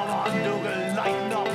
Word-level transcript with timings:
come 0.00 0.10
on, 0.10 0.32
Dougal, 0.42 0.96
lighten 0.96 1.32
up. 1.32 1.48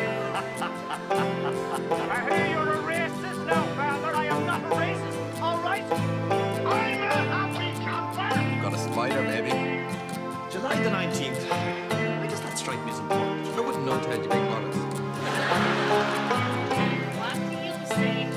I 2.11 2.29
hear 2.29 2.47
you're 2.53 2.73
a 2.73 2.81
racist 2.83 3.41
now, 3.47 3.65
Father. 3.75 4.15
I 4.15 4.25
am 4.25 4.45
not 4.45 4.61
a 4.61 4.75
racist, 4.75 5.41
all 5.41 5.59
right? 5.61 5.83
I'm 5.91 7.01
a 7.01 7.13
happy 7.33 7.69
camper. 7.83 8.61
Got 8.61 8.73
a 8.73 8.77
spider, 8.77 9.23
maybe. 9.23 9.49
July 10.51 10.75
the 10.83 10.89
19th. 10.89 11.41
Why 12.19 12.27
does 12.27 12.41
that 12.41 12.57
strike 12.57 12.83
me 12.85 12.91
as 12.91 12.99
important? 12.99 13.47
I 13.47 13.61
wouldn't 13.61 13.85
know, 13.85 13.99
Ted. 14.03 14.23
You 14.23 14.29
make 14.29 14.47
bollocks. 14.51 14.79
What 17.19 17.35
do 17.49 17.55
you 17.65 17.73
say? 17.95 18.29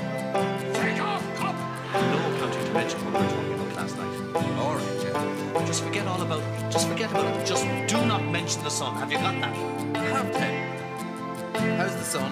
Take 0.73 1.01
off, 1.01 1.23
cop. 1.37 1.55
No 1.93 2.17
counting 2.39 2.65
to 2.65 2.73
mention 2.73 2.99
what 3.05 3.13
we 3.13 3.19
were 3.27 3.33
talking 3.33 3.53
about 3.53 3.75
last 3.75 3.97
night. 3.97 4.13
All 4.57 4.75
right, 4.75 5.03
yeah. 5.03 5.65
Just 5.67 5.83
forget 5.83 6.07
all 6.07 6.21
about 6.21 6.41
it. 6.41 6.71
Just 6.71 6.87
forget 6.87 7.11
about 7.11 7.25
it. 7.37 7.45
Just 7.45 7.65
do 7.87 8.05
not 8.07 8.23
mention 8.25 8.63
the 8.63 8.71
sun. 8.71 8.95
Have 8.95 9.11
you 9.11 9.19
got 9.19 9.39
that? 9.41 9.88
I 10.09 10.11
have, 10.11 10.31
Ted. 10.31 11.77
How's 11.77 11.95
the 11.95 12.03
sun? 12.03 12.31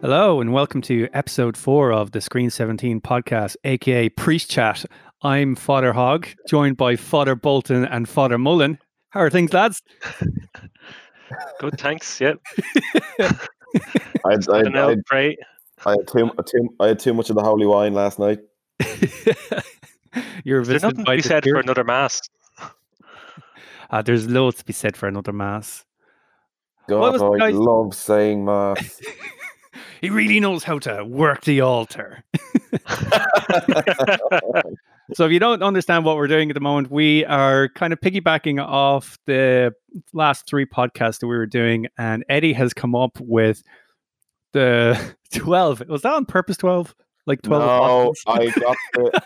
Hello, 0.00 0.40
and 0.40 0.50
welcome 0.50 0.80
to 0.80 1.10
episode 1.12 1.58
four 1.58 1.92
of 1.92 2.12
the 2.12 2.22
Screen 2.22 2.48
17 2.48 3.02
podcast, 3.02 3.56
aka 3.64 4.08
Priest 4.08 4.48
Chat. 4.50 4.86
I'm 5.20 5.56
Father 5.56 5.92
Hogg, 5.92 6.28
joined 6.48 6.78
by 6.78 6.96
Father 6.96 7.34
Bolton 7.34 7.84
and 7.84 8.08
Father 8.08 8.38
Mullen. 8.38 8.78
How 9.10 9.20
are 9.20 9.28
things, 9.28 9.52
lads? 9.52 9.82
Good, 11.60 11.78
thanks. 11.78 12.18
Yep. 12.18 12.40
I 13.20 13.20
had, 13.20 13.38
I, 14.24 14.30
I 14.30 14.32
had, 14.32 14.48
I, 14.48 14.70
know, 14.70 14.96
pray. 15.04 15.36
I 15.84 15.90
had 15.90 16.08
too, 16.08 16.30
too 16.46 16.74
I 16.80 16.86
had 16.86 16.98
too 16.98 17.12
much 17.12 17.28
of 17.28 17.36
the 17.36 17.42
holy 17.42 17.66
wine 17.66 17.92
last 17.92 18.18
night. 18.18 18.38
You're 20.44 20.64
There's 20.64 20.68
visited 20.68 20.82
nothing 20.82 21.04
by 21.04 21.16
to 21.16 21.18
be 21.18 21.22
the 21.22 21.28
said 21.28 21.44
for 21.44 21.60
another 21.60 21.84
mass. 21.84 22.22
Ah, 23.90 24.02
there's 24.02 24.28
loads 24.28 24.58
to 24.58 24.64
be 24.64 24.72
said 24.72 24.96
for 24.96 25.06
another 25.08 25.32
mass. 25.32 25.84
God, 26.88 27.12
was- 27.14 27.22
I 27.22 27.38
guys- 27.38 27.54
love 27.54 27.94
saying 27.94 28.44
mass. 28.44 29.00
He 30.00 30.10
really 30.10 30.38
knows 30.38 30.62
how 30.62 30.78
to 30.80 31.02
work 31.02 31.44
the 31.44 31.62
altar. 31.62 32.22
So 35.12 35.26
if 35.26 35.32
you 35.32 35.38
don't 35.38 35.62
understand 35.62 36.06
what 36.06 36.16
we're 36.16 36.28
doing 36.28 36.50
at 36.50 36.54
the 36.54 36.60
moment, 36.60 36.90
we 36.90 37.26
are 37.26 37.68
kind 37.68 37.92
of 37.92 38.00
piggybacking 38.00 38.58
off 38.64 39.18
the 39.26 39.74
last 40.14 40.46
three 40.46 40.64
podcasts 40.64 41.18
that 41.20 41.26
we 41.26 41.36
were 41.36 41.44
doing, 41.46 41.88
and 41.98 42.24
Eddie 42.30 42.54
has 42.54 42.72
come 42.72 42.94
up 42.94 43.18
with 43.20 43.62
the 44.54 44.98
twelve. 45.34 45.82
Was 45.88 46.02
that 46.02 46.14
on 46.14 46.24
purpose? 46.24 46.56
Twelve, 46.56 46.94
like 47.26 47.42
twelve. 47.42 47.62
no. 48.26 48.32
I 48.32 48.46
got 48.48 48.76
to, 48.94 49.22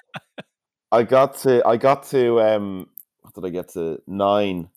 I 0.91 1.03
got 1.05 1.37
to, 1.39 1.63
I 1.67 1.77
got 1.77 2.03
to, 2.09 2.41
um, 2.41 2.89
what 3.35 3.43
did 3.43 3.47
I 3.49 3.51
get 3.51 3.69
to? 3.71 4.01
Nine. 4.07 4.69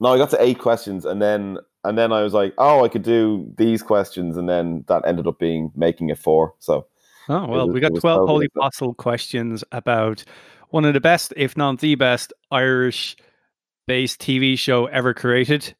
No, 0.00 0.14
I 0.14 0.18
got 0.18 0.30
to 0.30 0.42
eight 0.42 0.58
questions, 0.58 1.04
and 1.04 1.20
then, 1.20 1.58
and 1.84 1.98
then 1.98 2.12
I 2.12 2.22
was 2.22 2.32
like, 2.32 2.54
oh, 2.56 2.84
I 2.84 2.88
could 2.88 3.02
do 3.02 3.52
these 3.58 3.82
questions, 3.82 4.36
and 4.36 4.48
then 4.48 4.84
that 4.88 5.02
ended 5.06 5.26
up 5.26 5.38
being 5.38 5.70
making 5.76 6.08
it 6.10 6.18
four. 6.18 6.54
So 6.58 6.86
Oh 7.28 7.46
well, 7.46 7.66
was- 7.66 7.74
we 7.74 7.80
got 7.80 7.94
twelve 7.94 8.26
holy 8.28 8.46
apostle 8.56 8.94
questions 8.94 9.62
about 9.72 10.24
one 10.70 10.84
of 10.84 10.94
the 10.94 11.00
best, 11.00 11.34
if 11.36 11.56
not 11.56 11.80
the 11.80 11.96
best, 11.96 12.32
Irish-based 12.50 14.20
TV 14.20 14.56
show 14.58 14.86
ever 14.86 15.12
created, 15.12 15.74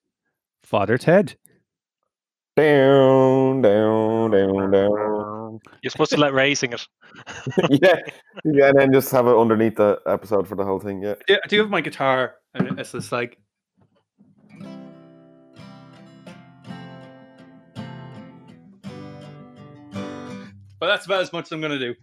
Father 0.62 0.98
Ted. 0.98 1.36
down, 2.56 3.62
down, 3.62 4.30
down, 4.32 4.70
down. 4.70 5.19
You're 5.82 5.90
supposed 5.90 6.12
to 6.12 6.18
let 6.18 6.32
Ray 6.32 6.54
sing 6.54 6.72
it. 6.72 6.86
yeah, 7.82 7.96
yeah, 8.44 8.68
and 8.68 8.78
then 8.78 8.92
just 8.92 9.10
have 9.12 9.26
it 9.26 9.36
underneath 9.36 9.76
the 9.76 9.98
episode 10.06 10.46
for 10.46 10.54
the 10.54 10.64
whole 10.64 10.80
thing. 10.80 11.02
Yeah. 11.02 11.14
Yeah, 11.28 11.38
I 11.42 11.48
do 11.48 11.58
have 11.60 11.70
my 11.70 11.80
guitar, 11.80 12.34
and 12.54 12.78
it's 12.78 12.92
just 12.92 13.12
like. 13.12 13.38
But 20.78 20.86
that's 20.86 21.04
about 21.04 21.20
as 21.20 21.32
much 21.32 21.46
as 21.46 21.52
I'm 21.52 21.60
going 21.60 21.78
to 21.78 21.78
do. 21.78 21.94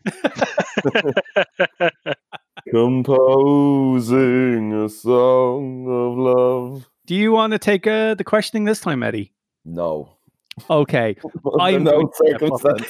Composing 2.72 4.74
a 4.74 4.90
song 4.90 5.88
of 5.88 6.18
love. 6.18 6.90
Do 7.08 7.16
you 7.16 7.32
want 7.32 7.54
to 7.54 7.60
take 7.60 7.88
uh, 7.88 8.14
the 8.14 8.24
questioning 8.24 8.66
this 8.66 8.82
time, 8.82 9.02
Eddie? 9.02 9.34
No. 9.66 10.17
Okay. 10.70 11.16
I'm 11.60 11.84
no 11.84 12.04
going 12.04 12.38
to 12.40 12.86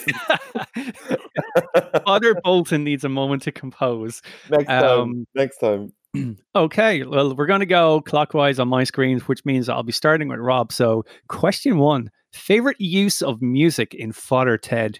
step 0.85 2.03
Father 2.05 2.35
Bolton 2.43 2.83
needs 2.83 3.03
a 3.03 3.09
moment 3.09 3.41
to 3.43 3.51
compose. 3.51 4.21
next 4.49 4.67
time. 4.67 4.83
Um, 4.83 5.27
next 5.35 5.57
time. 5.59 5.93
Okay, 6.55 7.03
well, 7.03 7.35
we're 7.35 7.45
going 7.45 7.59
to 7.59 7.65
go 7.67 8.01
clockwise 8.01 8.57
on 8.57 8.67
my 8.67 8.83
screen, 8.83 9.19
which 9.21 9.45
means 9.45 9.69
I'll 9.69 9.83
be 9.83 9.91
starting 9.91 10.27
with 10.29 10.39
Rob. 10.39 10.71
So, 10.71 11.03
question 11.27 11.77
one 11.77 12.09
favorite 12.33 12.79
use 12.79 13.21
of 13.21 13.39
music 13.41 13.93
in 13.93 14.11
Father 14.13 14.57
Ted? 14.57 14.99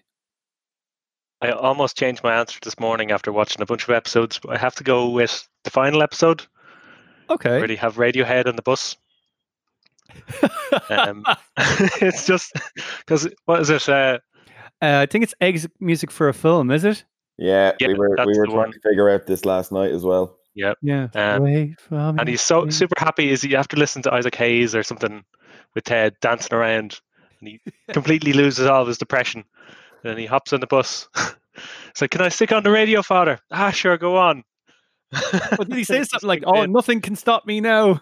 I 1.41 1.51
almost 1.51 1.97
changed 1.97 2.23
my 2.23 2.35
answer 2.37 2.59
this 2.61 2.79
morning 2.79 3.09
after 3.11 3.31
watching 3.31 3.61
a 3.61 3.65
bunch 3.65 3.83
of 3.85 3.89
episodes, 3.91 4.37
but 4.37 4.51
I 4.51 4.57
have 4.57 4.75
to 4.75 4.83
go 4.83 5.09
with 5.09 5.47
the 5.63 5.71
final 5.71 6.03
episode 6.03 6.45
Okay. 7.31 7.57
where 7.59 7.67
they 7.67 7.75
have 7.77 7.95
Radiohead 7.95 8.45
on 8.47 8.55
the 8.55 8.61
bus. 8.61 8.95
Um, 10.89 11.23
it's 12.01 12.25
just 12.25 12.51
because 12.99 13.27
what 13.45 13.61
is 13.61 13.69
it? 13.69 13.87
Uh, 13.89 14.19
Uh, 14.81 14.99
I 15.01 15.05
think 15.07 15.23
it's 15.23 15.33
exit 15.41 15.71
music 15.79 16.11
for 16.11 16.29
a 16.29 16.33
film, 16.33 16.69
is 16.71 16.83
it? 16.83 17.03
Yeah, 17.39 17.71
Yeah, 17.79 17.87
we 17.89 17.93
were 17.95 18.15
we 18.25 18.37
were 18.37 18.45
trying 18.45 18.57
one. 18.57 18.71
to 18.71 18.79
figure 18.81 19.09
out 19.09 19.25
this 19.27 19.45
last 19.45 19.71
night 19.71 19.91
as 19.91 20.03
well. 20.03 20.37
yeah, 20.55 20.73
Yeah. 20.81 21.07
Um, 21.15 21.43
Wait 21.43 21.75
me, 21.91 21.97
and 21.97 22.27
he's 22.27 22.41
so 22.41 22.63
please. 22.63 22.75
super 22.77 22.95
happy. 22.97 23.29
Is 23.31 23.43
you 23.43 23.55
have 23.57 23.67
to 23.69 23.77
listen 23.77 24.01
to 24.03 24.13
Isaac 24.13 24.35
Hayes 24.35 24.75
or 24.75 24.83
something 24.83 25.23
with 25.75 25.83
Ted 25.85 26.13
dancing 26.21 26.53
around, 26.57 26.99
and 27.39 27.49
he 27.49 27.59
completely 27.93 28.33
loses 28.33 28.65
all 28.67 28.81
of 28.81 28.87
his 28.87 28.97
depression. 28.97 29.43
And 30.03 30.11
then 30.11 30.17
he 30.17 30.25
hops 30.27 30.53
on 30.53 30.59
the 30.61 30.67
bus. 30.67 31.07
it's 31.89 32.01
like, 32.01 32.11
"Can 32.11 32.21
I 32.21 32.29
stick 32.29 32.51
on 32.51 32.63
the 32.63 32.71
radio, 32.71 33.01
Father?" 33.01 33.39
Ah, 33.51 33.71
sure, 33.71 33.97
go 33.97 34.15
on. 34.17 34.43
But 35.11 35.69
did 35.69 35.77
he 35.77 35.83
say 35.83 36.03
something 36.03 36.27
like, 36.27 36.45
like 36.45 36.55
"Oh, 36.55 36.65
nothing 36.65 37.01
can 37.01 37.15
stop 37.15 37.45
me 37.47 37.61
now"? 37.61 37.99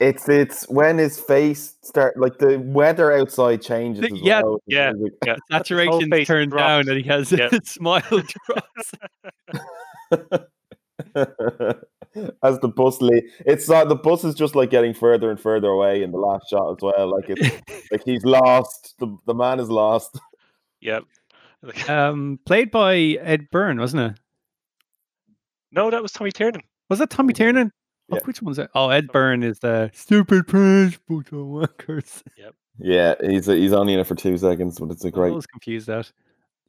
It's 0.00 0.28
it's 0.28 0.68
when 0.68 0.98
his 0.98 1.18
face 1.20 1.76
start 1.82 2.18
like 2.18 2.38
the 2.38 2.58
weather 2.58 3.12
outside 3.12 3.62
changes. 3.62 4.02
The- 4.02 4.14
as 4.14 4.20
yeah, 4.22 4.42
well. 4.42 4.60
yeah. 4.66 4.92
It's 5.22 5.40
Saturation 5.50 6.10
face 6.10 6.26
turned 6.26 6.50
drops. 6.52 6.86
down, 6.86 6.88
and 6.94 7.02
he 7.02 7.08
has 7.08 7.32
Yeah. 7.32 7.48
a 7.52 7.60
smile 7.64 8.02
drops. 8.10 8.92
As 12.42 12.58
the 12.60 12.68
bus 12.74 13.00
le 13.02 13.20
it's 13.44 13.68
not 13.68 13.88
the 13.88 13.94
bus 13.96 14.24
is 14.24 14.34
just 14.34 14.54
like 14.54 14.70
getting 14.70 14.94
further 14.94 15.30
and 15.30 15.38
further 15.38 15.68
away 15.68 16.02
in 16.02 16.10
the 16.12 16.18
last 16.18 16.48
shot 16.48 16.70
as 16.70 16.78
well. 16.80 17.10
Like 17.10 17.26
it's 17.28 17.60
like 17.92 18.02
he's 18.04 18.24
lost. 18.24 18.94
The 18.98 19.14
the 19.26 19.34
man 19.34 19.60
is 19.60 19.68
lost. 19.68 20.18
Yep. 20.80 21.04
Um, 21.88 22.38
played 22.46 22.70
by 22.70 22.96
Ed 22.96 23.48
Byrne, 23.50 23.78
wasn't 23.78 24.12
it? 24.12 24.20
no, 25.72 25.90
that 25.90 26.00
was 26.02 26.12
Tommy 26.12 26.30
Tiernan. 26.32 26.62
Was 26.88 26.98
that 27.00 27.10
Tommy 27.10 27.34
Tiernan? 27.34 27.70
Oh, 28.10 28.16
Yeah. 28.16 28.22
which 28.24 28.40
one's 28.42 28.58
it? 28.58 28.70
Oh, 28.74 28.88
Ed 28.90 29.08
Byrne 29.08 29.42
is 29.42 29.58
the 29.58 29.90
stupid 29.94 30.48
French 30.48 30.98
photo 31.08 31.44
workers. 31.44 32.22
Yep. 32.36 32.54
Yeah, 32.78 33.14
he's 33.22 33.46
he's 33.46 33.72
only 33.72 33.94
in 33.94 34.00
it 34.00 34.06
for 34.06 34.14
two 34.14 34.36
seconds, 34.36 34.78
but 34.78 34.90
it's 34.90 35.04
a 35.04 35.10
great. 35.10 35.32
I 35.32 35.34
was 35.34 35.46
confused 35.46 35.86
that. 35.88 36.12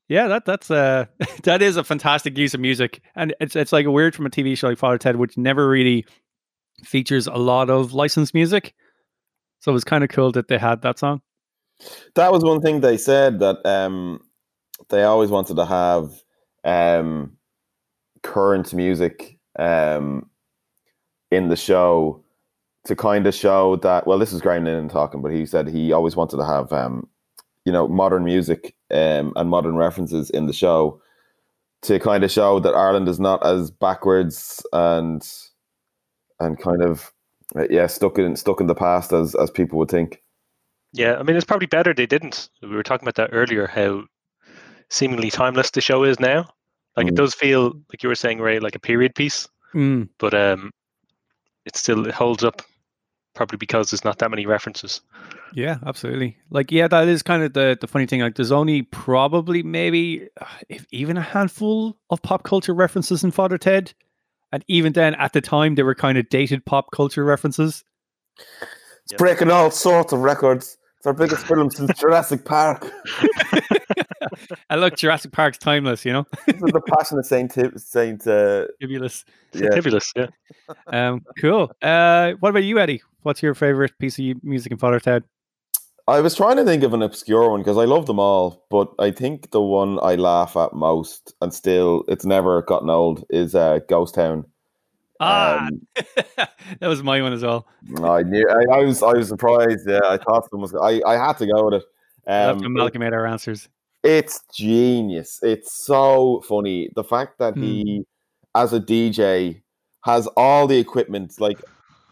Yeah, 0.08 0.28
that 0.30 0.46
that's 0.46 0.72
uh 0.72 1.06
that 1.44 1.62
is 1.62 1.76
a 1.78 1.84
fantastic 1.84 2.38
use 2.38 2.54
of 2.54 2.62
music, 2.62 3.02
and 3.16 3.36
it's 3.42 3.56
it's 3.58 3.74
like 3.74 3.86
a 3.86 3.92
weird 3.92 4.16
from 4.16 4.26
a 4.26 4.30
TV 4.30 4.58
show 4.58 4.70
like 4.70 4.78
Father 4.78 4.98
Ted, 4.98 5.18
which 5.18 5.38
never 5.38 5.68
really 5.68 6.06
features 6.84 7.28
a 7.28 7.36
lot 7.36 7.70
of 7.70 7.94
licensed 7.94 8.34
music. 8.34 8.74
So 9.60 9.72
it 9.72 9.74
was 9.74 9.84
kind 9.84 10.04
of 10.04 10.10
cool 10.10 10.32
that 10.32 10.48
they 10.48 10.58
had 10.58 10.82
that 10.84 10.98
song. 11.00 11.22
That 12.16 12.32
was 12.32 12.44
one 12.44 12.62
thing 12.62 12.80
they 12.80 12.98
said 12.98 13.40
that 13.40 13.66
um, 13.66 14.22
they 14.90 15.04
always 15.04 15.30
wanted 15.30 15.56
to 15.58 15.66
have 15.66 16.12
um, 16.64 17.36
current 18.24 18.74
music 18.74 19.38
um, 19.60 20.30
in 21.32 21.50
the 21.50 21.56
show 21.56 22.24
to 22.86 22.96
kind 22.96 23.28
of 23.28 23.34
show 23.34 23.76
that. 23.78 24.08
Well, 24.08 24.20
this 24.20 24.34
is 24.34 24.42
Graham 24.42 24.66
Linehan 24.66 24.92
talking, 24.92 25.22
but 25.22 25.32
he 25.32 25.46
said 25.46 25.68
he 25.68 25.92
always 25.92 26.16
wanted 26.16 26.38
to 26.38 26.46
have 26.46 26.72
um, 26.72 27.08
you 27.66 27.72
know 27.72 27.88
modern 27.88 28.24
music 28.24 28.76
um, 28.92 29.34
and 29.36 29.50
modern 29.50 29.76
references 29.76 30.30
in 30.30 30.48
the 30.48 30.54
show 30.54 31.02
to 31.84 32.00
kind 32.00 32.24
of 32.24 32.32
show 32.32 32.60
that 32.60 32.74
Ireland 32.74 33.08
is 33.08 33.20
not 33.20 33.46
as 33.46 33.70
backwards 33.72 34.66
and 34.74 35.28
and 36.40 36.60
kind 36.60 36.82
of 36.82 37.12
uh, 37.56 37.68
yeah 37.70 37.88
stuck 37.88 38.18
in 38.18 38.36
stuck 38.36 38.62
in 38.62 38.68
the 38.68 38.76
past 38.76 39.14
as 39.14 39.36
as 39.36 39.52
people 39.52 39.78
would 39.80 39.90
think. 39.92 40.22
Yeah, 40.94 41.18
I 41.18 41.24
mean, 41.24 41.36
it's 41.36 41.46
probably 41.46 41.68
better 41.68 41.94
they 41.94 42.06
didn't. 42.06 42.50
We 42.62 42.70
were 42.70 42.82
talking 42.82 43.06
about 43.06 43.16
that 43.16 43.36
earlier, 43.36 43.68
how 43.68 44.06
seemingly 44.90 45.30
timeless 45.30 45.70
the 45.72 45.82
show 45.82 46.04
is 46.04 46.20
now. 46.20 46.50
Like, 46.96 47.08
it 47.08 47.14
Mm. 47.14 47.18
does 47.18 47.36
feel, 47.36 47.74
like 47.92 48.02
you 48.02 48.10
were 48.10 48.16
saying, 48.16 48.40
Ray, 48.40 48.60
like 48.60 48.74
a 48.76 48.80
period 48.80 49.14
piece, 49.14 49.48
Mm, 49.76 50.08
but 50.18 50.34
um, 50.34 50.72
it 51.68 51.76
still 51.76 52.08
it 52.08 52.14
holds 52.14 52.44
up 52.44 52.64
probably 53.36 53.58
because 53.58 53.92
there's 53.92 54.04
not 54.04 54.18
that 54.18 54.32
many 54.32 54.48
references. 54.48 55.02
yeah, 55.54 55.78
absolutely. 55.86 56.36
Like, 56.50 56.72
yeah, 56.72 56.88
that 56.88 57.08
is 57.08 57.22
kind 57.22 57.44
of 57.44 57.54
the 57.54 57.78
the 57.80 57.88
funny 57.88 58.08
thing. 58.08 58.22
Like, 58.22 58.36
there's 58.36 58.52
only 58.52 58.82
probably 58.82 59.62
maybe 59.62 60.28
uh, 60.42 60.46
if 60.70 60.88
even 60.92 61.18
a 61.18 61.22
handful 61.22 61.98
of 62.10 62.22
pop 62.24 62.44
culture 62.44 62.74
references 62.74 63.24
in 63.24 63.32
Father 63.32 63.60
Ted, 63.60 63.94
And 64.52 64.64
even 64.68 64.94
then, 64.94 65.14
at 65.16 65.34
the 65.34 65.42
time, 65.42 65.76
they 65.76 65.84
were 65.84 65.96
kind 65.96 66.18
of 66.18 66.30
dated 66.30 66.66
pop 66.66 66.92
culture 66.92 67.24
references. 67.24 67.84
It's 69.04 69.14
breaking 69.18 69.52
all 69.52 69.72
sorts 69.72 70.14
of 70.14 70.20
records. 70.22 70.78
It's 70.98 71.06
our 71.06 71.14
biggest 71.14 71.46
film 71.48 71.70
since 71.70 72.00
Jurassic 72.00 72.44
Park. 72.44 72.92
And 74.70 74.82
look, 74.82 74.96
Jurassic 74.98 75.32
Park's 75.32 75.58
timeless, 75.58 76.06
you 76.06 76.14
know? 76.14 76.26
This 76.46 76.56
is 76.56 76.72
the 76.72 76.82
passion 76.82 77.20
of 77.20 77.26
Saint 77.26 77.52
Tip- 77.52 77.78
Saint. 77.80 78.26
Uh, 78.28 78.66
Fabulous. 78.82 79.26
yeah. 79.54 79.70
Tibulus, 79.70 80.12
yeah. 80.16 80.28
Um, 80.88 81.24
cool. 81.40 81.72
Uh, 81.82 82.34
what 82.40 82.50
about 82.50 82.64
you, 82.64 82.80
Eddie? 82.80 83.02
What's 83.22 83.42
your 83.42 83.56
favorite 83.56 83.98
piece 84.00 84.20
of 84.20 84.44
music 84.44 84.72
in 84.72 84.78
Father 84.78 85.00
Ted? 85.00 85.24
I 86.10 86.22
was 86.22 86.36
trying 86.36 86.56
to 86.58 86.64
think 86.64 86.84
of 86.84 86.94
an 86.94 87.02
obscure 87.02 87.50
one 87.52 87.60
because 87.62 87.78
I 87.78 87.84
love 87.86 88.06
them 88.06 88.20
all, 88.20 88.66
but 88.70 88.94
I 89.00 89.12
think 89.12 89.52
the 89.52 89.62
one 89.62 90.00
I 90.02 90.16
laugh 90.16 90.56
at 90.56 90.74
most, 90.74 91.34
and 91.42 91.54
still 91.54 92.04
it's 92.08 92.26
never 92.26 92.62
gotten 92.62 92.90
old, 92.90 93.26
is 93.30 93.56
uh, 93.56 93.80
Ghost 93.90 94.16
Town. 94.16 94.46
Ah, 95.20 95.68
Um, 95.68 95.82
that 96.80 96.88
was 96.88 97.04
my 97.04 97.22
one 97.22 97.34
as 97.34 97.44
well. 97.44 97.68
I 98.04 98.24
knew. 98.24 98.46
I, 98.50 98.78
I 98.78 98.84
was. 98.84 99.04
I 99.04 99.14
was 99.14 99.28
surprised. 99.28 99.88
Yeah, 99.90 100.00
I 100.06 100.18
thought 100.18 100.48
someone 100.50 100.62
was. 100.72 100.76
I. 100.76 101.02
I 101.06 101.16
had 101.18 101.38
to 101.40 101.46
go 101.48 101.66
with 101.66 101.74
it. 101.76 101.84
That's 102.26 102.52
Um, 102.54 102.58
when 102.60 102.66
Amalgamate 102.68 103.14
our 103.14 103.26
answers. 103.26 103.68
It's 104.04 104.40
genius. 104.56 105.40
It's 105.44 105.86
so 105.86 106.42
funny. 106.48 106.90
The 106.96 107.04
fact 107.04 107.40
that 107.40 107.56
Hmm. 107.56 107.62
he, 107.64 108.06
as 108.56 108.74
a 108.74 108.80
DJ, 108.80 109.62
has 110.06 110.28
all 110.38 110.68
the 110.68 110.78
equipment. 110.80 111.34
Like 111.40 111.60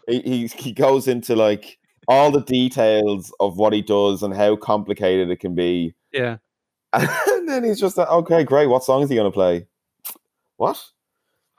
he, 0.08 0.20
he 0.20 0.46
he 0.48 0.72
goes 0.72 1.08
into 1.08 1.34
like 1.36 1.78
all 2.08 2.30
the 2.30 2.42
details 2.42 3.32
of 3.40 3.56
what 3.56 3.72
he 3.72 3.82
does 3.82 4.22
and 4.22 4.34
how 4.34 4.56
complicated 4.56 5.30
it 5.30 5.40
can 5.40 5.54
be. 5.54 5.94
Yeah. 6.12 6.36
And 6.92 7.48
then 7.48 7.62
he's 7.64 7.78
just 7.80 7.96
like, 7.96 8.08
okay, 8.10 8.42
great. 8.42 8.66
What 8.66 8.82
song 8.82 9.02
is 9.02 9.08
he 9.08 9.14
going 9.14 9.30
to 9.30 9.34
play? 9.34 9.66
What? 10.56 10.82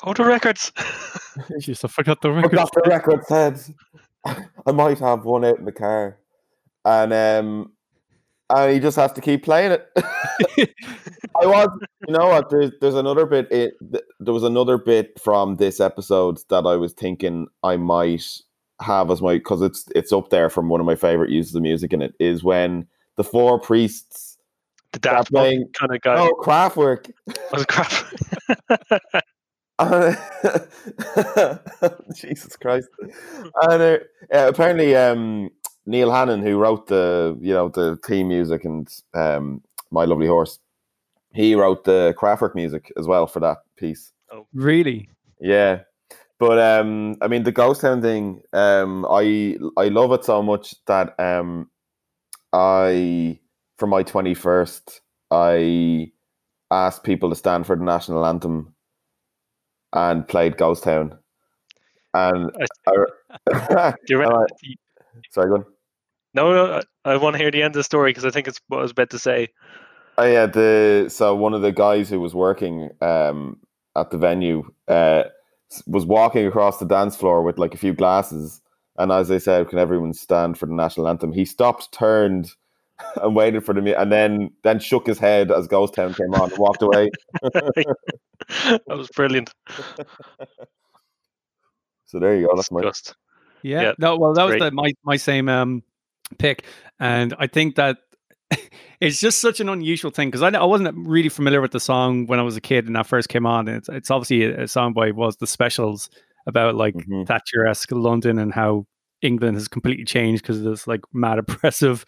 Oh, 0.04 0.14
the 0.14 0.26
records. 0.26 0.72
Jeez, 1.62 1.84
I 1.86 1.88
forgot 1.88 2.22
the 2.22 2.30
But 2.30 2.36
record. 2.52 2.58
that's 2.58 2.72
the 2.72 2.82
record 2.90 3.26
said. 3.26 3.60
I 4.66 4.72
might 4.74 5.00
have 5.00 5.24
one 5.24 5.46
out 5.46 5.60
in 5.60 5.64
the 5.66 5.72
car, 5.72 6.18
and 6.84 7.14
um, 7.14 7.72
and 8.50 8.74
he 8.74 8.80
just 8.80 8.98
has 8.98 9.12
to 9.14 9.22
keep 9.22 9.44
playing 9.44 9.74
it. 9.74 9.88
I 11.40 11.46
was, 11.46 11.70
you 12.08 12.14
know 12.14 12.28
what? 12.28 12.50
There's 12.50 12.72
there's 12.82 12.96
another 12.96 13.26
bit. 13.26 13.52
It 13.52 13.74
there 14.20 14.34
was 14.34 14.44
another 14.44 14.78
bit 14.78 15.20
from 15.20 15.56
this 15.58 15.80
episode 15.80 16.40
that 16.50 16.66
I 16.66 16.76
was 16.76 16.94
thinking 16.94 17.48
I 17.64 17.78
might 17.78 18.24
have 18.82 19.10
as 19.12 19.22
my 19.22 19.34
because 19.36 19.62
it's 19.62 19.86
it's 19.96 20.12
up 20.14 20.30
there 20.30 20.50
from 20.50 20.70
one 20.70 20.80
of 20.80 20.86
my 20.86 20.96
favorite 20.96 21.30
uses 21.30 21.56
of 21.56 21.62
music, 21.62 21.94
and 21.94 22.02
it 22.04 22.14
is 22.20 22.44
when 22.44 22.88
the 23.18 23.24
four 23.24 23.60
priests. 23.60 24.38
the 24.94 25.00
Daft 25.00 25.32
playing- 25.32 25.68
kind 25.74 25.94
of 25.94 26.02
guy. 26.02 26.16
Oh, 26.18 26.34
Kraftwerk. 26.42 27.12
Was 27.52 27.66
crap. 27.66 27.92
Jesus 32.16 32.56
Christ! 32.56 32.88
And 33.62 33.82
uh, 33.84 33.98
apparently, 34.32 34.96
um, 34.96 35.52
Neil 35.88 36.12
Hannon, 36.12 36.42
who 36.42 36.58
wrote 36.58 36.88
the 36.88 37.38
you 37.42 37.54
know 37.54 37.70
the 37.70 37.98
theme 38.06 38.28
music 38.28 38.66
and 38.66 38.88
um, 39.16 39.62
My 39.90 40.04
Lovely 40.06 40.28
Horse, 40.28 40.60
he 41.34 41.56
wrote 41.56 41.86
the 41.86 42.14
Kraftwerk 42.20 42.54
music 42.54 42.92
as 42.98 43.08
well 43.08 43.26
for 43.26 43.40
that 43.40 43.60
piece. 43.78 44.12
Oh, 44.32 44.46
really? 44.54 45.10
Yeah, 45.40 45.82
but 46.40 46.60
um, 46.60 47.16
I 47.22 47.28
mean 47.28 47.44
the 47.44 47.54
Ghost 47.54 47.82
Town 47.82 48.02
thing, 48.02 48.42
um, 48.52 49.06
I 49.10 49.58
I 49.78 49.88
love 49.88 50.12
it 50.12 50.26
so 50.26 50.44
much 50.44 50.76
that 50.88 51.18
um, 51.20 51.70
I 52.52 53.40
for 53.78 53.88
my 53.88 54.04
twenty 54.04 54.34
first, 54.34 55.02
I 55.32 56.12
asked 56.70 57.06
people 57.06 57.30
to 57.30 57.36
stand 57.36 57.66
for 57.66 57.78
the 57.78 57.86
national 57.86 58.26
anthem 58.26 58.76
and 59.94 60.28
played 60.28 60.58
Ghost 60.58 60.84
Town, 60.84 61.18
and 62.14 62.52
I, 62.88 63.94
Do 64.06 64.14
you 64.16 64.24
Uh, 65.18 65.22
sorry, 65.32 65.50
go 65.50 65.56
on. 65.56 65.77
No, 66.38 66.54
no, 66.54 66.82
I, 67.06 67.14
I 67.14 67.18
want 67.18 67.34
to 67.36 67.42
hear 67.42 67.52
the 67.52 67.64
end 67.64 67.76
of 67.76 67.80
the 67.80 67.84
story 67.84 68.12
because 68.12 68.26
I 68.26 68.30
think 68.30 68.48
it's 68.48 68.62
what 68.68 68.80
I 68.80 68.82
was 68.84 68.92
about 68.92 69.10
to 69.10 69.20
say. 69.20 69.50
Oh 70.18 70.26
yeah, 70.26 70.46
the 70.46 71.08
so 71.10 71.36
one 71.36 71.54
of 71.54 71.62
the 71.62 71.72
guys 71.72 72.10
who 72.10 72.20
was 72.20 72.34
working 72.34 72.90
um 73.02 73.60
at 73.96 74.12
the 74.12 74.18
venue 74.18 74.64
uh 74.88 75.24
was 75.86 76.06
walking 76.06 76.48
across 76.48 76.78
the 76.78 76.86
dance 76.86 77.16
floor 77.16 77.44
with 77.44 77.58
like 77.58 77.74
a 77.74 77.78
few 77.78 77.94
glasses, 77.94 78.62
and 78.98 79.12
as 79.12 79.32
I 79.32 79.40
said, 79.40 79.70
can 79.70 79.80
everyone 79.80 80.14
stand 80.14 80.58
for 80.58 80.66
the 80.66 80.74
national 80.74 81.08
anthem? 81.08 81.34
He 81.34 81.44
stopped, 81.44 81.92
turned, 81.92 82.50
and 83.22 83.36
waited 83.36 83.66
for 83.66 83.74
the 83.74 83.82
mu- 83.82 83.96
and 83.96 84.12
then 84.12 84.52
then 84.64 84.80
shook 84.80 85.08
his 85.08 85.20
head 85.20 85.52
as 85.52 85.68
Ghost 85.68 85.96
Town 85.96 86.14
came 86.14 86.34
on 86.36 86.50
and 86.52 86.60
walked 86.60 86.84
away. 86.84 87.10
that 87.42 88.82
was 88.88 89.10
brilliant. 89.10 89.52
So 92.10 92.20
there 92.20 92.38
you 92.38 92.48
go. 92.48 92.56
That's 92.56 92.72
my 92.72 92.80
Disgust. 92.80 93.16
Yeah. 93.64 93.82
Yeah, 93.82 93.94
no, 93.98 94.18
well, 94.18 94.34
that 94.34 94.46
was 94.46 94.56
the, 94.56 94.72
my 94.72 94.94
my 95.04 95.18
same 95.18 95.50
um 95.50 95.84
pick, 96.40 96.66
and 97.00 97.34
I 97.40 97.48
think 97.48 97.76
that 97.76 97.98
it's 99.02 99.20
just 99.20 99.40
such 99.40 99.60
an 99.60 99.70
unusual 99.70 100.12
thing 100.12 100.30
because 100.30 100.42
I, 100.42 100.50
I 100.50 100.64
wasn't 100.66 100.96
really 101.08 101.30
familiar 101.30 101.62
with 101.62 101.72
the 101.72 101.80
song 101.80 102.26
when 102.28 102.40
I 102.40 102.44
was 102.44 102.56
a 102.58 102.62
kid 102.62 102.88
and 102.88 102.96
that 102.96 103.08
first 103.08 103.30
came 103.30 103.46
on. 103.46 103.68
And 103.68 103.78
it's 103.78 103.90
it's 103.90 104.12
obviously 104.12 104.44
a, 104.44 104.64
a 104.64 104.68
song 104.68 104.94
by 104.94 105.12
was 105.12 105.38
the 105.38 105.48
Specials 105.48 106.10
about 106.46 106.76
like 106.76 106.96
Mhm. 106.96 107.28
Thatcher-esque 107.28 107.92
London 107.92 108.40
and 108.40 108.54
how 108.54 108.86
England 109.22 109.56
has 109.58 109.68
completely 109.68 110.06
changed 110.06 110.44
because 110.44 110.60
of 110.60 110.64
this 110.64 110.88
like 110.88 111.02
mad 111.14 111.40
oppressive 111.40 112.06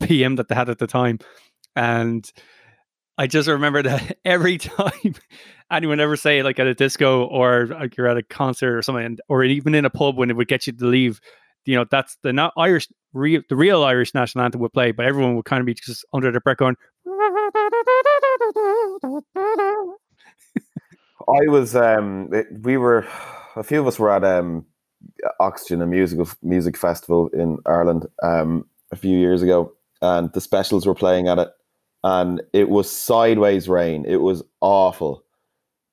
PM 0.00 0.36
that 0.36 0.48
they 0.48 0.54
had 0.54 0.68
at 0.68 0.78
the 0.78 0.86
time, 0.86 1.18
and 1.76 2.30
I 3.18 3.26
just 3.26 3.48
remember 3.48 3.82
that 3.82 4.18
every 4.24 4.58
time 4.58 5.14
anyone 5.70 6.00
ever 6.00 6.16
say 6.16 6.42
like 6.42 6.58
at 6.58 6.66
a 6.66 6.74
disco 6.74 7.24
or 7.26 7.66
like 7.66 7.96
you're 7.96 8.08
at 8.08 8.16
a 8.16 8.22
concert 8.22 8.76
or 8.76 8.82
something, 8.82 9.18
or 9.28 9.44
even 9.44 9.74
in 9.74 9.84
a 9.84 9.90
pub 9.90 10.16
when 10.16 10.30
it 10.30 10.36
would 10.36 10.48
get 10.48 10.66
you 10.66 10.72
to 10.72 10.86
leave, 10.86 11.20
you 11.64 11.76
know, 11.76 11.84
that's 11.90 12.16
the 12.22 12.32
not 12.32 12.52
Irish, 12.56 12.88
real, 13.12 13.42
the 13.48 13.56
real 13.56 13.84
Irish 13.84 14.14
national 14.14 14.44
anthem 14.44 14.60
would 14.60 14.72
play, 14.72 14.92
but 14.92 15.06
everyone 15.06 15.36
would 15.36 15.44
kind 15.44 15.60
of 15.60 15.66
be 15.66 15.74
just 15.74 16.04
under 16.12 16.30
their 16.30 16.40
breath 16.40 16.58
going. 16.58 16.76
I 21.28 21.48
was 21.48 21.76
um 21.76 22.30
we 22.62 22.76
were 22.76 23.06
a 23.56 23.62
few 23.62 23.80
of 23.80 23.86
us 23.86 23.98
were 23.98 24.10
at 24.10 24.24
um 24.24 24.64
Oxygen 25.38 25.82
a 25.82 25.86
musical 25.86 26.28
music 26.42 26.76
festival 26.76 27.28
in 27.28 27.58
Ireland 27.66 28.06
um 28.22 28.66
a 28.90 28.96
few 28.96 29.18
years 29.18 29.42
ago 29.42 29.72
and 30.02 30.32
the 30.32 30.40
specials 30.40 30.86
were 30.86 30.94
playing 30.94 31.28
at 31.28 31.38
it 31.38 31.48
and 32.02 32.42
it 32.52 32.68
was 32.68 32.90
sideways 32.90 33.68
rain 33.68 34.04
it 34.06 34.16
was 34.16 34.42
awful 34.60 35.24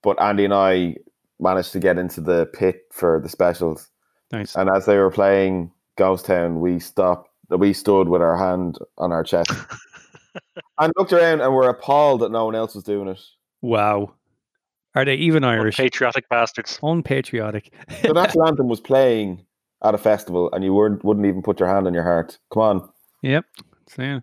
but 0.02 0.20
Andy 0.22 0.46
and 0.46 0.54
I 0.54 0.96
managed 1.40 1.74
to 1.74 1.80
get 1.80 1.98
into 1.98 2.22
the 2.22 2.50
pit 2.54 2.84
for 2.92 3.20
the 3.22 3.30
specials 3.30 3.90
Nice. 4.32 4.56
and 4.56 4.70
as 4.70 4.86
they 4.86 4.98
were 4.98 5.12
playing 5.12 5.72
Ghost 5.98 6.26
Town 6.26 6.60
we 6.60 6.80
stopped 6.80 7.30
we 7.50 7.74
stood 7.74 8.10
with 8.10 8.22
our 8.22 8.38
hand 8.38 8.78
on 8.98 9.12
our 9.12 9.24
chest 9.24 9.52
and 10.80 10.94
looked 10.98 11.14
around 11.14 11.42
and 11.42 11.54
were 11.54 11.70
appalled 11.70 12.22
that 12.22 12.32
no 12.32 12.46
one 12.46 12.56
else 12.56 12.76
was 12.76 12.84
doing 12.84 13.08
it 13.08 13.20
Wow. 13.62 14.14
Are 14.96 15.06
they 15.06 15.16
even 15.16 15.44
Irish? 15.44 15.78
Patriotic 15.78 16.30
bastards. 16.30 16.80
Unpatriotic. 16.82 17.72
the 18.02 18.14
national 18.14 18.48
anthem 18.48 18.68
was 18.68 18.80
playing 18.80 19.46
at 19.84 19.94
a 19.94 19.98
festival 19.98 20.50
and 20.54 20.64
you 20.64 20.74
weren't 20.74 21.04
wouldn't 21.04 21.26
even 21.26 21.42
put 21.42 21.60
your 21.60 21.70
hand 21.70 21.88
on 21.88 21.94
your 21.94 22.04
heart. 22.04 22.38
Come 22.52 22.62
on. 22.64 22.90
Yep. 23.22 23.46
So, 23.90 24.02
yeah. 24.02 24.20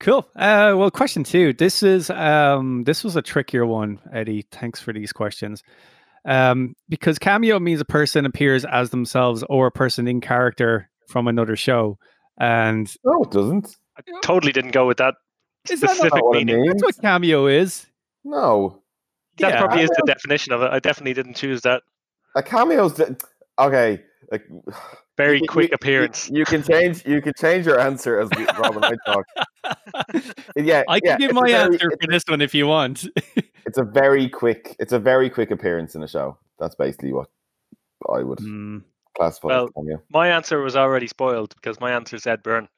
Cool. 0.00 0.28
Uh, 0.36 0.74
well, 0.76 0.90
question 0.90 1.24
two. 1.24 1.52
This 1.52 1.82
is 1.82 2.10
um, 2.10 2.84
this 2.84 3.04
was 3.04 3.16
a 3.16 3.22
trickier 3.22 3.64
one, 3.64 4.00
Eddie. 4.12 4.42
Thanks 4.50 4.80
for 4.80 4.92
these 4.92 5.12
questions. 5.12 5.62
Um, 6.26 6.74
because 6.88 7.18
cameo 7.18 7.58
means 7.60 7.80
a 7.80 7.84
person 7.84 8.24
appears 8.24 8.64
as 8.64 8.90
themselves 8.90 9.44
or 9.50 9.66
a 9.66 9.72
person 9.72 10.08
in 10.08 10.20
character 10.20 10.88
from 11.08 11.28
another 11.28 11.54
show, 11.56 11.98
and 12.40 12.90
No, 13.04 13.22
it 13.24 13.30
doesn't. 13.30 13.76
I 13.98 14.02
totally 14.22 14.52
didn't 14.52 14.70
go 14.72 14.86
with 14.86 14.96
that 14.98 15.14
Is 15.70 15.80
that 15.80 15.86
not 15.88 15.96
specific 15.96 16.24
what 16.24 16.36
it 16.38 16.46
meaning. 16.46 16.62
means? 16.62 16.80
that's 16.80 16.82
what 16.82 17.00
cameo 17.02 17.46
is. 17.46 17.86
No. 18.24 18.80
That 19.38 19.50
Yeah. 19.54 19.58
probably 19.60 19.82
is 19.82 19.90
the 19.90 20.02
definition 20.06 20.52
of 20.52 20.62
it. 20.62 20.70
I 20.72 20.78
definitely 20.78 21.12
didn't 21.14 21.34
choose 21.34 21.60
that. 21.62 21.82
A 22.36 22.42
cameo's 22.42 22.94
the, 22.94 23.16
okay. 23.58 24.02
Like 24.32 24.44
Very 25.16 25.40
you- 25.40 25.46
quick 25.48 25.70
you- 25.70 25.74
appearance. 25.74 26.28
You, 26.32 26.44
can 26.44 26.62
change 26.62 27.04
you 27.06 27.20
can 27.22 27.34
change 27.38 27.66
your 27.66 27.78
answer 27.78 28.18
as 28.18 28.28
we- 28.36 28.46
Rob 28.58 28.76
and 28.76 28.84
I 28.86 28.92
talk. 29.06 29.24
Yeah, 30.56 30.82
I 30.88 31.00
can 31.00 31.10
yeah, 31.10 31.16
give 31.18 31.32
my 31.34 31.42
very- 31.42 31.54
answer 31.54 31.90
for 32.00 32.06
this 32.08 32.24
one 32.26 32.40
if 32.40 32.54
you 32.54 32.66
want. 32.66 33.06
It's 33.66 33.78
a 33.78 33.82
very 33.84 34.28
quick 34.28 34.76
it's 34.78 34.92
a 34.92 34.98
very 34.98 35.30
quick 35.30 35.50
appearance 35.50 35.94
in 35.94 36.02
a 36.02 36.08
show. 36.08 36.38
That's 36.58 36.74
basically 36.74 37.12
what 37.12 37.28
I 38.12 38.22
would 38.22 38.38
Hmm. 38.40 38.78
classify 39.16 39.48
Well, 39.48 39.64
as 39.64 39.70
cameo. 39.76 40.02
My 40.10 40.28
answer 40.28 40.60
was 40.60 40.76
already 40.76 41.06
spoiled 41.06 41.54
because 41.56 41.80
my 41.80 41.92
answer 41.92 42.16
is 42.16 42.26
Ed 42.26 42.42
Byrne. 42.42 42.68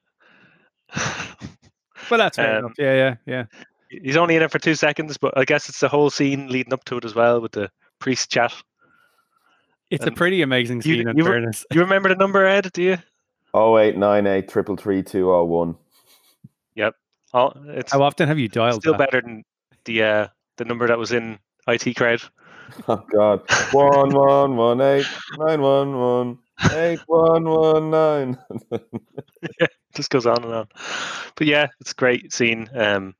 But 2.09 2.19
that's 2.19 2.37
fair 2.37 2.53
Um, 2.59 2.59
enough. 2.67 2.73
Yeah, 2.79 2.95
yeah, 2.95 3.15
yeah. 3.27 3.45
He's 3.91 4.17
only 4.17 4.37
in 4.37 4.43
it 4.43 4.51
for 4.53 4.59
two 4.61 4.75
seconds, 4.77 5.17
but 5.17 5.37
I 5.37 5.45
guess 5.45 5.69
it's 5.69 5.81
the 5.81 5.89
whole 5.89 6.11
scene 6.11 6.49
leading 6.49 6.73
up 6.73 6.85
to 6.85 6.99
it 6.99 7.05
as 7.05 7.15
well 7.15 7.41
with 7.41 7.53
the 7.53 7.71
priest 7.99 8.31
chat. 8.31 8.53
It's 9.91 10.07
a 10.07 10.11
pretty 10.13 10.43
amazing 10.43 10.79
you- 10.79 10.83
scene. 10.83 11.09
in 11.09 11.17
you 11.17 11.25
fairness. 11.25 11.65
You 11.73 11.81
remember 11.81 12.09
the 12.09 12.15
number, 12.17 12.45
Ed? 12.45 12.71
Do 12.73 12.83
you? 12.83 12.99
Oh 13.55 13.79
eight 13.79 13.97
nine 13.97 14.27
eight 14.27 14.49
triple 14.49 14.77
three 14.77 15.03
two 15.03 15.33
oh 15.33 15.45
one. 15.45 15.77
Yep. 16.75 16.95
Oh, 17.33 17.53
it's 17.69 17.93
How 17.93 18.03
often 18.03 18.29
have 18.29 18.39
you 18.39 18.49
dialed 18.49 18.83
still 18.83 18.93
that? 18.93 18.99
better 19.11 19.21
than 19.23 19.45
the 19.85 20.03
uh, 20.03 20.27
the 20.57 20.65
number 20.65 20.87
that 20.87 20.99
was 20.99 21.13
in 21.13 21.39
IT 21.69 21.97
crowd. 21.97 22.23
Oh 22.89 22.97
God. 23.13 23.43
One 23.71 24.13
one 24.13 24.57
one 24.57 24.81
eight 24.81 25.07
nine 25.39 25.61
one 25.63 25.97
one 25.97 26.39
eight 26.73 26.99
one 27.07 27.45
one 27.45 27.91
nine. 27.93 28.39
yeah, 29.61 29.67
just 29.95 30.11
goes 30.11 30.27
on 30.27 30.43
and 30.43 30.53
on. 30.53 30.69
But 31.37 31.47
yeah, 31.47 31.69
it's 31.81 31.93
a 31.93 31.95
great 31.95 32.33
scene. 32.33 32.69
Um, 32.75 33.15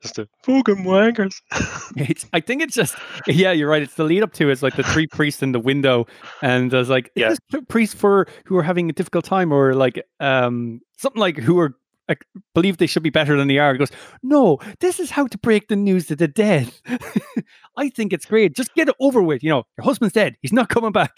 just 0.00 0.14
the 0.14 0.28
fucking 0.44 0.84
wankers. 0.84 1.34
It's, 1.96 2.24
I 2.32 2.38
think 2.38 2.62
it's 2.62 2.74
just 2.74 2.94
yeah, 3.26 3.50
you're 3.50 3.68
right. 3.68 3.82
It's 3.82 3.94
the 3.94 4.04
lead 4.04 4.22
up 4.22 4.32
to 4.34 4.48
it's 4.48 4.62
like 4.62 4.76
the 4.76 4.84
three 4.84 5.08
priests 5.08 5.42
in 5.42 5.50
the 5.50 5.60
window, 5.60 6.06
and 6.40 6.70
there's 6.70 6.88
like 6.88 7.10
Yeah. 7.16 7.32
is 7.32 7.38
this 7.50 7.62
priest 7.68 7.96
for 7.96 8.28
who 8.46 8.56
are 8.56 8.62
having 8.62 8.88
a 8.88 8.92
difficult 8.92 9.24
time 9.24 9.52
or 9.52 9.74
like 9.74 10.00
um 10.20 10.80
something 10.98 11.20
like 11.20 11.36
who 11.36 11.58
are 11.58 11.74
like, 12.08 12.24
believe 12.54 12.76
they 12.78 12.86
should 12.86 13.02
be 13.02 13.10
better 13.10 13.36
than 13.36 13.48
they 13.48 13.58
are. 13.58 13.72
He 13.72 13.78
goes, 13.78 13.90
no, 14.22 14.58
this 14.80 15.00
is 15.00 15.10
how 15.10 15.26
to 15.26 15.38
break 15.38 15.68
the 15.68 15.76
news 15.76 16.06
to 16.06 16.16
the 16.16 16.28
dead. 16.28 16.70
I 17.76 17.88
think 17.88 18.12
it's 18.12 18.26
great. 18.26 18.54
Just 18.54 18.74
get 18.74 18.88
it 18.88 18.94
over 19.00 19.22
with. 19.22 19.42
You 19.42 19.50
know, 19.50 19.64
your 19.78 19.84
husband's 19.84 20.12
dead. 20.14 20.36
He's 20.42 20.52
not 20.52 20.68
coming 20.68 20.92
back. 20.92 21.16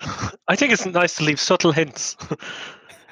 I 0.48 0.56
think 0.56 0.72
it's 0.72 0.86
nice 0.86 1.16
to 1.16 1.24
leave 1.24 1.40
subtle 1.40 1.72
hints. 1.72 2.16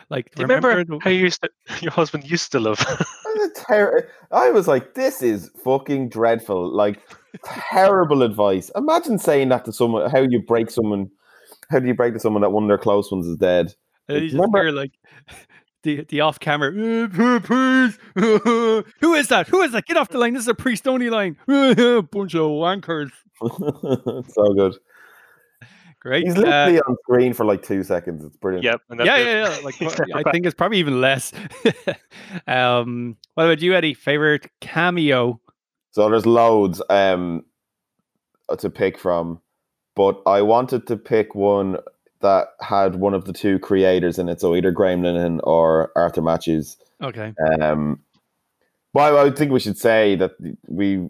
Like, 0.08 0.30
you 0.38 0.42
remember, 0.42 0.84
the- 0.84 1.00
how 1.02 1.10
you 1.10 1.18
used 1.18 1.42
to, 1.42 1.50
your 1.82 1.90
husband 1.90 2.30
used 2.30 2.52
to 2.52 2.60
love? 2.60 2.78
That's 2.78 3.64
ter- 3.66 4.08
I 4.30 4.50
was 4.52 4.68
like, 4.68 4.94
this 4.94 5.20
is 5.20 5.50
fucking 5.64 6.10
dreadful. 6.10 6.72
Like, 6.72 7.00
terrible 7.44 8.22
advice. 8.22 8.70
Imagine 8.76 9.18
saying 9.18 9.48
that 9.48 9.64
to 9.64 9.72
someone. 9.72 10.08
How 10.08 10.20
you 10.20 10.40
break 10.46 10.70
someone? 10.70 11.10
How 11.70 11.80
do 11.80 11.88
you 11.88 11.94
break 11.94 12.14
to 12.14 12.20
someone 12.20 12.42
that 12.42 12.50
one 12.50 12.62
of 12.62 12.68
their 12.68 12.78
close 12.78 13.10
ones 13.10 13.26
is 13.26 13.36
dead? 13.36 13.74
And 14.08 14.18
you 14.18 14.28
just 14.28 14.34
Remember- 14.34 14.62
hear 14.62 14.70
like 14.70 14.92
the 15.86 16.04
the 16.04 16.20
off 16.20 16.38
camera. 16.40 16.70
"Uh, 16.72 17.06
uh, 17.06 17.40
priest, 17.40 17.98
uh, 18.16 18.82
Who 19.00 19.14
is 19.14 19.28
that? 19.28 19.48
Who 19.48 19.62
is 19.62 19.72
that? 19.72 19.86
Get 19.86 19.96
off 19.96 20.08
the 20.10 20.18
line. 20.18 20.34
This 20.34 20.42
is 20.42 20.48
a 20.48 20.54
priest 20.54 20.86
only 20.86 21.08
line. 21.08 21.36
Bunch 21.46 22.34
of 22.34 22.50
wankers. 22.50 23.10
so 24.32 24.54
good. 24.54 24.74
Great. 26.00 26.24
He's 26.26 26.36
Uh, 26.36 26.40
literally 26.40 26.80
on 26.80 26.96
screen 27.02 27.32
for 27.32 27.44
like 27.44 27.62
two 27.62 27.82
seconds. 27.82 28.24
It's 28.24 28.36
brilliant. 28.36 28.64
yep. 28.64 28.80
And 28.90 29.00
that's 29.00 29.06
yeah, 29.08 29.16
it. 29.16 29.26
yeah, 29.26 29.56
yeah. 29.56 29.64
Like 29.64 29.74
He's 29.74 29.94
pro- 29.94 30.06
never 30.06 30.28
I 30.28 30.32
think 30.32 30.46
it's 30.46 30.54
probably 30.54 30.78
even 30.78 31.00
less. 31.00 31.32
um, 32.46 33.16
what 33.34 33.44
about 33.44 33.60
you, 33.60 33.74
Eddie? 33.74 33.94
Favorite 33.94 34.50
cameo? 34.60 35.40
So 35.92 36.08
there's 36.08 36.26
loads 36.26 36.82
um 36.90 37.44
to 38.58 38.70
pick 38.70 38.98
from, 38.98 39.40
but 39.96 40.20
I 40.26 40.42
wanted 40.42 40.86
to 40.88 40.96
pick 40.96 41.34
one 41.34 41.78
that 42.20 42.48
had 42.60 42.96
one 42.96 43.14
of 43.14 43.24
the 43.24 43.32
two 43.32 43.58
creators 43.58 44.18
in 44.18 44.28
it. 44.28 44.40
So 44.40 44.54
either 44.54 44.70
Graham 44.70 45.02
Linehan 45.02 45.40
or 45.44 45.92
Arthur 45.96 46.22
Matthews. 46.22 46.76
Okay. 47.02 47.34
Um, 47.60 48.00
well, 48.94 49.18
I 49.18 49.30
think 49.30 49.52
we 49.52 49.60
should 49.60 49.78
say 49.78 50.16
that 50.16 50.32
we 50.66 51.06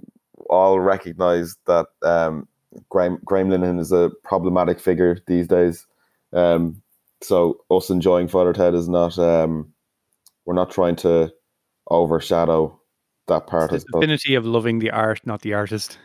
all 0.51 0.81
recognise 0.81 1.57
that 1.67 1.87
um, 2.03 2.49
Graham, 2.89 3.19
Graham 3.25 3.49
Linehan 3.49 3.79
is 3.79 3.93
a 3.93 4.11
problematic 4.25 4.81
figure 4.81 5.19
these 5.27 5.47
days. 5.47 5.87
Um, 6.33 6.83
so 7.23 7.59
us 7.71 7.91
enjoying 7.91 8.29
Father 8.29 8.53
Ted 8.53 8.75
is 8.75 8.89
not. 8.89 9.19
Um, 9.19 9.73
we're 10.45 10.55
not 10.55 10.71
trying 10.71 10.97
to 10.97 11.33
overshadow 11.89 12.79
that 13.29 13.47
part. 13.47 13.73
It's 13.73 13.85
the 13.91 13.99
affinity 13.99 14.35
of 14.35 14.45
loving 14.45 14.79
the 14.79 14.91
art, 14.91 15.21
not 15.25 15.43
the 15.43 15.55
artist. 15.55 15.99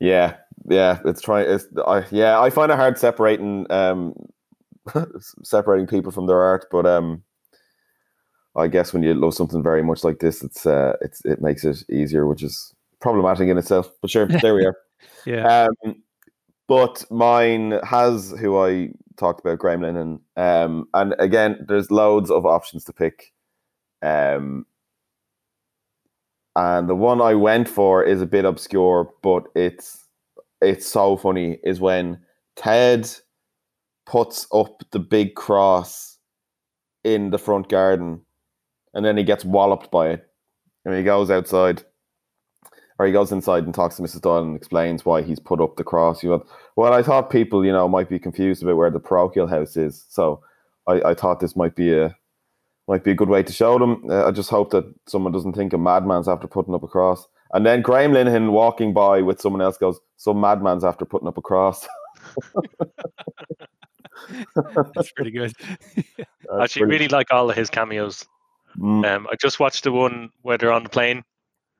Yeah, 0.00 0.36
yeah, 0.68 1.00
it's 1.04 1.20
trying. 1.20 1.48
It's 1.48 1.66
I, 1.86 2.04
yeah, 2.10 2.40
I 2.40 2.50
find 2.50 2.70
it 2.70 2.76
hard 2.76 2.98
separating 2.98 3.66
um 3.70 4.14
separating 5.42 5.86
people 5.86 6.12
from 6.12 6.26
their 6.26 6.40
art, 6.40 6.66
but 6.70 6.86
um, 6.86 7.22
I 8.56 8.68
guess 8.68 8.92
when 8.92 9.02
you 9.02 9.14
love 9.14 9.34
something 9.34 9.62
very 9.62 9.82
much 9.82 10.04
like 10.04 10.18
this, 10.18 10.42
it's 10.42 10.66
uh, 10.66 10.94
it's 11.00 11.24
it 11.24 11.40
makes 11.40 11.64
it 11.64 11.84
easier, 11.90 12.26
which 12.26 12.42
is 12.42 12.74
problematic 13.00 13.48
in 13.48 13.58
itself. 13.58 13.90
But 14.00 14.10
sure, 14.10 14.26
there 14.26 14.54
we 14.54 14.66
are. 14.66 14.76
Yeah. 15.26 15.68
Um, 15.84 16.02
but 16.66 17.04
mine 17.10 17.78
has 17.82 18.34
who 18.38 18.58
I 18.58 18.90
talked 19.16 19.40
about, 19.40 19.58
Graham 19.58 19.80
Linehan. 19.80 20.20
Um, 20.36 20.88
and 20.92 21.14
again, 21.18 21.64
there's 21.66 21.90
loads 21.90 22.30
of 22.30 22.44
options 22.44 22.84
to 22.84 22.92
pick. 22.92 23.32
Um, 24.02 24.66
and 26.58 26.88
the 26.88 26.96
one 26.96 27.20
I 27.20 27.34
went 27.34 27.68
for 27.68 28.02
is 28.02 28.20
a 28.20 28.26
bit 28.26 28.44
obscure, 28.44 29.08
but 29.22 29.44
it's 29.54 30.04
it's 30.60 30.86
so 30.86 31.16
funny. 31.16 31.60
Is 31.62 31.80
when 31.80 32.18
Ted 32.56 33.08
puts 34.06 34.48
up 34.52 34.82
the 34.90 34.98
big 34.98 35.36
cross 35.36 36.18
in 37.04 37.30
the 37.30 37.38
front 37.38 37.68
garden, 37.68 38.22
and 38.92 39.04
then 39.04 39.16
he 39.16 39.22
gets 39.22 39.44
walloped 39.44 39.92
by 39.92 40.08
it, 40.08 40.28
and 40.84 40.96
he 40.96 41.04
goes 41.04 41.30
outside 41.30 41.84
or 42.98 43.06
he 43.06 43.12
goes 43.12 43.30
inside 43.30 43.62
and 43.62 43.72
talks 43.72 43.94
to 43.94 44.02
Mrs. 44.02 44.22
Doyle 44.22 44.42
and 44.42 44.56
explains 44.56 45.04
why 45.04 45.22
he's 45.22 45.38
put 45.38 45.60
up 45.60 45.76
the 45.76 45.84
cross. 45.84 46.24
You 46.24 46.30
know, 46.30 46.46
well, 46.74 46.92
I 46.92 47.04
thought 47.04 47.30
people, 47.30 47.64
you 47.64 47.70
know, 47.70 47.88
might 47.88 48.08
be 48.08 48.18
confused 48.18 48.64
about 48.64 48.76
where 48.76 48.90
the 48.90 48.98
parochial 48.98 49.46
house 49.46 49.76
is, 49.76 50.04
so 50.08 50.42
I, 50.88 51.00
I 51.10 51.14
thought 51.14 51.38
this 51.38 51.54
might 51.54 51.76
be 51.76 51.96
a 51.96 52.16
might 52.88 53.04
be 53.04 53.10
a 53.10 53.14
good 53.14 53.28
way 53.28 53.42
to 53.42 53.52
show 53.52 53.78
them. 53.78 54.02
Uh, 54.10 54.26
I 54.26 54.30
just 54.30 54.50
hope 54.50 54.70
that 54.70 54.84
someone 55.06 55.32
doesn't 55.32 55.52
think 55.52 55.72
a 55.72 55.78
madman's 55.78 56.28
after 56.28 56.48
putting 56.48 56.74
up 56.74 56.82
a 56.82 56.88
cross. 56.88 57.26
And 57.52 57.64
then 57.64 57.82
Graham 57.82 58.12
Linehan 58.12 58.50
walking 58.50 58.92
by 58.92 59.22
with 59.22 59.40
someone 59.40 59.62
else 59.62 59.78
goes, 59.78 59.98
"Some 60.16 60.40
madman's 60.40 60.84
after 60.84 61.04
putting 61.04 61.28
up 61.28 61.38
a 61.38 61.42
cross." 61.42 61.86
That's 64.94 65.12
pretty 65.12 65.30
good. 65.30 65.52
I 66.52 66.64
actually 66.64 66.86
really 66.86 67.08
like 67.08 67.32
all 67.32 67.48
of 67.50 67.56
his 67.56 67.70
cameos. 67.70 68.26
Mm, 68.78 69.06
Um, 69.06 69.26
I 69.30 69.36
just 69.40 69.60
watched 69.60 69.84
the 69.84 69.92
one 69.92 70.30
where 70.42 70.58
they're 70.58 70.72
on 70.72 70.82
the 70.82 70.88
plane. 70.88 71.22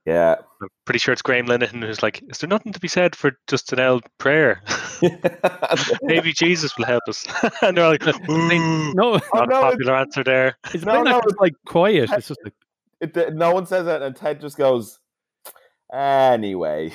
Yeah. 0.09 0.37
I'm 0.63 0.69
pretty 0.87 0.99
sure 0.99 1.13
it's 1.13 1.23
Graham 1.23 1.47
Linehan 1.47 1.85
who's 1.87 2.03
like, 2.03 2.23
"Is 2.29 2.39
there 2.39 2.49
nothing 2.49 2.73
to 2.73 2.81
be 2.81 2.89
said 2.89 3.15
for 3.15 3.33
just 3.47 3.73
an 3.73 3.81
old 3.81 4.05
prayer? 4.19 4.63
Maybe 6.03 6.33
Jesus 6.33 6.77
will 6.77 6.87
help 6.87 7.03
us." 7.09 7.27
and 7.63 7.77
they're 7.77 7.89
like, 7.89 8.07
"Ooh, 8.07 8.93
No, 8.95 9.15
Oh, 9.15 9.21
not 9.35 9.45
a 9.45 9.47
no, 9.51 9.59
it- 9.61 9.71
popular 9.73 9.95
answer 9.97 10.25
there." 10.25 10.57
it's 10.75 10.85
No, 10.85 11.03
no, 11.03 11.11
no, 11.13 11.21
just 11.23 11.39
like 11.41 11.53
quiet. 11.67 12.11
It's 12.13 12.29
just 12.29 12.41
like 12.45 12.55
It, 13.01 13.17
it- 13.17 13.35
no 13.35 13.53
one 13.53 13.67
says 13.67 13.85
that, 13.85 14.03
and 14.03 14.17
Ted 14.17 14.41
just 14.41 14.57
goes, 14.57 14.99
"Anyway." 15.93 16.93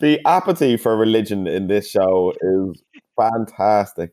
the 0.00 0.20
apathy 0.26 0.76
for 0.76 0.96
religion 0.96 1.46
in 1.46 1.66
this 1.68 1.88
show 1.90 2.32
is 2.40 2.82
fantastic. 3.18 4.12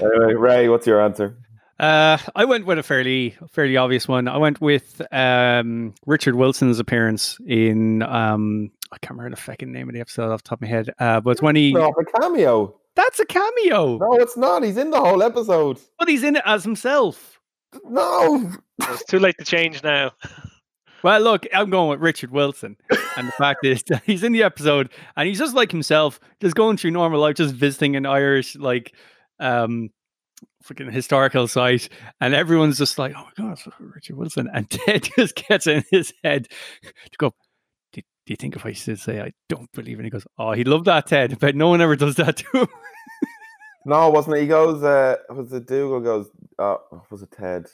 Anyway, 0.00 0.34
Ray, 0.34 0.68
what's 0.68 0.86
your 0.86 1.00
answer? 1.00 1.36
Uh, 1.78 2.16
I 2.34 2.46
went 2.46 2.64
with 2.64 2.78
a 2.78 2.82
fairly 2.82 3.36
fairly 3.50 3.76
obvious 3.76 4.08
one. 4.08 4.28
I 4.28 4.38
went 4.38 4.60
with 4.60 5.02
um, 5.12 5.94
Richard 6.06 6.34
Wilson's 6.34 6.78
appearance 6.78 7.38
in 7.46 8.02
um, 8.02 8.70
I 8.92 8.96
can't 8.98 9.10
remember 9.18 9.36
the 9.36 9.42
fucking 9.42 9.72
name 9.72 9.88
of 9.88 9.94
the 9.94 10.00
episode 10.00 10.32
off 10.32 10.42
the 10.42 10.48
top 10.48 10.58
of 10.58 10.62
my 10.62 10.68
head. 10.68 10.90
Uh, 10.98 11.20
but 11.20 11.30
it's 11.32 11.42
when 11.42 11.54
he 11.56 11.72
No, 11.72 11.92
a 11.92 12.20
cameo. 12.20 12.74
that's 12.94 13.20
a 13.20 13.26
cameo, 13.26 13.98
No, 13.98 14.14
it's 14.14 14.36
not. 14.38 14.62
He's 14.62 14.78
in 14.78 14.90
the 14.90 15.00
whole 15.00 15.22
episode. 15.22 15.78
but 15.98 16.08
he's 16.08 16.22
in 16.24 16.36
it 16.36 16.42
as 16.46 16.64
himself. 16.64 17.40
No. 17.84 18.52
it's 18.80 19.04
too 19.04 19.18
late 19.18 19.36
to 19.38 19.44
change 19.44 19.82
now. 19.82 20.12
Well, 21.06 21.20
look, 21.20 21.46
I'm 21.54 21.70
going 21.70 21.90
with 21.90 22.00
Richard 22.00 22.32
Wilson, 22.32 22.76
and 23.16 23.28
the 23.28 23.32
fact 23.38 23.64
is 23.64 23.84
he's 24.06 24.24
in 24.24 24.32
the 24.32 24.42
episode 24.42 24.90
and 25.16 25.28
he's 25.28 25.38
just 25.38 25.54
like 25.54 25.70
himself, 25.70 26.18
just 26.40 26.56
going 26.56 26.76
through 26.76 26.90
normal 26.90 27.20
life, 27.20 27.36
just 27.36 27.54
visiting 27.54 27.94
an 27.94 28.06
Irish 28.06 28.56
like 28.56 28.92
um 29.38 29.90
freaking 30.64 30.90
historical 30.90 31.46
site, 31.46 31.90
and 32.20 32.34
everyone's 32.34 32.76
just 32.76 32.98
like, 32.98 33.12
"Oh 33.16 33.22
my 33.22 33.30
god, 33.54 33.60
Richard 33.78 34.16
Wilson," 34.16 34.50
and 34.52 34.68
Ted 34.70 35.08
just 35.16 35.36
gets 35.36 35.68
in 35.68 35.84
his 35.92 36.12
head 36.24 36.48
to 36.82 37.18
go. 37.18 37.32
Do, 37.92 38.00
do 38.00 38.32
you 38.32 38.36
think 38.36 38.56
if 38.56 38.66
I 38.66 38.72
should 38.72 38.98
say 38.98 39.20
I 39.20 39.30
don't 39.48 39.70
believe 39.70 40.00
in? 40.00 40.06
it?" 40.06 40.08
He 40.08 40.10
goes, 40.10 40.26
"Oh, 40.38 40.54
he 40.54 40.64
loved 40.64 40.86
that 40.86 41.06
Ted, 41.06 41.38
but 41.38 41.54
no 41.54 41.68
one 41.68 41.80
ever 41.80 41.94
does 41.94 42.16
that 42.16 42.38
to 42.38 42.62
him." 42.62 42.68
No, 43.88 44.10
wasn't 44.10 44.36
it? 44.36 44.40
He 44.40 44.46
goes, 44.48 44.82
uh, 44.82 45.14
was 45.30 45.52
it 45.52 45.68
Dougal 45.68 46.00
goes, 46.00 46.28
uh, 46.58 46.78
was 47.08 47.22
it 47.22 47.30
Ted? 47.30 47.66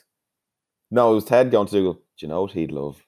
No, 0.91 1.11
it 1.11 1.15
was 1.15 1.25
Ted 1.25 1.49
going 1.49 1.65
to 1.65 1.73
Dougal. 1.73 1.93
Do 1.93 2.01
you 2.19 2.27
know 2.27 2.43
what 2.43 2.51
he'd 2.51 2.71
love? 2.71 3.03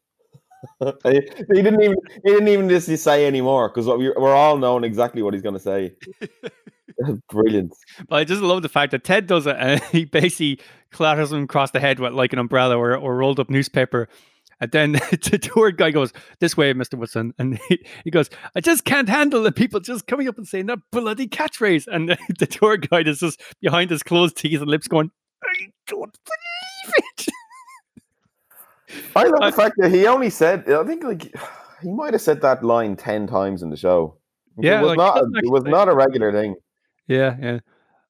he, 1.04 1.62
didn't 1.62 1.82
even 1.82 1.98
he 2.24 2.32
didn't 2.32 2.48
even 2.48 2.70
just 2.70 2.88
say 3.04 3.26
anymore 3.26 3.70
because 3.70 3.88
we're, 3.88 4.14
we're 4.20 4.36
all 4.36 4.58
knowing 4.58 4.84
exactly 4.84 5.22
what 5.22 5.34
he's 5.34 5.44
going 5.44 5.56
to 5.56 5.60
say. 5.60 5.94
Brilliant. 7.30 7.74
But 8.08 8.16
I 8.16 8.24
just 8.24 8.42
love 8.42 8.62
the 8.62 8.70
fact 8.70 8.92
that 8.92 9.04
Ted 9.04 9.28
does 9.28 9.48
it 9.48 9.56
and 9.60 9.82
he 9.92 10.06
basically 10.06 10.60
clatters 10.92 11.32
him 11.32 11.44
across 11.44 11.72
the 11.72 11.80
head 11.80 12.00
with 12.00 12.14
like 12.14 12.34
an 12.34 12.40
umbrella 12.40 12.78
or, 12.78 12.96
or 12.96 13.16
rolled 13.16 13.40
up 13.40 13.50
newspaper. 13.50 14.08
And 14.62 14.72
then 14.72 14.92
the 14.94 15.40
tour 15.42 15.72
guy 15.72 15.92
goes, 15.92 16.14
This 16.40 16.56
way, 16.56 16.74
Mr. 16.74 16.98
Woodson. 16.98 17.34
And 17.38 17.60
he, 17.68 17.86
he 18.04 18.12
goes, 18.12 18.30
I 18.56 18.62
just 18.62 18.86
can't 18.86 19.10
handle 19.10 19.44
the 19.44 19.52
people 19.52 19.80
just 19.80 20.08
coming 20.08 20.28
up 20.28 20.38
and 20.38 20.48
saying 20.48 20.68
that 20.68 20.80
bloody 20.92 21.28
catchphrase. 21.28 21.88
And 21.88 22.10
the, 22.10 22.18
the 22.40 22.48
tour 22.48 22.78
guide 22.78 23.08
is 23.08 23.20
just 23.20 23.42
behind 23.62 23.90
his 23.90 24.04
closed 24.04 24.38
teeth 24.38 24.62
and 24.62 24.70
lips 24.70 24.88
going, 24.88 25.12
I 25.44 25.68
don't 25.88 26.18
believe 26.26 26.96
it. 26.98 27.28
I 29.16 29.24
love 29.26 29.42
the 29.42 29.52
fact 29.56 29.76
that 29.78 29.92
he 29.92 30.06
only 30.08 30.30
said, 30.30 30.70
I 30.70 30.84
think 30.84 31.04
like 31.04 31.36
he 31.82 31.92
might 31.92 32.14
have 32.14 32.22
said 32.22 32.42
that 32.42 32.64
line 32.64 32.96
10 32.96 33.28
times 33.28 33.62
in 33.62 33.70
the 33.70 33.78
show. 33.78 34.18
Yeah, 34.58 34.80
it 34.80 34.84
was, 34.84 34.88
like, 34.90 34.98
not, 34.98 35.18
a, 35.18 35.28
it 35.44 35.52
was 35.52 35.64
not 35.64 35.90
a 35.90 35.96
regular 35.96 36.32
thing. 36.32 36.56
Yeah, 37.08 37.36
yeah. 37.42 37.60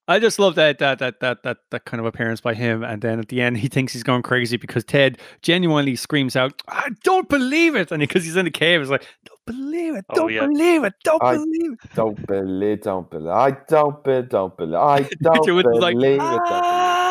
I 0.08 0.20
just 0.20 0.38
love 0.38 0.54
that 0.56 0.78
that 0.78 1.00
that 1.00 1.20
that 1.22 1.42
that 1.42 1.58
that 1.72 1.86
kind 1.86 2.00
of 2.00 2.06
appearance 2.06 2.40
by 2.40 2.54
him, 2.54 2.84
and 2.84 3.02
then 3.02 3.18
at 3.18 3.30
the 3.30 3.42
end 3.42 3.58
he 3.58 3.68
thinks 3.68 3.92
he's 3.92 4.04
going 4.04 4.22
crazy 4.22 4.56
because 4.56 4.84
Ted 4.84 5.18
genuinely 5.42 5.96
screams 5.96 6.36
out, 6.36 6.62
"I 6.68 6.90
don't 7.04 7.28
believe 7.28 7.76
it!" 7.76 7.92
and 7.92 8.00
because 8.00 8.24
he's 8.24 8.36
in 8.36 8.46
the 8.46 8.52
cave, 8.52 8.82
it's 8.82 8.92
like, 8.92 9.04
"Don't 9.26 9.46
believe 9.48 9.96
it! 9.96 10.06
Oh, 10.12 10.16
Don't 10.16 10.34
yeah. 10.34 10.42
believe 10.46 10.84
it! 10.84 10.94
Don't 11.04 11.24
I- 11.24 11.34
believe 11.38 11.72
it!" 11.74 11.80
Don't 11.96 12.28
believe, 12.28 12.82
don't 12.82 13.10
believe, 13.10 13.30
I 13.32 13.52
don't 13.68 14.04
believe, 14.04 14.30
don't 14.30 14.56
believe, 14.56 14.76
I 14.76 15.00
don't 15.24 15.40
Richard 15.40 15.54
Wood 15.56 15.66
was 15.66 15.80
believe 15.80 15.82
like, 15.82 15.96
it. 15.96 16.20
Don't 16.20 16.20
believe. 16.20 16.20
Ah! 16.22 17.05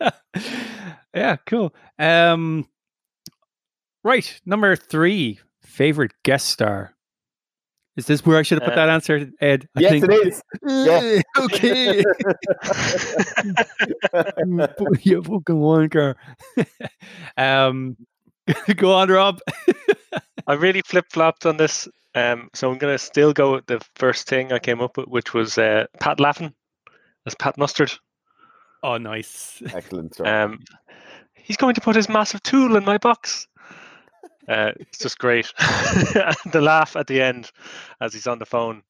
"Ah!" 0.00 0.12
yeah, 1.14 1.36
cool. 1.46 1.74
Um, 1.98 2.66
right, 4.04 4.40
number 4.46 4.76
three, 4.76 5.40
favorite 5.62 6.12
guest 6.22 6.48
star. 6.48 6.94
Is 7.96 8.06
this 8.06 8.24
where 8.24 8.38
I 8.38 8.42
should 8.42 8.58
have 8.62 8.68
put 8.68 8.78
Uh, 8.78 8.86
that 8.86 8.88
answer, 8.88 9.30
Ed? 9.40 9.68
I 9.76 9.80
Yes, 9.80 9.90
think- 9.90 10.04
it 10.04 10.26
is. 10.28 10.42
Yeah. 10.62 11.20
okay. 11.44 12.04
you 15.02 15.22
fucking 15.22 15.56
wanker. 15.56 16.14
um, 17.36 17.96
go 18.76 18.94
on, 18.94 19.08
Rob. 19.10 19.40
I 20.46 20.54
really 20.54 20.82
flip 20.82 21.06
flopped 21.10 21.46
on 21.46 21.56
this. 21.56 21.88
Um, 22.14 22.48
so 22.54 22.70
I'm 22.70 22.78
gonna 22.78 22.98
still 22.98 23.32
go 23.32 23.52
with 23.52 23.66
the 23.66 23.80
first 23.96 24.26
thing 24.28 24.52
I 24.52 24.58
came 24.58 24.80
up 24.80 24.96
with, 24.96 25.06
which 25.06 25.32
was 25.34 25.58
uh, 25.58 25.86
Pat 26.00 26.18
Laffin 26.18 26.52
as 27.26 27.34
Pat 27.36 27.56
Mustard. 27.58 27.92
Oh, 28.82 28.96
nice. 28.96 29.62
Excellent. 29.74 30.14
Sir. 30.14 30.26
Um, 30.26 30.60
he's 31.34 31.56
going 31.56 31.74
to 31.74 31.80
put 31.80 31.96
his 31.96 32.08
massive 32.08 32.42
tool 32.42 32.76
in 32.76 32.84
my 32.84 32.98
box. 32.98 33.46
Uh, 34.48 34.72
it's 34.80 34.98
just 34.98 35.18
great. 35.18 35.52
The 36.50 36.60
laugh 36.60 36.96
at 36.96 37.06
the 37.06 37.20
end 37.22 37.50
as 38.00 38.12
he's 38.14 38.26
on 38.26 38.38
the 38.38 38.46
phone. 38.46 38.82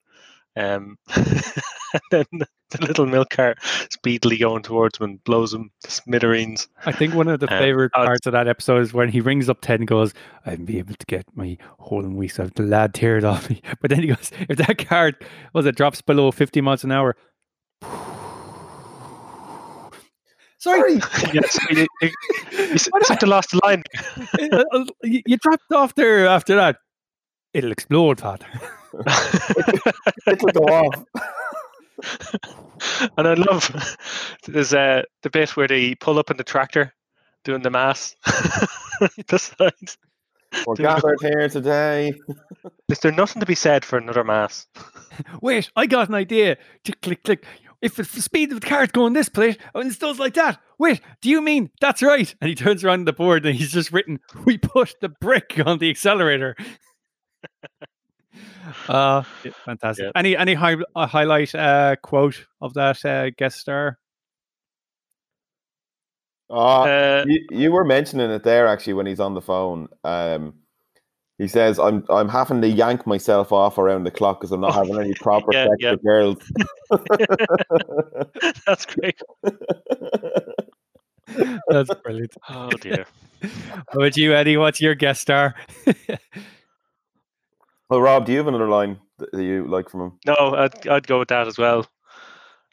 Um, 0.56 0.96
and 1.14 1.26
then 2.10 2.24
the, 2.32 2.46
the 2.70 2.86
little 2.86 3.06
milk 3.06 3.30
cart 3.30 3.58
speedily 3.92 4.36
going 4.38 4.62
towards 4.62 4.98
him 4.98 5.04
and 5.04 5.24
blows 5.24 5.52
him 5.52 5.70
to 5.84 5.90
smithereens. 5.90 6.66
I 6.86 6.92
think 6.92 7.14
one 7.14 7.28
of 7.28 7.40
the 7.40 7.52
Uh, 7.52 7.58
favorite 7.58 7.92
I'd- 7.94 8.06
parts 8.06 8.26
of 8.26 8.32
that 8.32 8.48
episode 8.48 8.80
is 8.82 8.92
when 8.92 9.08
he 9.10 9.20
rings 9.20 9.48
up 9.48 9.60
Ted 9.60 9.80
and 9.80 9.86
goes, 9.88 10.12
"I'd 10.46 10.64
be 10.66 10.78
able 10.78 10.94
to 10.94 11.06
get 11.06 11.24
my 11.34 11.56
whole 11.78 12.04
in 12.04 12.16
weeks. 12.16 12.40
I've 12.40 12.54
the 12.54 12.62
lad 12.64 12.94
teared 12.94 13.24
off 13.24 13.48
me." 13.50 13.60
But 13.80 13.90
then 13.90 14.00
he 14.00 14.08
goes, 14.08 14.30
"If 14.48 14.56
that 14.58 14.78
cart 14.88 15.22
was 15.52 15.66
it 15.66 15.76
drops 15.76 16.00
below 16.00 16.30
fifty 16.32 16.60
miles 16.60 16.84
an 16.84 16.92
hour." 16.92 17.16
Sorry, 20.60 20.94
yes, 21.32 21.58
you, 21.70 21.86
you, 22.02 22.10
you 22.52 22.74
s- 22.74 22.88
seem 23.04 23.16
to 23.16 23.26
lost 23.26 23.50
the 23.52 23.60
line. 23.64 23.82
uh, 24.52 24.64
uh, 24.72 24.84
you 25.02 25.22
you 25.26 25.36
dropped 25.38 25.72
off 25.72 25.94
there 25.94 26.26
after 26.26 26.54
that. 26.56 26.76
It'll 27.54 27.72
explode, 27.72 28.18
Pat. 28.18 28.44
It'll 30.26 30.52
go 30.52 30.64
off. 30.64 31.04
and 33.16 33.26
I 33.28 33.34
love 33.34 33.70
there's 34.46 34.72
uh, 34.74 35.02
the 35.22 35.30
bit 35.30 35.56
where 35.56 35.66
they 35.68 35.94
pull 35.94 36.18
up 36.18 36.30
in 36.30 36.36
the 36.36 36.44
tractor 36.44 36.92
doing 37.44 37.62
the 37.62 37.70
mass. 37.70 38.14
Besides, 39.28 39.96
We're 40.66 40.74
Dude. 40.74 40.84
gathered 40.86 41.20
here 41.22 41.48
today. 41.48 42.12
is 42.88 42.98
there 43.00 43.12
nothing 43.12 43.40
to 43.40 43.46
be 43.46 43.54
said 43.54 43.84
for 43.84 43.96
another 43.98 44.24
mass? 44.24 44.66
Wait, 45.40 45.70
I 45.74 45.86
got 45.86 46.08
an 46.10 46.14
idea. 46.14 46.56
Tick, 46.84 47.00
click, 47.00 47.22
click. 47.24 47.44
If 47.82 47.96
the 47.96 48.04
speed 48.04 48.52
of 48.52 48.60
the 48.60 48.66
car's 48.66 48.90
going 48.90 49.14
this 49.14 49.28
place 49.28 49.56
and 49.74 49.90
it 49.90 49.98
does 49.98 50.18
like 50.18 50.34
that, 50.34 50.60
wait, 50.78 51.00
do 51.22 51.30
you 51.30 51.40
mean 51.40 51.70
that's 51.80 52.02
right? 52.02 52.32
And 52.40 52.48
he 52.48 52.54
turns 52.54 52.84
around 52.84 53.06
the 53.06 53.12
board 53.12 53.46
and 53.46 53.54
he's 53.54 53.72
just 53.72 53.92
written, 53.92 54.20
"We 54.44 54.58
put 54.58 54.94
the 55.00 55.08
brick 55.08 55.60
on 55.64 55.78
the 55.78 55.88
accelerator." 55.88 56.56
uh, 58.88 59.22
yeah, 59.44 59.52
fantastic. 59.64 60.04
Yeah. 60.04 60.10
Any 60.14 60.36
any 60.36 60.54
hi- 60.54 60.76
uh, 60.94 61.06
highlight 61.06 61.54
uh, 61.54 61.96
quote 62.02 62.46
of 62.60 62.74
that 62.74 63.04
uh, 63.04 63.30
guest 63.30 63.58
star? 63.58 63.98
Oh, 66.50 66.82
Uh, 66.82 67.24
you, 67.26 67.46
you 67.50 67.72
were 67.72 67.84
mentioning 67.84 68.30
it 68.30 68.42
there 68.42 68.66
actually 68.66 68.94
when 68.94 69.06
he's 69.06 69.20
on 69.20 69.34
the 69.34 69.40
phone. 69.40 69.88
Um, 70.04 70.54
he 71.40 71.48
says, 71.48 71.78
"I'm 71.78 72.04
I'm 72.10 72.28
having 72.28 72.60
to 72.62 72.68
yank 72.68 73.06
myself 73.06 73.50
off 73.52 73.78
around 73.78 74.04
the 74.04 74.10
clock 74.10 74.40
because 74.40 74.52
I'm 74.52 74.60
not 74.60 74.70
Oh, 74.76 74.80
having 74.80 74.98
any 75.00 75.14
proper 75.20 75.48
yeah, 75.52 75.64
sex 75.66 75.76
yeah. 75.80 75.90
with 75.92 76.02
girls." 76.02 76.38
that's 78.66 78.86
great. 78.86 79.20
That's 81.68 81.90
brilliant. 82.02 82.34
Oh 82.48 82.70
dear. 82.70 83.06
How 83.42 83.82
about 84.00 84.16
you, 84.16 84.34
Eddie? 84.34 84.56
What's 84.56 84.80
your 84.80 84.94
guest 84.94 85.22
star? 85.22 85.54
well, 87.88 88.00
Rob, 88.00 88.26
do 88.26 88.32
you 88.32 88.38
have 88.38 88.48
another 88.48 88.68
line 88.68 88.98
that 89.18 89.30
that 89.32 89.42
you 89.42 89.66
like 89.66 89.88
from 89.88 90.00
him? 90.02 90.12
No, 90.26 90.34
I'd 90.56 90.86
I'd 90.88 91.06
go 91.06 91.18
with 91.18 91.28
that 91.28 91.46
as 91.48 91.56
well. 91.58 91.86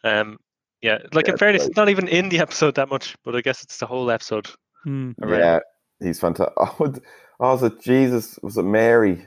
Um, 0.04 0.38
yeah, 0.82 1.00
like 1.13 1.28
Yeah, 1.28 1.34
in 1.34 1.38
fairness, 1.38 1.62
right. 1.62 1.70
it's 1.70 1.78
not 1.78 1.89
even 1.89 2.08
in 2.08 2.30
the 2.30 2.39
episode 2.39 2.76
that 2.76 2.89
much, 2.89 3.15
but 3.24 3.36
I 3.36 3.41
guess 3.41 3.63
it's 3.63 3.78
the 3.78 3.86
whole 3.88 4.10
episode. 4.12 4.48
Hmm. 4.84 5.12
Yeah, 5.28 5.60
he's 6.02 6.20
fantastic. 6.20 6.54
Oh, 6.58 6.76
was- 6.80 7.00
oh, 7.39 7.52
was 7.54 7.63
it 7.63 7.82
Jesus? 7.82 8.39
Was 8.41 8.58
it 8.58 8.63
Mary? 8.63 9.26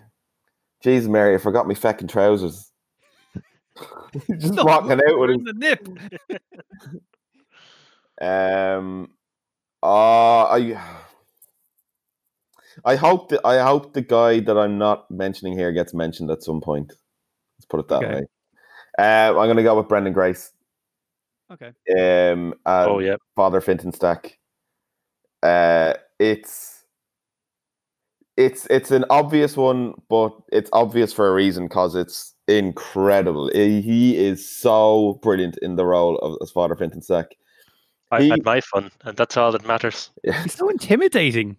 Jesus, 0.82 1.08
Mary, 1.08 1.34
I 1.34 1.38
forgot 1.38 1.68
my 1.68 1.74
fucking 1.74 2.08
trousers. 2.08 2.70
Just 4.38 4.54
No, 4.56 4.64
walking 4.64 4.92
out 4.92 5.18
with 5.18 5.30
we're 5.30 5.34
him. 5.34 5.58
nip. 5.58 5.88
Um, 8.22 9.12
uh, 9.82 10.42
I, 10.44 10.78
I 12.84 12.96
hope 12.96 13.30
that 13.30 13.40
I 13.46 13.62
hope 13.62 13.94
the 13.94 14.02
guy 14.02 14.40
that 14.40 14.58
I'm 14.58 14.76
not 14.76 15.10
mentioning 15.10 15.56
here 15.56 15.72
gets 15.72 15.94
mentioned 15.94 16.30
at 16.30 16.42
some 16.42 16.60
point. 16.60 16.92
Let's 17.58 17.66
put 17.66 17.80
it 17.80 17.88
that 17.88 18.02
Okay. 18.02 18.14
way. 18.16 18.26
Uh, 18.98 19.38
I'm 19.38 19.48
gonna 19.48 19.62
go 19.62 19.76
with 19.78 19.88
Brendan 19.88 20.12
Grace. 20.12 20.52
Okay. 21.50 21.72
Um, 21.98 22.54
Oh 22.66 22.98
yeah, 22.98 23.16
Father 23.36 23.62
Fintan 23.62 23.92
Stack. 23.92 24.38
Uh, 25.42 25.94
it's 26.18 26.79
it's 28.36 28.66
it's 28.70 28.90
an 28.90 29.04
obvious 29.10 29.56
one, 29.56 29.94
but 30.08 30.32
it's 30.52 30.70
obvious 30.72 31.12
for 31.12 31.28
a 31.28 31.32
reason 31.32 31.66
because 31.68 31.94
it's 31.94 32.34
incredible. 32.48 33.50
He 33.52 33.80
he 33.80 34.16
is 34.16 34.48
so 34.48 35.18
brilliant 35.22 35.58
in 35.62 35.76
the 35.76 35.84
role 35.86 36.16
of 36.18 36.36
as 36.42 36.50
Father 36.50 36.76
Fintan 36.76 37.02
Stack. 37.02 37.36
I 38.10 38.22
He- 38.22 38.28
had 38.30 38.44
my 38.44 38.60
fun, 38.60 38.90
and 39.04 39.16
that's 39.16 39.36
all 39.36 39.52
that 39.52 39.66
matters. 39.66 40.10
He's 40.42 40.54
so 40.54 40.68
intimidating. 40.68 41.56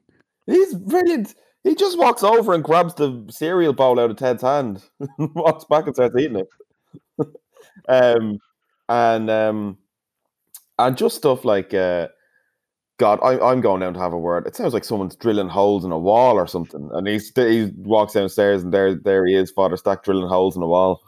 He's 0.47 0.73
brilliant. 0.73 1.35
He 1.63 1.75
just 1.75 1.97
walks 1.99 2.23
over 2.23 2.53
and 2.53 2.63
grabs 2.63 2.95
the 2.95 3.23
cereal 3.29 3.71
bowl 3.73 3.99
out 3.99 4.09
of 4.09 4.17
Ted's 4.17 4.41
hand, 4.41 4.83
walks 5.19 5.63
back 5.65 5.85
and 5.85 5.95
starts 5.95 6.15
eating 6.17 6.37
it. 6.39 6.49
um, 7.87 8.39
and 8.89 9.29
um, 9.29 9.77
and 10.79 10.97
just 10.97 11.15
stuff 11.17 11.45
like, 11.45 11.73
uh, 11.73 12.07
God, 13.01 13.19
I, 13.23 13.39
I'm 13.39 13.61
going 13.61 13.79
down 13.79 13.95
to 13.95 13.99
have 13.99 14.13
a 14.13 14.17
word. 14.17 14.45
It 14.45 14.55
sounds 14.55 14.75
like 14.75 14.83
someone's 14.83 15.15
drilling 15.15 15.49
holes 15.49 15.83
in 15.83 15.91
a 15.91 15.97
wall 15.97 16.35
or 16.35 16.45
something. 16.45 16.87
And 16.93 17.07
he's 17.07 17.31
he 17.35 17.71
walks 17.77 18.13
downstairs, 18.13 18.61
and 18.61 18.71
there 18.71 18.93
there 18.93 19.25
he 19.25 19.33
is, 19.33 19.49
Father 19.49 19.75
Stack 19.75 20.03
drilling 20.03 20.27
holes 20.29 20.55
in 20.55 20.61
a 20.61 20.67
wall. 20.67 21.01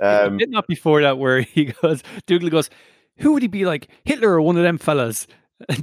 Um, 0.00 0.40
it 0.40 0.50
not 0.50 0.66
before 0.66 1.02
that 1.02 1.18
where 1.18 1.40
he 1.42 1.66
goes, 1.66 2.02
Dougal 2.26 2.50
goes, 2.50 2.68
who 3.18 3.32
would 3.32 3.42
he 3.42 3.48
be 3.48 3.64
like? 3.64 3.86
Hitler 4.04 4.30
or 4.30 4.42
one 4.42 4.56
of 4.56 4.64
them 4.64 4.76
fellas? 4.76 5.28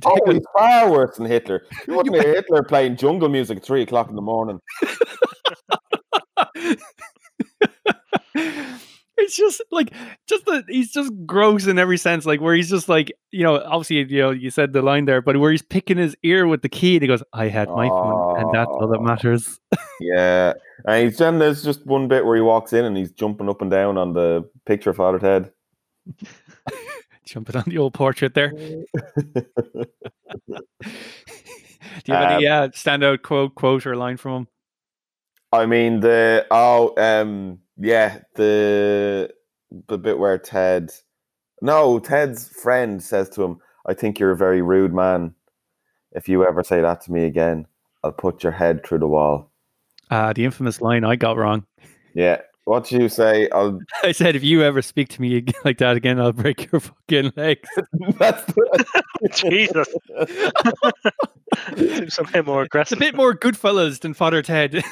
Oh, 0.05 0.19
he's 0.29 0.43
far 0.53 0.91
worse 0.91 1.15
than 1.15 1.27
Hitler. 1.27 1.65
You 1.87 1.95
wouldn't 1.95 2.21
hear 2.21 2.33
Hitler 2.33 2.61
playing 2.61 2.97
jungle 2.97 3.29
music 3.29 3.59
at 3.59 3.63
three 3.63 3.83
o'clock 3.83 4.09
in 4.09 4.15
the 4.15 4.21
morning. 4.21 4.59
It's 9.17 9.35
just 9.35 9.61
like 9.71 9.93
just 10.27 10.45
the 10.45 10.63
he's 10.67 10.91
just 10.91 11.11
gross 11.25 11.67
in 11.67 11.77
every 11.77 11.97
sense 11.97 12.25
like 12.25 12.41
where 12.41 12.55
he's 12.55 12.69
just 12.69 12.89
like 12.89 13.11
you 13.31 13.43
know 13.43 13.61
obviously 13.65 13.97
you 13.97 14.21
know 14.21 14.31
you 14.31 14.49
said 14.49 14.73
the 14.73 14.81
line 14.81 15.05
there 15.05 15.21
but 15.21 15.37
where 15.37 15.51
he's 15.51 15.61
picking 15.61 15.97
his 15.97 16.15
ear 16.23 16.47
with 16.47 16.61
the 16.61 16.69
key 16.69 16.95
and 16.95 17.03
he 17.03 17.07
goes 17.07 17.23
i 17.33 17.47
had 17.47 17.69
my 17.69 17.87
phone 17.87 18.23
and 18.39 18.51
that's 18.53 18.69
all 18.69 18.87
that 18.87 19.01
matters. 19.01 19.59
Yeah, 19.99 20.53
and 20.85 21.05
he's 21.05 21.17
then 21.17 21.39
there's 21.39 21.63
just 21.63 21.85
one 21.85 22.07
bit 22.07 22.25
where 22.25 22.35
he 22.35 22.41
walks 22.41 22.73
in 22.73 22.85
and 22.85 22.97
he's 22.97 23.11
jumping 23.11 23.49
up 23.49 23.61
and 23.61 23.71
down 23.71 23.97
on 23.97 24.13
the 24.13 24.49
picture 24.65 24.89
of 24.89 24.97
Father 24.97 25.19
Ted. 25.19 25.51
jumping 27.25 27.55
on 27.55 27.63
the 27.67 27.77
old 27.77 27.93
portrait 27.93 28.33
there. 28.33 28.51
Do 28.51 28.85
you 32.05 32.13
have 32.13 32.31
any 32.31 32.47
uh, 32.47 32.67
standout 32.69 33.21
quote 33.21 33.55
quote 33.55 33.85
or 33.85 33.95
line 33.95 34.17
from 34.17 34.33
him? 34.33 34.47
I 35.51 35.65
mean 35.65 35.99
the 36.01 36.45
oh 36.51 36.93
um 36.97 37.59
yeah 37.77 38.19
the 38.35 39.29
the 39.87 39.97
bit 39.97 40.19
where 40.19 40.37
Ted 40.37 40.91
no 41.61 41.99
Ted's 41.99 42.49
friend 42.49 43.01
says 43.01 43.29
to 43.31 43.43
him, 43.43 43.59
"I 43.85 43.93
think 43.93 44.19
you're 44.19 44.31
a 44.31 44.37
very 44.37 44.61
rude 44.61 44.93
man. 44.93 45.33
If 46.11 46.27
you 46.29 46.45
ever 46.45 46.63
say 46.63 46.81
that 46.81 47.01
to 47.01 47.11
me 47.11 47.25
again, 47.25 47.65
I'll 48.03 48.11
put 48.11 48.43
your 48.43 48.51
head 48.51 48.85
through 48.85 48.99
the 48.99 49.07
wall." 49.07 49.49
uh 50.11 50.33
the 50.33 50.43
infamous 50.43 50.81
line 50.81 51.03
i 51.05 51.15
got 51.15 51.37
wrong 51.37 51.65
Yeah, 52.13 52.41
what 52.65 52.85
do 52.87 52.97
you 52.97 53.09
say? 53.09 53.49
I'll 53.49 53.79
i 54.03 54.11
said 54.11 54.35
if 54.35 54.43
you 54.43 54.63
ever 54.63 54.81
speak 54.81 55.09
to 55.09 55.21
me 55.21 55.43
like 55.65 55.77
that 55.79 55.97
again 55.97 56.19
i'll 56.19 56.31
break 56.31 56.71
your 56.71 56.79
fucking 56.79 57.31
legs 57.35 57.69
that's 58.17 58.43
the, 58.53 58.89
Jesus, 59.33 59.87
seems 61.77 62.13
somehow 62.13 62.41
more 62.41 62.63
aggressive. 62.63 62.97
it's 62.97 63.01
a 63.01 63.11
bit 63.11 63.15
more 63.15 63.33
goodfellas 63.33 63.99
than 63.99 64.13
father 64.13 64.41
ted 64.41 64.83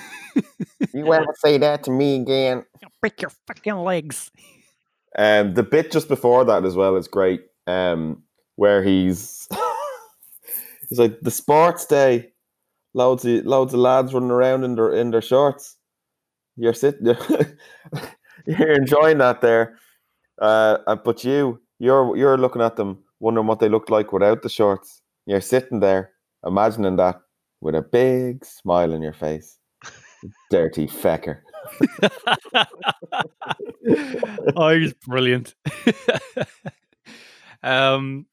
you 0.94 1.14
ever 1.14 1.34
say 1.36 1.58
that 1.58 1.84
to 1.84 1.92
me 1.92 2.16
again? 2.22 2.66
I'll 2.84 2.92
break 3.02 3.22
your 3.22 3.32
fucking 3.48 3.76
legs 3.76 4.32
Um, 5.18 5.54
the 5.54 5.64
bit 5.64 5.92
just 5.92 6.08
before 6.08 6.46
that 6.46 6.66
as 6.66 6.76
well 6.76 6.96
is 6.96 7.08
great. 7.08 7.42
Um, 7.68 8.24
where 8.56 8.84
he's 8.84 9.48
he's 10.90 11.00
like 11.00 11.20
the 11.22 11.32
sports 11.32 11.86
day, 11.86 12.32
loads 12.94 13.26
of 13.26 13.46
loads 13.46 13.74
of 13.74 13.80
lads 13.80 14.14
running 14.14 14.32
around 14.32 14.64
in 14.64 14.76
their 14.76 14.92
in 14.92 15.12
their 15.12 15.22
shorts. 15.22 15.78
You're 16.58 16.74
sitting, 16.74 17.06
you're 18.46 18.74
enjoying 18.74 19.20
that 19.20 19.42
there, 19.42 19.78
uh, 20.42 20.96
but 21.04 21.24
you 21.24 21.60
you're 21.80 22.16
you're 22.16 22.38
looking 22.38 22.62
at 22.62 22.76
them, 22.76 23.00
wondering 23.20 23.48
what 23.48 23.60
they 23.60 23.70
look 23.70 23.90
like 23.90 24.14
without 24.14 24.42
the 24.42 24.50
shorts. 24.50 25.02
You're 25.26 25.42
sitting 25.42 25.80
there, 25.80 26.12
imagining 26.46 26.98
that 26.98 27.22
with 27.62 27.76
a 27.76 27.82
big 27.82 28.44
smile 28.44 28.94
on 28.94 29.02
your 29.02 29.14
face. 29.14 29.58
Dirty 30.52 30.88
fecker. 30.88 31.40
oh, 34.56 34.70
he's 34.70 34.94
brilliant. 34.94 35.56
um, 37.64 38.26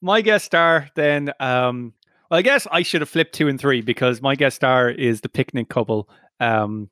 my 0.00 0.20
guest 0.20 0.46
star 0.46 0.88
then. 0.94 1.32
Um, 1.40 1.92
well, 2.30 2.38
I 2.38 2.42
guess 2.42 2.66
I 2.70 2.82
should 2.82 3.02
have 3.02 3.10
flipped 3.10 3.34
two 3.34 3.48
and 3.48 3.60
three 3.60 3.82
because 3.82 4.22
my 4.22 4.34
guest 4.34 4.56
star 4.56 4.88
is 4.88 5.20
the 5.20 5.28
picnic 5.28 5.68
couple. 5.68 6.08
Um, 6.40 6.88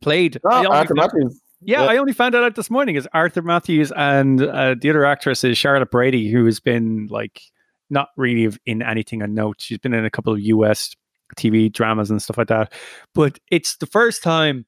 played. 0.00 0.38
Oh, 0.44 0.66
Arthur 0.70 0.94
found- 0.94 1.12
Matthews. 1.14 1.40
yeah, 1.60 1.82
Yeah. 1.84 1.90
I 1.90 1.96
only 1.98 2.12
found 2.12 2.34
that 2.34 2.42
out 2.44 2.54
this 2.56 2.70
morning. 2.70 2.96
Is 2.96 3.08
Arthur 3.12 3.42
Matthews 3.42 3.92
and 3.96 4.42
uh, 4.42 4.74
the 4.80 4.90
other 4.90 5.04
actress 5.04 5.44
is 5.44 5.58
Charlotte 5.58 5.90
Brady, 5.90 6.30
who 6.30 6.44
has 6.46 6.60
been 6.60 7.08
like 7.10 7.40
not 7.90 8.08
really 8.16 8.54
in 8.66 8.82
anything 8.82 9.22
of 9.22 9.30
note. 9.30 9.56
She's 9.60 9.78
been 9.78 9.94
in 9.94 10.04
a 10.04 10.10
couple 10.10 10.32
of 10.32 10.40
US 10.40 10.94
TV 11.36 11.72
dramas 11.72 12.10
and 12.10 12.20
stuff 12.22 12.38
like 12.38 12.48
that. 12.48 12.72
But 13.14 13.38
it's 13.50 13.76
the 13.76 13.86
first 13.86 14.22
time 14.22 14.66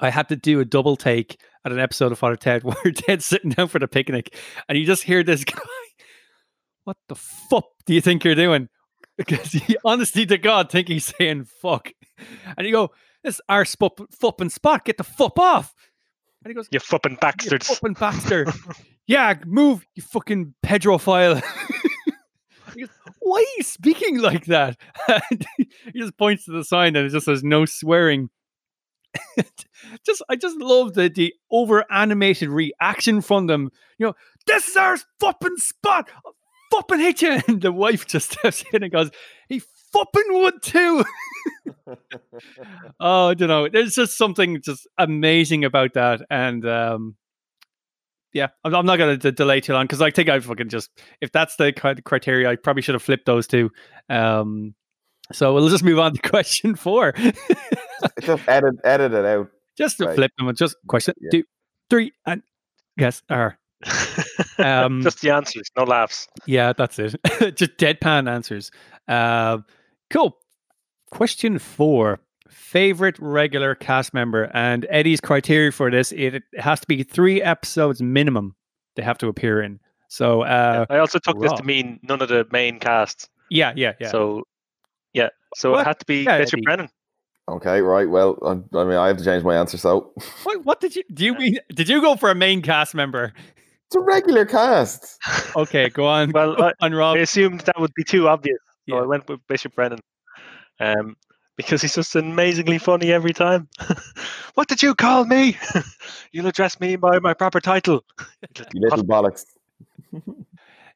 I 0.00 0.10
had 0.10 0.28
to 0.28 0.36
do 0.36 0.60
a 0.60 0.64
double 0.64 0.96
take 0.96 1.40
at 1.64 1.72
an 1.72 1.78
episode 1.78 2.12
of 2.12 2.18
Father 2.18 2.36
Ted 2.36 2.62
where 2.64 2.76
Ted's 2.92 3.24
sitting 3.26 3.50
down 3.50 3.68
for 3.68 3.78
the 3.78 3.88
picnic 3.88 4.36
and 4.68 4.76
you 4.78 4.84
just 4.86 5.02
hear 5.02 5.22
this 5.22 5.44
guy, 5.44 5.58
What 6.84 6.96
the 7.08 7.14
fuck 7.14 7.64
do 7.86 7.94
you 7.94 8.00
think 8.00 8.24
you're 8.24 8.34
doing? 8.34 8.68
Because 9.18 9.50
he 9.50 9.76
honestly 9.84 10.26
to 10.26 10.38
God 10.38 10.70
think 10.70 10.86
he's 10.86 11.12
saying 11.18 11.46
fuck. 11.60 11.90
And 12.56 12.64
you 12.64 12.72
go, 12.72 12.92
This 13.24 13.36
is 13.36 13.40
our 13.48 13.64
spup, 13.64 14.00
fup 14.12 14.40
and 14.40 14.50
spot, 14.50 14.84
get 14.84 14.96
the 14.96 15.04
fup 15.04 15.38
off. 15.38 15.74
And 16.44 16.50
he 16.50 16.54
goes, 16.54 16.68
You 16.70 16.80
fucking 16.80 17.12
you 17.12 17.18
bastards. 17.18 17.66
fucking 17.68 17.94
bastard. 17.94 18.50
yeah, 19.06 19.34
move, 19.44 19.84
you 19.94 20.02
fucking 20.02 20.54
pedrophile. 20.64 21.42
he 22.74 22.80
goes, 22.80 22.90
Why 23.20 23.38
are 23.38 23.56
you 23.56 23.64
speaking 23.64 24.18
like 24.20 24.46
that? 24.46 24.76
And 25.08 25.46
he 25.56 26.00
just 26.00 26.16
points 26.16 26.44
to 26.44 26.52
the 26.52 26.64
sign 26.64 26.96
and 26.96 27.06
it 27.06 27.10
just 27.10 27.26
says 27.26 27.42
no 27.42 27.64
swearing. 27.64 28.30
just 30.06 30.22
I 30.28 30.36
just 30.36 30.58
love 30.58 30.94
the 30.94 31.08
the 31.08 31.34
over 31.50 31.84
animated 31.90 32.50
reaction 32.50 33.20
from 33.20 33.46
them. 33.46 33.70
You 33.98 34.06
know, 34.08 34.14
this 34.46 34.68
is 34.68 34.76
our 34.76 34.96
fucking 35.18 35.56
spot. 35.56 36.08
I'll 36.24 36.34
fucking 36.72 37.00
hit 37.00 37.22
you. 37.22 37.40
And 37.48 37.60
the 37.60 37.72
wife 37.72 38.06
just 38.06 38.32
steps 38.32 38.64
in 38.72 38.82
and 38.82 38.92
goes, 38.92 39.10
he 39.48 39.62
fucking 39.92 40.24
would 40.30 40.62
too. 40.62 41.04
oh, 43.00 43.28
I 43.28 43.34
don't 43.34 43.48
know. 43.48 43.68
There's 43.68 43.94
just 43.94 44.16
something 44.16 44.60
just 44.62 44.86
amazing 44.98 45.64
about 45.64 45.94
that. 45.94 46.22
And 46.30 46.66
um 46.66 47.16
yeah, 48.34 48.48
I'm, 48.62 48.74
I'm 48.74 48.86
not 48.86 48.96
going 48.98 49.18
to 49.18 49.32
delay 49.32 49.60
too 49.60 49.72
long 49.72 49.84
because 49.84 50.02
I 50.02 50.10
think 50.10 50.28
I 50.28 50.38
fucking 50.38 50.68
just 50.68 50.90
if 51.20 51.32
that's 51.32 51.56
the 51.56 51.72
kind 51.72 51.98
of 51.98 52.04
criteria, 52.04 52.50
I 52.50 52.56
probably 52.56 52.82
should 52.82 52.94
have 52.94 53.02
flipped 53.02 53.24
those 53.26 53.46
two. 53.46 53.70
Um, 54.10 54.74
so 55.32 55.54
we'll 55.54 55.68
just 55.70 55.82
move 55.82 55.98
on 55.98 56.12
to 56.14 56.20
question 56.28 56.74
four. 56.74 57.14
Just 58.22 58.48
edit 58.48 58.76
edit 58.84 59.12
it 59.12 59.24
out. 59.24 59.48
just 59.76 59.98
to 59.98 60.06
Right. 60.06 60.14
flip 60.14 60.30
them. 60.38 60.54
Just 60.54 60.76
question 60.86 61.14
Yeah. 61.20 61.30
two, 61.32 61.44
three, 61.90 62.12
and 62.26 62.42
yes, 62.96 63.22
are 63.28 63.58
um, 64.58 65.02
Just 65.02 65.20
the 65.20 65.30
answers, 65.30 65.68
no 65.76 65.82
laughs. 65.84 66.28
yeah, 66.46 66.72
that's 66.72 66.98
it. 67.00 67.16
just 67.56 67.76
deadpan 67.76 68.30
answers. 68.30 68.70
Um, 69.08 69.64
cool. 70.10 70.38
Question 71.10 71.58
four. 71.58 72.20
Favorite 72.48 73.16
regular 73.18 73.74
cast 73.74 74.14
member 74.14 74.50
and 74.54 74.86
Eddie's 74.88 75.20
criteria 75.20 75.70
for 75.70 75.90
this 75.90 76.12
it, 76.12 76.34
it 76.36 76.42
has 76.58 76.80
to 76.80 76.86
be 76.86 77.02
three 77.02 77.42
episodes 77.42 78.00
minimum 78.00 78.54
they 78.96 79.02
have 79.02 79.18
to 79.18 79.28
appear 79.28 79.60
in. 79.60 79.80
So 80.08 80.42
uh, 80.42 80.86
I 80.88 80.98
also 80.98 81.18
took 81.18 81.38
this 81.40 81.52
to 81.52 81.62
mean 81.62 82.00
none 82.02 82.22
of 82.22 82.28
the 82.30 82.46
main 82.50 82.78
cast. 82.80 83.28
yeah, 83.50 83.72
yeah, 83.76 83.92
yeah. 84.00 84.10
So, 84.10 84.44
yeah. 85.12 85.28
So 85.56 85.72
What? 85.72 85.80
it 85.82 85.86
had 85.86 85.98
to 86.00 86.06
be 86.06 86.24
Yeah, 86.24 86.38
Bishop 86.38 86.54
Eddie. 86.58 86.62
Brennan. 86.64 86.88
Okay, 87.48 87.80
right. 87.82 88.08
Well, 88.08 88.38
I, 88.42 88.78
I 88.78 88.84
mean, 88.84 88.96
I 88.96 89.08
have 89.08 89.18
to 89.18 89.24
change 89.24 89.44
my 89.44 89.56
answer. 89.56 89.76
So 89.76 90.12
what, 90.44 90.64
what 90.64 90.80
did 90.80 90.96
you 90.96 91.02
do? 91.12 91.24
You 91.26 91.34
mean 91.34 91.58
did 91.74 91.88
you 91.88 92.00
go 92.00 92.16
for 92.16 92.30
a 92.30 92.34
main 92.34 92.62
cast 92.62 92.94
member? 92.94 93.32
it's 93.86 93.96
a 93.96 94.00
regular 94.00 94.44
cast. 94.46 95.18
Okay, 95.56 95.88
go 95.90 96.06
on. 96.06 96.32
Well, 96.32 96.56
go 96.56 96.72
on, 96.80 96.94
Rob. 96.94 97.16
I 97.16 97.20
assumed 97.20 97.60
that 97.60 97.78
would 97.78 97.92
be 97.94 98.04
too 98.04 98.28
obvious. 98.28 98.58
So 98.88 98.96
Yeah. 98.96 99.02
I 99.02 99.06
went 99.06 99.28
with 99.28 99.40
Bishop 99.48 99.74
Brennan. 99.74 100.00
Um, 100.80 101.16
because 101.56 101.82
he's 101.82 101.94
just 101.96 102.14
amazingly 102.14 102.78
funny 102.78 103.12
every 103.12 103.32
time. 103.32 103.68
what 104.54 104.68
did 104.68 104.80
you 104.82 104.94
call 104.94 105.24
me? 105.24 105.56
You'll 106.32 106.46
address 106.46 106.78
me 106.78 106.94
by 106.96 107.18
my 107.18 107.34
proper 107.34 107.60
title. 107.60 108.04
You 108.74 108.80
little 108.80 109.04
bollocks. 109.04 109.44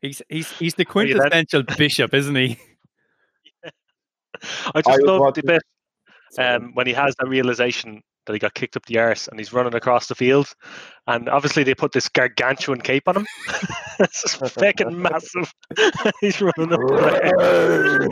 He's 0.01 0.23
he's 0.29 0.51
he's 0.59 0.75
the 0.75 0.87
Are 0.95 1.05
you 1.05 1.15
then? 1.15 1.19
quintessential 1.31 1.63
bishop, 1.77 2.15
isn't 2.15 2.35
he? 2.35 2.57
I 3.65 3.71
I 4.75 4.83
just 4.83 4.89
was 4.89 5.01
love 5.03 5.17
the 5.17 5.21
watching- 5.21 5.47
bit 5.47 5.63
um, 6.39 6.75
when 6.75 6.87
he 6.87 6.93
has 6.93 7.15
that 7.19 7.29
realization 7.29 8.03
that 8.27 8.33
he 8.33 8.39
got 8.39 8.55
kicked 8.55 8.77
up 8.77 8.87
the 8.87 8.99
arse 8.99 9.29
and 9.29 9.39
he's 9.39 9.53
running 9.53 9.75
across 9.75 10.07
the 10.07 10.15
field. 10.15 10.49
And 11.07 11.29
obviously 11.29 11.65
they 11.65 11.75
put 11.75 11.93
this 11.93 12.09
gargantuan 12.09 12.81
cape 12.81 13.09
on 13.09 13.17
him. 13.19 13.27
it's 14.01 14.23
just 14.23 14.55
fucking 14.55 15.03
massive. 15.03 15.53
he's 16.21 16.41
running 16.41 16.73
up 16.73 16.81
the 16.81 18.11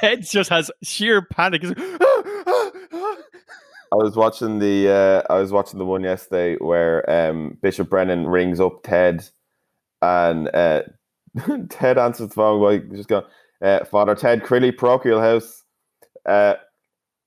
Ted 0.00 0.22
just 0.22 0.50
has 0.50 0.70
sheer 0.82 1.22
panic. 1.22 1.62
Like, 1.62 1.78
I 3.92 3.96
was 3.96 4.16
watching 4.16 4.58
the 4.58 4.88
uh, 4.88 5.22
I 5.32 5.38
was 5.38 5.52
watching 5.52 5.78
the 5.78 5.84
one 5.84 6.02
yesterday 6.02 6.56
where 6.56 7.08
um, 7.10 7.58
Bishop 7.60 7.90
Brennan 7.90 8.26
rings 8.26 8.58
up 8.58 8.82
Ted, 8.84 9.28
and 10.00 10.48
uh, 10.54 10.82
Ted 11.68 11.98
answers 11.98 12.28
the 12.28 12.34
phone 12.34 12.62
by 12.62 12.78
just 12.96 13.08
going, 13.08 13.24
uh, 13.60 13.84
"Father 13.84 14.14
Ted 14.14 14.44
Crilly, 14.44 14.72
parochial 14.72 15.20
house, 15.20 15.62
uh, 16.26 16.54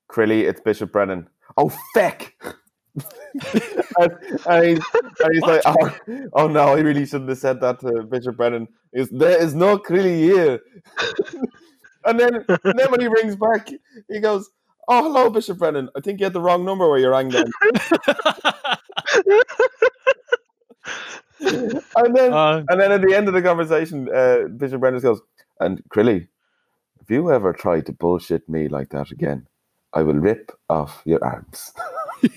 Crilly, 0.08 0.42
it's 0.48 0.60
Bishop 0.60 0.92
Brennan." 0.92 1.28
Oh 1.56 1.72
feck! 1.94 2.34
and, 3.98 4.12
and 4.46 4.66
he's, 4.66 4.80
and 5.24 5.32
he's 5.32 5.42
like, 5.42 5.62
oh, 5.66 5.90
"Oh 6.32 6.48
no, 6.48 6.68
I 6.68 6.80
really 6.80 7.06
shouldn't 7.06 7.28
have 7.30 7.38
said 7.38 7.60
that 7.60 7.80
to 7.80 8.02
Bishop 8.04 8.36
Brennan." 8.36 8.68
Is 8.92 9.10
there 9.10 9.40
is 9.40 9.54
no 9.54 9.78
Crilly 9.78 10.18
here? 10.18 10.60
and 12.04 12.18
then 12.18 12.44
and 12.48 12.78
then 12.78 12.90
when 12.90 13.00
he 13.00 13.08
rings 13.08 13.36
back, 13.36 13.70
he 14.08 14.20
goes. 14.20 14.50
Oh, 14.88 15.02
hello, 15.02 15.30
Bishop 15.30 15.58
Brennan. 15.58 15.88
I 15.96 16.00
think 16.00 16.20
you 16.20 16.26
had 16.26 16.32
the 16.32 16.40
wrong 16.40 16.64
number 16.64 16.88
where 16.88 17.00
you 17.00 17.08
rang 17.10 17.28
then. 17.28 17.50
and 21.40 22.16
then, 22.16 22.32
Uh, 22.32 22.62
and 22.68 22.80
then 22.80 22.92
at 22.92 23.02
the 23.02 23.12
end 23.14 23.26
of 23.28 23.34
the 23.34 23.42
conversation, 23.42 24.08
uh, 24.14 24.46
Bishop 24.56 24.80
Brennan 24.80 25.00
goes, 25.00 25.20
"And 25.58 25.82
Crilly, 25.88 26.28
have 26.98 27.10
you 27.10 27.32
ever 27.32 27.52
tried 27.52 27.86
to 27.86 27.92
bullshit 27.92 28.48
me 28.48 28.68
like 28.68 28.90
that 28.90 29.10
again, 29.10 29.48
I 29.92 30.02
will 30.02 30.14
rip 30.14 30.52
off 30.68 31.02
your 31.04 31.24
arms." 31.24 31.72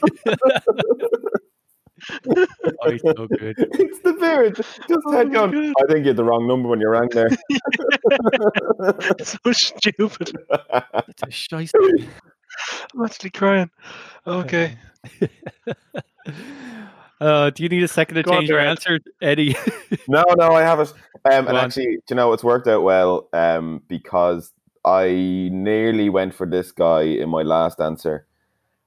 oh, 2.29 2.91
he's 2.91 3.01
so 3.01 3.27
good. 3.27 3.55
it's 3.57 3.99
the 3.99 4.13
beard. 4.13 4.55
Just 4.55 5.01
Oh 5.05 5.11
head 5.11 5.27
my 5.27 5.33
going. 5.33 5.51
God. 5.51 5.83
I 5.83 5.91
think 5.91 6.05
you 6.05 6.09
had 6.09 6.17
the 6.17 6.23
wrong 6.23 6.47
number 6.47 6.69
when 6.69 6.79
you 6.79 6.89
rang 6.89 7.09
there. 7.09 7.29
so 9.23 9.37
stupid. 9.51 10.31
It's 11.07 11.23
a 11.23 11.27
shiesty. 11.27 12.07
I'm 12.93 13.05
actually 13.05 13.29
crying. 13.31 13.69
Okay. 14.25 14.77
Uh, 17.21 17.49
do 17.49 17.63
you 17.63 17.69
need 17.69 17.83
a 17.83 17.87
second 17.87 18.15
to 18.15 18.23
Go 18.23 18.31
on, 18.31 18.37
change 18.39 18.49
your 18.49 18.59
Darren. 18.59 18.69
answer, 18.69 18.99
Eddie? 19.21 19.55
No, 20.07 20.23
no, 20.37 20.51
I 20.51 20.61
have 20.61 20.79
it. 20.79 20.93
Um, 21.25 21.47
and 21.47 21.57
on. 21.57 21.65
actually, 21.65 21.97
you 22.09 22.15
know, 22.15 22.31
it's 22.31 22.43
worked 22.43 22.67
out 22.67 22.81
well 22.83 23.27
um, 23.33 23.81
because 23.89 24.53
I 24.85 25.49
nearly 25.51 26.09
went 26.09 26.33
for 26.33 26.45
this 26.45 26.71
guy 26.71 27.01
in 27.01 27.29
my 27.29 27.43
last 27.43 27.79
answer. 27.79 28.25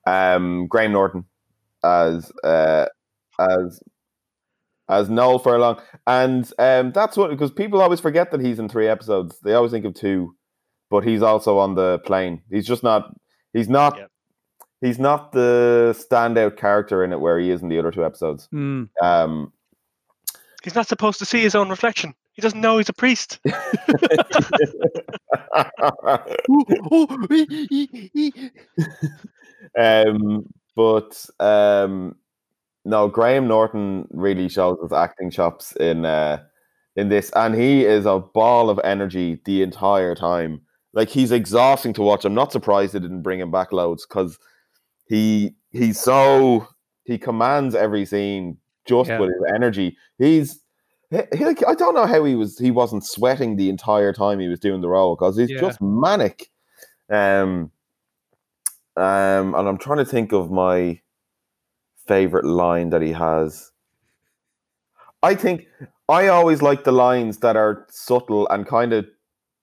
Um, 0.07 0.67
Graham 0.67 0.93
Norton 0.93 1.25
as 1.85 2.33
uh, 2.45 2.87
as 3.39 3.81
as 4.89 5.09
Noel 5.09 5.39
Furlong, 5.39 5.81
and 6.07 6.51
um, 6.59 6.93
that's 6.93 7.17
what 7.17 7.31
because 7.31 7.51
people 7.51 7.81
always 7.81 8.01
forget 8.01 8.31
that 8.31 8.41
he's 8.41 8.59
in 8.59 8.69
three 8.69 8.89
episodes. 8.89 9.39
They 9.41 9.55
always 9.55 9.73
think 9.73 9.85
of 9.85 9.95
two, 9.95 10.35
but 10.91 11.05
he's 11.05 11.23
also 11.23 11.59
on 11.59 11.75
the 11.75 11.99
plane. 12.01 12.43
He's 12.51 12.67
just 12.67 12.83
not. 12.83 13.15
He's 13.53 13.69
not. 13.69 13.97
Yep. 13.97 14.09
He's 14.81 14.99
not 14.99 15.31
the 15.31 15.95
standout 15.97 16.57
character 16.57 17.05
in 17.05 17.13
it 17.13 17.21
where 17.21 17.39
he 17.39 17.51
is 17.51 17.63
in 17.63 17.69
the 17.69 17.79
other 17.79 17.93
two 17.93 18.05
episodes. 18.05 18.49
Hmm. 18.51 18.85
Um, 19.01 19.53
He's 20.65 20.75
not 20.75 20.89
supposed 20.89 21.19
to 21.19 21.25
see 21.25 21.41
his 21.41 21.55
own 21.55 21.71
reflection. 21.71 22.15
He 22.35 22.43
doesn't 22.43 22.61
know 22.61 22.79
he's 22.79 22.89
a 22.89 22.93
priest. 22.95 23.39
Um, 29.79 30.45
but 30.75 31.25
um, 31.41 32.17
no, 32.85 33.09
Graham 33.09 33.47
Norton 33.49 34.07
really 34.11 34.49
shows 34.49 34.79
his 34.83 34.93
acting 34.93 35.31
chops 35.31 35.73
in 35.77 36.05
uh, 36.05 36.43
in 36.97 37.09
this, 37.09 37.31
and 37.37 37.55
he 37.55 37.85
is 37.85 38.07
a 38.07 38.19
ball 38.19 38.71
of 38.71 38.81
energy 38.85 39.41
the 39.45 39.63
entire 39.63 40.15
time. 40.15 40.61
Like 40.93 41.09
he's 41.09 41.33
exhausting 41.33 41.93
to 41.95 42.03
watch. 42.03 42.25
I'm 42.25 42.35
not 42.35 42.53
surprised 42.53 42.93
they 42.93 42.99
didn't 42.99 43.23
bring 43.23 43.41
him 43.41 43.51
back 43.51 43.73
loads 43.73 44.05
because 44.07 44.39
he 45.07 45.55
he's 45.71 45.99
so 46.01 46.67
he 47.05 47.19
commands 47.19 47.75
every 47.75 48.05
scene 48.05 48.59
just 48.87 49.09
Yeah. 49.09 49.19
with 49.21 49.31
his 49.31 49.53
energy. 49.55 49.97
He's 50.19 50.61
he, 51.35 51.45
like, 51.45 51.63
I 51.67 51.75
don't 51.75 51.95
know 51.95 52.07
how 52.07 52.25
he 52.25 52.35
was 52.35 52.59
he 52.59 52.71
wasn't 52.71 53.05
sweating 53.05 53.57
the 53.57 53.69
entire 53.69 54.13
time 54.13 54.39
he 54.41 54.49
was 54.49 54.61
doing 54.61 54.81
the 54.81 54.89
role 54.89 55.15
because 55.15 55.37
he's 55.37 55.51
Yeah. 55.51 55.61
just 55.61 55.81
manic. 55.81 56.51
Um, 57.11 57.71
um, 58.97 59.55
and 59.55 59.69
I'm 59.69 59.79
trying 59.79 59.99
to 59.99 60.05
think 60.05 60.33
of 60.33 60.51
my 60.51 61.01
favorite 62.07 62.45
line 62.45 62.91
that 62.91 63.03
he 63.03 63.13
has. 63.13 63.71
I 65.23 65.35
think 65.35 65.67
I 66.09 66.29
always 66.29 66.63
like 66.63 66.85
the 66.85 66.93
lines 66.93 67.39
that 67.39 67.57
are 67.57 67.87
subtle 67.91 68.49
and 68.49 68.67
kind 68.67 68.93
of 68.93 69.07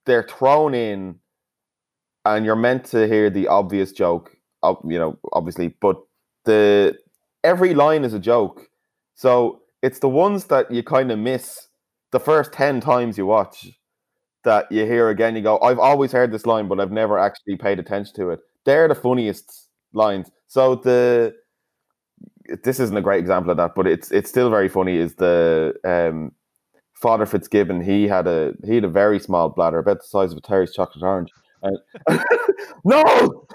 they're 0.05 0.23
thrown 0.23 0.73
in, 0.73 1.19
and 2.25 2.45
you're 2.45 2.55
meant 2.55 2.85
to 2.85 3.07
hear 3.07 3.29
the 3.29 3.47
obvious 3.47 3.91
joke, 3.91 4.35
you 4.63 4.99
know, 4.99 5.17
obviously, 5.33 5.69
but 5.81 5.97
the 6.45 6.97
every 7.43 7.73
line 7.73 8.03
is 8.03 8.13
a 8.13 8.19
joke. 8.19 8.69
So 9.15 9.61
it's 9.81 9.99
the 9.99 10.09
ones 10.09 10.45
that 10.45 10.71
you 10.71 10.83
kind 10.83 11.11
of 11.11 11.19
miss 11.19 11.67
the 12.11 12.19
first 12.19 12.51
10 12.53 12.81
times 12.81 13.17
you 13.17 13.25
watch 13.25 13.67
that 14.43 14.71
you 14.71 14.85
hear 14.85 15.09
again. 15.09 15.35
You 15.35 15.41
go, 15.41 15.59
I've 15.59 15.79
always 15.79 16.11
heard 16.11 16.31
this 16.31 16.45
line, 16.45 16.67
but 16.67 16.79
I've 16.79 16.91
never 16.91 17.17
actually 17.17 17.57
paid 17.57 17.79
attention 17.79 18.15
to 18.15 18.29
it. 18.31 18.39
They're 18.65 18.87
the 18.87 18.95
funniest 18.95 19.69
lines. 19.93 20.29
So 20.47 20.75
the 20.75 21.35
this 22.63 22.79
isn't 22.79 22.97
a 22.97 23.01
great 23.01 23.19
example 23.19 23.51
of 23.51 23.57
that, 23.57 23.75
but 23.75 23.87
it's 23.87 24.11
it's 24.11 24.29
still 24.29 24.49
very 24.49 24.69
funny. 24.69 24.97
Is 24.97 25.15
the 25.15 25.73
um, 25.83 26.31
Father 26.95 27.25
Fitzgibbon? 27.25 27.81
He 27.81 28.07
had 28.07 28.27
a 28.27 28.53
he 28.65 28.75
had 28.75 28.83
a 28.83 28.89
very 28.89 29.19
small 29.19 29.49
bladder, 29.49 29.79
about 29.79 29.99
the 29.99 30.07
size 30.07 30.31
of 30.31 30.37
a 30.37 30.41
Terry's 30.41 30.73
chocolate 30.73 31.03
orange. 31.03 31.29
And 31.61 31.77
no, 32.85 33.45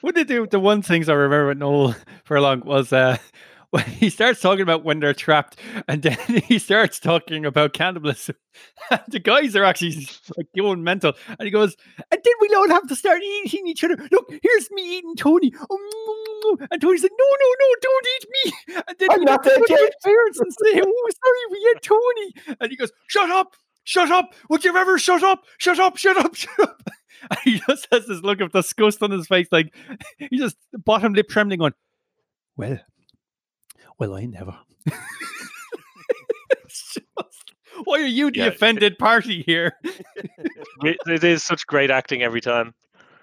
what 0.00 0.14
they 0.14 0.24
do? 0.24 0.46
The 0.46 0.60
one 0.60 0.82
things 0.82 1.08
I 1.08 1.14
remember 1.14 1.48
with 1.48 1.58
Noel 1.58 1.96
Furlong 2.24 2.60
was 2.64 2.92
uh, 2.92 3.18
when 3.70 3.84
he 3.84 4.08
starts 4.10 4.40
talking 4.40 4.62
about 4.62 4.84
when 4.84 5.00
they're 5.00 5.14
trapped, 5.14 5.58
and 5.88 6.02
then 6.02 6.16
he 6.46 6.58
starts 6.58 7.00
talking 7.00 7.44
about 7.44 7.72
cannibalism. 7.72 8.36
And 8.90 9.00
the 9.08 9.18
guys 9.18 9.56
are 9.56 9.64
actually 9.64 10.06
like 10.36 10.46
going 10.56 10.84
mental, 10.84 11.14
and 11.28 11.42
he 11.46 11.50
goes, 11.50 11.76
"And 12.10 12.20
then 12.22 12.34
we'll 12.40 12.58
all 12.60 12.68
have 12.68 12.86
to 12.88 12.96
start 12.96 13.20
eating 13.22 13.66
each 13.66 13.82
other. 13.82 13.96
Look, 14.12 14.32
here's 14.42 14.70
me 14.70 14.98
eating 14.98 15.16
Tony." 15.16 15.52
Oh, 15.70 16.56
and 16.70 16.80
Tony 16.80 16.98
said, 16.98 17.10
"No, 17.18 17.26
no, 17.26 17.54
no, 17.60 17.74
don't 17.82 18.06
eat 18.16 18.28
me." 18.30 18.74
And 18.86 18.98
then 18.98 19.08
I'm 19.10 19.18
we 19.20 19.24
not 19.24 19.44
have 19.44 19.54
to 19.54 19.64
dead 19.66 19.76
go 19.76 19.84
his 19.84 19.94
parents 20.04 20.40
and 20.40 20.52
say, 20.52 20.82
"Oh, 20.84 21.10
sorry, 21.24 21.38
we 21.50 21.74
ate 21.74 21.82
Tony." 21.82 22.56
And 22.60 22.70
he 22.70 22.76
goes, 22.76 22.92
"Shut 23.08 23.30
up." 23.30 23.56
Shut 23.84 24.10
up! 24.10 24.32
Would 24.48 24.64
you 24.64 24.76
ever 24.76 24.98
shut 24.98 25.22
up? 25.22 25.44
Shut 25.58 25.78
up! 25.78 25.96
Shut 25.96 26.16
up! 26.16 26.34
Shut 26.34 26.58
up! 26.60 26.82
And 27.30 27.38
he 27.44 27.60
just 27.66 27.86
has 27.92 28.06
this 28.06 28.20
look 28.22 28.40
of 28.40 28.52
disgust 28.52 29.02
on 29.02 29.10
his 29.10 29.26
face, 29.26 29.48
like 29.52 29.74
he 30.18 30.36
just 30.38 30.56
bottom 30.84 31.12
lip 31.14 31.28
trembling, 31.28 31.60
on. 31.62 31.72
"Well, 32.56 32.78
well, 33.98 34.14
I 34.14 34.24
never." 34.26 34.56
Just, 36.68 36.98
why 37.84 38.00
are 38.00 38.06
you 38.06 38.30
the 38.30 38.38
Yeah. 38.40 38.46
offended 38.46 38.98
party 38.98 39.42
here? 39.42 39.72
It 40.82 40.96
it 41.06 41.24
is 41.24 41.42
such 41.44 41.66
great 41.66 41.90
acting 41.90 42.22
every 42.22 42.40
time. 42.40 42.74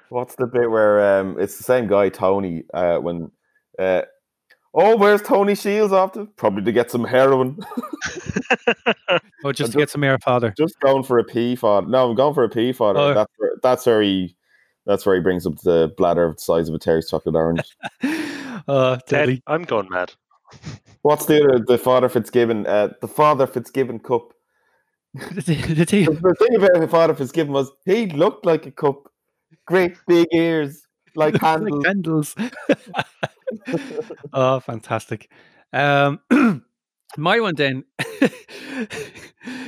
what's 0.09 0.35
the 0.35 0.47
bit 0.47 0.69
where 0.69 1.19
um, 1.19 1.37
it's 1.39 1.57
the 1.57 1.63
same 1.63 1.87
guy 1.87 2.09
Tony 2.09 2.63
uh, 2.73 2.97
when 2.97 3.31
uh, 3.79 4.01
oh 4.73 4.95
where's 4.95 5.21
Tony 5.21 5.55
Shields 5.55 5.93
after 5.93 6.25
probably 6.37 6.63
to 6.63 6.71
get 6.71 6.89
some 6.91 7.03
heroin 7.03 7.57
Oh, 9.43 9.51
just 9.51 9.71
to 9.71 9.77
get 9.79 9.89
some 9.89 10.03
air, 10.03 10.19
father. 10.19 10.53
just 10.57 10.79
going 10.81 11.03
for 11.03 11.17
a 11.17 11.23
pee 11.23 11.55
fodder 11.55 11.87
no 11.87 12.09
I'm 12.09 12.15
going 12.15 12.33
for 12.33 12.43
a 12.43 12.49
pee 12.49 12.71
fodder 12.73 12.99
Oh. 12.99 13.13
that's 13.13 13.31
where, 13.37 13.51
that's 13.63 13.85
where 13.85 14.01
he 14.01 14.35
that's 14.85 15.05
where 15.05 15.15
he 15.15 15.21
brings 15.21 15.45
up 15.47 15.57
the 15.63 15.93
bladder 15.97 16.23
of 16.25 16.35
the 16.37 16.41
size 16.41 16.69
of 16.69 16.75
a 16.75 16.79
Terry's 16.79 17.09
chocolate 17.09 17.35
orange 17.35 17.61
Oh, 18.67 18.97
Ted. 19.07 19.41
I'm 19.47 19.63
going 19.63 19.89
mad. 19.89 20.13
what's 21.01 21.25
the 21.25 21.43
other 21.43 21.59
the 21.65 21.77
Father 21.77 22.09
Fitzgibbon 22.09 22.67
uh, 22.67 22.89
the 23.01 23.07
Father 23.07 23.47
Fitzgibbon 23.47 23.99
cup 23.99 24.33
the, 25.13 25.55
the 25.75 25.85
tea- 25.85 26.05
the, 26.05 26.11
the 26.11 26.35
thing 26.35 26.55
about 26.55 26.89
Father 26.89 27.15
Fitzgibbon 27.15 27.51
was 27.53 27.71
he 27.85 28.05
looked 28.07 28.45
like 28.45 28.65
a 28.67 28.71
cup 28.71 29.09
great 29.65 29.97
big 30.07 30.27
ears 30.31 30.83
like 31.15 31.35
handles 31.41 31.73
like 31.73 31.83
candles. 31.83 32.35
Oh, 34.33 34.59
fantastic. 34.59 35.29
Um, 35.73 36.19
my 37.17 37.39
one 37.39 37.55
then, 37.55 37.83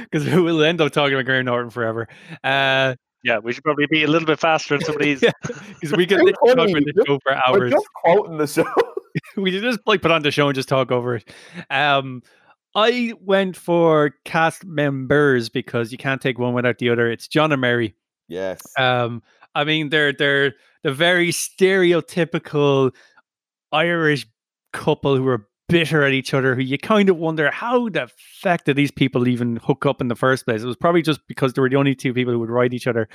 because 0.02 0.26
we'll 0.26 0.64
end 0.64 0.82
up 0.82 0.92
talking 0.92 1.14
about 1.16 1.26
Graham 1.26 1.46
Norton 1.46 1.70
forever. 1.72 2.08
Uh, 2.44 2.96
Yeah, 3.24 3.40
we 3.40 3.54
should 3.54 3.64
probably 3.64 3.88
be 3.90 4.04
a 4.04 4.08
little 4.08 4.26
bit 4.26 4.40
faster 4.40 4.76
on 4.76 4.82
some 4.82 4.96
of 4.96 5.02
these. 5.02 5.20
because 5.22 5.92
we 5.94 6.06
could 6.06 6.18
How 6.20 6.24
literally 6.26 6.34
talk 6.34 6.58
funny. 6.58 6.72
about 6.74 6.84
this 6.96 7.06
show 7.08 7.20
for 7.24 7.32
we're 7.32 7.58
hours. 7.58 7.72
just 7.72 7.88
quoting 7.96 8.38
the 8.38 8.48
show 8.48 8.66
we 9.38 9.52
could 9.52 9.62
just 9.62 9.80
like 9.86 10.02
put 10.02 10.12
on 10.12 10.24
the 10.24 10.32
show 10.32 10.48
and 10.48 10.56
just 10.56 10.68
talk 10.70 10.92
over 10.92 11.16
it. 11.18 11.30
Um, 11.70 12.22
I 12.76 13.14
went 13.22 13.56
for 13.56 14.16
cast 14.26 14.66
members 14.66 15.48
because 15.50 15.92
you 15.92 15.98
can't 16.00 16.20
take 16.22 16.40
one 16.40 16.54
without 16.54 16.80
the 16.80 16.90
other. 16.90 17.10
It's 17.12 17.28
John 17.28 17.52
and 17.52 17.62
Mary. 17.62 17.96
yes 18.28 18.62
Um, 18.78 19.22
I 19.56 19.64
mean, 19.64 19.90
they're 19.90 20.12
they're 20.14 20.54
the 20.82 20.92
very 20.92 21.30
stereotypical 21.30 22.92
Irish 23.72 24.26
couple 24.74 25.16
who 25.16 25.28
are 25.28 25.48
bitter 25.70 26.04
at 26.04 26.14
each 26.14 26.34
other. 26.34 26.56
Who 26.56 26.62
you 26.62 26.78
kind 26.78 27.10
of 27.10 27.18
wonder 27.18 27.50
how 27.52 27.90
the 27.90 28.10
fuck 28.42 28.64
did 28.66 28.76
these 28.76 28.92
people 28.92 29.28
even 29.28 29.58
hook 29.58 29.86
up 29.86 30.02
in 30.02 30.08
the 30.08 30.16
first 30.16 30.46
place? 30.46 30.62
It 30.62 30.68
was 30.68 30.76
probably 30.76 31.02
just 31.02 31.22
because 31.28 31.54
they 31.54 31.62
were 31.62 31.70
the 31.70 31.78
only 31.78 31.96
two 31.96 32.14
people 32.14 32.34
who 32.34 32.40
would 32.40 32.50
ride 32.50 32.74
each 32.74 32.88
other, 32.88 33.08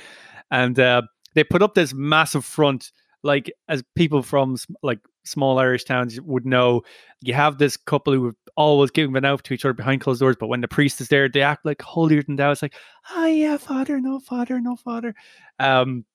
and 0.51 0.79
uh, 0.79 1.03
they 1.35 1.43
put 1.43 1.61
up 1.61 1.75
this 1.75 1.93
massive 1.93 2.45
front. 2.45 2.91
Like 3.21 3.51
as 3.67 3.83
people 3.95 4.23
from 4.23 4.55
like 4.81 4.99
small 5.25 5.59
Irish 5.59 5.83
towns 5.83 6.19
would 6.21 6.45
know, 6.45 6.83
you 7.21 7.33
have 7.33 7.57
this 7.57 7.75
couple 7.75 8.13
who 8.13 8.25
have 8.27 8.35
always 8.55 8.91
given 8.91 9.25
out 9.25 9.43
to 9.43 9.53
each 9.53 9.65
other 9.65 9.73
behind 9.73 10.01
closed 10.01 10.21
doors, 10.21 10.37
but 10.39 10.47
when 10.47 10.61
the 10.61 10.69
priest 10.69 11.01
is 11.01 11.09
there, 11.09 11.27
they 11.27 11.41
act 11.41 11.65
like 11.65 11.81
holier 11.81 12.23
than 12.23 12.37
thou. 12.37 12.51
It's 12.51 12.61
like, 12.61 12.75
oh 13.11 13.25
yeah, 13.25 13.57
father, 13.57 13.99
no 13.99 14.19
father, 14.19 14.59
no 14.61 14.77
father. 14.77 15.13
Um, 15.59 16.05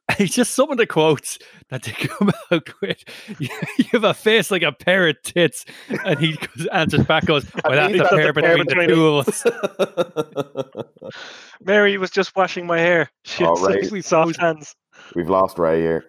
it's 0.18 0.34
just 0.34 0.54
some 0.54 0.70
of 0.70 0.78
the 0.78 0.86
quotes 0.86 1.38
that 1.70 1.82
they 1.82 1.92
come 1.92 2.30
out 2.50 2.68
with. 2.80 3.02
You, 3.38 3.48
you 3.78 3.84
have 3.92 4.04
a 4.04 4.14
face 4.14 4.50
like 4.50 4.62
a 4.62 4.72
pair 4.72 5.08
of 5.08 5.16
tits, 5.22 5.64
and 6.04 6.18
he 6.18 6.36
goes, 6.36 6.66
answers 6.68 7.04
back, 7.04 7.26
goes, 7.26 7.44
"Well, 7.64 7.72
that's 7.74 7.92
he's 7.92 8.02
the 8.02 8.08
got 8.08 8.12
pair 8.12 8.32
the 8.32 8.40
pair 8.40 8.64
between 8.64 8.66
the 8.66 8.84
between 8.84 8.88
two 8.88 9.06
of 9.08 9.28
us." 9.28 11.22
Mary 11.60 11.96
was 11.98 12.10
just 12.10 12.34
washing 12.36 12.66
my 12.66 12.78
hair. 12.78 13.10
She 13.24 13.44
had 13.44 13.50
Oh, 13.56 13.64
right. 13.66 13.84
such 13.84 14.02
soft 14.02 14.40
hands. 14.40 14.74
We've 15.14 15.28
lost 15.30 15.58
Ray 15.58 15.80
here. 15.80 16.04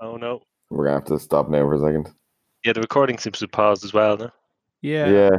Oh 0.00 0.16
no. 0.16 0.40
We're 0.70 0.84
gonna 0.84 0.96
have 0.96 1.04
to 1.06 1.18
stop 1.18 1.48
now 1.48 1.60
for 1.60 1.74
a 1.74 1.78
second. 1.80 2.10
Yeah, 2.64 2.72
the 2.72 2.80
recording 2.80 3.18
seems 3.18 3.38
to 3.38 3.44
have 3.44 3.52
paused 3.52 3.84
as 3.84 3.92
well. 3.92 4.16
No? 4.16 4.30
Yeah. 4.82 5.08
Yeah. 5.08 5.30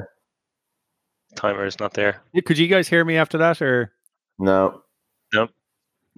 Timer 1.35 1.65
is 1.65 1.79
not 1.79 1.93
there. 1.93 2.21
Could 2.45 2.57
you 2.57 2.67
guys 2.67 2.87
hear 2.87 3.03
me 3.03 3.17
after 3.17 3.37
that, 3.39 3.61
or 3.61 3.91
No. 4.39 4.81
No. 5.33 5.47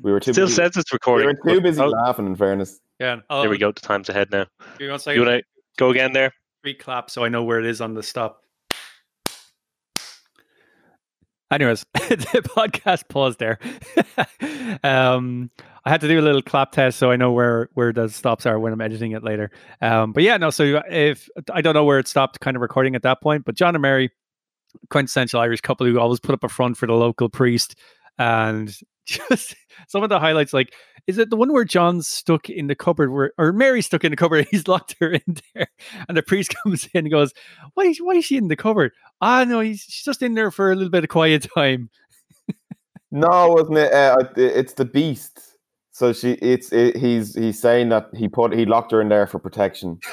We 0.02 0.12
were 0.12 0.20
too 0.20 0.34
Still 0.34 0.46
busy. 0.46 0.56
says 0.56 0.78
it's 0.78 0.94
recording. 0.94 1.28
we 1.28 1.34
recording. 1.34 1.56
were 1.56 1.60
too 1.60 1.62
but- 1.62 1.70
busy 1.70 1.82
oh, 1.82 1.88
laughing. 1.90 2.28
In 2.28 2.36
fairness, 2.36 2.80
yeah? 3.00 3.18
Oh, 3.30 3.42
there 3.42 3.50
we 3.50 3.58
go. 3.58 3.72
The 3.72 3.82
time's 3.82 4.10
ahead 4.10 4.30
now. 4.32 4.46
Give 4.78 4.88
me 4.88 4.92
one 4.92 5.16
You 5.16 5.26
want 5.26 5.40
to 5.40 5.44
go 5.78 5.90
again 5.90 6.14
there? 6.14 6.32
Three 6.64 6.76
clap 6.76 7.10
so 7.10 7.24
I 7.24 7.30
know 7.30 7.44
where 7.44 7.60
it 7.60 7.66
is 7.66 7.82
on 7.82 7.94
the 7.94 8.04
stop. 8.04 8.42
Anyways, 11.50 11.86
the 11.94 12.42
podcast 12.44 13.08
paused 13.08 13.40
there. 13.40 13.58
um, 14.84 15.50
I 15.86 15.90
had 15.90 16.02
to 16.02 16.08
do 16.08 16.20
a 16.20 16.22
little 16.22 16.42
clap 16.42 16.74
test 16.74 17.00
so 17.00 17.10
I 17.10 17.16
know 17.16 17.32
where 17.32 17.70
where 17.74 17.94
the 17.94 18.10
stops 18.10 18.46
are 18.46 18.60
when 18.60 18.74
I'm 18.74 18.82
editing 18.82 19.14
it 19.14 19.24
later. 19.24 19.50
Um, 19.82 20.12
but 20.12 20.24
yeah, 20.24 20.36
no. 20.36 20.50
So 20.50 20.82
if 20.90 21.30
I 21.54 21.62
don't 21.62 21.74
know 21.74 21.86
where 21.86 22.00
it 22.00 22.08
stopped, 22.10 22.42
kind 22.42 22.58
of 22.58 22.62
recording 22.62 22.96
at 22.96 23.04
that 23.04 23.22
point. 23.22 23.46
But 23.46 23.56
John 23.56 23.76
and 23.76 23.82
Mary, 23.82 24.12
quintessential 24.90 25.40
Irish 25.40 25.62
couple 25.62 25.88
who 25.88 25.98
always 25.98 26.20
put 26.20 26.34
up 26.34 26.44
a 26.44 26.50
front 26.50 26.76
for 26.76 26.86
the 26.86 26.94
local 26.94 27.30
priest, 27.30 27.76
and 28.18 28.78
just 29.08 29.56
some 29.88 30.04
of 30.04 30.10
the 30.10 30.20
highlights. 30.20 30.54
Like, 30.54 30.74
is 31.08 31.18
it 31.18 31.30
the 31.30 31.36
one 31.36 31.52
where 31.52 31.66
John's 31.66 32.08
stuck 32.08 32.50
in 32.50 32.68
the 32.68 32.76
cupboard, 32.76 33.12
where 33.12 33.32
or 33.38 33.54
Mary's 33.54 33.86
stuck 33.88 34.04
in 34.04 34.12
the 34.12 34.18
cupboard? 34.18 34.48
He's 34.52 34.68
locked 34.68 34.96
her 35.00 35.12
in 35.14 35.38
there, 35.54 35.68
and 36.08 36.18
the 36.18 36.24
priest 36.24 36.54
comes 36.64 36.88
in 36.94 37.06
and 37.06 37.12
goes, 37.12 37.34
"Why? 37.74 37.86
Is, 37.86 38.00
why 38.00 38.14
is 38.14 38.26
she 38.26 38.38
in 38.38 38.48
the 38.50 38.56
cupboard? 38.56 38.92
Ah, 39.22 39.44
no, 39.44 39.60
he's 39.62 39.82
she's 39.82 40.06
just 40.06 40.22
in 40.22 40.36
there 40.36 40.52
for 40.52 40.72
a 40.72 40.76
little 40.76 40.92
bit 40.92 41.04
of 41.04 41.10
quiet 41.10 41.48
time." 41.56 41.90
no, 43.12 43.50
wasn't 43.50 43.78
it? 43.78 43.94
Uh, 43.94 44.18
it's 44.36 44.74
the 44.74 44.86
beast. 44.86 45.42
So 45.92 46.14
she, 46.14 46.34
it's 46.34 46.72
it, 46.72 46.96
he's 46.96 47.34
he's 47.34 47.60
saying 47.60 47.90
that 47.90 48.10
he 48.14 48.28
put 48.28 48.54
he 48.54 48.66
locked 48.66 48.92
her 48.92 49.02
in 49.02 49.10
there 49.10 49.26
for 49.26 49.40
protection. 49.40 50.00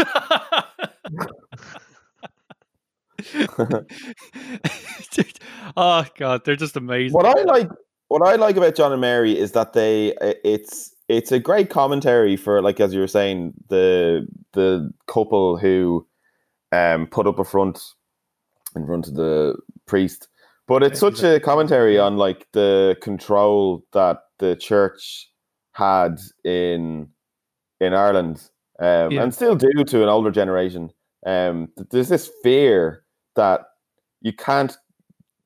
Oh 5.77 6.05
god, 6.17 6.45
they're 6.45 6.57
just 6.57 6.77
amazing. 6.77 7.15
what 7.15 7.27
I 7.27 7.43
like, 7.43 7.71
what 8.09 8.23
I 8.27 8.37
like 8.37 8.57
about 8.57 8.75
John 8.75 8.93
and 8.93 9.01
Mary 9.01 9.39
is 9.39 9.53
that 9.53 9.73
they, 9.73 10.15
it's 10.45 10.95
it's 11.09 11.33
a 11.33 11.39
great 11.39 11.69
commentary 11.71 12.37
for 12.37 12.63
like 12.63 12.81
as 12.81 12.95
you 12.95 13.01
were 13.01 13.07
saying 13.07 13.53
the 13.69 14.27
the 14.55 14.91
couple 15.07 15.59
who 15.59 16.07
um 16.73 17.07
put 17.07 17.27
up 17.27 17.39
a 17.39 17.45
front 17.45 17.79
in 18.75 18.87
front 18.87 19.07
of 19.09 19.15
the 19.15 19.57
priest. 19.87 20.29
But 20.67 20.83
it's 20.83 20.99
such 21.01 21.23
a 21.23 21.41
commentary 21.41 21.99
on 21.99 22.17
like 22.17 22.47
the 22.53 22.97
control 23.03 23.85
that 23.93 24.21
the 24.39 24.57
church 24.57 25.29
had 25.73 26.19
in 26.45 27.09
in 27.81 27.93
Ireland 27.93 28.49
um, 28.81 29.11
Yeah. 29.11 29.23
and 29.23 29.35
still 29.35 29.57
do 29.57 29.85
to 29.85 30.03
an 30.03 30.09
older 30.09 30.31
generation. 30.31 30.91
Um 31.27 31.69
there's 31.91 32.09
this 32.09 32.31
fear 32.43 33.05
that 33.37 33.61
you 34.23 34.33
can't 34.33 34.75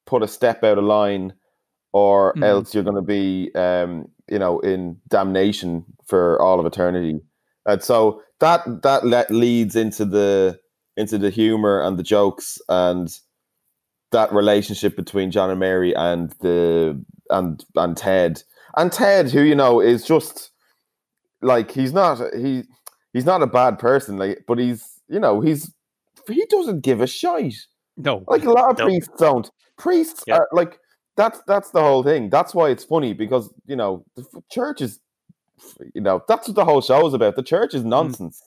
put 0.07 0.23
a 0.23 0.29
step 0.29 0.63
out 0.63 0.79
of 0.79 0.85
line 0.85 1.33
or 1.93 2.35
Mhm. 2.35 2.45
else 2.45 2.75
you're 2.75 2.85
going 2.85 2.97
to 2.97 3.03
be 3.03 3.51
um 3.55 4.07
you 4.29 4.39
know 4.39 4.61
in 4.61 4.97
damnation 5.09 5.85
for 6.07 6.41
all 6.43 6.61
of 6.61 6.67
eternity 6.67 7.21
and 7.67 7.83
so 7.83 8.21
that 8.41 8.61
that 8.83 9.05
le- 9.05 9.27
leads 9.31 9.75
into 9.77 10.05
the 10.05 10.59
into 10.97 11.17
the 11.19 11.31
humor 11.31 11.81
and 11.81 11.99
the 11.99 12.03
jokes 12.03 12.59
and 12.69 13.19
that 14.11 14.33
relationship 14.33 14.97
between 14.97 15.31
John 15.31 15.51
and 15.51 15.61
Mary 15.61 15.95
and 15.95 16.31
the 16.41 17.03
and 17.31 17.65
and 17.77 17.97
Ted 17.97 18.43
and 18.77 18.91
Ted 18.93 19.31
who 19.31 19.41
you 19.43 19.55
know 19.55 19.81
is 19.81 20.05
just 20.05 20.51
like 21.43 21.71
he's 21.71 21.93
not 21.93 22.21
he 22.35 22.65
he's 23.13 23.25
not 23.27 23.43
a 23.43 23.47
bad 23.47 23.79
person 23.79 24.17
like 24.19 24.45
but 24.47 24.59
he's 24.59 24.85
you 25.09 25.21
know 25.21 25.41
he's 25.41 25.73
he 26.27 26.45
doesn't 26.51 26.81
give 26.83 27.01
a 27.01 27.07
shite 27.07 27.55
No. 27.97 28.25
like 28.29 28.45
a 28.45 28.51
lot 28.51 28.71
of 28.71 28.79
No. 28.79 28.85
priests 28.85 29.11
don't. 29.19 29.51
Priests 29.79 30.25
Yeah. 30.27 30.37
are 30.39 30.49
like 30.53 30.79
that's 31.19 31.41
that's 31.47 31.71
the 31.73 31.83
whole 31.83 32.03
thing. 32.03 32.31
That's 32.31 32.55
why 32.55 32.71
it's 32.71 32.85
funny 32.85 33.13
because 33.13 33.53
you 33.67 33.77
know 33.77 34.05
the 34.17 34.23
f- 34.23 34.43
church 34.51 34.81
is, 34.81 35.01
you 35.95 36.01
know, 36.01 36.23
that's 36.29 36.49
what 36.49 36.55
the 36.55 36.65
whole 36.65 36.81
show 36.81 37.07
is 37.07 37.13
about. 37.13 37.37
The 37.37 37.43
church 37.43 37.75
is 37.75 37.85
nonsense, 37.85 38.41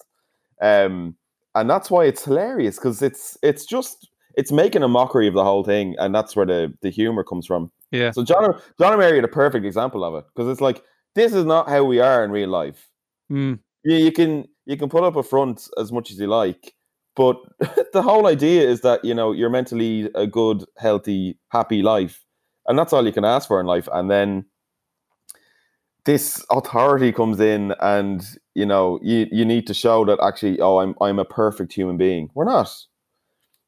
um, 0.62 1.16
and 1.54 1.70
that's 1.70 1.92
why 1.92 2.06
it's 2.06 2.26
hilarious 2.26 2.78
because 2.78 3.02
it's 3.04 3.38
it's 3.44 3.66
just 3.66 4.10
it's 4.38 4.52
making 4.52 4.82
a 4.82 4.88
mockery 4.88 5.28
of 5.28 5.34
the 5.36 5.44
whole 5.44 5.64
thing, 5.64 5.96
and 6.00 6.16
that's 6.16 6.36
where 6.36 6.46
the 6.48 6.74
the 6.82 6.90
humor 6.90 7.24
comes 7.24 7.46
from. 7.46 7.72
Yeah. 7.92 8.12
So 8.12 8.24
John 8.24 8.60
John 8.80 8.94
and 8.94 9.00
Mary 9.00 9.20
are 9.20 9.22
the 9.22 9.28
perfect 9.28 9.66
example 9.66 10.04
of 10.04 10.16
it 10.16 10.26
because 10.34 10.50
it's 10.52 10.62
like 10.62 10.82
this 11.14 11.34
is 11.34 11.46
not 11.46 11.68
how 11.70 11.84
we 11.84 12.00
are 12.00 12.24
in 12.24 12.32
real 12.32 12.50
life 12.50 12.88
Mm. 13.32 13.60
you, 13.84 13.96
you 13.96 14.12
can 14.12 14.46
you 14.66 14.76
can 14.76 14.90
put 14.90 15.04
up 15.06 15.16
a 15.16 15.24
front 15.24 15.68
as 15.78 15.90
much 15.92 16.12
as 16.12 16.20
you 16.20 16.28
like 16.28 16.74
but 17.16 17.38
the 17.94 18.02
whole 18.02 18.28
idea 18.28 18.68
is 18.70 18.82
that 18.82 19.06
you 19.06 19.14
know 19.14 19.32
you're 19.32 19.50
meant 19.50 19.68
to 19.70 19.76
lead 19.76 20.10
a 20.16 20.28
good 20.28 20.66
healthy 20.78 21.38
happy 21.50 21.82
life 21.82 22.26
and 22.68 22.78
that's 22.78 22.94
all 22.94 23.06
you 23.06 23.14
can 23.14 23.26
ask 23.26 23.48
for 23.48 23.60
in 23.60 23.66
life 23.66 23.88
and 23.94 24.10
then 24.10 24.46
this 26.06 26.44
authority 26.52 27.12
comes 27.12 27.40
in 27.40 27.74
and 27.80 28.26
you 28.56 28.66
know 28.66 29.00
you, 29.04 29.28
you 29.32 29.46
need 29.46 29.68
to 29.68 29.74
show 29.74 30.06
that 30.06 30.20
actually 30.22 30.60
oh 30.60 30.80
i'm 30.80 30.96
i'm 31.02 31.20
a 31.20 31.26
perfect 31.26 31.74
human 31.74 31.98
being 31.98 32.30
we're 32.34 32.46
not 32.46 32.70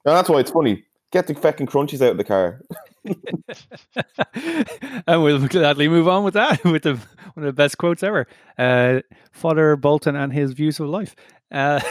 and 0.06 0.15
that's 0.15 0.29
why 0.29 0.39
it's 0.39 0.51
funny 0.51 0.84
get 1.12 1.27
the 1.27 1.36
fucking 1.36 1.67
crunchies 1.67 2.01
out 2.01 2.12
of 2.12 2.17
the 2.17 2.23
car 2.23 2.62
and 5.08 5.23
we'll 5.23 5.47
gladly 5.47 5.88
move 5.88 6.08
on 6.08 6.23
with 6.23 6.34
that 6.34 6.63
with 6.65 6.84
the 6.84 6.99
one 7.34 7.45
of 7.45 7.56
the 7.56 7.62
best 7.62 7.77
quotes 7.77 8.03
ever. 8.03 8.27
Uh, 8.58 9.01
Father 9.32 9.75
Bolton 9.75 10.15
and 10.15 10.32
his 10.32 10.53
views 10.53 10.79
of 10.79 10.88
life. 10.88 11.15
Uh, 11.51 11.82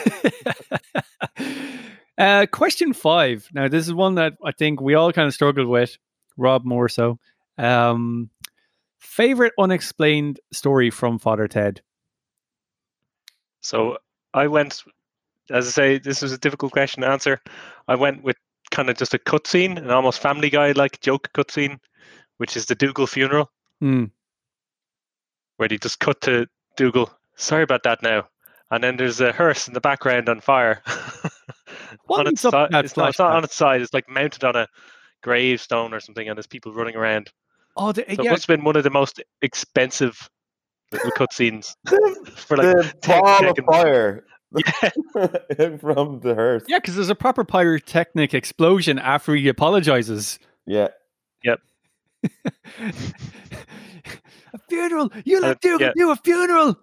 uh, 2.19 2.47
question 2.51 2.93
five. 2.93 3.49
Now, 3.53 3.69
this 3.69 3.87
is 3.87 3.95
one 3.95 4.15
that 4.17 4.35
I 4.45 4.53
think 4.53 4.81
we 4.81 4.95
all 4.95 5.13
kind 5.13 5.27
of 5.27 5.35
struggled 5.35 5.69
with. 5.69 5.99
Rob 6.37 6.65
more 6.65 6.89
so. 6.89 7.19
Um, 7.59 8.31
favorite 8.99 9.53
unexplained 9.59 10.41
story 10.53 10.91
from 10.91 11.19
Father 11.19 11.49
Ted. 11.49 11.81
So 13.61 13.99
I 14.35 14.47
went, 14.47 14.83
as 15.51 15.67
I 15.69 15.71
say, 15.71 15.99
this 15.99 16.23
was 16.23 16.33
a 16.33 16.39
difficult 16.39 16.73
question 16.73 17.03
to 17.03 17.09
answer. 17.09 17.41
I 17.89 17.95
went 17.95 18.23
with 18.23 18.37
kind 18.71 18.89
of 18.91 18.97
just 18.97 19.15
a 19.15 19.19
cutscene, 19.19 19.77
an 19.77 19.91
almost 19.91 20.21
Family 20.21 20.51
Guy 20.51 20.73
like 20.73 21.01
joke 21.01 21.29
cutscene, 21.35 21.79
which 22.39 22.57
is 22.57 22.67
the 22.67 22.75
Dougal 22.75 23.07
funeral, 23.07 23.51
Hmm. 23.81 24.07
where 25.57 25.69
they 25.69 25.79
just 25.79 26.01
cut 26.01 26.21
to 26.23 26.47
Dougal. 26.77 27.11
Sorry 27.37 27.63
about 27.63 27.83
that 27.85 28.03
now. 28.03 28.29
And 28.71 28.83
then 28.83 28.97
there's 28.97 29.21
a 29.21 29.33
hearse 29.33 29.69
in 29.69 29.75
the 29.75 29.81
background 29.81 30.29
on 30.31 30.41
fire. 30.41 30.83
On 32.09 32.27
its 32.27 32.41
side, 32.41 32.71
that 32.73 32.85
it's, 32.85 32.97
not, 32.97 33.11
it's 33.11 33.19
not 33.19 33.33
on 33.33 33.45
its 33.45 33.55
side. 33.55 33.81
It's 33.81 33.93
like 33.95 34.09
mounted 34.09 34.45
on 34.45 34.57
a 34.57 34.67
gravestone 35.23 35.95
or 35.95 36.01
something, 36.01 36.29
and 36.29 36.37
there's 36.37 36.47
people 36.47 36.73
running 36.73 36.97
around. 36.97 37.31
Oh, 37.77 37.93
the, 37.93 38.03
So 38.03 38.13
it 38.13 38.25
yeah. 38.25 38.31
must 38.31 38.47
have 38.47 38.57
been 38.57 38.65
one 38.65 38.77
of 38.77 38.85
the 38.85 38.91
most 38.91 39.23
expensive 39.41 40.29
little 40.93 41.11
cutscenes 41.13 41.75
for 42.37 42.57
like 42.59 42.67
the 42.67 42.93
10 43.01 43.21
ball 43.23 43.49
of 43.49 43.57
fire 43.67 44.25
Yeah. 44.55 44.91
from 45.79 46.21
the 46.21 46.35
hearse 46.35 46.65
Yeah, 46.69 46.79
because 46.79 46.97
there's 46.97 47.09
a 47.09 47.15
proper 47.15 47.45
pyrotechnic 47.45 48.35
explosion 48.35 48.99
after 48.99 49.35
he 49.35 49.49
apologizes. 49.49 50.39
yeah 50.67 50.89
Yep. 51.45 51.61
a 54.55 54.59
funeral. 54.69 55.11
You 55.25 55.39
Uh, 55.39 55.41
let 55.41 55.61
Dougal 55.63 55.87
yeah. 55.89 55.93
do 55.97 56.11
a 56.11 56.17
funeral. 56.17 56.77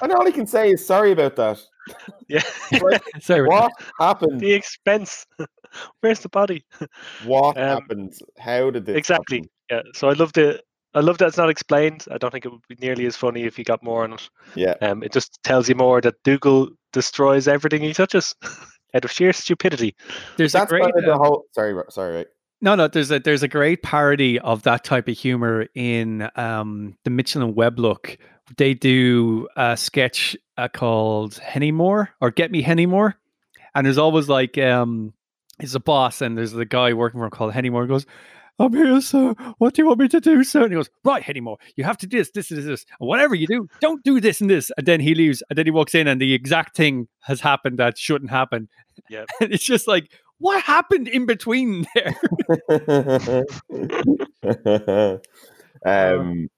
and 0.00 0.12
all 0.12 0.24
he 0.24 0.32
can 0.32 0.46
say 0.46 0.70
is 0.70 0.84
sorry 0.86 1.12
about 1.12 1.36
that 1.36 1.60
Yeah. 2.28 2.40
Like, 2.80 3.02
Sorry. 3.20 3.46
what 3.46 3.70
happened 4.00 4.40
the 4.40 4.52
expense. 4.54 5.26
Where's 6.00 6.20
the 6.20 6.28
body? 6.28 6.64
what 7.24 7.56
Um, 7.58 7.62
happened 7.64 8.14
how 8.38 8.70
did 8.70 8.86
this 8.86 8.96
exactly. 8.96 9.38
happen? 9.38 9.50
Yeah. 9.70 9.82
So 9.94 10.08
I 10.08 10.12
love 10.14 10.32
the 10.32 10.62
I 10.94 11.00
love 11.00 11.18
that 11.18 11.28
it's 11.28 11.36
not 11.36 11.50
explained. 11.50 12.06
I 12.10 12.16
don't 12.18 12.30
think 12.30 12.46
it 12.46 12.50
would 12.50 12.62
be 12.68 12.76
nearly 12.80 13.04
as 13.06 13.16
funny 13.16 13.42
if 13.44 13.58
you 13.58 13.64
got 13.64 13.82
more 13.82 14.04
on 14.04 14.14
it. 14.14 14.30
yeah 14.54 14.74
Um, 14.80 15.02
it 15.02 15.12
just 15.12 15.38
tells 15.42 15.68
you 15.68 15.74
more 15.74 16.00
that 16.00 16.14
Dougal 16.24 16.68
destroys 16.92 17.46
everything 17.48 17.82
he 17.82 17.92
touches 17.92 18.34
out 18.94 19.04
of 19.04 19.10
sheer 19.12 19.32
stupidity. 19.32 19.94
There's 20.36 20.54
a 20.54 20.58
that's 20.58 20.70
great. 20.70 20.82
kind 20.84 20.94
of 20.96 21.04
the 21.04 21.12
uh, 21.14 21.18
whole 21.18 21.44
sorry 21.52 21.74
sorry 21.90 22.16
right 22.16 22.26
No, 22.62 22.74
no. 22.74 22.88
There's 22.88 23.10
a 23.10 23.18
there's 23.20 23.42
a 23.42 23.48
great 23.48 23.82
parody 23.82 24.38
of 24.40 24.62
that 24.62 24.84
type 24.84 25.08
of 25.08 25.18
humor 25.18 25.66
in 25.74 26.30
um, 26.36 26.96
the 27.04 27.10
Mitchell 27.10 27.42
and 27.42 27.54
Webb 27.54 27.78
look. 27.78 28.16
They 28.56 28.72
do 28.74 29.48
a 29.56 29.76
sketch 29.76 30.36
uh, 30.56 30.68
called 30.68 31.34
Hennimore 31.34 32.08
or 32.20 32.30
Get 32.30 32.50
Me 32.50 32.62
Hennimore, 32.62 33.14
and 33.74 33.84
there's 33.84 33.98
always 33.98 34.28
like 34.30 34.56
um, 34.56 35.12
he's 35.60 35.74
a 35.74 35.80
boss, 35.80 36.20
and 36.20 36.36
there's 36.36 36.52
the 36.52 36.64
guy 36.64 36.92
working 36.92 37.20
for 37.20 37.24
him 37.24 37.30
called 37.30 37.54
Hennimore. 37.54 37.82
He 37.82 37.88
goes, 37.88 38.06
"I'm 38.58 38.72
here, 38.72 39.00
sir. 39.00 39.34
What 39.58 39.74
do 39.74 39.82
you 39.82 39.88
want 39.88 40.00
me 40.00 40.08
to 40.08 40.20
do, 40.20 40.42
sir?" 40.44 40.62
And 40.62 40.72
he 40.72 40.76
goes, 40.76 40.90
"Right, 41.04 41.22
Hennimore, 41.22 41.56
you 41.76 41.84
have 41.84 41.98
to 41.98 42.06
do 42.06 42.18
this, 42.18 42.30
this, 42.30 42.48
this, 42.48 42.64
this, 42.64 42.86
and 43.00 43.08
whatever 43.08 43.34
you 43.34 43.46
do, 43.46 43.68
don't 43.80 44.02
do 44.04 44.20
this 44.20 44.40
and 44.40 44.50
this." 44.50 44.70
And 44.76 44.86
then 44.86 45.00
he 45.00 45.14
leaves, 45.14 45.42
and 45.48 45.58
then 45.58 45.66
he 45.66 45.70
walks 45.70 45.94
in, 45.94 46.08
and 46.08 46.20
the 46.20 46.34
exact 46.34 46.76
thing 46.76 47.08
has 47.22 47.40
happened 47.40 47.78
that 47.78 47.98
shouldn't 47.98 48.30
happen. 48.30 48.68
Yeah. 49.10 49.24
and 49.40 49.52
it's 49.52 49.64
just 49.64 49.88
like, 49.88 50.10
what 50.38 50.62
happened 50.62 51.08
in 51.08 51.26
between 51.26 51.86
there? 51.94 52.14
um 55.84 56.48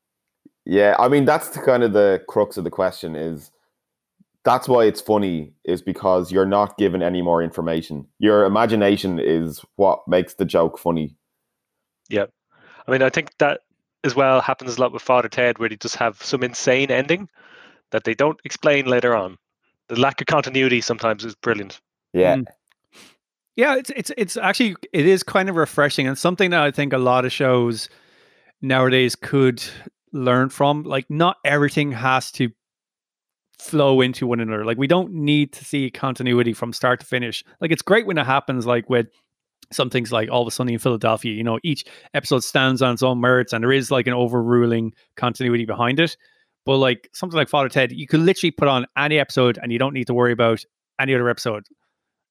yeah 0.65 0.95
i 0.99 1.09
mean 1.09 1.25
that's 1.25 1.51
the 1.51 1.61
kind 1.61 1.83
of 1.83 1.93
the 1.93 2.23
crux 2.29 2.57
of 2.57 2.65
the 2.65 2.71
question 2.71 3.17
is 3.17 3.51
that's 4.45 4.69
why 4.69 4.85
it's 4.85 5.01
funny 5.01 5.53
is 5.65 5.83
because 5.83 6.33
you're 6.33 6.47
not 6.47 6.79
given 6.79 7.03
any 7.03 7.23
more 7.23 7.43
information 7.43 8.07
your 8.19 8.45
imagination 8.45 9.19
is 9.19 9.65
what 9.77 10.07
makes 10.09 10.35
the 10.35 10.45
joke 10.45 10.79
funny 10.79 11.17
Yeah. 12.09 12.27
I 12.87 12.91
mean, 12.91 13.03
I 13.03 13.11
think 13.11 13.37
that 13.39 13.61
as 14.05 14.15
well 14.15 14.41
happens 14.41 14.77
a 14.77 14.81
lot 14.81 14.93
with 14.93 15.03
Father 15.03 15.29
Ted, 15.29 15.59
where 15.59 15.69
they 15.69 15.77
just 15.77 15.97
have 15.97 16.23
some 16.23 16.43
insane 16.43 16.91
ending 16.91 17.29
that 17.91 18.05
they 18.05 18.15
don't 18.15 18.41
explain 18.45 18.87
later 18.87 19.15
on. 19.15 19.37
The 19.89 20.01
lack 20.01 20.21
of 20.21 20.27
continuity 20.27 20.81
sometimes 20.81 21.25
is 21.25 21.35
brilliant. 21.35 21.81
yeah 22.13 22.37
Mm. 22.37 22.47
Yeah, 23.57 23.75
it's 23.75 23.91
it's 23.91 24.13
it's 24.17 24.37
actually 24.37 24.77
it 24.93 25.05
is 25.05 25.25
kind 25.25 25.49
of 25.49 25.57
refreshing 25.57 26.07
and 26.07 26.17
something 26.17 26.51
that 26.51 26.63
I 26.63 26.71
think 26.71 26.93
a 26.93 26.99
lot 26.99 27.25
of 27.25 27.33
shows 27.33 27.89
nowadays 28.63 29.17
could 29.17 29.63
learn 30.13 30.49
from. 30.49 30.85
Like 30.85 31.11
not 31.11 31.39
everything 31.45 31.91
has 31.91 32.31
to 32.33 32.51
flow 33.59 34.01
into 34.01 34.27
one 34.27 34.41
another. 34.41 34.65
Like 34.65 34.79
we 34.79 34.87
don't 34.87 35.13
need 35.13 35.53
to 35.55 35.65
see 35.65 35.91
continuity 35.91 36.53
from 36.53 36.73
start 36.73 37.01
to 37.01 37.07
finish. 37.07 37.45
Like 37.61 37.71
it's 37.73 37.83
great 37.83 38.07
when 38.07 38.19
it 38.19 38.27
happens 38.27 38.67
like 38.67 38.89
with 38.89 39.09
some 39.73 39.91
things 39.91 40.13
like 40.13 40.31
Always 40.31 40.55
Sunny 40.55 40.73
in 40.75 40.79
Philadelphia, 40.79 41.33
you 41.35 41.45
know, 41.45 41.59
each 41.63 41.85
episode 42.15 42.45
stands 42.45 42.81
on 42.83 42.95
its 42.95 43.03
own 43.03 43.21
merits 43.21 43.53
and 43.53 43.63
there 43.63 43.73
is 43.73 43.91
like 43.91 44.07
an 44.07 44.15
overruling 44.15 44.93
continuity 45.17 45.65
behind 45.65 46.01
it. 46.01 46.17
But 46.65 46.77
like 46.79 47.09
something 47.13 47.37
like 47.37 47.49
Father 47.49 47.69
Ted, 47.69 47.93
you 47.93 48.07
could 48.07 48.21
literally 48.21 48.51
put 48.51 48.69
on 48.69 48.87
any 48.97 49.19
episode 49.19 49.59
and 49.63 49.73
you 49.73 49.79
don't 49.79 49.95
need 49.95 50.07
to 50.07 50.15
worry 50.15 50.33
about 50.33 50.65
any 51.01 51.15
other 51.15 51.29
episode. 51.29 51.65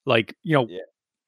Like, 0.05 0.35
you 0.43 0.53
know, 0.53 0.67
Yeah. 0.69 0.79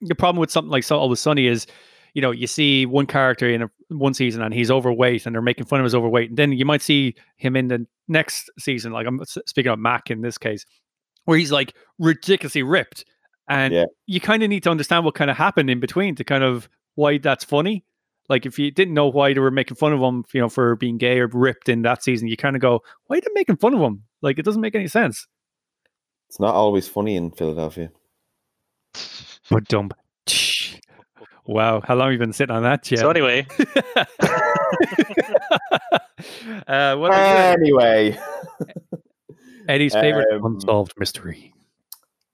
the 0.01 0.15
problem 0.15 0.39
with 0.39 0.51
something 0.51 0.71
like 0.71 0.83
so 0.83 0.97
Always 0.97 1.19
Sunny 1.19 1.47
is, 1.47 1.67
you 2.13 2.21
know, 2.21 2.31
you 2.31 2.47
see 2.47 2.85
one 2.85 3.05
character 3.05 3.49
in 3.49 3.63
a, 3.63 3.69
one 3.89 4.13
season 4.13 4.41
and 4.41 4.53
he's 4.53 4.71
overweight 4.71 5.25
and 5.25 5.33
they're 5.33 5.41
making 5.41 5.65
fun 5.65 5.79
of 5.79 5.83
his 5.83 5.95
overweight. 5.95 6.29
And 6.29 6.37
then 6.37 6.51
you 6.53 6.65
might 6.65 6.81
see 6.81 7.15
him 7.37 7.55
in 7.55 7.67
the 7.67 7.85
next 8.07 8.49
season, 8.59 8.91
like 8.91 9.07
I'm 9.07 9.23
speaking 9.25 9.71
of 9.71 9.79
Mac 9.79 10.09
in 10.11 10.21
this 10.21 10.37
case, 10.37 10.65
where 11.25 11.37
he's 11.37 11.51
like 11.51 11.73
ridiculously 11.97 12.63
ripped. 12.63 13.05
And 13.47 13.73
Yeah. 13.73 13.85
you 14.05 14.19
kind 14.21 14.43
of 14.43 14.49
need 14.49 14.63
to 14.63 14.69
understand 14.69 15.05
what 15.05 15.15
kind 15.15 15.31
of 15.31 15.37
happened 15.37 15.69
in 15.69 15.79
between 15.79 16.15
to 16.15 16.23
kind 16.23 16.43
of 16.43 16.69
why 16.95 17.17
that's 17.17 17.43
funny. 17.43 17.83
Like 18.27 18.45
if 18.45 18.59
you 18.59 18.69
didn't 18.69 18.93
know 18.93 19.07
why 19.07 19.33
they 19.33 19.39
were 19.39 19.49
making 19.49 19.75
fun 19.75 19.91
of 19.91 19.99
him, 19.99 20.23
you 20.33 20.41
know, 20.41 20.49
for 20.49 20.75
being 20.75 20.97
gay 20.99 21.19
or 21.19 21.27
ripped 21.27 21.67
in 21.67 21.81
that 21.81 22.03
season, 22.03 22.27
you 22.27 22.37
kind 22.37 22.55
of 22.55 22.61
go, 22.61 22.81
why 23.07 23.17
are 23.17 23.21
they 23.21 23.27
making 23.33 23.57
fun 23.57 23.73
of 23.73 23.79
him? 23.81 24.03
Like 24.21 24.37
it 24.37 24.45
doesn't 24.45 24.61
make 24.61 24.75
any 24.75 24.87
sense. 24.87 25.25
It's 26.27 26.39
not 26.39 26.53
always 26.53 26.87
funny 26.87 27.15
in 27.15 27.31
Philadelphia. 27.31 27.89
But 29.49 29.65
dumb. 29.67 29.89
Wow, 31.49 31.81
how 31.83 31.95
long 31.95 32.09
have 32.09 32.13
you 32.13 32.19
been 32.19 32.31
sitting 32.31 32.55
on 32.55 32.61
that? 32.61 32.91
Yeah. 32.91 32.99
So 32.99 33.09
anyway, 33.09 33.47
uh, 36.67 36.95
what 36.95 37.11
Anyway, 37.11 38.15
Eddie's 39.67 39.95
favorite 39.95 40.27
um, 40.31 40.45
unsolved 40.45 40.93
mystery? 40.99 41.51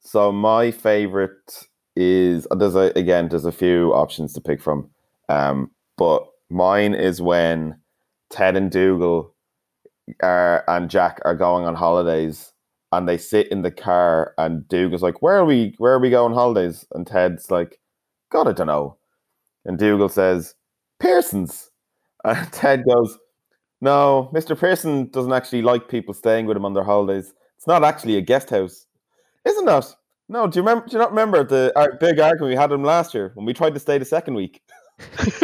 so 0.02 0.34
my 0.34 0.70
favorite 0.70 1.66
is 1.96 2.46
uh, 2.52 2.56
there's 2.56 2.76
a 2.76 2.92
again 2.98 3.30
there's 3.30 3.46
a 3.46 3.54
few 3.54 3.94
options 3.94 4.34
to 4.34 4.42
pick 4.42 4.62
from, 4.62 4.90
um, 5.30 5.72
but 5.98 6.28
mine 6.50 6.94
is 6.94 7.22
when 7.22 7.80
Ted 8.30 8.58
and 8.58 8.70
Dougal 8.70 9.34
are, 10.24 10.66
and 10.68 10.90
Jack 10.90 11.22
are 11.24 11.36
going 11.36 11.64
on 11.66 11.76
holidays 11.76 12.52
and 12.92 13.08
they 13.08 13.18
sit 13.18 13.48
in 13.48 13.62
the 13.62 13.72
car 13.72 14.34
and 14.38 14.68
Dougal's 14.68 15.02
like, 15.02 15.22
"Where 15.22 15.38
are 15.38 15.46
we? 15.46 15.74
Where 15.78 15.94
are 15.94 16.00
we 16.00 16.10
going 16.10 16.34
holidays?" 16.34 16.86
And 16.92 17.08
Ted's 17.08 17.50
like, 17.50 17.80
"God, 18.30 18.50
I 18.50 18.52
don't 18.52 18.68
know." 18.68 18.98
And 19.66 19.78
Dougal 19.78 20.10
says, 20.10 20.56
"Pearson's," 21.00 21.70
and 22.24 22.52
Ted 22.52 22.84
goes, 22.86 23.18
"No, 23.82 24.30
Mister 24.34 24.56
Pearson 24.56 25.10
doesn't 25.10 25.34
actually 25.34 25.62
like 25.62 25.90
people 25.90 26.14
staying 26.14 26.46
with 26.46 26.58
him 26.58 26.66
on 26.66 26.74
their 26.74 26.84
holidays. 26.84 27.34
It's 27.58 27.68
not 27.68 27.84
actually 27.84 28.18
a 28.18 28.22
guest 28.22 28.50
house, 28.50 28.88
isn't 29.46 29.68
it?" 29.68 29.86
No, 30.28 30.48
do 30.48 30.60
you 30.60 30.64
remember? 30.64 30.88
Do 30.88 30.94
you 30.94 31.00
not 31.00 31.12
remember 31.12 31.44
the 31.44 31.72
uh, 31.76 31.88
big 32.00 32.20
argument 32.20 32.50
we 32.50 32.56
had 32.56 32.72
him 32.72 32.84
last 32.84 33.14
year 33.14 33.32
when 33.36 33.46
we 33.46 33.54
tried 33.54 33.74
to 33.76 33.80
stay 33.80 33.98
the 33.98 34.06
second 34.06 34.36
week? 34.36 34.62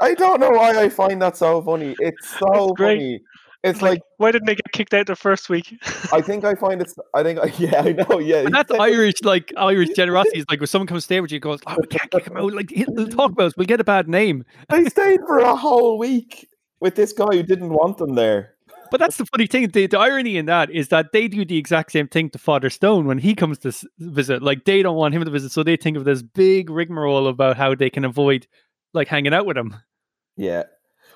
I 0.00 0.14
don't 0.14 0.40
know 0.40 0.50
why 0.50 0.80
I 0.80 0.88
find 0.88 1.20
that 1.22 1.36
so 1.36 1.60
funny. 1.62 1.96
It's 1.98 2.38
so 2.38 2.72
great. 2.74 2.98
funny. 2.98 3.20
It's 3.64 3.82
like, 3.82 3.90
like 3.90 4.02
why 4.18 4.30
didn't 4.30 4.46
they 4.46 4.54
get 4.54 4.72
kicked 4.72 4.94
out 4.94 5.06
the 5.06 5.16
first 5.16 5.48
week? 5.48 5.76
I 6.12 6.20
think 6.20 6.44
I 6.44 6.54
find 6.54 6.80
it's. 6.80 6.94
I 7.14 7.22
think 7.24 7.40
yeah, 7.58 7.82
I 7.82 7.92
know. 7.92 8.18
Yeah, 8.18 8.38
And 8.38 8.54
that's 8.54 8.70
Irish, 8.70 9.22
like 9.22 9.52
Irish 9.56 9.90
generosity. 9.90 10.38
Is 10.40 10.44
like 10.48 10.60
when 10.60 10.68
someone 10.68 10.86
comes 10.86 11.04
stay 11.04 11.20
with 11.20 11.32
you, 11.32 11.40
goes, 11.40 11.60
"Oh, 11.66 11.76
we 11.80 11.86
can't 11.88 12.10
kick 12.10 12.26
him 12.26 12.36
out. 12.36 12.52
Like 12.52 12.70
he'll 12.70 13.08
talk 13.08 13.32
about 13.32 13.46
us. 13.46 13.52
We'll 13.56 13.66
get 13.66 13.80
a 13.80 13.84
bad 13.84 14.08
name." 14.08 14.44
They 14.68 14.84
stayed 14.88 15.20
for 15.26 15.38
a 15.38 15.56
whole 15.56 15.98
week 15.98 16.48
with 16.80 16.94
this 16.94 17.12
guy 17.12 17.34
who 17.34 17.42
didn't 17.42 17.70
want 17.70 17.98
them 17.98 18.14
there. 18.14 18.54
But 18.90 19.00
that's 19.00 19.16
the 19.16 19.26
funny 19.26 19.46
thing. 19.46 19.68
The, 19.68 19.86
the 19.86 19.98
irony 19.98 20.36
in 20.36 20.46
that 20.46 20.70
is 20.70 20.88
that 20.88 21.12
they 21.12 21.28
do 21.28 21.44
the 21.44 21.58
exact 21.58 21.92
same 21.92 22.08
thing 22.08 22.30
to 22.30 22.38
Father 22.38 22.70
Stone 22.70 23.06
when 23.06 23.18
he 23.18 23.34
comes 23.34 23.58
to 23.58 23.68
s- 23.68 23.84
visit. 23.98 24.42
Like 24.42 24.64
they 24.64 24.82
don't 24.82 24.96
want 24.96 25.14
him 25.14 25.24
to 25.24 25.30
visit, 25.30 25.50
so 25.52 25.62
they 25.62 25.76
think 25.76 25.96
of 25.96 26.04
this 26.04 26.22
big 26.22 26.70
rigmarole 26.70 27.26
about 27.26 27.56
how 27.56 27.74
they 27.74 27.90
can 27.90 28.04
avoid 28.04 28.46
like 28.94 29.08
hanging 29.08 29.34
out 29.34 29.46
with 29.46 29.58
him. 29.58 29.76
Yeah. 30.36 30.62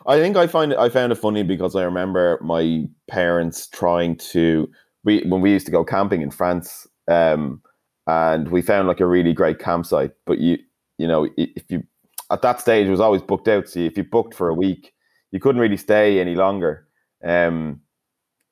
I 0.07 0.19
think 0.19 0.37
I 0.37 0.47
find 0.47 0.73
it 0.73 0.79
I 0.79 0.89
found 0.89 1.13
it 1.13 1.17
funny 1.17 1.43
because 1.43 1.77
I 1.77 1.83
remember 1.83 2.39
my 2.43 2.85
parents 3.09 3.69
trying 3.69 4.17
to 4.17 4.69
we 5.05 5.23
when 5.23 5.41
we 5.41 5.51
used 5.51 5.67
to 5.67 5.73
go 5.73 5.85
camping 5.85 6.23
in 6.23 6.31
France, 6.31 6.87
um, 7.09 7.61
and 8.07 8.49
we 8.49 8.63
found 8.63 8.89
like 8.89 9.01
a 9.01 9.07
really 9.07 9.33
great 9.33 9.59
campsite. 9.59 10.13
But 10.27 10.39
you 10.39 10.59
you 10.99 11.07
know, 11.07 11.29
if 11.37 11.65
you 11.69 11.83
at 12.31 12.43
that 12.43 12.61
stage 12.61 12.87
it 12.87 12.91
was 12.91 13.01
always 13.01 13.23
booked 13.23 13.49
out. 13.49 13.69
So 13.69 13.81
if 13.81 13.97
you 13.97 14.05
booked 14.05 14.35
for 14.35 14.49
a 14.49 14.55
week, 14.55 14.93
you 15.31 15.41
couldn't 15.41 15.61
really 15.61 15.77
stay 15.77 16.21
any 16.21 16.35
longer. 16.35 16.87
Um 17.25 17.81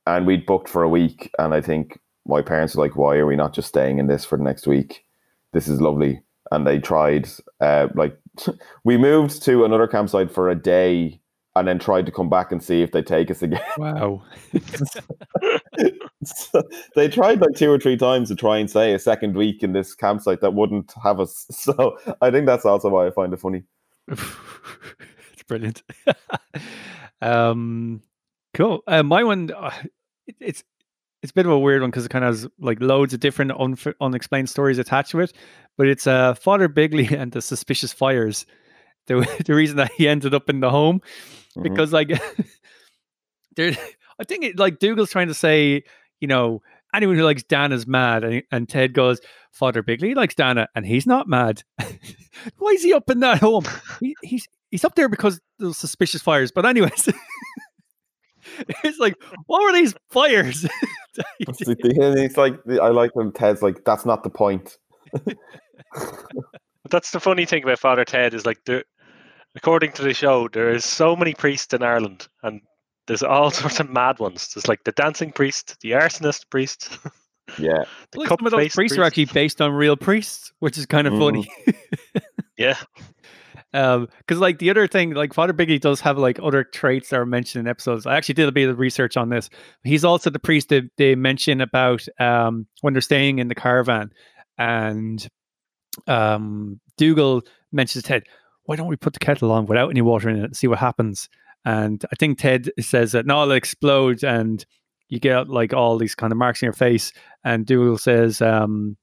and 0.06 0.26
we'd 0.26 0.46
booked 0.46 0.68
for 0.68 0.82
a 0.82 0.88
week 0.88 1.30
and 1.38 1.54
I 1.54 1.60
think 1.60 1.98
my 2.26 2.42
parents 2.42 2.74
were 2.74 2.82
like, 2.82 2.96
Why 2.96 3.16
are 3.16 3.26
we 3.26 3.36
not 3.36 3.54
just 3.54 3.68
staying 3.68 3.98
in 3.98 4.06
this 4.06 4.24
for 4.24 4.38
the 4.38 4.44
next 4.44 4.66
week? 4.66 5.04
This 5.52 5.68
is 5.68 5.80
lovely. 5.80 6.22
And 6.50 6.66
they 6.66 6.78
tried 6.78 7.28
uh 7.60 7.88
like 7.94 8.16
we 8.84 8.96
moved 8.96 9.42
to 9.44 9.64
another 9.64 9.86
campsite 9.86 10.30
for 10.30 10.48
a 10.48 10.54
day 10.54 11.19
and 11.56 11.66
then 11.66 11.78
tried 11.78 12.06
to 12.06 12.12
come 12.12 12.28
back 12.28 12.52
and 12.52 12.62
see 12.62 12.82
if 12.82 12.92
they 12.92 13.02
take 13.02 13.30
us 13.30 13.42
again. 13.42 13.60
Wow. 13.76 14.22
So 16.24 16.62
they 16.94 17.08
tried 17.08 17.40
like 17.40 17.54
two 17.56 17.70
or 17.70 17.78
three 17.78 17.96
times 17.96 18.28
to 18.28 18.36
try 18.36 18.58
and 18.58 18.70
say 18.70 18.94
a 18.94 18.98
second 18.98 19.36
week 19.36 19.62
in 19.62 19.72
this 19.72 19.94
campsite 19.94 20.40
that 20.42 20.54
wouldn't 20.54 20.92
have 21.02 21.20
us. 21.20 21.46
So 21.60 21.98
I 22.20 22.30
think 22.30 22.46
that's 22.46 22.64
also 22.64 22.88
why 22.88 23.06
I 23.06 23.10
find 23.10 23.32
it 23.32 23.40
funny. 23.40 23.64
it's 24.08 25.42
brilliant. 25.46 25.82
um, 27.20 28.02
cool. 28.54 28.82
Uh, 28.86 29.02
my 29.02 29.22
one, 29.24 29.50
uh, 29.52 29.70
it, 30.26 30.36
it's 30.40 30.64
it's 31.22 31.32
a 31.32 31.34
bit 31.34 31.44
of 31.44 31.52
a 31.52 31.58
weird 31.58 31.82
one 31.82 31.90
because 31.90 32.06
it 32.06 32.10
kind 32.10 32.24
of 32.24 32.34
has 32.34 32.48
like 32.58 32.80
loads 32.80 33.12
of 33.12 33.20
different 33.20 33.50
unf- 33.52 33.94
unexplained 34.00 34.48
stories 34.48 34.78
attached 34.78 35.10
to 35.10 35.20
it. 35.20 35.32
But 35.76 35.86
it's 35.86 36.06
uh, 36.06 36.34
Father 36.34 36.66
Bigley 36.66 37.14
and 37.14 37.32
the 37.32 37.42
suspicious 37.42 37.92
fires. 37.92 38.46
The 39.06 39.26
the 39.44 39.54
reason 39.54 39.76
that 39.76 39.92
he 39.92 40.08
ended 40.08 40.34
up 40.34 40.48
in 40.48 40.60
the 40.60 40.70
home 40.70 41.02
Mhm. 41.56 41.62
because 41.62 41.92
like 41.92 42.08
there, 43.56 43.76
I 44.18 44.24
think 44.24 44.44
it 44.44 44.58
like 44.58 44.78
Dougal's 44.78 45.10
trying 45.10 45.28
to 45.28 45.34
say, 45.34 45.82
you 46.20 46.28
know, 46.28 46.62
anyone 46.94 47.16
who 47.16 47.24
likes 47.24 47.42
Dana 47.42 47.74
is 47.74 47.86
mad, 47.86 48.24
and, 48.24 48.42
and 48.50 48.68
Ted 48.68 48.92
goes, 48.92 49.20
Father 49.52 49.82
Bigley 49.82 50.14
likes 50.14 50.34
Dana, 50.34 50.68
and 50.74 50.86
he's 50.86 51.06
not 51.06 51.28
mad. 51.28 51.62
Why 52.58 52.70
is 52.70 52.82
he 52.82 52.92
up 52.92 53.10
in 53.10 53.20
that 53.20 53.38
home? 53.38 53.64
He, 54.00 54.14
he's 54.22 54.46
he's 54.70 54.84
up 54.84 54.94
there 54.94 55.08
because 55.08 55.40
those 55.58 55.76
suspicious 55.78 56.22
fires. 56.22 56.52
But 56.52 56.66
anyways, 56.66 57.08
it's 58.84 58.98
like, 58.98 59.14
what 59.46 59.62
were 59.62 59.72
these 59.72 59.94
fires? 60.10 60.66
It's, 61.40 61.60
it's 61.66 62.36
like 62.36 62.54
I 62.80 62.88
like 62.88 63.16
when 63.16 63.32
Ted's 63.32 63.62
like, 63.62 63.84
that's 63.84 64.06
not 64.06 64.22
the 64.22 64.30
point. 64.30 64.78
But 65.12 65.36
that's 66.90 67.10
the 67.10 67.20
funny 67.20 67.44
thing 67.46 67.62
about 67.64 67.78
Father 67.78 68.04
Ted 68.04 68.32
is 68.32 68.46
like 68.46 68.58
there, 68.64 68.84
according 69.56 69.92
to 69.92 70.02
the 70.02 70.14
show, 70.14 70.48
there 70.48 70.70
is 70.70 70.84
so 70.84 71.16
many 71.16 71.34
priests 71.34 71.72
in 71.74 71.82
Ireland, 71.82 72.28
and 72.42 72.60
there's 73.06 73.22
all 73.22 73.50
sorts 73.50 73.80
of 73.80 73.90
mad 73.90 74.18
ones. 74.18 74.52
There's 74.54 74.68
like 74.68 74.84
the 74.84 74.92
dancing 74.92 75.32
priest, 75.32 75.76
the 75.80 75.92
arsonist 75.92 76.48
priest, 76.50 76.98
Yeah, 77.58 77.84
the 78.12 78.20
like 78.20 78.28
some 78.28 78.46
of 78.46 78.52
those 78.52 78.60
faced 78.60 78.76
priests 78.76 78.98
are 78.98 79.02
actually 79.02 79.24
based 79.24 79.60
on 79.60 79.72
real 79.72 79.96
priests, 79.96 80.52
which 80.60 80.78
is 80.78 80.86
kind 80.86 81.06
of 81.06 81.18
funny. 81.18 81.50
Yeah, 82.56 82.76
Um, 83.72 84.08
because 84.18 84.38
like 84.38 84.58
the 84.58 84.68
other 84.68 84.86
thing, 84.86 85.14
like 85.14 85.32
Father 85.32 85.54
Bigley 85.54 85.78
does 85.78 85.98
have 86.02 86.18
like 86.18 86.38
other 86.42 86.62
traits 86.62 87.08
that 87.08 87.18
are 87.18 87.24
mentioned 87.24 87.60
in 87.64 87.70
episodes. 87.70 88.04
I 88.04 88.16
actually 88.16 88.34
did 88.34 88.48
a 88.48 88.52
bit 88.52 88.68
of 88.68 88.78
research 88.78 89.16
on 89.16 89.30
this. 89.30 89.48
He's 89.82 90.04
also 90.04 90.28
the 90.28 90.38
priest 90.38 90.68
that 90.68 90.90
they 90.98 91.14
mention 91.14 91.62
about 91.62 92.06
um 92.18 92.66
when 92.82 92.92
they're 92.92 93.00
staying 93.00 93.38
in 93.38 93.48
the 93.48 93.54
caravan, 93.54 94.12
and 94.58 95.26
um 96.06 96.80
Dougal 96.98 97.42
mentions 97.72 98.04
Ted. 98.04 98.24
Why 98.70 98.76
don't 98.76 98.86
we 98.86 98.94
put 98.94 99.14
the 99.14 99.18
kettle 99.18 99.50
on 99.50 99.66
without 99.66 99.90
any 99.90 100.00
water 100.00 100.28
in 100.28 100.36
it 100.36 100.44
and 100.44 100.56
see 100.56 100.68
what 100.68 100.78
happens? 100.78 101.28
And 101.64 102.04
I 102.12 102.14
think 102.14 102.38
Ted 102.38 102.70
says 102.78 103.10
that 103.10 103.26
no, 103.26 103.42
it'll 103.42 103.54
explode 103.54 104.22
and 104.22 104.64
you 105.08 105.18
get 105.18 105.48
like 105.48 105.74
all 105.74 105.98
these 105.98 106.14
kind 106.14 106.30
of 106.30 106.38
marks 106.38 106.62
in 106.62 106.66
your 106.66 106.72
face. 106.72 107.12
And 107.42 107.66
Dougal 107.66 107.98
says, 107.98 108.40
um, 108.40 108.96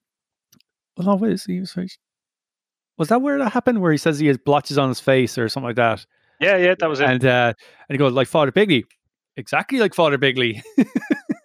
well, 0.96 1.08
no, 1.08 1.16
what 1.16 1.32
is 1.32 1.44
he? 1.44 1.60
Was 1.60 3.10
that 3.10 3.22
where 3.22 3.38
that 3.40 3.52
happened? 3.52 3.82
Where 3.82 3.92
he 3.92 3.98
says 3.98 4.20
he 4.20 4.28
has 4.28 4.38
blotches 4.38 4.78
on 4.78 4.88
his 4.88 5.02
face 5.02 5.38
or 5.38 5.50
something 5.50 5.68
like 5.68 5.76
that? 5.76 6.06
yeah, 6.40 6.56
yeah. 6.56 6.76
That 6.80 6.88
was 6.88 7.02
it. 7.02 7.10
And 7.10 7.26
uh, 7.26 7.54
and 7.90 7.94
he 7.94 7.98
goes 7.98 8.14
like 8.14 8.30
Father 8.30 8.54
Bigley, 8.54 8.86
exactly 9.36 9.80
like 9.80 9.94
Father 9.94 10.18
Bigley. 10.18 10.64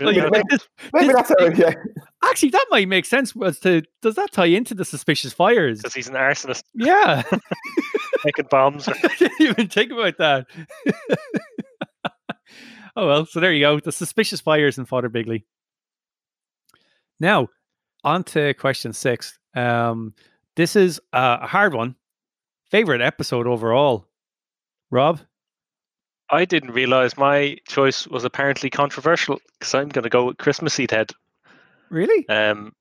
Like, 0.00 0.16
Yeah, 0.16 0.28
this- 0.50 0.68
maybe 0.92 1.12
that's 1.12 1.28
how. 1.30 1.46
Yeah, 1.46 1.74
actually, 2.24 2.50
that 2.50 2.66
might 2.70 2.88
make 2.88 3.04
sense. 3.04 3.34
As 3.44 3.58
to 3.60 3.82
does 4.00 4.14
that 4.16 4.32
tie 4.32 4.46
into 4.46 4.74
the 4.74 4.84
suspicious 4.84 5.32
fires? 5.32 5.78
because 5.78 5.94
he's 5.94 6.08
an 6.08 6.14
arsonist 6.14 6.62
Yeah, 6.74 7.22
making 8.24 8.46
bombs. 8.50 8.88
Or, 8.88 8.94
I 9.04 9.14
didn't 9.18 9.40
even 9.40 9.68
think 9.68 9.92
about 9.92 10.18
that. 10.18 10.46
oh 12.96 13.06
well, 13.06 13.26
so 13.26 13.40
there 13.40 13.52
you 13.52 13.60
go. 13.60 13.80
The 13.80 13.92
suspicious 13.92 14.40
fires 14.40 14.78
in 14.78 14.84
Father 14.84 15.08
Bigley. 15.08 15.44
Now, 17.20 17.48
on 18.04 18.24
to 18.24 18.54
question 18.54 18.92
six. 18.92 19.38
Um, 19.54 20.14
this 20.56 20.76
is 20.76 21.00
uh, 21.12 21.38
a 21.42 21.46
hard 21.46 21.74
one. 21.74 21.96
Favorite 22.70 23.00
episode 23.02 23.46
overall, 23.46 24.06
Rob? 24.90 25.20
I 26.32 26.44
didn't 26.46 26.72
realize 26.72 27.16
my 27.18 27.58
choice 27.68 28.06
was 28.08 28.24
apparently 28.24 28.70
controversial 28.70 29.38
because 29.58 29.74
I'm 29.74 29.88
going 29.90 30.04
to 30.04 30.08
go 30.08 30.24
with 30.26 30.38
Christmassy 30.38 30.86
Ted. 30.86 31.10
Really? 31.90 32.26
Um, 32.28 32.72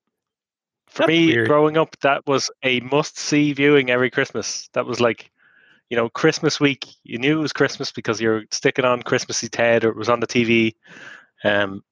for 0.87 0.99
That's 1.03 1.07
me, 1.09 1.27
weird. 1.27 1.47
growing 1.47 1.77
up, 1.77 1.95
that 2.01 2.25
was 2.25 2.49
a 2.63 2.79
must-see 2.79 3.53
viewing 3.53 3.89
every 3.91 4.09
Christmas. 4.09 4.69
That 4.73 4.85
was 4.85 4.99
like, 5.01 5.29
you 5.89 5.97
know, 5.97 6.07
Christmas 6.09 6.59
week. 6.59 6.85
You 7.03 7.17
knew 7.17 7.37
it 7.39 7.41
was 7.41 7.53
Christmas 7.53 7.91
because 7.91 8.21
you're 8.21 8.43
sticking 8.51 8.85
on 8.85 9.01
Christmassy 9.03 9.49
Ted, 9.49 9.83
or 9.83 9.89
it 9.89 9.97
was 9.97 10.09
on 10.09 10.21
the 10.21 10.27
TV. 10.27 10.73
Um, 11.43 11.83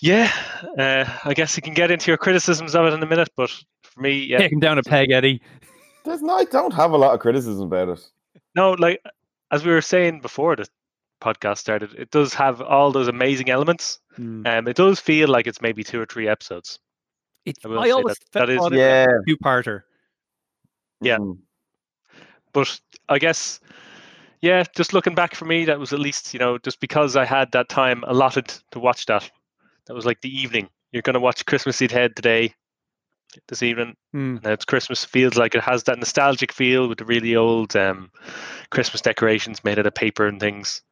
yeah, 0.00 0.30
uh, 0.78 1.04
I 1.24 1.34
guess 1.34 1.56
you 1.56 1.62
can 1.62 1.74
get 1.74 1.90
into 1.92 2.10
your 2.10 2.18
criticisms 2.18 2.74
of 2.74 2.86
it 2.86 2.92
in 2.92 3.02
a 3.02 3.06
minute, 3.06 3.28
but 3.36 3.50
for 3.82 4.00
me, 4.00 4.18
yeah, 4.24 4.38
Taking 4.38 4.58
down 4.60 4.78
a 4.78 4.82
peg, 4.82 5.12
Eddie. 5.12 5.40
there's 6.04 6.20
no. 6.22 6.34
I 6.36 6.44
don't 6.44 6.74
have 6.74 6.90
a 6.90 6.96
lot 6.96 7.14
of 7.14 7.20
criticism 7.20 7.66
about 7.66 7.88
it. 7.90 8.00
no, 8.56 8.72
like 8.72 9.00
as 9.54 9.64
we 9.64 9.72
were 9.72 9.80
saying 9.82 10.20
before 10.20 10.56
the 10.56 10.66
podcast 11.20 11.58
started, 11.58 11.94
it 11.94 12.10
does 12.10 12.34
have 12.34 12.60
all 12.60 12.90
those 12.92 13.08
amazing 13.08 13.48
elements. 13.50 14.00
Hmm. 14.16 14.46
Um, 14.46 14.68
it 14.68 14.76
does 14.76 15.00
feel 15.00 15.28
like 15.28 15.46
it's 15.46 15.62
maybe 15.62 15.82
two 15.84 16.00
or 16.00 16.06
three 16.06 16.28
episodes. 16.28 16.78
It's, 17.44 17.64
I 17.64 17.68
I 17.68 17.90
always 17.90 18.16
that- 18.32 18.32
that 18.46 18.50
is- 18.50 18.58
thought 18.58 18.72
it 18.72 18.78
Yeah, 18.78 19.06
two 19.28 19.36
parter. 19.38 19.82
Yeah. 21.00 21.18
Mm. 21.18 21.38
but 22.52 22.80
I 23.08 23.18
guess, 23.18 23.60
yeah, 24.40 24.62
just 24.76 24.92
looking 24.92 25.14
back 25.14 25.34
for 25.34 25.44
me, 25.44 25.64
that 25.66 25.78
was 25.78 25.92
at 25.92 25.98
least 25.98 26.32
you 26.32 26.40
know 26.40 26.56
just 26.58 26.80
because 26.80 27.16
I 27.16 27.24
had 27.24 27.52
that 27.52 27.68
time 27.68 28.04
allotted 28.06 28.48
to 28.72 28.78
watch 28.80 29.06
that. 29.06 29.30
That 29.86 29.94
was 29.94 30.06
like 30.06 30.20
the 30.22 30.30
evening. 30.34 30.68
You're 30.92 31.02
gonna 31.02 31.20
watch 31.20 31.44
Christmassy 31.46 31.88
Ted 31.88 32.16
today, 32.16 32.54
this 33.48 33.62
evening. 33.62 33.96
Now 34.12 34.52
it's 34.52 34.64
Christmas. 34.64 35.04
Feels 35.04 35.36
like 35.36 35.54
it 35.54 35.62
has 35.62 35.84
that 35.84 35.98
nostalgic 35.98 36.52
feel 36.52 36.88
with 36.88 36.98
the 36.98 37.04
really 37.04 37.34
old 37.36 37.74
um, 37.76 38.10
Christmas 38.70 39.00
decorations 39.02 39.62
made 39.64 39.78
out 39.78 39.86
of 39.86 39.94
paper 39.94 40.26
and 40.26 40.40
things. 40.40 40.82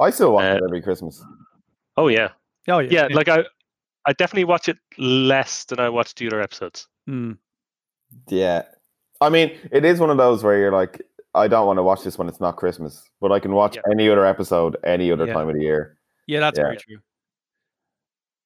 I 0.00 0.10
still 0.10 0.32
watch 0.32 0.44
Uh, 0.44 0.56
it 0.56 0.62
every 0.66 0.82
Christmas. 0.82 1.22
Oh 1.96 2.08
yeah, 2.08 2.30
Oh 2.68 2.78
yeah. 2.78 3.08
yeah. 3.08 3.14
Like 3.14 3.28
I, 3.28 3.44
I 4.06 4.12
definitely 4.14 4.44
watch 4.44 4.68
it 4.68 4.78
less 4.98 5.64
than 5.64 5.78
I 5.80 5.88
watch 5.88 6.14
the 6.14 6.26
other 6.26 6.40
episodes. 6.40 6.86
Hmm. 7.06 7.32
Yeah. 8.28 8.62
I 9.20 9.28
mean, 9.28 9.52
it 9.70 9.84
is 9.84 10.00
one 10.00 10.10
of 10.10 10.16
those 10.16 10.42
where 10.42 10.58
you're 10.58 10.72
like, 10.72 11.00
I 11.34 11.48
don't 11.48 11.66
want 11.66 11.78
to 11.78 11.82
watch 11.82 12.02
this 12.02 12.18
when 12.18 12.28
it's 12.28 12.40
not 12.40 12.56
Christmas, 12.56 13.08
but 13.20 13.30
I 13.32 13.38
can 13.38 13.52
watch 13.52 13.76
Yeah. 13.76 13.82
any 13.90 14.08
other 14.08 14.26
episode 14.26 14.76
any 14.84 15.10
other 15.12 15.26
Yeah. 15.26 15.34
time 15.34 15.48
of 15.48 15.54
the 15.54 15.62
year. 15.62 15.98
Yeah, 16.26 16.40
that's 16.40 16.58
Yeah. 16.58 16.64
very 16.64 16.76
true. 16.78 16.98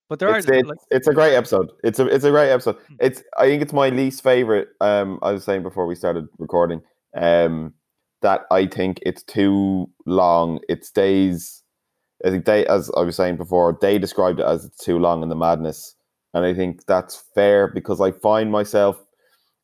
But 0.08 0.18
there 0.20 0.34
It's, 0.36 0.48
are 0.48 0.54
it's, 0.54 0.68
like, 0.68 0.78
it's 0.90 1.06
a 1.08 1.14
great 1.14 1.34
episode. 1.34 1.70
It's 1.82 1.98
a 1.98 2.06
it's 2.06 2.24
a 2.24 2.30
great 2.30 2.50
episode. 2.50 2.76
Hmm. 2.88 2.94
It's 3.00 3.22
I 3.38 3.46
think 3.46 3.62
it's 3.62 3.72
my 3.72 3.88
least 3.88 4.22
favorite. 4.22 4.68
Um, 4.80 5.18
I 5.22 5.32
was 5.32 5.44
saying 5.44 5.62
before 5.62 5.86
we 5.86 5.94
started 5.96 6.26
recording, 6.38 6.80
um, 7.16 7.74
that 8.22 8.42
I 8.50 8.66
think 8.66 9.00
it's 9.02 9.22
too 9.24 9.90
long. 10.06 10.60
It 10.68 10.84
stays. 10.84 11.62
I 12.24 12.30
think 12.30 12.46
they, 12.46 12.64
as 12.66 12.90
I 12.96 13.02
was 13.02 13.16
saying 13.16 13.36
before, 13.36 13.76
they 13.80 13.98
described 13.98 14.40
it 14.40 14.46
as 14.46 14.64
it's 14.64 14.82
too 14.82 14.98
long 14.98 15.22
in 15.22 15.28
the 15.28 15.36
madness, 15.36 15.94
and 16.34 16.44
I 16.46 16.54
think 16.54 16.86
that's 16.86 17.22
fair 17.34 17.68
because 17.68 18.00
I 18.00 18.12
find 18.12 18.50
myself, 18.50 18.96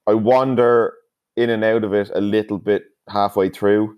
I 0.07 0.14
wander 0.14 0.93
in 1.36 1.49
and 1.51 1.64
out 1.64 1.82
of 1.84 1.95
it 1.95 2.11
a 2.14 2.20
little 2.20 2.59
bit 2.59 2.84
halfway 3.09 3.49
through. 3.49 3.97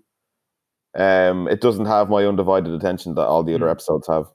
Um, 0.97 1.49
it 1.49 1.59
doesn't 1.59 1.85
have 1.87 2.09
my 2.09 2.23
undivided 2.25 2.71
attention 2.73 3.15
that 3.15 3.27
all 3.27 3.43
the 3.43 3.55
other 3.55 3.65
Hmm. 3.65 3.71
episodes 3.71 4.07
have. 4.07 4.25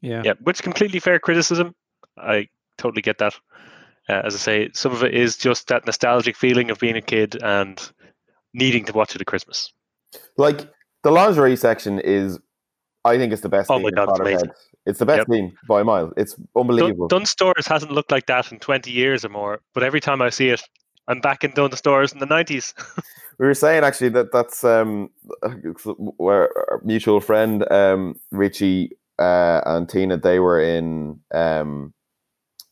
Yeah. 0.00 0.22
Yeah, 0.24 0.34
which 0.42 0.62
completely 0.62 1.00
fair 1.00 1.18
criticism. 1.18 1.74
I 2.16 2.48
totally 2.78 3.02
get 3.02 3.18
that. 3.18 3.34
Uh, 4.08 4.22
as 4.24 4.34
I 4.34 4.38
say, 4.38 4.70
some 4.72 4.92
of 4.92 5.04
it 5.04 5.14
is 5.14 5.36
just 5.36 5.68
that 5.68 5.86
nostalgic 5.86 6.36
feeling 6.36 6.70
of 6.70 6.78
being 6.78 6.96
a 6.96 7.02
kid 7.02 7.40
and 7.42 7.80
needing 8.54 8.84
to 8.86 8.92
watch 8.92 9.14
it 9.14 9.20
at 9.20 9.26
Christmas. 9.26 9.72
Like 10.36 10.68
the 11.02 11.10
lingerie 11.10 11.56
section 11.56 12.00
is, 12.00 12.38
I 13.04 13.18
think 13.18 13.32
it's 13.32 13.42
the 13.42 13.48
best. 13.48 13.70
Oh 13.70 13.78
my 13.78 13.90
God, 13.90 14.08
it's 14.10 14.20
amazing. 14.20 14.50
It's 14.86 14.98
the 14.98 15.06
best 15.06 15.18
Yep. 15.18 15.26
scene 15.30 15.56
by 15.68 15.82
a 15.82 15.84
mile. 15.84 16.12
It's 16.16 16.36
unbelievable. 16.56 17.06
Dun, 17.06 17.20
Dunnes 17.20 17.30
Stores 17.30 17.66
hasn't 17.66 17.92
looked 17.92 18.10
like 18.10 18.26
that 18.26 18.50
in 18.50 18.58
20 18.58 18.90
years 18.90 19.24
or 19.24 19.28
more, 19.28 19.60
but 19.74 19.82
every 19.82 20.00
time 20.00 20.22
I 20.22 20.30
see 20.30 20.48
it, 20.48 20.62
I'm 21.06 21.20
back 21.20 21.44
in 21.44 21.52
Dunnes 21.52 21.78
Stores 21.78 22.12
in 22.12 22.18
the 22.18 22.26
90s. 22.26 22.72
we 23.38 23.46
were 23.46 23.54
saying 23.54 23.84
actually 23.84 24.10
that 24.10 24.32
that's 24.32 24.64
um 24.64 25.10
where 26.16 26.50
our 26.70 26.80
mutual 26.84 27.20
friend 27.20 27.70
um 27.70 28.18
Richie 28.30 28.90
uh, 29.20 29.60
and 29.66 29.88
Tina 29.88 30.16
they 30.16 30.40
were 30.40 30.60
in 30.60 31.20
um 31.32 31.92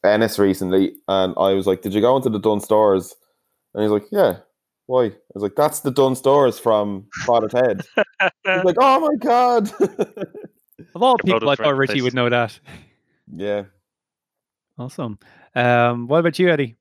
Ennis 0.05 0.39
recently, 0.39 0.95
and 1.09 1.35
I 1.39 1.53
was 1.55 1.67
like, 1.67 1.83
"Did 1.83 1.95
you 1.95 2.01
go 2.01 2.17
into 2.17 2.31
the 2.31 2.39
Dunnes 2.39 2.65
Stores?" 2.65 3.15
And 3.75 3.83
he's 3.83 3.91
like, 3.93 4.07
"Yeah." 4.11 4.39
Why? 4.87 5.05
I 5.07 5.13
was 5.35 5.43
like, 5.43 5.55
"That's 5.55 5.81
the 5.81 5.91
Dunnes 5.91 6.19
Stores 6.19 6.59
from 6.59 7.07
Father 7.27 7.49
Ted." 7.49 7.83
He's 8.21 8.65
like, 8.65 8.77
"Oh 8.81 9.01
my 9.01 9.15
god!" 9.21 9.71
Of 10.95 11.03
all 11.03 11.17
You're 11.25 11.37
people, 11.41 11.51
I 11.51 11.57
both 11.57 11.65
thought 11.65 11.77
Richie 11.77 11.95
place. 11.95 12.03
would 12.05 12.15
know 12.15 12.29
that. 12.31 12.59
yeah. 13.33 13.65
Awesome. 14.79 15.19
Um, 15.57 16.07
what 16.07 16.21
about 16.21 16.39
you, 16.39 16.49
Eddie? 16.51 16.77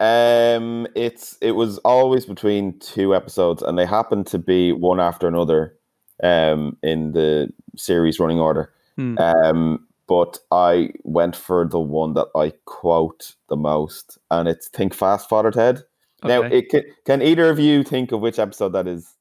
Um, 0.00 0.86
it's 0.94 1.36
it 1.40 1.52
was 1.52 1.78
always 1.78 2.26
between 2.26 2.78
two 2.80 3.14
episodes, 3.14 3.62
and 3.62 3.78
they 3.78 3.86
happened 3.86 4.26
to 4.28 4.38
be 4.38 4.72
one 4.72 4.98
after 4.98 5.28
another, 5.28 5.76
um, 6.22 6.76
in 6.82 7.12
the 7.12 7.52
series 7.76 8.18
running 8.20 8.38
order. 8.40 8.72
Hmm. 8.96 9.18
Um, 9.18 9.86
but 10.08 10.38
I 10.50 10.90
went 11.02 11.34
for 11.36 11.66
the 11.66 11.80
one 11.80 12.14
that 12.14 12.28
I 12.36 12.52
quote 12.64 13.34
the 13.48 13.56
most, 13.56 14.18
and 14.30 14.48
it's 14.48 14.68
"Think 14.68 14.94
Fast, 14.94 15.28
Father 15.28 15.50
Ted." 15.50 15.82
Now, 16.24 16.42
it 16.42 16.70
can, 16.70 16.82
can 17.04 17.22
either 17.22 17.50
of 17.50 17.58
you 17.58 17.82
think 17.84 18.10
of 18.10 18.20
which 18.20 18.38
episode 18.38 18.70
that 18.70 18.86
is? 18.88 19.14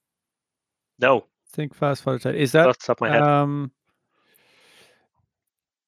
no, 0.99 1.25
Think 1.51 1.73
fast 1.73 2.03
Father 2.03 2.19
Ted. 2.19 2.35
Is 2.35 2.51
that 2.51 2.67
off 2.67 2.77
top 2.77 2.99
my 2.99 3.09
head. 3.09 3.21
um? 3.21 3.71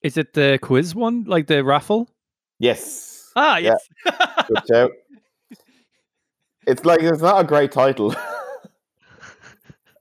Is 0.01 0.16
it 0.18 0.34
the 0.34 0.58
quiz 0.62 0.95
one, 0.95 1.24
like 1.26 1.47
the 1.47 1.64
raffle? 1.64 2.10
Yes. 2.60 3.32
Ah, 3.36 3.58
Yeah. 3.58 3.76
yes. 4.05 4.45
Good 4.47 4.68
shout. 4.68 4.91
It's 6.68 6.86
like 6.86 7.01
it's 7.01 7.22
not 7.22 7.41
a 7.41 7.43
great 7.47 7.72
title. 7.72 8.16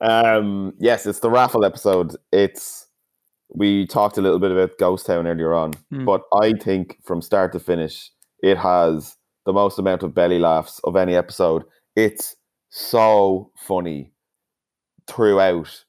um, 0.01 0.73
yes, 0.79 1.05
it's 1.05 1.19
the 1.19 1.29
raffle 1.29 1.65
episode. 1.65 2.15
It's 2.31 2.85
we 3.53 3.87
talked 3.87 4.17
a 4.17 4.21
little 4.21 4.39
bit 4.39 4.51
about 4.51 4.77
Ghost 4.77 5.05
Town 5.05 5.25
earlier 5.27 5.53
on, 5.53 5.73
Hmm. 5.91 6.05
but 6.05 6.23
I 6.33 6.53
think 6.53 6.97
from 7.05 7.21
start 7.21 7.53
to 7.53 7.59
finish, 7.59 8.11
it 8.43 8.57
has 8.57 9.15
the 9.45 9.53
most 9.53 9.79
amount 9.79 10.03
of 10.03 10.13
belly 10.13 10.39
laughs 10.39 10.79
of 10.83 10.95
any 10.95 11.15
episode. 11.15 11.63
It's 11.95 12.35
so 12.69 13.51
funny 13.57 14.11
throughout. 15.07 15.83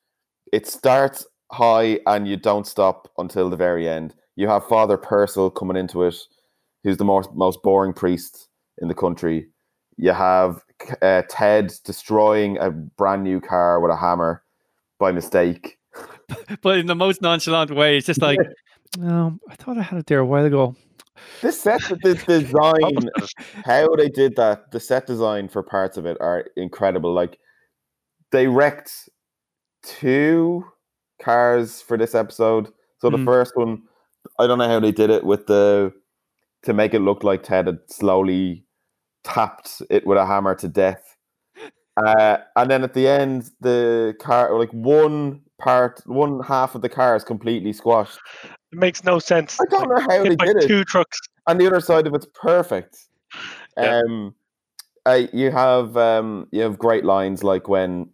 It 0.52 0.66
starts 0.66 1.26
high 1.52 2.00
and 2.06 2.28
you 2.28 2.36
don't 2.36 2.66
stop 2.66 3.10
until 3.18 3.50
the 3.50 3.56
very 3.56 3.88
end. 3.88 4.14
You 4.36 4.48
have 4.48 4.66
Father 4.66 4.96
Purcell 4.96 5.50
coming 5.50 5.76
into 5.76 6.04
it, 6.04 6.16
who's 6.84 6.96
the 6.96 7.04
most 7.04 7.30
most 7.34 7.62
boring 7.62 7.92
priest 7.92 8.48
in 8.78 8.88
the 8.88 8.94
country. 8.94 9.48
You 9.96 10.12
have 10.12 10.62
uh, 11.02 11.22
Ted 11.28 11.72
destroying 11.84 12.58
a 12.58 12.70
brand 12.70 13.24
new 13.24 13.40
car 13.40 13.80
with 13.80 13.90
a 13.90 13.96
hammer 13.96 14.42
by 14.98 15.12
mistake. 15.12 15.78
but 16.62 16.78
in 16.78 16.86
the 16.86 16.94
most 16.94 17.22
nonchalant 17.22 17.70
way, 17.70 17.96
it's 17.96 18.06
just 18.06 18.22
like, 18.22 18.38
um, 19.02 19.40
I 19.48 19.54
thought 19.56 19.78
I 19.78 19.82
had 19.82 19.98
it 19.98 20.06
there 20.06 20.20
a 20.20 20.26
while 20.26 20.44
ago. 20.44 20.76
This 21.42 21.60
set, 21.60 21.80
this 22.02 22.22
design, 22.24 23.10
how 23.64 23.94
they 23.96 24.08
did 24.08 24.36
that, 24.36 24.70
the 24.70 24.80
set 24.80 25.06
design 25.06 25.48
for 25.48 25.62
parts 25.62 25.96
of 25.96 26.06
it 26.06 26.16
are 26.20 26.46
incredible. 26.56 27.12
Like 27.12 27.38
they 28.30 28.46
wrecked 28.46 29.08
two 29.82 30.64
cars 31.20 31.80
for 31.80 31.96
this 31.96 32.14
episode. 32.14 32.68
So 32.98 33.10
the 33.10 33.18
Hmm. 33.18 33.24
first 33.24 33.52
one, 33.56 33.82
I 34.38 34.46
don't 34.46 34.58
know 34.58 34.68
how 34.68 34.80
they 34.80 34.92
did 34.92 35.10
it 35.10 35.24
with 35.24 35.46
the 35.46 35.92
to 36.64 36.72
make 36.72 36.92
it 36.92 37.00
look 37.00 37.22
like 37.22 37.42
Ted 37.44 37.66
had 37.66 37.78
slowly 37.86 38.64
tapped 39.24 39.82
it 39.90 40.06
with 40.06 40.18
a 40.18 40.26
hammer 40.26 40.54
to 40.56 40.68
death. 40.68 41.16
Uh, 41.96 42.38
and 42.56 42.70
then 42.70 42.84
at 42.84 42.94
the 42.94 43.08
end, 43.08 43.50
the 43.60 44.14
car, 44.20 44.56
like 44.56 44.70
one 44.70 45.40
part, 45.58 46.00
one 46.06 46.40
half 46.44 46.74
of 46.74 46.82
the 46.82 46.88
car 46.88 47.16
is 47.16 47.24
completely 47.24 47.72
squashed. 47.72 48.18
It 48.44 48.78
makes 48.78 49.02
no 49.02 49.18
sense. 49.18 49.58
I 49.60 49.64
don't 49.70 49.88
know 49.88 50.00
how 50.00 50.22
they 50.22 50.36
did 50.36 50.56
it 50.56 50.68
two 50.68 50.84
trucks. 50.84 51.18
and 51.46 51.60
the 51.60 51.66
other 51.66 51.80
side 51.80 52.06
of 52.06 52.14
it's 52.14 52.26
perfect. 52.34 52.98
Yeah. 53.76 54.00
Um, 54.06 54.34
uh, 55.06 55.22
you 55.32 55.50
have 55.50 55.96
um, 55.96 56.48
you 56.52 56.60
have 56.60 56.78
great 56.78 57.04
lines 57.04 57.42
like 57.42 57.68
when 57.68 58.10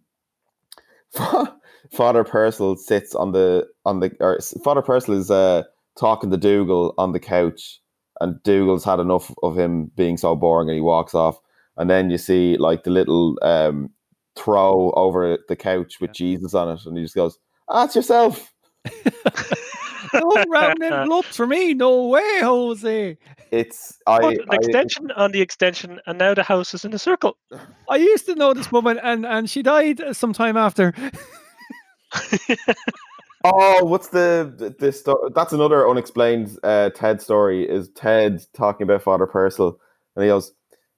Father 1.91 2.23
Purcell 2.23 2.77
sits 2.77 3.13
on 3.13 3.33
the 3.33 3.67
on 3.85 3.99
the 3.99 4.11
or 4.19 4.39
Father 4.63 4.81
Purcell 4.81 5.15
is 5.15 5.29
uh, 5.29 5.63
talking 5.99 6.31
to 6.31 6.37
Dougal 6.37 6.93
on 6.97 7.11
the 7.11 7.19
couch, 7.19 7.79
and 8.21 8.41
Dougal's 8.43 8.83
had 8.83 8.99
enough 8.99 9.33
of 9.43 9.57
him 9.57 9.91
being 9.95 10.17
so 10.17 10.35
boring, 10.35 10.69
and 10.69 10.75
he 10.75 10.81
walks 10.81 11.13
off. 11.13 11.39
And 11.77 11.89
then 11.89 12.09
you 12.09 12.17
see 12.17 12.57
like 12.57 12.83
the 12.83 12.91
little 12.91 13.37
um, 13.41 13.89
throw 14.35 14.91
over 14.91 15.37
the 15.47 15.55
couch 15.55 15.99
with 15.99 16.13
Jesus 16.13 16.53
on 16.53 16.69
it, 16.69 16.85
and 16.85 16.97
he 16.97 17.03
just 17.03 17.15
goes, 17.15 17.37
"Ah, 17.67 17.89
yourself." 17.93 18.51
no 20.13 20.43
rounded 20.49 21.07
loops 21.07 21.35
for 21.35 21.47
me. 21.47 21.73
No 21.73 22.07
way, 22.07 22.39
Jose. 22.39 23.17
It's 23.51 23.97
I, 24.07 24.19
Put 24.19 24.37
an 24.39 24.45
I- 24.49 24.55
extension 24.55 25.11
on 25.11 25.31
the 25.31 25.41
extension, 25.41 25.99
and 26.05 26.17
now 26.17 26.33
the 26.33 26.43
house 26.43 26.73
is 26.73 26.85
in 26.85 26.93
a 26.93 26.99
circle. 26.99 27.37
I 27.89 27.97
used 27.97 28.25
to 28.27 28.35
know 28.35 28.53
this 28.53 28.71
woman, 28.71 28.99
and 29.01 29.25
and 29.25 29.49
she 29.49 29.61
died 29.61 30.01
sometime 30.15 30.57
after. 30.57 30.93
Oh, 33.47 33.83
what's 33.85 34.07
the 34.07 34.53
the 34.57 35.31
That's 35.35 35.53
another 35.53 35.87
unexplained 35.87 36.57
uh, 36.63 36.89
Ted 36.89 37.21
story. 37.21 37.69
Is 37.69 37.89
Ted 37.89 38.43
talking 38.53 38.83
about 38.85 39.03
Father 39.03 39.27
Purcell, 39.27 39.79
and 40.15 40.23
he 40.23 40.29
goes, 40.29 40.51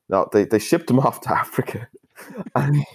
"No, 0.08 0.30
they, 0.32 0.46
they 0.46 0.60
shipped 0.60 0.90
him 0.90 1.00
off 1.06 1.20
to 1.22 1.32
Africa, 1.32 1.88
and, 2.56 2.86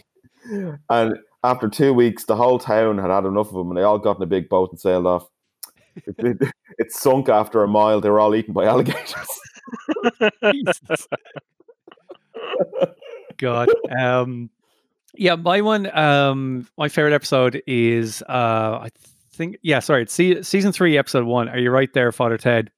and 0.89 1.17
after 1.45 1.69
two 1.69 1.93
weeks, 1.93 2.25
the 2.25 2.37
whole 2.37 2.59
town 2.59 2.97
had 2.99 3.11
had 3.11 3.27
enough 3.27 3.49
of 3.51 3.57
him, 3.57 3.69
and 3.69 3.77
they 3.77 3.83
all 3.83 3.99
got 3.99 4.17
in 4.17 4.23
a 4.23 4.27
big 4.27 4.49
boat 4.49 4.71
and 4.71 4.81
sailed 4.81 5.07
off. 5.07 5.29
It, 5.97 6.15
it- 6.19 6.53
it 6.79 6.91
sunk 6.91 7.29
after 7.29 7.63
a 7.63 7.69
mile. 7.69 8.01
They 8.01 8.09
were 8.09 8.19
all 8.21 8.35
eaten 8.35 8.55
by 8.55 8.65
alligators. 8.67 9.15
God. 13.37 13.69
Um 13.97 14.49
yeah, 15.15 15.35
my 15.35 15.61
one 15.61 15.95
um 15.97 16.67
my 16.79 16.89
favorite 16.89 17.13
episode 17.13 17.63
is 17.67 18.23
uh 18.23 18.79
I 18.85 18.89
think 19.37 19.57
yeah, 19.62 19.80
sorry, 19.80 20.03
it's 20.03 20.12
se- 20.12 20.43
season 20.43 20.72
3 20.72 20.99
episode 20.99 21.24
1. 21.24 21.49
Are 21.49 21.59
you 21.59 21.70
right 21.70 21.93
there, 21.93 22.12
Father 22.12 22.39
Ted? 22.39 22.70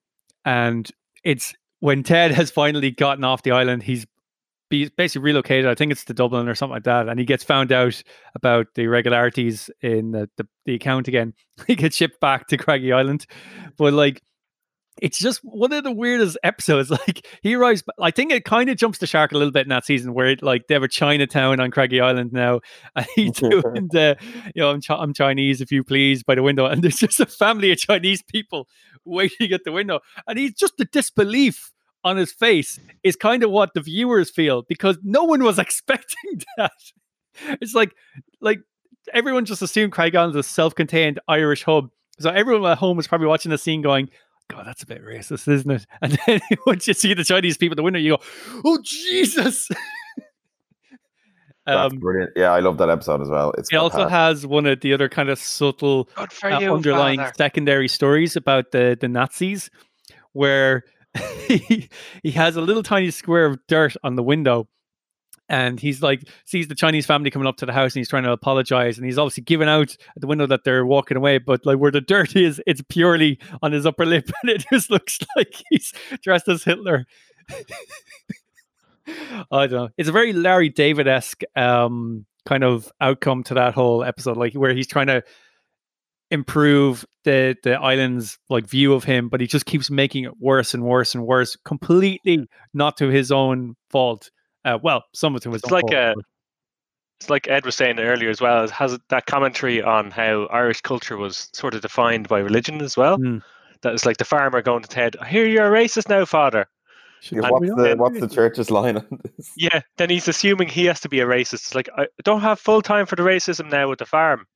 And 0.44 0.90
it's 1.24 1.54
when 1.80 2.02
Ted 2.02 2.30
has 2.32 2.50
finally 2.50 2.90
gotten 2.90 3.24
off 3.24 3.42
the 3.42 3.52
island, 3.52 3.82
he's 3.82 4.06
basically 4.70 5.22
relocated. 5.22 5.66
I 5.66 5.74
think 5.74 5.92
it's 5.92 6.04
to 6.06 6.14
Dublin 6.14 6.48
or 6.48 6.54
something 6.54 6.74
like 6.74 6.84
that, 6.84 7.08
and 7.08 7.18
he 7.18 7.24
gets 7.24 7.44
found 7.44 7.70
out 7.70 8.02
about 8.34 8.66
the 8.74 8.82
irregularities 8.82 9.70
in 9.82 10.12
the 10.12 10.28
the, 10.36 10.46
the 10.66 10.74
account 10.74 11.08
again. 11.08 11.34
He 11.66 11.76
gets 11.76 11.96
shipped 11.96 12.20
back 12.20 12.48
to 12.48 12.56
Craggy 12.56 12.92
Island, 12.92 13.26
but 13.76 13.92
like. 13.92 14.22
It's 15.02 15.18
just 15.18 15.40
one 15.40 15.72
of 15.72 15.82
the 15.84 15.92
weirdest 15.92 16.38
episodes. 16.42 16.90
Like 17.06 17.26
he 17.42 17.54
arrives, 17.54 17.82
I 18.00 18.10
think 18.10 18.32
it 18.32 18.44
kind 18.44 18.70
of 18.70 18.76
jumps 18.76 18.98
the 18.98 19.06
shark 19.06 19.32
a 19.32 19.36
little 19.36 19.50
bit 19.50 19.66
in 19.66 19.70
that 19.70 19.84
season, 19.84 20.14
where 20.14 20.28
it, 20.28 20.42
like 20.42 20.68
they 20.68 20.74
have 20.74 20.82
a 20.82 20.88
Chinatown 20.88 21.60
on 21.60 21.70
Craggy 21.70 22.00
Island 22.00 22.32
now, 22.32 22.60
and 22.96 23.06
he's 23.14 23.32
doing 23.32 23.88
the, 23.90 24.16
you 24.54 24.62
know, 24.62 24.70
I'm, 24.70 24.80
Chi- 24.80 24.94
I'm 24.94 25.12
Chinese, 25.12 25.60
if 25.60 25.72
you 25.72 25.82
please, 25.82 26.22
by 26.22 26.36
the 26.36 26.42
window, 26.42 26.66
and 26.66 26.82
there's 26.82 26.98
just 26.98 27.20
a 27.20 27.26
family 27.26 27.72
of 27.72 27.78
Chinese 27.78 28.22
people 28.22 28.68
waiting 29.04 29.52
at 29.52 29.64
the 29.64 29.72
window, 29.72 30.00
and 30.26 30.38
he's 30.38 30.54
just 30.54 30.76
the 30.76 30.84
disbelief 30.86 31.72
on 32.04 32.16
his 32.16 32.32
face 32.32 32.78
is 33.02 33.16
kind 33.16 33.42
of 33.42 33.50
what 33.50 33.72
the 33.74 33.80
viewers 33.80 34.30
feel 34.30 34.62
because 34.68 34.98
no 35.02 35.24
one 35.24 35.42
was 35.42 35.58
expecting 35.58 36.42
that. 36.56 36.72
It's 37.60 37.74
like 37.74 37.94
like 38.40 38.60
everyone 39.12 39.44
just 39.44 39.62
assumed 39.62 39.92
Craggy 39.92 40.16
Island's 40.16 40.36
a 40.36 40.42
self-contained 40.42 41.20
Irish 41.28 41.64
hub. 41.64 41.90
So 42.20 42.30
everyone 42.30 42.70
at 42.70 42.78
home 42.78 42.96
was 42.96 43.08
probably 43.08 43.26
watching 43.26 43.50
the 43.50 43.58
scene 43.58 43.82
going, 43.82 44.08
God, 44.48 44.66
that's 44.66 44.82
a 44.82 44.86
bit 44.86 45.02
racist, 45.02 45.48
isn't 45.48 45.70
it? 45.70 45.86
And 46.02 46.18
then 46.26 46.40
once 46.66 46.86
you 46.86 46.94
see 46.94 47.14
the 47.14 47.24
Chinese 47.24 47.56
people 47.56 47.74
at 47.74 47.76
the 47.76 47.82
window, 47.82 47.98
you 47.98 48.16
go, 48.16 48.22
Oh 48.64 48.78
Jesus. 48.82 49.68
That's 51.66 51.94
um, 51.94 51.98
brilliant. 51.98 52.32
Yeah, 52.36 52.52
I 52.52 52.60
love 52.60 52.76
that 52.78 52.90
episode 52.90 53.22
as 53.22 53.30
well. 53.30 53.52
It's 53.56 53.72
it 53.72 53.76
also 53.76 53.98
fantastic. 53.98 54.42
has 54.42 54.46
one 54.46 54.66
of 54.66 54.80
the 54.80 54.92
other 54.92 55.08
kind 55.08 55.30
of 55.30 55.38
subtle 55.38 56.10
uh, 56.16 56.26
you, 56.60 56.74
underlying 56.74 57.18
father. 57.18 57.32
secondary 57.38 57.88
stories 57.88 58.36
about 58.36 58.72
the 58.72 58.98
the 59.00 59.08
Nazis, 59.08 59.70
where 60.32 60.84
he 61.48 61.88
he 62.22 62.30
has 62.32 62.56
a 62.56 62.60
little 62.60 62.82
tiny 62.82 63.10
square 63.10 63.46
of 63.46 63.58
dirt 63.66 63.96
on 64.04 64.14
the 64.14 64.22
window, 64.22 64.68
and 65.48 65.78
he's 65.78 66.02
like 66.02 66.28
sees 66.44 66.68
the 66.68 66.74
Chinese 66.74 67.06
family 67.06 67.30
coming 67.30 67.46
up 67.46 67.56
to 67.58 67.66
the 67.66 67.72
house, 67.72 67.94
and 67.94 68.00
he's 68.00 68.08
trying 68.08 68.22
to 68.24 68.32
apologize, 68.32 68.96
and 68.96 69.06
he's 69.06 69.18
obviously 69.18 69.42
giving 69.42 69.68
out 69.68 69.92
at 69.92 70.20
the 70.20 70.26
window 70.26 70.46
that 70.46 70.64
they're 70.64 70.86
walking 70.86 71.16
away, 71.16 71.38
but 71.38 71.64
like 71.66 71.78
where 71.78 71.90
the 71.90 72.00
dirt 72.00 72.36
is, 72.36 72.60
it's 72.66 72.82
purely 72.88 73.38
on 73.62 73.72
his 73.72 73.86
upper 73.86 74.06
lip, 74.06 74.30
and 74.42 74.50
it 74.50 74.64
just 74.72 74.90
looks 74.90 75.18
like 75.36 75.62
he's 75.70 75.92
dressed 76.22 76.48
as 76.48 76.64
Hitler. 76.64 77.04
I 79.06 79.66
don't 79.66 79.72
know. 79.72 79.88
It's 79.98 80.08
a 80.08 80.12
very 80.12 80.32
Larry 80.32 80.70
David 80.70 81.06
esque 81.06 81.42
um, 81.56 82.24
kind 82.46 82.64
of 82.64 82.90
outcome 83.00 83.42
to 83.44 83.54
that 83.54 83.74
whole 83.74 84.02
episode, 84.02 84.36
like 84.36 84.54
where 84.54 84.74
he's 84.74 84.86
trying 84.86 85.08
to 85.08 85.22
improve 86.30 87.04
the 87.24 87.54
the 87.62 87.74
island's 87.74 88.38
like 88.48 88.66
view 88.66 88.94
of 88.94 89.04
him, 89.04 89.28
but 89.28 89.40
he 89.40 89.46
just 89.46 89.66
keeps 89.66 89.90
making 89.90 90.24
it 90.24 90.38
worse 90.40 90.74
and 90.74 90.84
worse 90.84 91.14
and 91.14 91.26
worse, 91.26 91.56
completely 91.64 92.46
not 92.72 92.96
to 92.96 93.08
his 93.08 93.30
own 93.30 93.76
fault. 93.90 94.30
Uh, 94.64 94.78
well, 94.82 95.04
some 95.12 95.34
of 95.34 95.42
them 95.42 95.50
to 95.50 95.54
his 95.54 95.62
It's 95.62 95.72
like 95.72 95.92
a- 95.92 96.14
It's 97.20 97.30
like 97.30 97.48
Ed 97.48 97.64
was 97.64 97.74
saying 97.76 97.98
earlier 97.98 98.28
as 98.30 98.40
well. 98.40 98.64
It 98.64 98.70
has 98.70 98.98
that 99.08 99.26
commentary 99.26 99.82
on 99.82 100.10
how 100.10 100.46
Irish 100.46 100.80
culture 100.80 101.16
was 101.16 101.48
sort 101.52 101.74
of 101.74 101.80
defined 101.82 102.28
by 102.28 102.40
religion 102.40 102.80
as 102.82 102.96
well. 102.96 103.18
Mm. 103.18 103.42
That 103.82 103.94
is 103.94 104.04
like 104.06 104.16
the 104.16 104.24
farmer 104.24 104.62
going 104.62 104.82
to 104.82 104.88
Ted, 104.88 105.16
I 105.20 105.28
hear 105.28 105.46
you're 105.46 105.74
a 105.74 105.78
racist 105.84 106.08
now, 106.08 106.24
father. 106.24 106.66
Yeah, 107.30 107.48
what's 107.48 107.66
the 107.68 107.74
don't- 107.76 107.98
what's 107.98 108.20
the 108.20 108.28
church's 108.28 108.70
line 108.70 108.96
on 108.98 109.06
this? 109.36 109.50
Yeah, 109.56 109.80
then 109.96 110.10
he's 110.10 110.28
assuming 110.28 110.68
he 110.68 110.84
has 110.86 111.00
to 111.00 111.08
be 111.08 111.20
a 111.20 111.26
racist. 111.26 111.54
It's 111.54 111.74
like, 111.74 111.88
I 111.96 112.06
don't 112.22 112.40
have 112.42 112.58
full 112.60 112.82
time 112.82 113.06
for 113.06 113.16
the 113.16 113.22
racism 113.22 113.70
now 113.70 113.88
with 113.88 113.98
the 113.98 114.06
farm. 114.06 114.46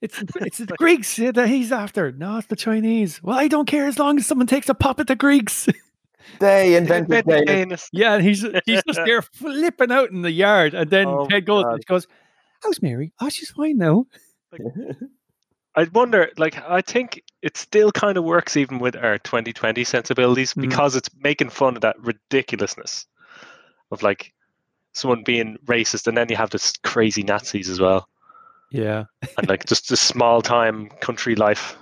It's 0.00 0.22
it's 0.36 0.58
the 0.58 0.66
Greeks 0.78 1.16
that 1.16 1.48
he's 1.48 1.72
after. 1.72 2.12
No, 2.12 2.38
it's 2.38 2.46
the 2.46 2.56
Chinese. 2.56 3.22
Well, 3.22 3.36
I 3.38 3.48
don't 3.48 3.66
care 3.66 3.86
as 3.86 3.98
long 3.98 4.16
as 4.18 4.26
someone 4.26 4.46
takes 4.46 4.68
a 4.70 4.74
pop 4.74 4.98
at 5.00 5.06
the 5.08 5.16
Greeks. 5.16 5.68
They 6.38 6.74
invented 6.76 7.26
Invented 7.26 7.46
Danish. 7.46 7.46
Danish. 7.46 7.88
yeah, 7.92 8.14
and 8.14 8.24
he's 8.24 8.42
he's 8.66 8.82
just 8.86 9.00
there 9.04 9.22
flipping 9.22 9.90
out 9.92 10.10
in 10.10 10.22
the 10.22 10.30
yard, 10.30 10.74
and 10.74 10.90
then 10.90 11.06
Oh 11.06 11.26
Ted 11.28 11.44
goes, 11.46 11.64
and 11.64 11.80
she 11.80 11.84
goes, 11.86 12.06
"How's 12.62 12.80
Mary? 12.82 13.12
Oh, 13.20 13.28
she's 13.28 13.50
fine 13.50 13.78
now." 13.78 14.06
I 15.76 15.84
wonder, 15.94 16.30
like, 16.36 16.60
I 16.68 16.80
think 16.80 17.22
it 17.42 17.56
still 17.56 17.92
kind 17.92 18.18
of 18.18 18.24
works 18.24 18.56
even 18.56 18.80
with 18.80 18.96
our 18.96 19.18
2020 19.18 19.84
sensibilities 19.84 20.52
Mhm. 20.54 20.62
because 20.62 20.96
it's 20.96 21.08
making 21.20 21.50
fun 21.50 21.76
of 21.76 21.82
that 21.82 21.96
ridiculousness 22.00 23.06
of 23.92 24.02
like 24.02 24.32
someone 24.92 25.22
being 25.22 25.56
racist, 25.66 26.06
and 26.08 26.16
then 26.16 26.28
you 26.28 26.36
have 26.36 26.50
this 26.50 26.72
crazy 26.82 27.22
Nazis 27.22 27.68
as 27.68 27.78
well, 27.80 28.08
Yeah, 28.72 29.04
and 29.38 29.48
like 29.48 29.64
just 29.66 29.88
this 29.88 30.00
small 30.00 30.42
time 30.42 30.88
country 31.00 31.36
life. 31.36 31.76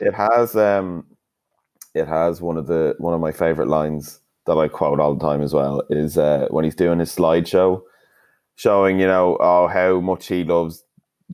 It 0.00 0.12
has 0.14 0.56
um 0.56 1.06
it 1.94 2.08
has 2.08 2.40
one 2.40 2.56
of 2.56 2.66
the 2.66 2.94
one 2.98 3.14
of 3.14 3.20
my 3.20 3.32
favorite 3.32 3.68
lines 3.68 4.20
that 4.46 4.56
I 4.56 4.68
quote 4.68 5.00
all 5.00 5.14
the 5.14 5.24
time 5.24 5.42
as 5.42 5.54
well 5.54 5.82
is 5.90 6.18
uh 6.18 6.46
when 6.50 6.64
he's 6.64 6.74
doing 6.74 6.98
his 6.98 7.14
slideshow 7.14 7.82
showing, 8.56 9.00
you 9.00 9.06
know, 9.06 9.36
oh 9.40 9.68
how 9.68 10.00
much 10.00 10.28
he 10.28 10.44
loves 10.44 10.84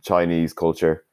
Chinese 0.02 0.52
culture. 0.52 1.04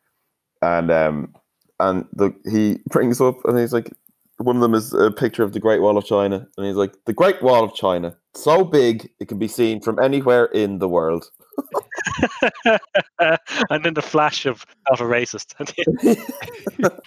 And 0.62 0.92
um 0.92 1.34
and 1.80 2.06
the 2.14 2.34
he 2.50 2.80
brings 2.90 3.22
up 3.22 3.38
and 3.46 3.58
he's 3.60 3.74
like 3.74 3.92
one 4.38 4.58
of 4.58 4.62
them 4.62 4.74
is 4.74 4.94
a 4.94 5.12
picture 5.12 5.44
of 5.44 5.54
the 5.54 5.60
Great 5.60 5.82
Wall 5.82 5.98
of 5.98 6.06
China 6.06 6.48
and 6.58 6.66
he's 6.66 6.76
like 6.76 6.94
the 7.06 7.14
Great 7.14 7.42
Wall 7.42 7.64
of 7.64 7.74
China 7.74 8.18
so 8.34 8.64
big 8.64 9.10
it 9.20 9.28
can 9.28 9.40
be 9.40 9.48
seen 9.48 9.82
from 9.82 10.00
anywhere 10.00 10.46
in 10.46 10.80
the 10.80 10.90
world. 10.90 11.30
and 13.70 13.84
then 13.84 13.94
the 13.94 14.02
flash 14.02 14.46
of, 14.46 14.66
of 14.92 15.00
a 15.00 15.06
racist 15.06 15.56
at 15.60 15.68
the 15.68 16.18
end 16.84 17.02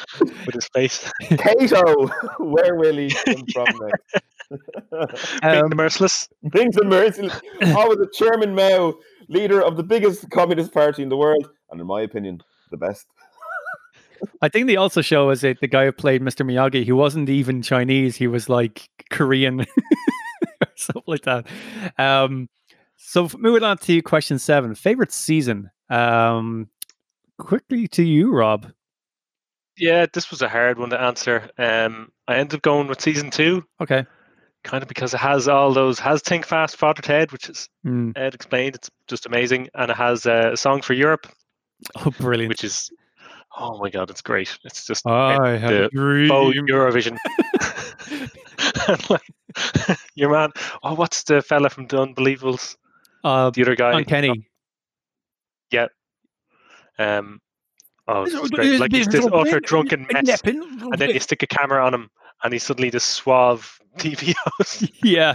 with 0.20 0.54
his 0.54 0.68
face. 0.74 1.10
Cato, 1.22 2.06
where 2.38 2.76
will 2.76 2.96
he 2.96 3.10
come 3.10 3.44
from 3.52 3.66
next? 3.80 4.24
Being 5.42 5.54
Um, 5.54 5.70
the 5.70 5.76
merciless. 5.76 6.28
Brings 6.42 6.76
the 6.76 6.84
merciless. 6.84 7.40
I 7.62 7.86
was 7.86 7.98
a 7.98 8.08
Chairman 8.12 8.54
Mao, 8.54 8.94
leader 9.28 9.62
of 9.62 9.76
the 9.76 9.82
biggest 9.82 10.30
communist 10.30 10.72
party 10.72 11.02
in 11.02 11.08
the 11.08 11.16
world, 11.16 11.48
and 11.70 11.80
in 11.80 11.86
my 11.86 12.02
opinion, 12.02 12.42
the 12.70 12.76
best. 12.76 13.06
I 14.40 14.48
think 14.48 14.66
they 14.66 14.76
also 14.76 15.00
show 15.00 15.30
us 15.30 15.42
it 15.42 15.60
the 15.60 15.66
guy 15.66 15.86
who 15.86 15.92
played 15.92 16.22
Mr. 16.22 16.46
Miyagi. 16.46 16.84
He 16.84 16.92
wasn't 16.92 17.28
even 17.28 17.62
Chinese; 17.62 18.16
he 18.16 18.26
was 18.26 18.48
like 18.48 18.88
Korean 19.10 19.60
or 19.60 20.68
something 20.76 21.02
like 21.06 21.22
that. 21.22 21.46
Um, 21.98 22.48
so 22.96 23.28
moving 23.36 23.62
on 23.62 23.78
to 23.78 24.02
question 24.02 24.38
seven, 24.38 24.74
favorite 24.74 25.12
season. 25.12 25.70
Um, 25.90 26.68
quickly 27.38 27.88
to 27.88 28.02
you, 28.02 28.32
Rob. 28.32 28.70
Yeah, 29.76 30.06
this 30.12 30.30
was 30.30 30.42
a 30.42 30.48
hard 30.48 30.78
one 30.78 30.90
to 30.90 31.00
answer. 31.00 31.48
Um, 31.58 32.12
I 32.28 32.36
ended 32.36 32.56
up 32.56 32.62
going 32.62 32.88
with 32.88 33.00
season 33.00 33.30
two, 33.30 33.64
Okay. 33.80 34.04
kind 34.64 34.82
of 34.82 34.88
because 34.88 35.14
it 35.14 35.18
has 35.18 35.48
all 35.48 35.72
those 35.72 35.98
has 35.98 36.22
Think 36.22 36.46
Fast, 36.46 36.76
Father 36.76 37.02
Ted, 37.02 37.32
which 37.32 37.48
is 37.48 37.68
Mm. 37.84 38.12
Ed 38.16 38.34
explained. 38.34 38.74
It's 38.76 38.90
just 39.08 39.26
amazing, 39.26 39.68
and 39.74 39.90
it 39.90 39.96
has 39.96 40.24
uh, 40.26 40.50
a 40.52 40.56
song 40.56 40.82
for 40.82 40.92
Europe, 40.92 41.26
Oh, 41.96 42.10
brilliant! 42.10 42.48
which 42.50 42.64
is 42.64 42.90
oh 43.58 43.78
my 43.78 43.90
god, 43.90 44.08
it's 44.10 44.22
great. 44.22 44.56
It's 44.64 44.86
just 44.86 45.06
I 45.06 45.56
have 45.56 45.70
the 45.70 45.90
Eurovision. 45.92 47.18
Like, 49.10 49.98
your 50.14 50.30
man. 50.30 50.50
Oh, 50.82 50.94
what's 50.94 51.24
the 51.24 51.42
fella 51.42 51.68
from 51.70 51.86
The 51.86 51.96
Unbelievables? 51.98 52.76
uh, 53.24 53.50
The 53.50 53.62
other 53.62 53.76
guy. 53.76 54.02
Kenny. 54.04 54.48
Yeah. 55.70 55.88
Um, 56.98 57.40
oh, 58.08 58.22
it's 58.22 58.32
just 58.32 58.52
great. 58.52 58.80
Like 58.80 58.92
he's 58.92 59.06
this 59.08 59.26
utter 59.32 59.60
drunken 59.60 60.06
mess, 60.12 60.40
and 60.44 60.92
then 60.98 61.10
you 61.10 61.20
stick 61.28 61.42
a 61.42 61.46
camera 61.46 61.84
on 61.84 61.94
him, 61.94 62.10
and 62.42 62.52
he's 62.52 62.62
suddenly 62.62 62.90
this 62.90 63.04
suave 63.04 63.78
TV 63.98 64.34
host. 64.58 64.90
yeah, 65.04 65.34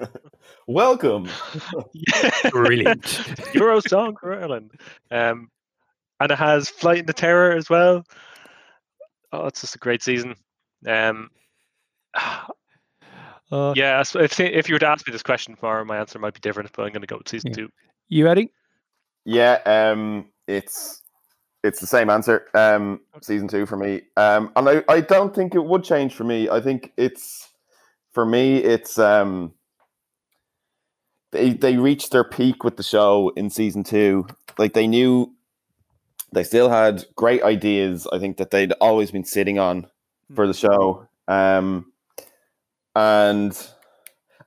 Welcome. 0.66 1.28
brilliant. 2.50 3.24
Euro 3.54 3.80
song 3.80 4.16
for 4.20 4.34
Ireland. 4.34 4.72
Um, 5.10 5.48
and 6.20 6.30
it 6.30 6.38
has 6.38 6.68
Flight 6.68 6.98
into 6.98 7.12
Terror 7.12 7.52
as 7.56 7.68
well. 7.70 8.04
Oh, 9.32 9.46
it's 9.46 9.62
just 9.62 9.74
a 9.74 9.78
great 9.78 10.02
season. 10.02 10.34
Um, 10.86 11.30
Uh, 13.52 13.72
yeah, 13.74 14.00
so 14.04 14.20
if 14.20 14.38
if 14.38 14.68
you 14.68 14.76
were 14.76 14.78
to 14.78 14.86
ask 14.86 15.04
me 15.08 15.10
this 15.10 15.24
question 15.24 15.56
tomorrow, 15.56 15.84
my 15.84 15.98
answer 15.98 16.20
might 16.20 16.34
be 16.34 16.38
different, 16.38 16.70
but 16.72 16.82
I'm 16.84 16.92
going 16.92 17.00
to 17.00 17.06
go 17.08 17.16
with 17.18 17.28
season 17.28 17.50
Yeah. 17.50 17.56
two. 17.56 17.68
You 18.08 18.24
ready? 18.24 18.52
Yeah, 19.24 19.54
um, 19.66 20.26
it's 20.46 20.99
it's 21.62 21.80
the 21.80 21.86
same 21.86 22.10
answer. 22.10 22.46
Um, 22.54 23.00
season 23.20 23.48
two 23.48 23.66
for 23.66 23.76
me. 23.76 24.02
Um, 24.16 24.50
and 24.56 24.68
I, 24.68 24.84
I 24.88 25.00
don't 25.00 25.34
think 25.34 25.54
it 25.54 25.64
would 25.64 25.84
change 25.84 26.14
for 26.14 26.24
me. 26.24 26.48
I 26.48 26.60
think 26.60 26.92
it's 26.96 27.50
for 28.12 28.24
me. 28.24 28.58
It's 28.58 28.98
um, 28.98 29.52
they 31.32 31.52
they 31.52 31.76
reached 31.76 32.12
their 32.12 32.24
peak 32.24 32.64
with 32.64 32.76
the 32.76 32.82
show 32.82 33.32
in 33.36 33.50
season 33.50 33.84
two. 33.84 34.26
Like 34.58 34.72
they 34.72 34.86
knew 34.86 35.34
they 36.32 36.44
still 36.44 36.70
had 36.70 37.04
great 37.16 37.42
ideas. 37.42 38.06
I 38.12 38.18
think 38.18 38.36
that 38.38 38.50
they'd 38.50 38.72
always 38.80 39.10
been 39.10 39.24
sitting 39.24 39.58
on 39.58 39.86
for 40.34 40.46
the 40.46 40.54
show. 40.54 41.06
Um, 41.28 41.92
and 42.94 43.56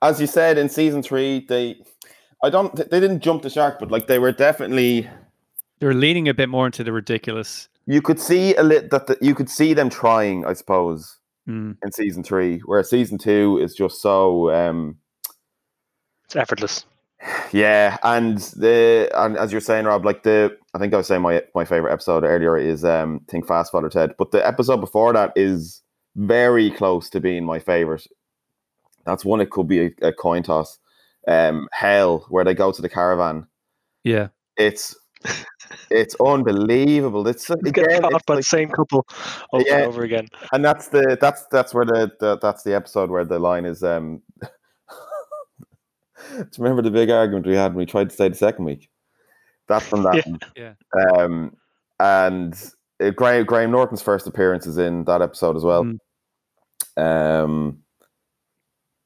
as 0.01 0.19
you 0.19 0.27
said 0.27 0.57
in 0.57 0.67
season 0.69 1.03
three, 1.03 1.45
they 1.47 1.77
I 2.43 2.49
don't 2.49 2.75
they 2.75 2.99
didn't 2.99 3.21
jump 3.21 3.43
the 3.43 3.49
shark, 3.49 3.79
but 3.79 3.91
like 3.91 4.07
they 4.07 4.19
were 4.19 4.31
definitely 4.31 5.09
They're 5.83 5.93
leaning 5.93 6.29
a 6.29 6.33
bit 6.33 6.47
more 6.47 6.65
into 6.65 6.81
the 6.81 6.93
ridiculous. 6.93 7.67
you 7.85 8.01
could 8.01 8.17
see 8.17 8.55
a 8.55 8.63
lit 8.63 8.89
that 8.91 9.07
the, 9.07 9.17
you 9.19 9.35
could 9.35 9.49
see 9.49 9.73
them 9.73 9.89
trying, 9.89 10.45
I 10.45 10.53
suppose. 10.53 11.17
Mm. 11.45 11.75
in 11.83 11.91
season 11.91 12.23
three, 12.23 12.59
where 12.59 12.81
season 12.83 13.17
two 13.17 13.59
is 13.61 13.75
just 13.75 14.01
so 14.01 14.49
um, 14.51 14.97
It's 16.23 16.37
effortless. 16.37 16.85
yeah, 17.51 17.97
and 18.01 18.37
the 18.55 19.11
and 19.13 19.35
as 19.35 19.51
you're 19.51 19.59
saying, 19.59 19.83
Rob, 19.83 20.05
like 20.05 20.23
the 20.23 20.57
I 20.73 20.79
think 20.79 20.93
I 20.93 20.97
was 20.97 21.07
saying 21.07 21.21
my 21.21 21.43
my 21.53 21.65
favorite 21.65 21.91
episode 21.91 22.23
earlier 22.23 22.57
is 22.57 22.85
um 22.85 23.19
Think 23.27 23.45
Fast 23.45 23.73
Father 23.73 23.89
Ted, 23.89 24.15
but 24.17 24.31
the 24.31 24.47
episode 24.47 24.77
before 24.77 25.11
that 25.11 25.33
is 25.35 25.81
very 26.15 26.71
close 26.71 27.09
to 27.09 27.19
being 27.19 27.43
my 27.43 27.59
favorite. 27.59 28.07
That's 29.05 29.25
one. 29.25 29.41
It 29.41 29.49
could 29.49 29.67
be 29.67 29.87
a, 29.87 29.91
a 30.01 30.13
coin 30.13 30.43
toss. 30.43 30.79
Um, 31.27 31.67
Hell, 31.73 32.25
where 32.29 32.45
they 32.45 32.53
go 32.53 32.71
to 32.71 32.81
the 32.81 32.87
caravan. 32.87 33.47
Yeah. 34.05 34.29
It's 34.55 34.95
it's 35.89 36.15
unbelievable. 36.23 37.27
It's 37.27 37.49
It's 37.49 37.61
getting 37.71 37.85
again, 37.85 38.01
caught 38.01 38.13
it's 38.13 38.23
by 38.25 38.33
like- 38.35 38.39
the 38.39 38.43
same 38.43 38.69
couple 38.69 39.05
over 39.53 39.63
Yeah. 39.67 39.77
and 39.79 39.87
over 39.87 40.03
again. 40.03 40.27
and 40.51 40.63
that's 40.63 40.87
the 40.89 41.17
that's 41.19 41.45
that's 41.51 41.73
where 41.73 41.85
the, 41.85 42.11
the 42.19 42.37
that's 42.37 42.63
the 42.63 42.75
episode 42.75 43.09
where 43.09 43.25
the 43.25 43.39
line 43.39 43.65
is 43.65 43.83
um 43.83 44.21
do 44.41 46.37
you 46.37 46.45
remember 46.57 46.81
the 46.81 46.91
big 46.91 47.09
argument 47.09 47.45
we 47.45 47.55
had 47.55 47.71
when 47.73 47.77
we 47.79 47.85
tried 47.85 48.09
to 48.09 48.15
stay 48.15 48.29
the 48.29 48.35
second 48.35 48.65
week 48.65 48.89
that's 49.67 49.85
from 49.87 50.03
that 50.03 50.15
Yeah. 50.15 50.23
one. 50.31 50.39
Yeah. 50.55 50.73
um 51.23 51.55
and 51.99 52.53
uh, 53.01 53.09
graham, 53.11 53.45
graham 53.45 53.71
norton's 53.71 54.01
first 54.01 54.27
appearance 54.27 54.65
is 54.65 54.77
in 54.77 55.03
that 55.05 55.21
episode 55.21 55.55
as 55.55 55.63
well 55.63 55.83
Mm. 55.83 55.97
um 57.43 57.79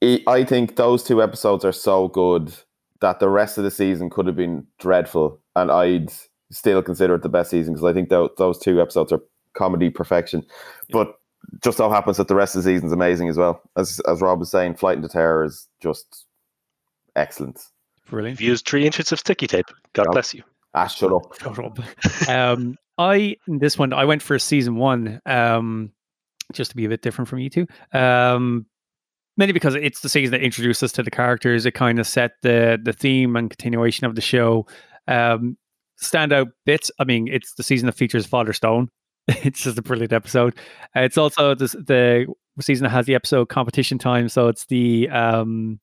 I- 0.04 0.24
i 0.28 0.44
think 0.44 0.76
those 0.76 1.04
two 1.04 1.22
episodes 1.24 1.66
are 1.66 1.72
so 1.72 2.08
good 2.08 2.54
that 3.02 3.20
the 3.20 3.30
rest 3.30 3.58
of 3.58 3.64
the 3.64 3.72
season 3.72 4.10
could 4.10 4.28
have 4.28 4.36
been 4.36 4.68
dreadful 4.80 5.40
and 5.56 5.72
i'd 5.72 6.10
still 6.52 6.82
consider 6.82 7.16
it 7.16 7.22
the 7.24 7.30
best 7.30 7.50
season 7.52 7.74
because 7.74 7.84
i 7.86 7.94
think 7.94 8.10
tho- 8.10 8.30
those 8.38 8.58
two 8.60 8.82
episodes 8.82 9.12
are 9.12 9.20
comedy 9.54 9.90
perfection 9.90 10.44
but 10.92 11.16
just 11.64 11.78
so 11.78 11.90
happens 11.90 12.18
that 12.18 12.28
the 12.28 12.36
rest 12.36 12.56
of 12.56 12.64
the 12.64 12.70
season's 12.70 12.92
amazing 12.92 13.30
as 13.30 13.38
well. 13.38 13.62
As 13.78 14.02
as 14.02 14.22
Rob 14.22 14.40
was 14.40 14.50
saying, 14.52 14.74
Flight 14.76 14.98
into 14.98 15.08
Terror 15.08 15.44
is 15.46 15.68
just 15.82 16.26
excellent. 17.16 17.62
Brilliant. 18.10 18.40
You've 18.40 18.50
used 18.50 18.68
three 18.68 18.86
inches 18.86 19.12
of 19.12 19.20
sticky 19.20 19.48
tape. 19.48 19.68
God 19.94 20.08
Yeah. 20.08 20.12
bless 20.14 20.34
you. 20.34 20.44
Ah, 20.74 20.88
shut 20.88 21.12
up. 21.14 21.34
Shut 21.40 21.60
up. 21.60 22.28
um, 22.30 22.76
I 22.98 23.36
in 23.48 23.60
this 23.60 23.78
one 23.78 23.94
I 23.94 24.04
went 24.06 24.22
for 24.24 24.36
a 24.36 24.40
season 24.40 24.76
one, 24.76 25.22
um, 25.26 25.92
just 26.54 26.72
to 26.72 26.76
be 26.76 26.86
a 26.86 26.90
bit 26.90 27.02
different 27.02 27.28
from 27.30 27.40
you 27.40 27.50
two. 27.50 27.68
Um, 27.94 28.66
mainly 29.38 29.54
because 29.54 29.76
it's 29.76 30.02
the 30.02 30.10
season 30.10 30.32
that 30.32 30.42
introduced 30.44 30.82
us 30.84 30.92
to 30.94 31.04
the 31.04 31.12
characters. 31.12 31.66
It 31.66 31.72
kind 31.76 32.00
of 32.00 32.08
set 32.08 32.32
the 32.42 32.80
the 32.82 32.94
theme 32.94 33.36
and 33.36 33.50
continuation 33.50 34.06
of 34.06 34.16
the 34.16 34.22
show. 34.22 34.66
Um, 35.08 35.58
standout 36.02 36.52
bits. 36.66 36.92
I 37.00 37.04
mean, 37.04 37.28
it's 37.28 37.54
the 37.54 37.64
season 37.64 37.88
that 37.88 37.94
features 37.94 38.26
Father 38.26 38.54
Stone. 38.54 38.90
it's 39.28 39.64
just 39.64 39.78
a 39.78 39.82
brilliant 39.82 40.14
episode. 40.14 40.58
Uh, 40.96 41.02
it's 41.02 41.18
also 41.18 41.54
this, 41.54 41.74
the 41.74 42.28
season 42.62 42.84
that 42.84 42.90
has 42.92 43.06
the 43.06 43.16
episode 43.16 43.50
competition 43.50 43.98
time. 43.98 44.30
So 44.30 44.48
it's 44.48 44.66
the 44.66 45.10
um, 45.10 45.80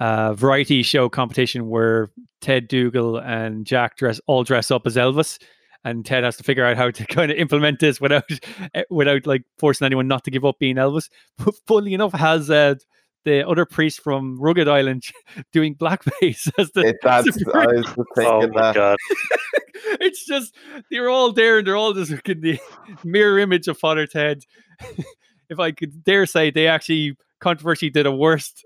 uh, 0.00 0.34
variety 0.34 0.82
show 0.82 1.08
competition 1.08 1.68
where 1.68 2.10
Ted 2.40 2.68
Dougal 2.68 3.18
and 3.18 3.66
Jack 3.66 3.96
dress 3.96 4.20
all 4.26 4.42
dress 4.42 4.70
up 4.70 4.86
as 4.86 4.96
Elvis, 4.96 5.38
and 5.84 6.04
Ted 6.04 6.24
has 6.24 6.36
to 6.38 6.42
figure 6.42 6.64
out 6.64 6.76
how 6.76 6.90
to 6.90 7.06
kind 7.08 7.30
of 7.30 7.36
implement 7.36 7.80
this 7.80 8.00
without 8.00 8.24
eh, 8.74 8.82
without 8.90 9.26
like 9.26 9.42
forcing 9.58 9.84
anyone 9.84 10.08
not 10.08 10.24
to 10.24 10.30
give 10.30 10.44
up 10.44 10.58
being 10.58 10.76
Elvis. 10.76 11.08
But 11.38 11.54
funnily 11.66 11.94
enough, 11.94 12.12
has 12.12 12.50
uh, 12.50 12.76
the 13.24 13.46
other 13.48 13.64
priest 13.64 14.00
from 14.00 14.40
Rugged 14.40 14.68
Island 14.68 15.04
doing 15.52 15.74
blackface 15.74 16.50
as 16.58 16.70
the. 16.72 16.80
It, 16.80 16.96
that's 17.02 17.28
as 17.28 17.34
the 17.34 17.52
I 17.54 17.66
was 17.66 17.86
just 17.86 17.98
Oh 17.98 18.04
thinking 18.16 18.50
my 18.54 18.60
that. 18.62 18.74
god. 18.74 18.98
it's 20.00 20.24
just 20.26 20.54
they're 20.90 21.08
all 21.08 21.32
there 21.32 21.58
and 21.58 21.66
they're 21.66 21.76
all 21.76 21.92
just 21.92 22.10
looking 22.10 22.40
the 22.40 22.58
mirror 23.04 23.38
image 23.38 23.68
of 23.68 23.78
Father 23.78 24.06
Ted. 24.06 24.42
if 25.48 25.58
I 25.58 25.72
could 25.72 26.02
dare 26.04 26.26
say, 26.26 26.50
they 26.50 26.66
actually 26.66 27.16
controversy 27.40 27.90
did 27.90 28.06
a 28.06 28.12
worst 28.12 28.64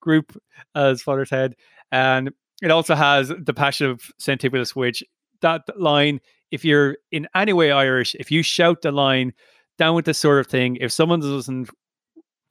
group 0.00 0.36
as 0.74 1.02
Father 1.02 1.24
Ted, 1.24 1.54
and 1.90 2.30
it 2.62 2.70
also 2.70 2.94
has 2.94 3.28
the 3.38 3.54
Passion 3.54 3.88
of 3.90 4.02
Saint 4.18 4.40
Tibulus, 4.40 4.74
which 4.76 5.02
that 5.40 5.62
line. 5.78 6.20
If 6.50 6.64
you're 6.64 6.96
in 7.12 7.28
any 7.34 7.52
way 7.52 7.70
Irish, 7.72 8.14
if 8.18 8.30
you 8.30 8.42
shout 8.42 8.80
the 8.80 8.90
line 8.90 9.34
down 9.76 9.94
with 9.94 10.06
this 10.06 10.16
sort 10.16 10.40
of 10.40 10.46
thing, 10.46 10.76
if 10.76 10.90
someone 10.90 11.20
doesn't 11.20 11.68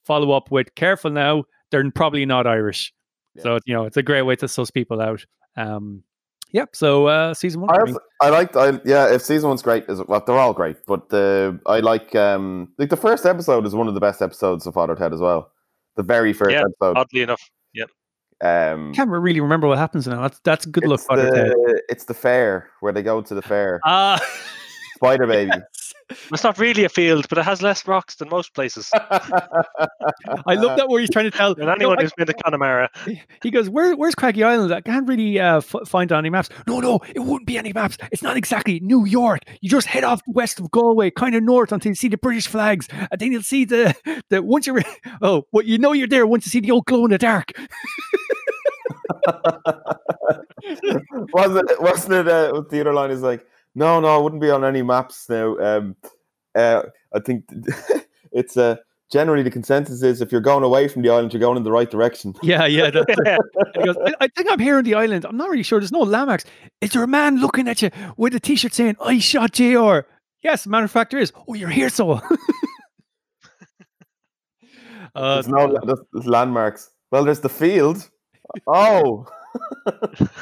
follow 0.07 0.31
up 0.31 0.49
with 0.49 0.73
"careful 0.75 1.11
now," 1.11 1.43
they're 1.69 1.89
probably 1.91 2.25
not 2.25 2.47
Irish. 2.47 2.93
So 3.39 3.59
you 3.65 3.73
know, 3.75 3.85
it's 3.85 3.97
a 3.97 4.01
great 4.03 4.23
way 4.23 4.35
to 4.37 4.47
suss 4.47 4.71
people 4.71 4.99
out. 4.99 5.23
Um, 5.57 6.01
yep. 6.53 6.69
So 6.75 7.05
uh, 7.05 7.33
season 7.35 7.61
one. 7.61 7.69
I, 7.69 7.75
for 7.75 7.85
me. 7.85 7.91
also, 7.91 7.99
I 8.21 8.29
liked, 8.29 8.55
I 8.55 8.79
yeah. 8.83 9.13
If 9.13 9.21
season 9.21 9.49
one's 9.49 9.61
great, 9.61 9.83
is 9.87 10.01
well, 10.07 10.23
they're 10.25 10.39
all 10.39 10.53
great, 10.53 10.77
but 10.87 11.09
the 11.09 11.59
I 11.67 11.81
like 11.81 12.15
um 12.15 12.69
like 12.79 12.89
the 12.89 12.97
first 12.97 13.27
episode 13.27 13.65
is 13.67 13.75
one 13.75 13.87
of 13.87 13.93
the 13.93 13.99
best 13.99 14.21
episodes 14.23 14.65
of 14.65 14.73
Father 14.73 14.95
Ted 14.95 15.13
as 15.13 15.19
well. 15.19 15.51
The 15.97 16.03
very 16.03 16.33
first 16.33 16.51
Yeah, 16.51 16.61
episode. 16.61 16.97
Oddly 16.97 17.21
enough. 17.21 17.41
Yeah. 17.73 17.85
Um, 18.41 18.93
can't 18.93 19.09
really 19.09 19.39
remember 19.39 19.67
what 19.67 19.77
happens 19.79 20.07
now. 20.07 20.21
That's 20.21 20.39
that's 20.43 20.65
good 20.65 20.85
luck, 20.85 20.99
it's 20.99 21.07
Father 21.07 21.29
Ted. 21.29 21.49
the, 21.49 21.83
it's 21.89 22.05
the 22.05 22.13
fair 22.13 22.69
where 22.81 22.93
they 22.93 23.03
go 23.03 23.21
to 23.21 23.35
the 23.35 23.41
fair. 23.41 23.79
Ah, 23.85 24.19
Spider 24.95 25.27
Baby. 25.27 25.51
It's 26.31 26.43
not 26.43 26.57
really 26.57 26.83
a 26.85 26.89
field, 26.89 27.27
but 27.29 27.37
it 27.37 27.43
has 27.43 27.61
less 27.61 27.85
rocks 27.87 28.15
than 28.15 28.29
most 28.29 28.53
places. 28.53 28.89
I 28.93 30.53
love 30.55 30.77
that 30.77 30.87
where 30.87 31.01
he's 31.01 31.09
trying 31.09 31.29
to 31.29 31.37
tell. 31.37 31.49
And 31.51 31.59
you 31.59 31.65
know, 31.65 31.71
anyone 31.73 31.99
I- 31.99 32.03
who's 32.03 32.13
been 32.13 32.27
to 32.27 32.33
Connemara, 32.33 32.89
he 33.43 33.51
goes, 33.51 33.69
"Where, 33.69 33.95
where's 33.95 34.15
Craggy 34.15 34.43
Island? 34.43 34.73
I 34.73 34.81
can't 34.81 35.07
really 35.07 35.39
uh, 35.39 35.57
f- 35.57 35.75
find 35.87 36.11
on 36.11 36.19
any 36.19 36.29
maps." 36.29 36.49
No, 36.67 36.79
no, 36.79 36.99
it 37.13 37.19
wouldn't 37.19 37.45
be 37.45 37.57
any 37.57 37.73
maps. 37.73 37.97
It's 38.11 38.23
not 38.23 38.37
exactly 38.37 38.79
New 38.79 39.05
York. 39.05 39.41
You 39.61 39.69
just 39.69 39.87
head 39.87 40.03
off 40.05 40.21
west 40.27 40.59
of 40.59 40.71
Galway, 40.71 41.11
kind 41.11 41.35
of 41.35 41.43
north, 41.43 41.71
until 41.71 41.91
you 41.91 41.95
see 41.95 42.07
the 42.07 42.17
British 42.17 42.47
flags, 42.47 42.87
and 42.91 43.19
then 43.19 43.31
you'll 43.33 43.41
see 43.43 43.65
the 43.65 43.93
the 44.29 44.41
once 44.41 44.65
you're 44.67 44.81
oh, 45.21 45.43
well, 45.51 45.65
you 45.65 45.77
know 45.77 45.91
you're 45.91 46.07
there 46.07 46.25
once 46.25 46.45
you 46.45 46.49
see 46.51 46.61
the 46.61 46.71
old 46.71 46.85
glow 46.85 47.03
in 47.05 47.11
the 47.11 47.17
dark. 47.17 47.51
wasn't 51.33 51.69
it? 51.71 51.81
Wasn't 51.81 52.13
it? 52.13 52.27
Uh, 52.27 52.61
the 52.69 52.79
other 52.81 52.93
line 52.93 53.11
is 53.11 53.21
like, 53.21 53.45
no, 53.77 53.99
no, 53.99 54.19
it 54.19 54.23
wouldn't 54.23 54.41
be 54.41 54.49
on 54.49 54.65
any 54.65 54.81
maps 54.81 55.29
now. 55.29 55.55
Um, 55.59 55.95
uh, 56.55 56.81
I 57.13 57.19
think 57.19 57.45
it's 58.31 58.57
uh, 58.57 58.77
generally 59.11 59.43
the 59.43 59.51
consensus 59.51 60.01
is 60.01 60.19
if 60.19 60.31
you're 60.31 60.41
going 60.41 60.63
away 60.63 60.87
from 60.87 61.03
the 61.03 61.09
island, 61.11 61.31
you're 61.31 61.39
going 61.39 61.57
in 61.57 61.63
the 61.63 61.71
right 61.71 61.89
direction. 61.89 62.33
Yeah, 62.41 62.65
yeah. 62.65 62.89
that's 62.89 63.05
it. 63.07 63.19
And 63.55 63.75
he 63.75 63.85
goes, 63.85 63.95
I, 64.03 64.13
I 64.21 64.27
think 64.29 64.49
I'm 64.49 64.57
here 64.59 64.77
on 64.77 64.83
the 64.83 64.95
island. 64.95 65.25
I'm 65.25 65.37
not 65.37 65.49
really 65.51 65.61
sure. 65.61 65.79
There's 65.79 65.91
no 65.91 65.99
landmarks. 65.99 66.45
Is 66.81 66.89
there 66.91 67.03
a 67.03 67.07
man 67.07 67.39
looking 67.39 67.67
at 67.67 67.83
you 67.83 67.91
with 68.17 68.33
a 68.33 68.39
t-shirt 68.39 68.73
saying, 68.73 68.95
I 68.99 69.19
shot 69.19 69.51
JR? 69.51 69.99
Yes, 70.41 70.65
matter 70.65 70.85
of 70.85 70.91
fact, 70.91 71.11
there 71.11 71.19
is. 71.19 71.31
Oh, 71.47 71.53
you're 71.53 71.69
here, 71.69 71.89
so. 71.89 72.13
uh, 75.13 75.33
There's 75.35 75.47
no 75.47 75.77
there's, 75.85 75.99
there's 76.13 76.25
landmarks. 76.25 76.89
Well, 77.11 77.23
there's 77.25 77.41
the 77.41 77.49
field. 77.49 78.09
Oh, 78.65 79.27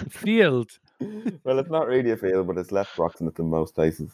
field. 0.09 0.71
well, 1.43 1.59
it's 1.59 1.69
not 1.69 1.87
really 1.87 2.11
a 2.11 2.17
field, 2.17 2.47
but 2.47 2.57
it's 2.57 2.71
less 2.71 2.87
rocks 2.97 3.21
in 3.21 3.27
it 3.27 3.35
than 3.35 3.49
most 3.49 3.75
places. 3.75 4.11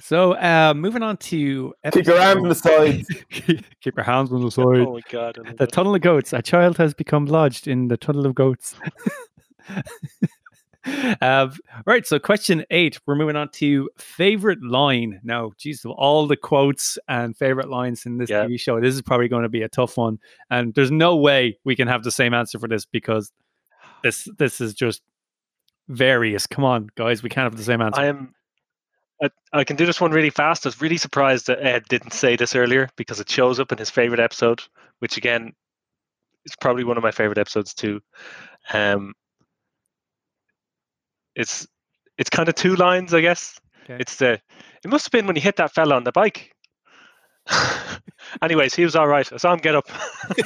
So, 0.00 0.32
uh, 0.36 0.72
moving 0.74 1.02
on 1.02 1.18
to. 1.18 1.74
Keep 1.92 2.06
your 2.06 2.18
arms 2.18 2.42
on 2.42 2.48
the 2.48 2.54
sides. 2.54 3.08
Keep 3.30 3.96
your 3.96 4.02
hands 4.04 4.32
on 4.32 4.40
the 4.42 4.50
side. 4.50 4.64
oh 4.64 4.94
my 4.94 5.00
god. 5.10 5.38
The 5.58 5.64
it. 5.64 5.72
tunnel 5.72 5.94
of 5.94 6.00
goats. 6.00 6.32
A 6.32 6.40
child 6.40 6.78
has 6.78 6.94
become 6.94 7.26
lodged 7.26 7.68
in 7.68 7.88
the 7.88 7.96
tunnel 7.98 8.24
of 8.24 8.34
goats. 8.34 8.74
uh, 11.20 11.48
right. 11.86 12.06
So, 12.06 12.18
question 12.18 12.64
eight. 12.70 12.98
We're 13.06 13.16
moving 13.16 13.36
on 13.36 13.50
to 13.50 13.90
favorite 13.98 14.62
line. 14.62 15.20
Now, 15.22 15.52
geez, 15.58 15.84
of 15.84 15.90
all 15.92 16.26
the 16.26 16.36
quotes 16.36 16.98
and 17.08 17.36
favorite 17.36 17.68
lines 17.68 18.06
in 18.06 18.18
this 18.18 18.30
Yeah. 18.30 18.44
TV 18.46 18.58
show, 18.58 18.80
this 18.80 18.94
is 18.94 19.02
probably 19.02 19.28
going 19.28 19.42
to 19.42 19.48
be 19.50 19.62
a 19.62 19.68
tough 19.68 19.96
one. 19.96 20.18
And 20.50 20.74
there's 20.74 20.90
no 20.90 21.16
way 21.16 21.58
we 21.64 21.76
can 21.76 21.88
have 21.88 22.02
the 22.02 22.10
same 22.10 22.34
answer 22.34 22.58
for 22.58 22.68
this 22.68 22.86
because 22.86 23.30
this 24.02 24.26
this 24.38 24.60
is 24.60 24.74
just 24.74 25.02
various. 25.88 26.46
Come 26.46 26.64
on, 26.64 26.90
guys, 26.96 27.22
we 27.22 27.28
can't 27.28 27.44
have 27.44 27.56
the 27.56 27.64
same 27.64 27.80
answer. 27.80 28.00
I 28.00 28.06
am. 28.06 28.34
I, 29.22 29.30
I 29.52 29.64
can 29.64 29.76
do 29.76 29.86
this 29.86 30.00
one 30.00 30.10
really 30.10 30.30
fast. 30.30 30.66
I 30.66 30.68
was 30.68 30.80
really 30.80 30.96
surprised 30.96 31.46
that 31.46 31.64
Ed 31.64 31.84
didn't 31.88 32.12
say 32.12 32.36
this 32.36 32.54
earlier 32.54 32.88
because 32.96 33.20
it 33.20 33.30
shows 33.30 33.60
up 33.60 33.70
in 33.70 33.78
his 33.78 33.90
favorite 33.90 34.20
episode, 34.20 34.62
which 34.98 35.16
again 35.16 35.52
is 36.44 36.56
probably 36.60 36.84
one 36.84 36.96
of 36.96 37.02
my 37.02 37.12
favorite 37.12 37.38
episodes 37.38 37.74
too. 37.74 38.00
Um, 38.72 39.14
it's 41.34 41.66
it's 42.18 42.30
kind 42.30 42.48
of 42.48 42.54
two 42.54 42.76
lines, 42.76 43.14
I 43.14 43.20
guess. 43.20 43.58
Okay. 43.84 43.98
It's 44.00 44.16
the 44.16 44.32
it 44.32 44.88
must 44.88 45.06
have 45.06 45.12
been 45.12 45.26
when 45.26 45.36
he 45.36 45.42
hit 45.42 45.56
that 45.56 45.72
fella 45.74 45.94
on 45.94 46.04
the 46.04 46.12
bike. 46.12 46.54
Anyways, 48.42 48.74
he 48.74 48.84
was 48.84 48.96
all 48.96 49.06
right. 49.06 49.30
I 49.32 49.36
saw 49.36 49.52
him 49.52 49.58
get 49.60 49.74
up 49.74 49.86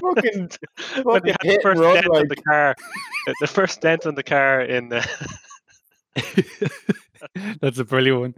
fucking, 0.00 0.50
when 1.04 1.24
he 1.24 1.30
had 1.30 1.38
the 1.40 1.48
hit 1.48 1.64
and 1.64 1.78
first 1.78 1.80
dent 1.82 2.06
on 2.06 2.12
like. 2.20 2.28
the 2.28 2.36
car. 2.36 2.74
the- 3.26 3.34
The 3.40 3.46
first 3.46 3.80
dent 3.80 4.06
on 4.06 4.14
the 4.14 4.22
car 4.22 4.60
in 4.62 4.88
the 4.88 5.06
That's 7.60 7.78
a 7.78 7.84
brilliant 7.84 8.20
one. 8.20 8.34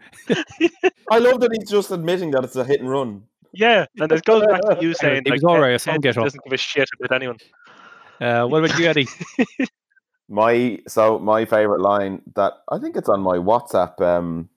I 1.10 1.18
love 1.18 1.40
that 1.40 1.52
he's 1.52 1.68
just 1.70 1.90
admitting 1.90 2.30
that 2.32 2.44
it's 2.44 2.56
a 2.56 2.64
hit 2.64 2.80
and 2.80 2.88
run. 2.90 3.22
Yeah, 3.52 3.86
and 3.98 4.10
it 4.12 4.24
goes 4.24 4.44
back 4.46 4.60
to 4.62 4.78
you 4.80 4.94
saying 4.94 5.22
He 5.24 5.30
was 5.32 5.42
like, 5.42 5.50
all 5.50 5.56
Ed- 5.56 5.60
right, 5.60 5.74
I 5.74 5.76
saw 5.78 5.92
him 5.92 6.00
get 6.00 6.16
up. 6.16 6.24
doesn't 6.24 6.42
give 6.44 6.52
a 6.52 6.56
shit 6.56 6.88
about 7.00 7.14
anyone. 7.16 7.38
Uh, 8.20 8.44
what 8.46 8.64
about 8.64 8.78
you, 8.78 8.86
Eddie? 8.86 9.08
My 10.28 10.78
so 10.86 11.18
my 11.18 11.44
favorite 11.46 11.80
line 11.80 12.20
that 12.34 12.52
I 12.70 12.78
think 12.78 12.96
it's 12.96 13.08
on 13.08 13.20
my 13.22 13.38
WhatsApp 13.38 13.98
um 14.02 14.50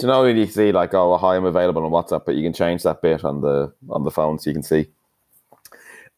You 0.00 0.08
know 0.08 0.24
you 0.24 0.46
see 0.46 0.72
like, 0.72 0.92
oh, 0.94 1.16
hi, 1.16 1.36
I'm 1.36 1.44
available 1.44 1.84
on 1.84 1.92
WhatsApp, 1.92 2.24
but 2.26 2.34
you 2.34 2.42
can 2.42 2.52
change 2.52 2.82
that 2.82 3.00
bit 3.00 3.24
on 3.24 3.40
the 3.40 3.72
on 3.90 4.04
the 4.04 4.10
phone 4.10 4.38
so 4.38 4.50
you 4.50 4.54
can 4.54 4.62
see. 4.62 4.88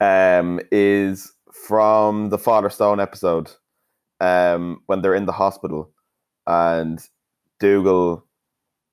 Um, 0.00 0.60
is 0.72 1.32
from 1.52 2.30
the 2.30 2.38
Father 2.38 2.70
Stone 2.70 3.00
episode, 3.00 3.50
um, 4.20 4.82
when 4.86 5.02
they're 5.02 5.14
in 5.14 5.26
the 5.26 5.32
hospital, 5.32 5.90
and 6.46 7.00
Dougal 7.58 8.24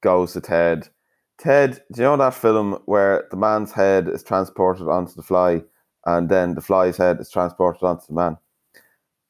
goes 0.01 0.34
to 0.34 0.41
Ted. 0.41 0.89
Ted, 1.38 1.82
do 1.93 2.01
you 2.01 2.07
know 2.07 2.18
that 2.18 2.34
film 2.34 2.82
where 2.86 3.28
the 3.32 3.38
man's 3.38 3.72
head 3.72 4.09
is 4.09 4.24
transported 4.24 4.88
onto 4.88 5.13
the 5.13 5.24
fly, 5.24 5.61
and 6.05 6.30
then 6.30 6.55
the 6.55 6.61
fly's 6.61 6.97
head 6.97 7.20
is 7.20 7.30
transported 7.30 7.84
onto 7.84 8.07
the 8.07 8.13
man? 8.13 8.38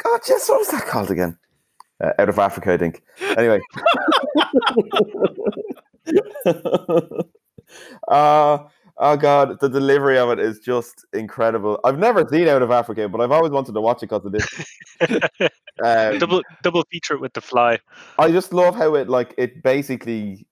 God, 0.04 0.22
yes, 0.28 0.50
what 0.50 0.60
was 0.60 0.70
that 0.70 0.86
called 0.86 1.12
again? 1.12 1.38
Uh, 2.04 2.12
out 2.20 2.30
of 2.30 2.38
Africa, 2.38 2.74
I 2.74 2.78
think. 2.78 3.02
Anyway. 3.38 3.60
uh, 8.08 8.60
oh 8.98 9.18
god, 9.18 9.60
the 9.60 9.70
delivery 9.70 10.18
of 10.18 10.30
it 10.30 10.40
is 10.40 10.60
just 10.60 11.06
incredible. 11.14 11.80
I've 11.84 11.98
never 11.98 12.28
seen 12.28 12.48
Out 12.48 12.62
of 12.62 12.72
Africa, 12.72 13.10
but 13.10 13.20
I've 13.22 13.32
always 13.32 13.52
wanted 13.52 13.74
to 13.74 13.82
watch 13.82 14.04
it 14.04 14.10
because 14.10 14.26
of 14.26 14.32
this. 14.32 14.48
Um, 15.84 16.18
double 16.18 16.42
double 16.64 16.84
feature 16.92 17.20
with 17.20 17.34
the 17.34 17.42
fly. 17.42 17.78
I 18.18 18.32
just 18.32 18.52
love 18.52 18.76
how 18.76 18.96
it 18.96 19.10
like 19.10 19.36
it 19.38 19.62
basically 19.62 20.48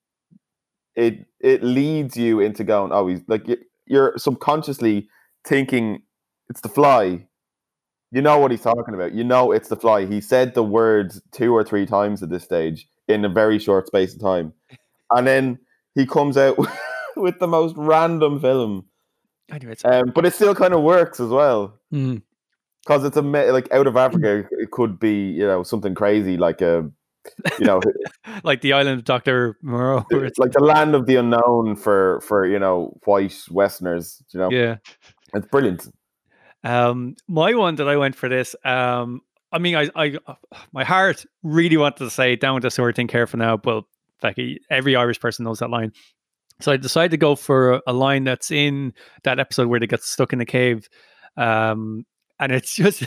it 0.96 1.26
it 1.39 1.64
leads 1.64 2.16
you 2.16 2.41
into 2.41 2.64
going. 2.64 2.91
Oh, 2.91 3.08
he's 3.08 3.22
like 3.28 3.48
you're 3.88 4.14
subconsciously 4.18 5.10
thinking 5.43 6.04
it's 6.50 6.62
the 6.62 6.70
fly. 6.70 7.26
You 8.16 8.22
know 8.22 8.38
what 8.39 8.49
he's 8.49 8.61
talking 8.61 8.93
about. 8.93 9.13
You 9.13 9.26
know 9.26 9.51
it's 9.51 9.68
the 9.68 9.76
fly. 9.76 10.05
He 10.05 10.22
said 10.22 10.53
the 10.53 10.63
words 10.63 11.22
two 11.34 11.53
or 11.53 11.66
three 11.66 11.86
times 11.86 12.24
at 12.24 12.30
this 12.30 12.45
stage 12.45 12.88
in 13.09 13.26
a 13.26 13.30
very 13.30 13.59
short 13.59 13.88
space 13.88 14.13
of 14.16 14.22
time, 14.22 14.53
and 15.11 15.28
then 15.28 15.59
he 15.95 16.05
comes 16.05 16.38
out 16.38 16.57
with 17.18 17.39
the 17.39 17.47
most 17.47 17.76
random 17.76 18.39
film. 18.39 18.86
Um, 19.84 20.13
but 20.16 20.26
it 20.26 20.34
still 20.34 20.55
kind 20.55 20.74
of 20.74 20.82
works 20.82 21.20
as 21.20 21.28
well 21.28 21.78
mm, 21.93 22.22
because 22.86 23.03
it's 23.03 23.18
a 23.18 23.22
like 23.22 23.70
out 23.74 23.86
of 23.86 23.97
Africa. 23.97 24.47
It 24.49 24.72
could 24.72 24.97
be 24.97 25.32
you 25.32 25.45
know 25.45 25.63
something 25.63 25.93
crazy 25.93 26.38
like 26.38 26.61
a 26.61 26.89
you 27.59 27.66
know 27.66 27.82
like 28.45 28.61
the 28.61 28.72
island 28.72 28.99
of 28.99 29.03
Doctor 29.03 29.57
Moreau. 29.61 30.05
it's 30.09 30.38
like 30.39 30.53
the 30.53 30.63
land 30.63 30.95
of 30.95 31.05
the 31.05 31.18
unknown 31.18 31.76
for 31.76 32.22
for 32.22 32.47
you 32.47 32.59
know 32.59 32.97
white 33.03 33.38
Westerners. 33.51 34.24
You 34.34 34.39
know, 34.39 34.49
yeah. 34.51 34.78
it's 35.34 35.47
brilliant. 35.47 35.89
Um, 36.66 37.16
my 37.28 37.53
one 37.53 37.76
that 37.76 37.88
I 37.88 37.95
went 37.95 38.16
for 38.16 38.28
this. 38.28 38.55
Um, 38.66 39.22
I 39.51 39.59
mean, 39.59 39.76
I, 39.76 39.89
I, 39.95 40.18
my 40.74 40.84
heart 40.84 41.26
really 41.43 41.78
wanted 41.78 41.99
to 41.99 42.09
say 42.09 42.36
down 42.36 42.55
with 42.55 42.63
the 42.63 42.72
sword 42.72 42.95
thing 42.95 43.07
careful 43.07 43.39
now, 43.39 43.55
but 43.55 43.84
like 44.24 44.38
every 44.70 44.95
Irish 44.95 45.20
person 45.20 45.45
knows 45.45 45.59
that 45.59 45.70
line. 45.70 45.93
So 46.61 46.72
I 46.72 46.78
decided 46.78 47.11
to 47.11 47.18
go 47.18 47.36
for 47.36 47.82
a 47.86 47.93
line 47.93 48.24
that's 48.24 48.49
in 48.49 48.93
that 49.24 49.39
episode 49.39 49.68
where 49.68 49.80
they 49.80 49.88
get 49.88 50.03
stuck 50.03 50.34
in 50.34 50.39
the 50.39 50.45
cave. 50.45 50.89
Um, 51.38 52.05
and 52.39 52.51
it's 52.51 52.76
just 52.76 53.03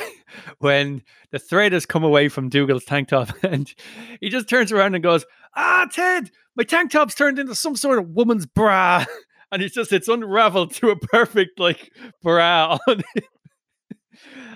when 0.58 1.02
the 1.32 1.38
thread 1.38 1.72
has 1.72 1.84
come 1.84 2.04
away 2.04 2.28
from 2.28 2.48
Dougal's 2.48 2.84
tank 2.84 3.08
top 3.08 3.30
and 3.42 3.72
he 4.20 4.28
just 4.28 4.48
turns 4.48 4.70
around 4.70 4.94
and 4.94 5.02
goes, 5.02 5.26
Ah, 5.56 5.88
Ted, 5.92 6.30
my 6.54 6.62
tank 6.62 6.92
top's 6.92 7.14
turned 7.14 7.38
into 7.38 7.54
some 7.54 7.74
sort 7.74 7.98
of 7.98 8.10
woman's 8.10 8.46
bra. 8.46 9.04
And 9.50 9.62
it's 9.62 9.74
just, 9.74 9.94
it's 9.94 10.08
unraveled 10.08 10.74
to 10.74 10.90
a 10.90 10.96
perfect 10.96 11.58
like 11.58 11.90
bra 12.22 12.78
on. 12.86 13.00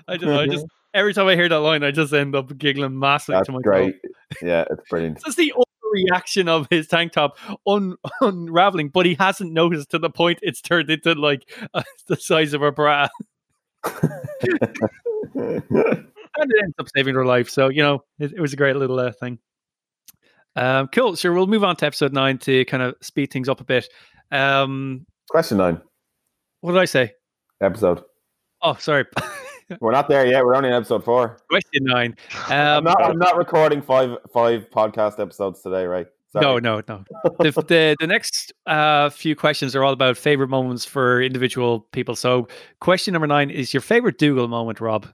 I 0.07 0.17
don't 0.17 0.29
know. 0.29 0.39
I 0.39 0.47
just, 0.47 0.65
every 0.93 1.13
time 1.13 1.27
I 1.27 1.35
hear 1.35 1.49
that 1.49 1.59
line, 1.59 1.83
I 1.83 1.91
just 1.91 2.13
end 2.13 2.35
up 2.35 2.55
giggling 2.57 2.97
massively 2.97 3.35
That's 3.35 3.47
to 3.47 3.51
myself. 3.53 3.63
great. 3.63 3.95
Yeah, 4.41 4.65
it's 4.69 4.81
brilliant. 4.89 5.17
It's 5.17 5.25
just 5.25 5.37
the 5.37 5.53
overreaction 5.55 6.47
of 6.47 6.67
his 6.69 6.87
tank 6.87 7.13
top 7.13 7.37
un- 7.67 7.95
unraveling, 8.21 8.89
but 8.89 9.05
he 9.05 9.15
hasn't 9.15 9.51
noticed 9.53 9.91
to 9.91 9.99
the 9.99 10.09
point 10.09 10.39
it's 10.41 10.61
turned 10.61 10.89
into 10.89 11.13
like 11.13 11.49
uh, 11.73 11.83
the 12.07 12.15
size 12.15 12.53
of 12.53 12.61
a 12.61 12.71
bra, 12.71 13.07
and 13.83 13.93
it 15.35 16.63
ends 16.63 16.75
up 16.79 16.87
saving 16.95 17.15
her 17.15 17.25
life. 17.25 17.49
So 17.49 17.69
you 17.69 17.81
know, 17.83 18.03
it, 18.19 18.33
it 18.33 18.39
was 18.39 18.53
a 18.53 18.57
great 18.57 18.75
little 18.75 18.99
uh, 18.99 19.11
thing. 19.11 19.39
Um, 20.55 20.87
cool. 20.89 21.15
So 21.15 21.33
we'll 21.33 21.47
move 21.47 21.63
on 21.63 21.75
to 21.77 21.85
episode 21.85 22.13
nine 22.13 22.37
to 22.39 22.63
kind 22.65 22.83
of 22.83 22.95
speed 23.01 23.31
things 23.31 23.49
up 23.49 23.59
a 23.61 23.63
bit. 23.63 23.87
Um, 24.31 25.05
Question 25.29 25.57
nine 25.57 25.81
what 26.61 26.71
did 26.73 26.81
I 26.81 26.85
say? 26.85 27.11
episode. 27.61 28.03
Oh, 28.61 28.75
sorry. 28.75 29.05
We're 29.79 29.91
not 29.91 30.07
there 30.09 30.25
yet. 30.25 30.43
We're 30.43 30.55
only 30.55 30.69
in 30.69 30.75
episode 30.75 31.03
four. 31.03 31.37
Question 31.49 31.83
nine. 31.83 32.15
I'm 32.47 32.77
Um, 32.77 32.83
not. 32.85 33.03
I'm 33.03 33.17
not 33.17 33.37
recording 33.37 33.81
five 33.81 34.17
five 34.33 34.69
podcast 34.71 35.19
episodes 35.19 35.61
today, 35.61 35.85
right? 35.85 36.07
No, 36.35 36.57
no, 36.57 36.81
no. 36.87 37.03
the, 37.39 37.51
the 37.67 37.95
the 37.99 38.07
next 38.07 38.53
uh, 38.65 39.09
few 39.11 39.35
questions 39.35 39.75
are 39.75 39.83
all 39.83 39.93
about 39.93 40.17
favorite 40.17 40.47
moments 40.47 40.83
for 40.83 41.21
individual 41.21 41.81
people. 41.91 42.15
So, 42.15 42.47
question 42.79 43.11
number 43.11 43.27
nine 43.27 43.49
is 43.51 43.73
your 43.73 43.81
favorite 43.81 44.17
Dougal 44.17 44.47
moment, 44.47 44.81
Rob. 44.81 45.07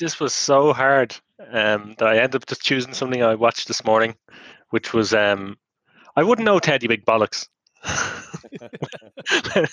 This 0.00 0.18
was 0.18 0.32
so 0.32 0.72
hard 0.72 1.14
um, 1.52 1.94
that 1.98 2.08
I 2.08 2.16
ended 2.16 2.36
up 2.36 2.46
just 2.46 2.62
choosing 2.62 2.92
something 2.94 3.22
I 3.22 3.34
watched 3.34 3.68
this 3.68 3.84
morning, 3.84 4.16
which 4.70 4.92
was 4.92 5.12
um, 5.14 5.56
I 6.16 6.22
wouldn't 6.24 6.44
know 6.46 6.58
Teddy 6.58 6.88
big 6.88 7.04
bollocks. 7.04 7.46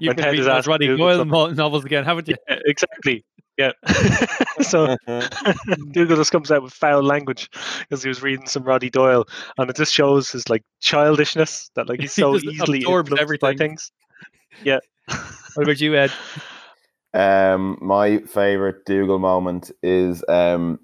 You've 0.00 0.16
been 0.16 0.16
When 0.16 0.16
Ted 0.16 0.26
reading 0.32 0.40
is 0.40 0.46
those 0.46 0.48
asking 0.48 0.70
Roddy 0.70 0.86
Dougal 0.86 1.06
Doyle 1.06 1.18
something. 1.18 1.56
novels 1.56 1.84
again, 1.84 2.04
haven't 2.04 2.28
you? 2.28 2.36
Yeah, 2.48 2.58
exactly. 2.66 3.24
Yeah. 3.56 3.72
so 4.62 4.96
Dougal 5.90 6.16
just 6.16 6.30
comes 6.32 6.50
out 6.50 6.62
with 6.62 6.72
foul 6.72 7.02
language 7.02 7.50
because 7.80 8.02
he 8.02 8.08
was 8.08 8.22
reading 8.22 8.46
some 8.46 8.62
Roddy 8.62 8.90
Doyle, 8.90 9.26
and 9.58 9.68
it 9.68 9.76
just 9.76 9.92
shows 9.92 10.30
his 10.30 10.48
like 10.48 10.62
childishness 10.80 11.70
that 11.74 11.88
like 11.88 12.00
he's 12.00 12.12
so 12.12 12.34
just 12.34 12.46
easily 12.46 12.78
absorbs 12.78 13.10
influenced 13.10 13.40
by 13.40 13.52
everything. 13.52 13.56
things. 13.56 13.92
Yeah. 14.64 14.78
What 15.54 15.64
about 15.64 15.80
you, 15.80 15.96
Ed? 15.96 16.12
Um, 17.14 17.78
my 17.80 18.18
favorite 18.18 18.84
Dougal 18.84 19.18
moment 19.18 19.70
is 19.82 20.22
um, 20.28 20.78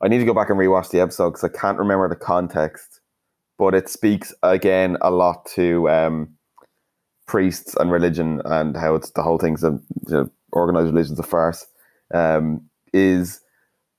I 0.00 0.08
need 0.08 0.18
to 0.18 0.24
go 0.24 0.34
back 0.34 0.50
and 0.50 0.58
rewatch 0.58 0.90
the 0.90 1.00
episode 1.00 1.30
because 1.30 1.44
I 1.44 1.48
can't 1.48 1.78
remember 1.78 2.08
the 2.08 2.16
context, 2.16 2.97
but 3.58 3.74
it 3.74 3.88
speaks 3.88 4.32
again 4.42 4.96
a 5.02 5.10
lot 5.10 5.44
to 5.46 5.88
um, 5.90 6.28
priests 7.26 7.74
and 7.78 7.90
religion 7.90 8.40
and 8.44 8.76
how 8.76 8.94
it's 8.94 9.10
the 9.10 9.22
whole 9.22 9.38
thing's 9.38 9.64
a 9.64 9.78
you 10.06 10.14
know, 10.14 10.30
organized 10.52 10.92
religion's 10.92 11.18
a 11.18 11.24
farce. 11.24 11.66
Um, 12.14 12.62
is 12.94 13.40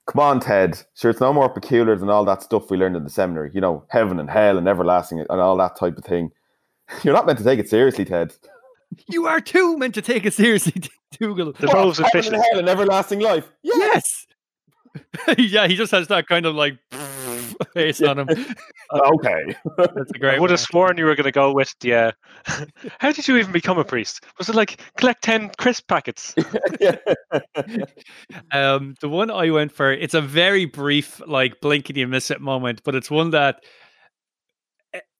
come 0.07 0.19
on, 0.21 0.39
Ted. 0.39 0.81
Sure, 0.95 1.11
it's 1.11 1.21
no 1.21 1.33
more 1.33 1.49
peculiar 1.49 1.95
than 1.95 2.09
all 2.09 2.25
that 2.25 2.41
stuff 2.41 2.71
we 2.71 2.77
learned 2.77 2.95
in 2.95 3.03
the 3.03 3.09
seminary. 3.09 3.51
You 3.53 3.61
know, 3.61 3.83
heaven 3.89 4.19
and 4.19 4.29
hell 4.29 4.57
and 4.57 4.67
everlasting 4.67 5.19
and 5.19 5.41
all 5.41 5.57
that 5.57 5.77
type 5.77 5.97
of 5.97 6.03
thing. 6.03 6.31
You're 7.03 7.13
not 7.13 7.25
meant 7.25 7.37
to 7.37 7.43
take 7.43 7.59
it 7.59 7.69
seriously, 7.69 8.05
Ted. 8.05 8.33
You 9.07 9.27
are 9.27 9.39
too 9.39 9.77
meant 9.77 9.93
to 9.95 10.01
take 10.01 10.25
it 10.25 10.33
seriously, 10.33 10.73
Dougal. 11.19 11.53
The 11.53 11.67
Groves 11.67 11.99
of 11.99 12.07
heaven 12.11 12.33
and 12.33 12.43
hell 12.43 12.59
and 12.59 12.69
everlasting 12.69 13.19
life. 13.19 13.51
Yeah. 13.61 13.75
Yes. 13.77 14.25
yeah, 15.37 15.67
he 15.67 15.75
just 15.75 15.91
has 15.91 16.07
that 16.07 16.27
kind 16.27 16.45
of 16.45 16.55
like 16.55 16.77
face 17.73 18.01
on 18.01 18.19
him. 18.19 18.29
Okay. 18.93 19.55
That's 19.77 20.11
a 20.11 20.19
great. 20.19 20.35
I 20.35 20.39
would 20.39 20.41
one. 20.41 20.49
have 20.51 20.59
sworn 20.59 20.97
you 20.97 21.05
were 21.05 21.15
going 21.15 21.25
to 21.25 21.31
go 21.31 21.53
with 21.53 21.73
the. 21.81 21.93
Uh, 21.93 22.11
how 22.99 23.11
did 23.11 23.27
you 23.27 23.37
even 23.37 23.51
become 23.51 23.77
a 23.77 23.83
priest? 23.83 24.23
Was 24.37 24.49
it 24.49 24.55
like 24.55 24.81
collect 24.97 25.23
ten 25.23 25.51
crisp 25.57 25.87
packets? 25.87 26.35
Um, 28.51 28.95
the 29.01 29.09
one 29.09 29.29
I 29.29 29.49
went 29.51 29.71
for, 29.71 29.91
it's 29.91 30.13
a 30.13 30.21
very 30.21 30.65
brief, 30.65 31.21
like 31.27 31.61
blink 31.61 31.89
and 31.89 31.97
you 31.97 32.07
miss 32.07 32.31
it 32.31 32.41
moment, 32.41 32.81
but 32.83 32.95
it's 32.95 33.11
one 33.11 33.31
that 33.31 33.63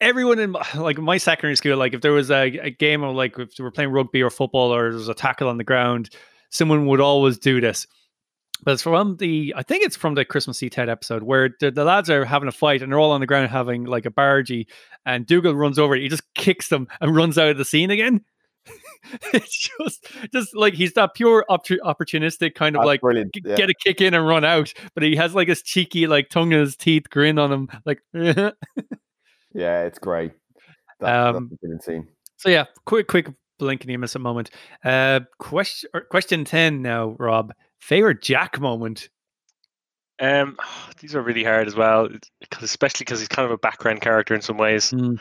everyone 0.02 0.40
in 0.40 0.52
my- 0.52 0.66
like 0.76 0.98
my 0.98 1.18
secondary 1.18 1.56
school, 1.56 1.78
like 1.78 1.94
if 1.94 2.02
there 2.02 2.12
was 2.12 2.32
a, 2.32 2.44
a 2.58 2.70
game 2.72 3.04
of 3.04 3.16
like 3.16 3.38
if 3.38 3.56
they 3.56 3.64
were 3.64 3.72
playing 3.72 3.92
rugby 3.92 4.22
or 4.22 4.30
football 4.30 4.74
or 4.74 4.90
there 4.90 4.98
was 4.98 5.08
a 5.10 5.14
tackle 5.14 5.48
on 5.48 5.58
the 5.58 5.64
ground, 5.64 6.10
someone 6.50 6.86
would 6.88 7.02
always 7.02 7.38
do 7.38 7.62
this. 7.62 7.86
But 8.64 8.74
it's 8.74 8.84
from 8.84 9.18
the, 9.18 9.54
I 9.56 9.64
think 9.64 9.84
it's 9.86 9.96
from 9.96 10.16
the 10.16 10.26
Christmassy 10.26 10.70
Ted 10.70 10.90
episode 10.90 11.24
where 11.24 11.50
the, 11.60 11.72
the 11.72 11.86
lads 11.86 12.10
are 12.10 12.26
having 12.26 12.50
a 12.50 12.52
fight 12.52 12.82
and 12.82 12.92
they're 12.92 13.00
all 13.00 13.12
on 13.12 13.22
the 13.22 13.28
ground 13.28 13.50
having 13.50 13.86
like 13.86 14.06
a 14.06 14.12
bargee, 14.12 14.68
and 15.06 15.26
Dougal 15.26 15.56
runs 15.56 15.80
over, 15.80 15.96
he 15.96 16.10
just 16.10 16.34
kicks 16.36 16.68
them 16.70 16.88
and 17.00 17.16
runs 17.16 17.38
out 17.38 17.50
of 17.50 17.58
the 17.58 17.66
scene 17.66 17.90
again. 17.92 18.22
it's 19.34 19.70
just, 19.80 20.06
just 20.34 20.56
like 20.56 20.74
he's 20.74 20.94
that 20.94 21.14
pure 21.16 21.46
opportu- 21.50 21.80
opportunistic 21.80 22.54
kind 22.54 22.76
of 22.76 22.82
That's 22.86 23.02
like 23.04 23.32
Yeah. 23.44 23.56
get 23.56 23.70
a 23.70 23.74
kick 23.74 24.02
in 24.02 24.14
and 24.14 24.28
run 24.28 24.44
out, 24.44 24.74
but 24.94 25.04
he 25.04 25.16
has 25.16 25.34
like 25.34 25.48
his 25.48 25.62
cheeky, 25.62 26.06
like 26.08 26.30
tongue 26.30 26.52
in 26.52 26.60
his 26.60 26.76
teeth 26.76 27.10
grin 27.10 27.40
on 27.40 27.52
him, 27.52 27.70
like. 27.86 28.02
yeah, 28.14 28.52
it's 29.54 30.00
great. 30.00 30.34
That, 31.00 31.36
Um, 31.36 31.58
that's 31.62 31.86
scene. 31.86 32.08
so 32.38 32.50
yeah, 32.50 32.66
quick, 32.86 33.08
quick 33.08 33.30
blink 33.58 33.82
and 33.84 33.92
you 33.92 33.98
miss 33.98 34.16
a 34.16 34.20
moment. 34.20 34.52
Uh, 34.84 35.22
question, 35.40 35.90
or 35.94 36.02
question 36.02 36.44
ten 36.46 36.82
now, 36.82 37.16
Rob. 37.18 37.54
Favorite 37.80 38.22
Jack 38.22 38.60
moment? 38.60 39.10
Um, 40.20 40.58
these 41.00 41.16
are 41.16 41.22
really 41.22 41.44
hard 41.44 41.68
as 41.68 41.76
well, 41.76 42.08
'cause- 42.52 42.64
especially 42.64 43.06
because 43.06 43.20
he's 43.20 43.28
kind 43.30 43.46
of 43.46 43.52
a 43.52 43.58
background 43.58 44.02
character 44.02 44.36
in 44.36 44.42
some 44.42 44.58
ways. 44.58 44.92
Hmm. 44.92 45.16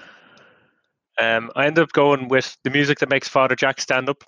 Um, 1.21 1.51
I 1.57 1.67
end 1.67 1.79
up 1.81 1.93
going 1.93 2.29
with 2.29 2.57
the 2.63 2.71
music 2.71 3.01
that 3.01 3.09
makes 3.11 3.27
Father 3.29 3.57
Jack 3.57 3.81
stand 3.81 4.09
up. 4.09 4.23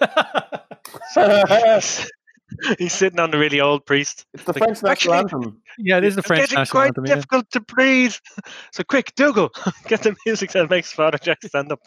So, 1.12 1.44
He's 2.78 2.92
sitting 2.92 3.20
on 3.20 3.30
the 3.30 3.38
really 3.38 3.60
old 3.60 3.84
priest. 3.86 4.24
It's 4.34 4.44
the 4.44 4.52
Like, 4.52 4.58
French 4.62 4.82
national 4.82 5.14
anthem. 5.14 5.60
Yeah, 5.78 5.98
it 5.98 6.04
is 6.04 6.14
the 6.14 6.20
It's 6.20 6.26
French 6.28 6.42
getting 6.42 6.58
national 6.58 6.80
quite 6.80 6.86
anthem. 6.88 7.06
yeah. 7.06 7.14
difficult 7.16 7.50
to 7.50 7.60
breathe. 7.60 8.14
So 8.72 8.82
quick, 8.84 9.12
Dougal, 9.16 9.50
get 9.88 10.02
the 10.02 10.14
music 10.26 10.52
that 10.52 10.70
makes 10.70 10.92
Father 10.92 11.18
Jack 11.18 11.38
stand 11.42 11.72
up, 11.72 11.80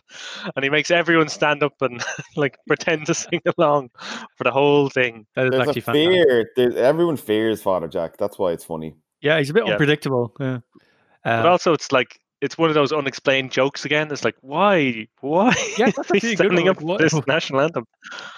and 0.55 0.64
he 0.64 0.70
makes 0.70 0.91
everyone 0.91 1.30
stand 1.30 1.64
up 1.64 1.74
and 1.82 2.03
like 2.36 2.57
pretend 2.68 3.05
to 3.07 3.14
sing 3.14 3.41
along 3.57 3.89
for 4.38 4.43
the 4.43 4.51
whole 4.51 4.89
thing. 4.89 5.26
That 5.36 5.45
is 5.45 5.51
There's 5.51 5.68
actually 5.70 5.82
a 5.82 5.93
fear. 5.93 6.51
There's, 6.55 6.76
everyone 6.76 7.18
fears 7.18 7.62
Father 7.62 7.88
Jack. 7.88 8.18
That's 8.18 8.38
why 8.38 8.51
it's 8.51 8.64
funny. 8.66 8.95
Yeah, 9.22 9.38
he's 9.38 9.49
a 9.49 9.53
bit 9.53 9.66
Yeah. 9.66 9.74
unpredictable. 9.74 10.34
Yeah. 10.39 10.59
But 11.24 11.45
Um, 11.45 11.45
also, 11.47 11.74
it's 11.74 11.91
like 11.91 12.20
it's 12.42 12.58
one 12.58 12.70
of 12.70 12.74
those 12.76 12.92
unexplained 12.92 13.52
jokes 13.52 13.86
again. 13.86 14.12
It's 14.12 14.26
like, 14.26 14.36
why, 14.42 15.08
why 15.22 15.54
Yeah, 15.78 15.88
is 15.88 15.94
that's 15.96 16.10
he 16.10 16.18
actually 16.18 16.36
good 16.36 16.38
standing 16.38 16.66
one, 16.66 16.76
up 16.76 16.82
like, 16.82 16.98
this 17.00 17.14
national 17.28 17.62
anthem? 17.62 17.86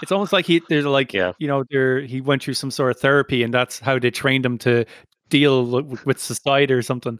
it's 0.01 0.11
almost 0.11 0.33
like 0.33 0.45
he 0.45 0.61
there's 0.69 0.85
like 0.85 1.13
Yeah. 1.13 1.31
you 1.39 1.47
know 1.47 1.63
there 1.71 2.01
he 2.01 2.21
went 2.21 2.43
through 2.43 2.53
some 2.55 2.71
sort 2.71 2.91
of 2.91 2.99
therapy 2.99 3.43
and 3.43 3.53
that's 3.53 3.79
how 3.79 3.97
they 3.99 4.11
trained 4.11 4.45
him 4.45 4.57
to 4.59 4.85
deal 5.29 5.65
with, 5.65 6.05
with 6.05 6.19
society 6.19 6.73
or 6.73 6.81
something. 6.81 7.17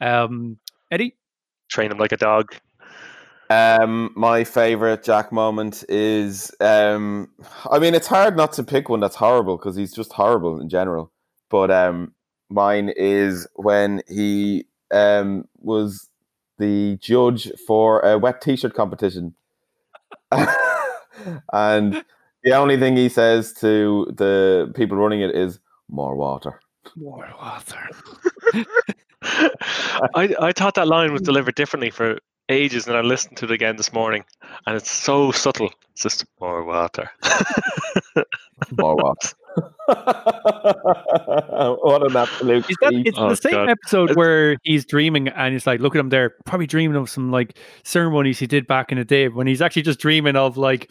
Um, 0.00 0.58
Eddie, 0.90 1.16
Train 1.68 1.90
him 1.90 1.98
like 1.98 2.12
a 2.12 2.16
dog. 2.16 2.54
Um, 3.50 4.10
my 4.14 4.44
favorite 4.44 5.02
Jack 5.02 5.32
moment 5.32 5.82
is, 5.88 6.54
um, 6.60 7.30
I 7.70 7.78
mean, 7.78 7.94
it's 7.94 8.06
hard 8.06 8.36
not 8.36 8.52
to 8.54 8.62
pick 8.62 8.88
one 8.90 9.00
that's 9.00 9.16
horrible 9.16 9.56
because 9.56 9.74
he's 9.74 9.94
just 9.94 10.12
horrible 10.12 10.60
in 10.60 10.68
general. 10.68 11.10
But 11.48 11.70
um, 11.70 12.12
mine 12.50 12.90
is 12.96 13.46
when 13.54 14.02
he 14.08 14.66
um 14.90 15.46
was 15.60 16.08
the 16.58 16.96
judge 17.00 17.50
for 17.66 18.00
a 18.00 18.18
wet 18.18 18.40
t-shirt 18.40 18.74
competition, 18.74 19.34
and 21.52 22.04
the 22.42 22.52
only 22.52 22.78
thing 22.78 22.96
he 22.96 23.08
says 23.08 23.52
to 23.54 24.12
the 24.16 24.72
people 24.74 24.96
running 24.96 25.20
it 25.20 25.34
is 25.34 25.58
more 25.88 26.16
water. 26.16 26.60
more 26.96 27.28
water. 27.40 27.90
I 29.22 30.34
I 30.40 30.52
thought 30.52 30.74
that 30.74 30.86
line 30.88 31.12
was 31.12 31.22
delivered 31.22 31.54
differently 31.54 31.90
for 31.90 32.18
ages, 32.48 32.86
and 32.86 32.96
I 32.96 33.00
listened 33.00 33.36
to 33.38 33.44
it 33.46 33.50
again 33.50 33.76
this 33.76 33.92
morning, 33.92 34.24
and 34.66 34.76
it's 34.76 34.90
so 34.90 35.30
subtle. 35.32 35.70
It's 35.92 36.02
just 36.02 36.24
more 36.40 36.64
water. 36.64 37.10
More 38.76 38.96
water. 38.96 39.28
what 41.82 42.02
an 42.10 42.16
absolute! 42.16 42.68
Is 42.70 42.76
that 42.80 42.92
it's 42.94 43.18
Oh, 43.18 43.28
the 43.30 43.36
same 43.36 43.52
God. 43.52 43.70
episode 43.70 44.16
where 44.16 44.56
he's 44.62 44.84
dreaming 44.86 45.28
and 45.28 45.54
it's 45.54 45.66
like, 45.66 45.80
look 45.80 45.94
at 45.94 46.00
him 46.00 46.08
there, 46.10 46.34
probably 46.46 46.66
dreaming 46.66 46.96
of 46.96 47.08
some 47.10 47.30
like 47.30 47.58
ceremonies 47.84 48.38
he 48.38 48.46
did 48.46 48.66
back 48.66 48.92
in 48.92 48.98
the 48.98 49.04
day 49.04 49.28
when 49.28 49.46
he's 49.46 49.62
actually 49.62 49.82
just 49.82 49.98
dreaming 50.00 50.36
of 50.36 50.56
like 50.56 50.90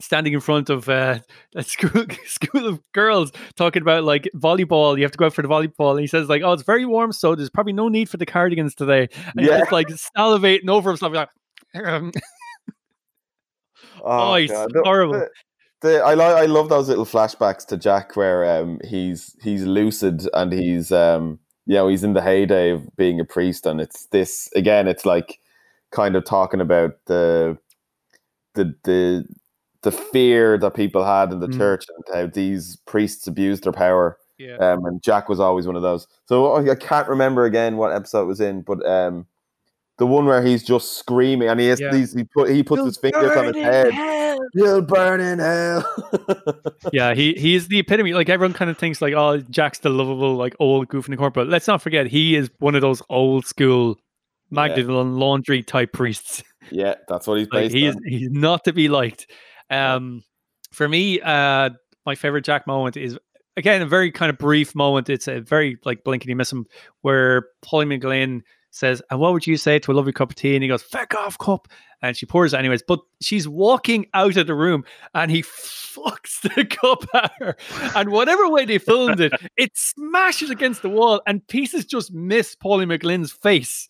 standing 0.00 0.32
in 0.32 0.40
front 0.40 0.68
of 0.68 0.88
uh, 0.88 1.18
a 1.54 1.62
school 1.62 2.04
school 2.26 2.66
of 2.66 2.80
girls 2.92 3.30
talking 3.56 3.82
about 3.82 4.04
like 4.04 4.28
volleyball. 4.34 4.96
You 4.96 5.02
have 5.04 5.12
to 5.12 5.18
go 5.18 5.26
out 5.26 5.34
for 5.34 5.42
the 5.42 5.48
volleyball, 5.48 5.92
and 5.92 6.00
he 6.00 6.06
says 6.06 6.28
like, 6.28 6.42
"Oh, 6.42 6.52
it's 6.52 6.62
very 6.64 6.86
warm, 6.86 7.12
so 7.12 7.34
there's 7.34 7.50
probably 7.50 7.72
no 7.72 7.88
need 7.88 8.08
for 8.08 8.16
the 8.16 8.26
cardigans 8.26 8.74
today." 8.74 9.08
And 9.36 9.46
Yeah. 9.46 9.58
he's 9.58 9.70
like 9.72 9.88
salivating 10.16 10.68
over 10.68 10.90
himself, 10.90 11.12
like, 11.12 11.28
um, 11.84 12.12
Oh, 14.04 14.34
he's 14.36 14.50
God. 14.50 14.72
The- 14.72 14.82
horrible. 14.84 15.26
The, 15.82 16.00
I 16.00 16.14
like. 16.14 16.34
I 16.36 16.46
love 16.46 16.68
those 16.68 16.88
little 16.88 17.04
flashbacks 17.04 17.66
to 17.66 17.76
Jack 17.76 18.16
where 18.16 18.44
um, 18.60 18.80
he's 18.84 19.36
he's 19.42 19.64
lucid 19.64 20.28
and 20.32 20.52
he's 20.52 20.92
um, 20.92 21.38
you 21.66 21.74
know 21.74 21.88
he's 21.88 22.04
in 22.04 22.12
the 22.14 22.22
heyday 22.22 22.70
of 22.70 22.94
being 22.96 23.18
a 23.20 23.24
priest, 23.24 23.66
and 23.66 23.80
it's 23.80 24.06
this 24.06 24.48
again. 24.54 24.86
It's 24.88 25.04
like 25.04 25.40
kind 25.90 26.14
of 26.16 26.24
talking 26.24 26.60
about 26.60 26.92
the 27.06 27.58
the 28.54 28.74
the 28.84 29.24
the 29.82 29.92
fear 29.92 30.56
that 30.58 30.74
people 30.74 31.04
had 31.04 31.32
in 31.32 31.40
the 31.40 31.48
Mm. 31.48 31.58
church 31.58 31.84
and 31.88 32.14
how 32.16 32.26
these 32.32 32.76
priests 32.86 33.26
abused 33.26 33.64
their 33.64 33.72
power. 33.72 34.16
yeah. 34.38 34.56
Um, 34.58 34.84
and 34.86 35.02
Jack 35.02 35.28
was 35.28 35.40
always 35.40 35.66
one 35.66 35.74
of 35.76 35.82
those. 35.82 36.06
So 36.26 36.52
I 36.52 36.70
I 36.70 36.74
can't 36.76 37.08
remember 37.08 37.44
again 37.44 37.76
what 37.76 37.92
episode 37.92 38.22
it 38.22 38.26
was 38.26 38.40
in, 38.40 38.62
but 38.62 38.84
um, 38.86 39.26
the 39.98 40.06
one 40.06 40.24
where 40.24 40.42
he's 40.42 40.62
just 40.62 40.98
screaming 40.98 41.48
and 41.48 41.60
he 41.60 41.66
has 41.66 41.80
Yeah. 41.80 41.92
these 41.92 42.12
he 42.14 42.24
put 42.24 42.50
he 42.50 42.62
puts 42.62 42.84
his 42.84 42.96
fingers 42.96 43.36
on 43.36 43.52
his 43.52 43.56
head. 43.56 44.38
You'll 44.54 44.82
burn 44.82 45.20
in 45.20 45.38
hell. 45.38 45.84
yeah, 46.92 47.14
he 47.14 47.34
he's 47.34 47.68
the 47.68 47.78
epitome. 47.78 48.12
Like 48.14 48.28
everyone 48.28 48.54
kind 48.54 48.70
of 48.70 48.78
thinks 48.78 49.00
like, 49.02 49.14
oh, 49.14 49.38
Jack's 49.38 49.78
the 49.78 49.90
lovable, 49.90 50.34
like 50.34 50.56
old 50.58 50.88
goof 50.88 51.06
in 51.06 51.10
the 51.12 51.16
corner. 51.16 51.30
But 51.30 51.48
let's 51.48 51.66
not 51.66 51.82
forget, 51.82 52.06
he 52.06 52.34
is 52.36 52.50
one 52.58 52.74
of 52.74 52.80
those 52.80 53.02
old 53.08 53.46
school 53.46 53.98
Magdalene 54.50 55.16
laundry 55.16 55.62
type 55.62 55.92
priests. 55.92 56.42
yeah, 56.70 56.94
that's 57.08 57.26
what 57.26 57.38
he's 57.38 57.48
like 57.52 57.64
based 57.64 57.74
he 57.74 57.86
is, 57.86 57.96
he's 58.04 58.30
not 58.30 58.64
to 58.64 58.72
be 58.72 58.88
liked. 58.88 59.26
Um, 59.70 60.22
for 60.72 60.88
me, 60.88 61.20
uh, 61.20 61.70
my 62.04 62.14
favorite 62.14 62.44
Jack 62.44 62.66
moment 62.66 62.96
is 62.96 63.18
again 63.56 63.82
a 63.82 63.86
very 63.86 64.10
kind 64.10 64.30
of 64.30 64.38
brief 64.38 64.74
moment. 64.74 65.08
It's 65.08 65.28
a 65.28 65.40
very 65.40 65.76
like 65.84 66.04
blink 66.04 66.22
and 66.24 66.30
you 66.30 66.36
miss 66.36 66.50
him, 66.52 66.66
where 67.02 67.46
Pauline 67.62 67.88
McLynn 67.88 68.40
says, 68.72 69.02
"And 69.10 69.20
what 69.20 69.32
would 69.32 69.46
you 69.46 69.56
say 69.56 69.78
to 69.78 69.92
a 69.92 69.94
lovely 69.94 70.12
cup 70.12 70.30
of 70.30 70.36
tea?" 70.36 70.54
And 70.54 70.62
he 70.62 70.68
goes, 70.68 70.82
"Feck 70.82 71.14
off, 71.14 71.38
cup." 71.38 71.68
And 72.02 72.16
she 72.16 72.26
pours 72.26 72.52
it 72.52 72.58
anyways, 72.58 72.82
but 72.82 72.98
she's 73.20 73.46
walking 73.46 74.06
out 74.12 74.36
of 74.36 74.48
the 74.48 74.56
room 74.56 74.84
and 75.14 75.30
he 75.30 75.42
fucks 75.42 76.40
the 76.40 76.64
cup 76.64 77.04
at 77.14 77.30
her. 77.38 77.56
And 77.94 78.10
whatever 78.10 78.48
way 78.48 78.64
they 78.64 78.78
filmed 78.78 79.20
it, 79.20 79.32
it 79.56 79.70
smashes 79.76 80.50
against 80.50 80.82
the 80.82 80.88
wall 80.88 81.22
and 81.28 81.46
pieces 81.46 81.84
just 81.84 82.12
miss 82.12 82.56
Pauline 82.56 82.88
McLynn's 82.88 83.30
face. 83.30 83.88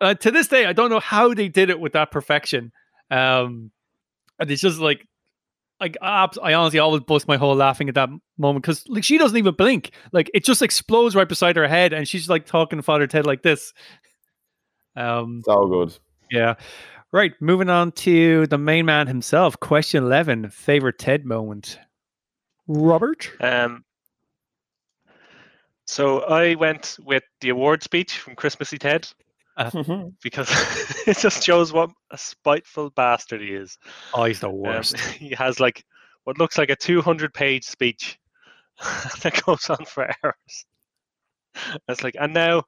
Uh, 0.00 0.14
to 0.14 0.30
this 0.30 0.46
day, 0.48 0.66
I 0.66 0.72
don't 0.72 0.90
know 0.90 1.00
how 1.00 1.34
they 1.34 1.48
did 1.48 1.68
it 1.68 1.80
with 1.80 1.94
that 1.94 2.12
perfection. 2.12 2.72
Um, 3.10 3.72
and 4.38 4.50
it's 4.50 4.62
just 4.62 4.78
like, 4.78 5.06
like 5.80 5.96
I, 6.00 6.54
honestly 6.54 6.78
always 6.78 7.02
bust 7.02 7.26
my 7.26 7.36
whole 7.36 7.56
laughing 7.56 7.88
at 7.88 7.96
that 7.96 8.08
moment 8.38 8.62
because 8.62 8.88
like 8.88 9.02
she 9.02 9.18
doesn't 9.18 9.36
even 9.36 9.54
blink. 9.54 9.90
Like 10.12 10.30
it 10.32 10.44
just 10.44 10.62
explodes 10.62 11.16
right 11.16 11.28
beside 11.28 11.56
her 11.56 11.66
head, 11.66 11.92
and 11.92 12.06
she's 12.06 12.28
like 12.28 12.46
talking 12.46 12.78
to 12.78 12.84
Father 12.84 13.08
Ted 13.08 13.26
like 13.26 13.42
this. 13.42 13.72
Um, 14.96 15.42
So 15.44 15.66
good. 15.66 15.98
yeah. 16.30 16.54
Right. 17.12 17.32
Moving 17.40 17.68
on 17.68 17.92
to 17.92 18.46
the 18.46 18.56
main 18.58 18.86
man 18.86 19.06
himself. 19.06 19.58
Question 19.60 20.04
11. 20.04 20.48
Favorite 20.50 20.98
Ted 20.98 21.24
moment? 21.26 21.78
Robert? 22.66 23.30
Um, 23.40 23.84
so 25.86 26.20
I 26.20 26.54
went 26.54 26.96
with 27.04 27.22
the 27.40 27.50
award 27.50 27.82
speech 27.82 28.16
from 28.18 28.34
Christmassy 28.34 28.78
Ted 28.78 29.06
because 30.22 30.48
it 31.06 31.18
just 31.18 31.42
shows 31.42 31.72
what 31.72 31.90
a 32.10 32.16
spiteful 32.16 32.90
bastard 32.90 33.42
he 33.42 33.48
is. 33.48 33.76
Oh, 34.14 34.24
he's 34.24 34.40
the 34.40 34.48
Um, 34.48 34.54
worst. 34.58 34.98
he 35.18 35.34
has 35.34 35.60
like 35.60 35.84
what 36.24 36.38
looks 36.38 36.56
like 36.56 36.70
a 36.70 36.76
200 36.76 37.34
page 37.34 37.64
speech 37.64 38.18
that 39.22 39.42
goes 39.44 39.68
on 39.68 39.84
for 39.84 40.08
hours. 40.24 40.66
It's 41.88 42.02
like, 42.02 42.16
and 42.18 42.32
now 42.32 42.62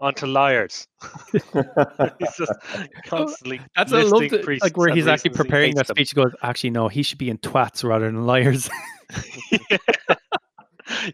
on 0.00 0.14
to 0.14 0.26
liars. 0.26 0.86
he's 1.32 2.36
just 2.36 2.52
constantly. 3.06 3.60
That's 3.76 3.92
I 3.92 4.02
love 4.02 4.12
listing 4.20 4.58
like 4.60 4.76
where 4.76 4.94
he's 4.94 5.06
actually 5.06 5.30
reasons 5.30 5.36
he 5.36 5.42
preparing 5.44 5.68
hates 5.68 5.88
that 5.88 5.88
speech. 5.88 6.10
He 6.10 6.14
goes, 6.14 6.32
actually, 6.42 6.70
no, 6.70 6.88
he 6.88 7.02
should 7.02 7.18
be 7.18 7.30
in 7.30 7.38
twats 7.38 7.84
rather 7.84 8.06
than 8.06 8.26
liars. 8.26 8.68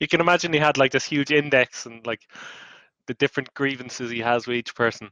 you 0.01 0.09
can 0.09 0.21
imagine 0.21 0.53
he 0.53 0.59
had 0.59 0.79
like 0.79 0.93
this 0.93 1.05
huge 1.05 1.31
index 1.31 1.87
and 1.87 2.05
like 2.07 2.23
the 3.07 3.15
different 3.15 3.53
grievances 3.55 4.11
he 4.11 4.21
has 4.21 4.47
with 4.47 4.57
each 4.57 4.75
person. 4.75 5.11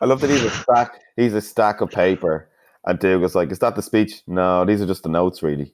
I 0.00 0.04
love 0.04 0.20
that 0.20 0.30
he's 0.30 0.42
a 0.42 0.50
stack. 0.50 1.00
He's 1.16 1.32
a 1.32 1.40
stack 1.40 1.80
of 1.80 1.90
paper, 1.90 2.50
and 2.84 2.98
Dougal's 2.98 3.34
like, 3.34 3.50
"Is 3.50 3.60
that 3.60 3.76
the 3.76 3.82
speech? 3.82 4.22
No, 4.26 4.64
these 4.66 4.82
are 4.82 4.86
just 4.86 5.04
the 5.04 5.08
notes, 5.08 5.42
really." 5.42 5.72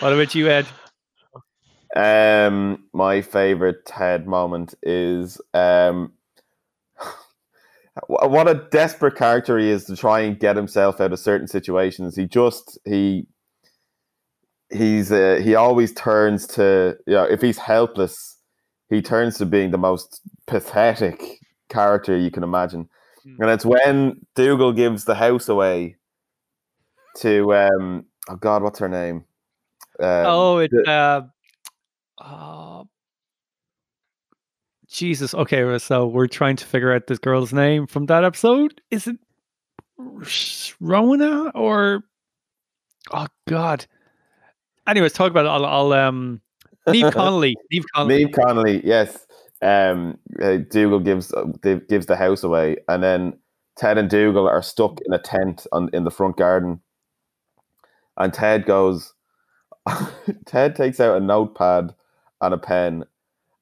what 0.00 0.12
about 0.12 0.34
you, 0.34 0.48
Ed? 0.48 0.66
Um, 1.96 2.84
my 2.92 3.22
favorite 3.22 3.86
Ted 3.86 4.26
moment 4.26 4.74
is 4.82 5.40
um, 5.54 6.12
what 8.06 8.48
a 8.48 8.66
desperate 8.70 9.16
character 9.16 9.58
he 9.58 9.70
is 9.70 9.86
to 9.86 9.96
try 9.96 10.20
and 10.20 10.38
get 10.38 10.56
himself 10.56 11.00
out 11.00 11.14
of 11.14 11.18
certain 11.18 11.48
situations. 11.48 12.14
He 12.14 12.26
just 12.26 12.78
he 12.84 13.26
he's 14.70 15.10
uh, 15.10 15.40
he 15.42 15.54
always 15.54 15.94
turns 15.94 16.46
to 16.48 16.98
you 17.06 17.14
know 17.14 17.24
if 17.24 17.40
he's 17.40 17.58
helpless, 17.58 18.36
he 18.90 19.00
turns 19.00 19.38
to 19.38 19.46
being 19.46 19.70
the 19.70 19.78
most 19.78 20.20
pathetic 20.46 21.40
character 21.70 22.14
you 22.14 22.30
can 22.30 22.42
imagine. 22.42 22.90
Mm. 23.26 23.36
And 23.40 23.50
it's 23.50 23.64
when 23.64 24.26
Dougal 24.34 24.74
gives 24.74 25.06
the 25.06 25.14
house 25.14 25.48
away 25.48 25.96
to 27.20 27.54
um 27.54 28.04
oh 28.28 28.36
god, 28.36 28.62
what's 28.62 28.80
her 28.80 28.88
name? 28.90 29.24
Um, 29.98 30.26
oh, 30.26 30.58
it's 30.58 30.74
uh, 30.86 31.22
uh, 32.18 32.84
Jesus. 34.88 35.34
Okay, 35.34 35.78
so 35.78 36.06
we're 36.06 36.26
trying 36.26 36.56
to 36.56 36.64
figure 36.64 36.92
out 36.92 37.06
this 37.06 37.18
girl's 37.18 37.52
name 37.52 37.86
from 37.86 38.06
that 38.06 38.24
episode. 38.24 38.80
Is 38.90 39.06
it 39.06 39.16
Rona 40.80 41.50
or? 41.54 42.02
Oh 43.12 43.26
God. 43.48 43.86
Anyways, 44.86 45.12
talk 45.12 45.30
about 45.30 45.46
it. 45.46 45.48
I'll, 45.48 45.66
I'll 45.66 45.92
um, 45.92 46.40
Niamh 46.86 47.12
Connolly. 47.12 47.56
Niamh 47.72 47.84
Connolly. 47.94 48.24
Niamh 48.24 48.32
Connolly, 48.32 48.82
yes. 48.84 49.26
Um, 49.62 50.18
uh, 50.40 50.58
Dougal 50.70 51.00
gives 51.00 51.32
uh, 51.32 51.44
gives 51.88 52.06
the 52.06 52.16
house 52.16 52.44
away, 52.44 52.76
and 52.88 53.02
then 53.02 53.38
Ted 53.76 53.98
and 53.98 54.08
Dougal 54.08 54.46
are 54.46 54.62
stuck 54.62 55.00
in 55.06 55.12
a 55.12 55.18
tent 55.18 55.66
on 55.72 55.88
in 55.92 56.04
the 56.04 56.10
front 56.10 56.36
garden, 56.36 56.80
and 58.16 58.32
Ted 58.32 58.66
goes. 58.66 59.12
Ted 60.46 60.74
takes 60.74 60.98
out 60.98 61.16
a 61.16 61.24
notepad 61.24 61.94
and 62.40 62.54
a 62.54 62.58
pen 62.58 63.04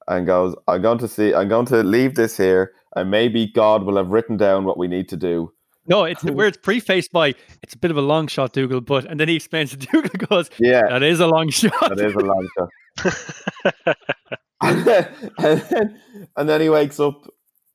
and 0.08 0.26
goes, 0.26 0.54
"I'm 0.68 0.82
going 0.82 0.98
to 0.98 1.08
see. 1.08 1.34
I'm 1.34 1.48
going 1.48 1.66
to 1.66 1.82
leave 1.82 2.14
this 2.14 2.36
here, 2.36 2.72
and 2.96 3.10
maybe 3.10 3.46
God 3.46 3.84
will 3.84 3.96
have 3.96 4.08
written 4.08 4.36
down 4.36 4.64
what 4.64 4.78
we 4.78 4.88
need 4.88 5.08
to 5.10 5.16
do." 5.16 5.52
No, 5.86 6.04
it's 6.04 6.22
where 6.24 6.46
it's 6.46 6.56
prefaced 6.56 7.12
by 7.12 7.34
it's 7.62 7.74
a 7.74 7.78
bit 7.78 7.90
of 7.90 7.96
a 7.96 8.02
long 8.02 8.26
shot, 8.26 8.52
Dougal, 8.52 8.80
but 8.80 9.04
and 9.04 9.18
then 9.20 9.28
he 9.28 9.36
explains 9.36 9.70
to 9.70 9.76
Dougal 9.92 10.26
goes, 10.26 10.50
Yeah, 10.58 10.82
That 10.88 11.02
is 11.02 11.20
a 11.20 11.26
long 11.26 11.50
shot. 11.50 11.72
that 11.80 12.00
is 12.00 12.14
a 12.14 12.18
long 12.20 12.48
shot. 12.56 13.96
and, 14.62 14.84
then, 14.84 15.08
and, 15.38 15.60
then, 15.60 16.00
and 16.36 16.48
then 16.48 16.60
he 16.60 16.68
wakes 16.70 16.98
up 17.00 17.26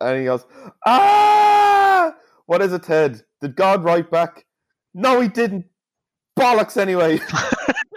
and 0.02 0.20
he 0.20 0.26
goes, 0.26 0.45
Ah! 0.86 2.16
What 2.47 2.62
is 2.64 2.74
it, 2.74 2.84
Ted? 2.84 3.22
Did 3.41 3.56
God 3.56 3.84
write 3.84 4.10
back? 4.10 4.45
No, 4.95 5.22
he 5.22 5.28
didn't. 5.28 5.66
Bollocks, 6.38 6.78
anyway. 6.78 7.20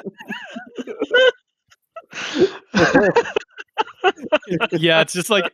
yeah, 4.73 5.01
it's 5.01 5.13
just 5.13 5.31
like 5.31 5.53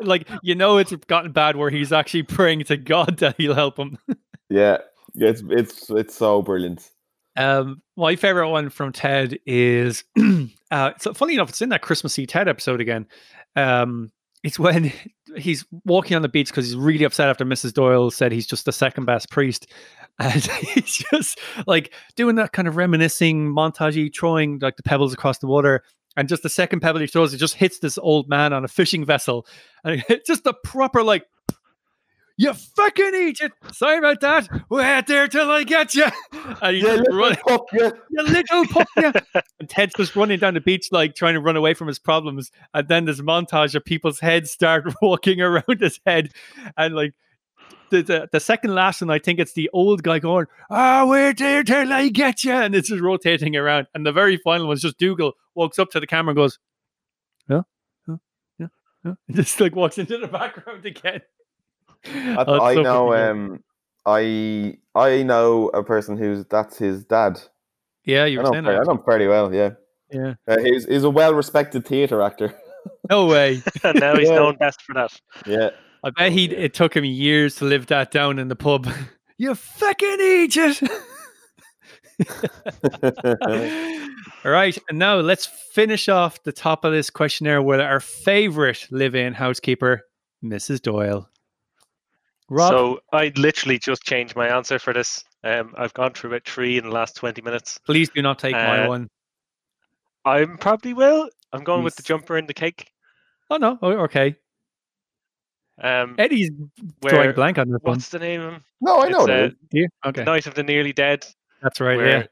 like 0.00 0.28
you 0.42 0.54
know 0.54 0.78
it's 0.78 0.94
gotten 1.06 1.32
bad 1.32 1.56
where 1.56 1.70
he's 1.70 1.92
actually 1.92 2.22
praying 2.22 2.64
to 2.64 2.76
God 2.76 3.18
that 3.18 3.36
he'll 3.38 3.54
help 3.54 3.78
him. 3.78 3.98
yeah, 4.48 4.78
it's 5.14 5.42
it's 5.48 5.90
it's 5.90 6.14
so 6.14 6.42
brilliant. 6.42 6.90
Um, 7.36 7.82
my 7.96 8.16
favorite 8.16 8.48
one 8.48 8.70
from 8.70 8.92
Ted 8.92 9.38
is 9.46 10.04
uh, 10.70 10.92
so 10.98 11.12
funny 11.14 11.34
enough, 11.34 11.50
it's 11.50 11.62
in 11.62 11.68
that 11.68 11.82
Christmassy 11.82 12.26
Ted 12.26 12.48
episode 12.48 12.80
again. 12.80 13.06
Um, 13.54 14.10
it's 14.42 14.58
when 14.58 14.92
he's 15.36 15.66
walking 15.84 16.16
on 16.16 16.22
the 16.22 16.28
beach 16.28 16.48
because 16.48 16.66
he's 16.66 16.76
really 16.76 17.04
upset 17.04 17.28
after 17.28 17.44
Mrs. 17.44 17.74
Doyle 17.74 18.10
said 18.10 18.32
he's 18.32 18.46
just 18.46 18.64
the 18.64 18.72
second 18.72 19.04
best 19.04 19.30
priest, 19.30 19.70
and 20.18 20.32
he's 20.32 21.04
just 21.10 21.38
like 21.66 21.92
doing 22.16 22.36
that 22.36 22.52
kind 22.52 22.68
of 22.68 22.76
reminiscing 22.76 23.52
montagey, 23.52 24.14
throwing 24.14 24.58
like 24.60 24.76
the 24.76 24.82
pebbles 24.82 25.12
across 25.12 25.38
the 25.38 25.46
water. 25.46 25.82
And 26.16 26.28
just 26.28 26.42
the 26.42 26.48
second 26.48 26.80
pebble 26.80 27.00
he 27.00 27.06
throws, 27.06 27.34
it 27.34 27.38
just 27.38 27.54
hits 27.54 27.78
this 27.78 27.98
old 27.98 28.28
man 28.28 28.52
on 28.52 28.64
a 28.64 28.68
fishing 28.68 29.04
vessel, 29.04 29.46
and 29.84 30.02
it's 30.08 30.26
just 30.26 30.46
a 30.46 30.54
proper 30.64 31.02
like 31.02 31.26
you 32.38 32.52
fucking 32.52 33.14
Egypt. 33.14 33.54
Sorry 33.74 33.96
about 33.96 34.20
that. 34.20 34.48
Wait 34.68 35.06
there 35.06 35.26
till 35.26 35.50
I 35.50 35.64
get 35.64 35.94
you. 35.94 36.04
And 36.60 36.76
he's 36.76 36.84
Yeah, 36.84 36.96
just 36.96 37.08
little 37.10 37.16
running, 37.18 37.38
pup, 37.46 37.64
yeah. 37.72 37.90
you 38.10 38.22
little 38.24 38.66
pup. 38.66 38.88
yeah. 38.96 39.12
and 39.60 39.68
Ted's 39.70 39.94
just 39.96 40.14
running 40.14 40.38
down 40.38 40.52
the 40.52 40.60
beach, 40.60 40.88
like 40.92 41.14
trying 41.14 41.32
to 41.34 41.40
run 41.40 41.56
away 41.56 41.72
from 41.72 41.88
his 41.88 41.98
problems. 41.98 42.50
And 42.74 42.88
then 42.88 43.06
this 43.06 43.22
montage 43.22 43.74
of 43.74 43.86
people's 43.86 44.20
heads 44.20 44.50
start 44.50 44.84
walking 45.02 45.40
around 45.40 45.80
his 45.80 45.98
head. 46.06 46.30
And 46.76 46.94
like 46.94 47.14
the, 47.90 48.02
the, 48.02 48.28
the 48.32 48.40
second 48.40 48.74
last 48.74 49.00
one, 49.00 49.10
I 49.10 49.18
think 49.18 49.38
it's 49.38 49.52
the 49.52 49.70
old 49.72 50.02
guy 50.02 50.18
going, 50.18 50.46
Ah, 50.70 51.04
wait 51.06 51.38
there 51.38 51.62
till 51.62 51.92
I 51.92 52.08
get 52.08 52.44
you. 52.44 52.52
And 52.52 52.74
it's 52.74 52.88
just 52.88 53.02
rotating 53.02 53.56
around. 53.56 53.86
And 53.94 54.04
the 54.06 54.12
very 54.12 54.36
final 54.38 54.66
one's 54.68 54.82
just 54.82 54.98
Dougal 54.98 55.32
walks 55.54 55.78
up 55.78 55.90
to 55.90 56.00
the 56.00 56.06
camera 56.06 56.30
and 56.30 56.36
goes, 56.36 56.58
Yeah, 57.48 57.62
yeah, 58.08 58.16
yeah, 58.58 58.66
yeah. 59.04 59.14
And 59.28 59.36
just 59.36 59.60
like 59.60 59.74
walks 59.76 59.98
into 59.98 60.18
the 60.18 60.28
background 60.28 60.84
again. 60.86 61.22
I, 62.06 62.44
Oh, 62.46 62.60
I 62.60 62.74
so 62.74 62.82
know. 62.82 63.14
Um, 63.14 63.64
I 64.04 64.78
I 64.94 65.22
know 65.24 65.68
a 65.70 65.82
person 65.82 66.16
who's 66.16 66.44
that's 66.46 66.78
his 66.78 67.04
dad. 67.04 67.40
yeah, 68.04 68.24
you 68.24 68.38
I 68.38 68.42
were 68.42 68.46
know, 68.48 68.52
saying 68.52 68.64
fairly, 68.64 68.78
I 68.78 68.82
know 68.84 68.90
him 68.92 69.02
fairly 69.04 69.26
well. 69.26 69.52
Yeah, 69.54 69.70
Yeah. 70.12 70.34
uh, 70.46 70.58
he's 70.60 70.84
he's 70.86 71.02
a 71.04 71.10
well-respected 71.10 71.84
theatre 71.84 72.22
actor. 72.22 72.54
No 73.10 73.26
way. 73.26 73.60
and 73.82 73.98
now 73.98 74.14
he's 74.16 74.28
Yeah. 74.28 74.36
known 74.36 74.56
best 74.56 74.80
for 74.82 74.94
that. 74.94 75.10
yeah, 75.44 75.70
I 76.06 76.10
bet 76.10 76.30
he 76.30 76.44
it 76.44 76.72
took 76.72 76.94
him 76.94 77.04
years 77.04 77.56
to 77.56 77.64
live 77.64 77.86
that 77.86 78.12
down 78.12 78.38
in 78.38 78.46
the 78.46 78.54
pub. 78.54 78.88
you 79.38 79.56
fucking 79.56 80.18
idiot. 80.20 80.80
All 84.44 84.52
right, 84.52 84.78
and 84.88 85.00
now 85.00 85.16
let's 85.16 85.46
finish 85.46 86.08
off 86.08 86.44
the 86.44 86.52
top 86.52 86.84
of 86.84 86.92
this 86.92 87.10
questionnaire 87.10 87.60
with 87.60 87.80
our 87.80 87.98
favorite 87.98 88.86
live-in 88.92 89.34
housekeeper, 89.34 90.02
Mrs. 90.44 90.80
Doyle. 90.80 91.28
Rob, 92.48 92.70
So 92.70 93.00
I 93.12 93.32
literally 93.34 93.80
just 93.80 94.04
changed 94.04 94.36
my 94.36 94.46
answer 94.46 94.78
for 94.78 94.92
this. 94.92 95.24
Um, 95.42 95.74
I've 95.76 95.92
gone 95.94 96.12
through 96.12 96.30
about 96.30 96.44
three 96.44 96.78
in 96.78 96.84
the 96.84 96.92
last 96.92 97.16
20 97.16 97.42
minutes. 97.42 97.80
please 97.84 98.10
do 98.10 98.22
not 98.22 98.38
take 98.38 98.52
my 98.52 98.84
uh, 98.84 98.88
one. 98.88 99.08
I'm 100.24 100.56
probably 100.56 100.94
will. 100.94 101.28
I'm 101.52 101.64
going 101.64 101.82
with 101.82 101.96
the 101.96 102.04
jumper 102.04 102.36
and 102.36 102.48
the 102.48 102.54
cake. 102.54 102.92
Oh 103.50 103.56
no, 103.56 103.76
oh, 103.82 103.90
okay. 104.04 104.36
Um, 105.82 106.14
Eddie's 106.18 106.50
drawing 107.02 107.32
blank 107.32 107.58
on 107.58 107.68
this 107.70 107.80
one. 107.82 107.94
what's 107.96 108.08
the 108.08 108.18
name 108.18 108.40
of 108.40 108.54
no, 108.80 109.02
I 109.02 109.08
know 109.10 109.20
It's, 109.26 109.28
it 109.28 109.32
uh, 109.32 109.44
is. 109.46 109.52
Do? 109.70 109.86
The 110.02 110.08
Okay, 110.08 110.24
Night 110.24 110.46
of 110.46 110.54
the 110.54 110.62
Nearly 110.62 110.92
Dead. 110.92 111.26
that's 111.62 111.80
right. 111.80 111.98
Yeah. 111.98 112.22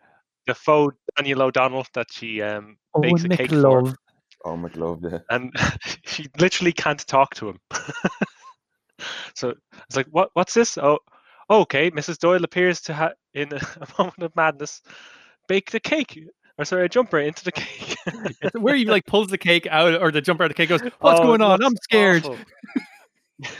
the 0.46 0.54
faux 0.54 0.94
Daniel 1.16 1.42
O'Donnell 1.42 1.86
that 1.94 2.06
she 2.10 2.40
um, 2.42 2.76
Oh, 2.94 3.00
bakes 3.00 3.24
a 3.24 3.28
Nick 3.28 3.38
cake 3.40 3.50
for, 3.50 3.56
Love. 3.56 3.94
Oh 4.46 4.56
my 4.56 4.68
glove, 4.68 5.00
yeah. 5.02 5.18
and 5.30 5.52
she 6.04 6.26
literally 6.38 6.72
can't 6.72 7.06
talk 7.06 7.34
to 7.36 7.48
him. 7.48 7.58
so 9.34 9.54
it's 9.86 9.96
like, 9.96 10.06
what? 10.10 10.30
What's 10.34 10.54
this? 10.54 10.78
Oh, 10.78 10.98
okay. 11.50 11.90
Mrs. 11.90 12.18
Doyle 12.18 12.44
appears 12.44 12.80
to 12.82 12.92
have, 12.94 13.12
in 13.34 13.52
a, 13.52 13.56
a 13.56 13.86
moment 13.98 14.22
of 14.22 14.34
madness, 14.36 14.82
bake 15.48 15.70
the 15.70 15.80
cake, 15.80 16.18
or 16.58 16.64
sorry, 16.64 16.84
a 16.86 16.88
jumper 16.88 17.18
into 17.18 17.44
the 17.44 17.52
cake. 17.52 17.96
Where 18.54 18.74
he 18.76 18.84
like 18.84 19.06
pulls 19.06 19.28
the 19.28 19.38
cake 19.38 19.66
out, 19.70 20.00
or 20.00 20.10
the 20.10 20.20
jumper 20.20 20.44
out 20.44 20.50
of 20.50 20.56
the 20.56 20.62
cake 20.62 20.68
goes, 20.68 20.82
"What's 21.00 21.20
Oh, 21.20 21.24
going 21.24 21.40
on? 21.42 21.62
I'm 21.62 21.76
scared." 21.82 22.26
Awful. 23.42 23.56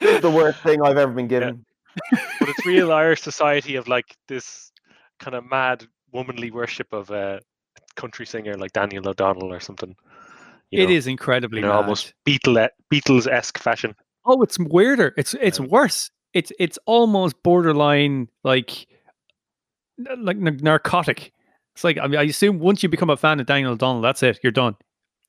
This 0.00 0.16
is 0.16 0.20
the 0.22 0.30
worst 0.30 0.58
thing 0.60 0.82
I've 0.82 0.96
ever 0.98 1.12
been 1.12 1.28
given. 1.28 1.64
but 2.10 2.48
it's 2.48 2.66
real 2.66 2.92
Irish 2.92 3.20
society 3.22 3.76
of 3.76 3.86
like 3.86 4.16
this 4.26 4.72
kind 5.20 5.34
of 5.36 5.44
mad 5.48 5.86
womanly 6.12 6.50
worship 6.50 6.88
of 6.92 7.10
a 7.10 7.40
country 7.94 8.26
singer 8.26 8.54
like 8.54 8.72
Daniel 8.72 9.08
O'Donnell 9.08 9.52
or 9.52 9.60
something. 9.60 9.94
It 10.72 10.86
know, 10.88 10.92
is 10.94 11.06
incredibly 11.06 11.60
in 11.60 11.66
mad. 11.68 11.74
almost 11.76 12.14
Beatle 12.26 12.68
Beatles 12.92 13.30
esque 13.30 13.58
fashion. 13.58 13.94
Oh, 14.24 14.42
it's 14.42 14.58
weirder. 14.58 15.12
It's 15.16 15.34
it's 15.40 15.60
Um, 15.60 15.68
worse. 15.68 16.10
It's 16.34 16.50
it's 16.58 16.78
almost 16.86 17.36
borderline 17.42 18.28
like 18.42 18.86
like 20.18 20.36
n- 20.38 20.58
narcotic. 20.62 21.32
It's 21.74 21.84
like 21.84 21.98
I 21.98 22.06
mean, 22.08 22.18
I 22.18 22.24
assume 22.24 22.58
once 22.58 22.82
you 22.82 22.88
become 22.88 23.10
a 23.10 23.16
fan 23.16 23.38
of 23.38 23.46
Daniel 23.46 23.72
O'Donnell, 23.72 24.00
that's 24.02 24.22
it. 24.22 24.40
You're 24.42 24.50
done. 24.52 24.76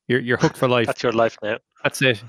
You're 0.08 0.20
you're 0.22 0.38
hooked 0.38 0.58
for 0.58 0.68
life. 0.68 0.88
That's 0.88 1.04
your 1.04 1.12
life 1.12 1.38
now. 1.44 1.58
That's 1.84 2.02
it. 2.02 2.24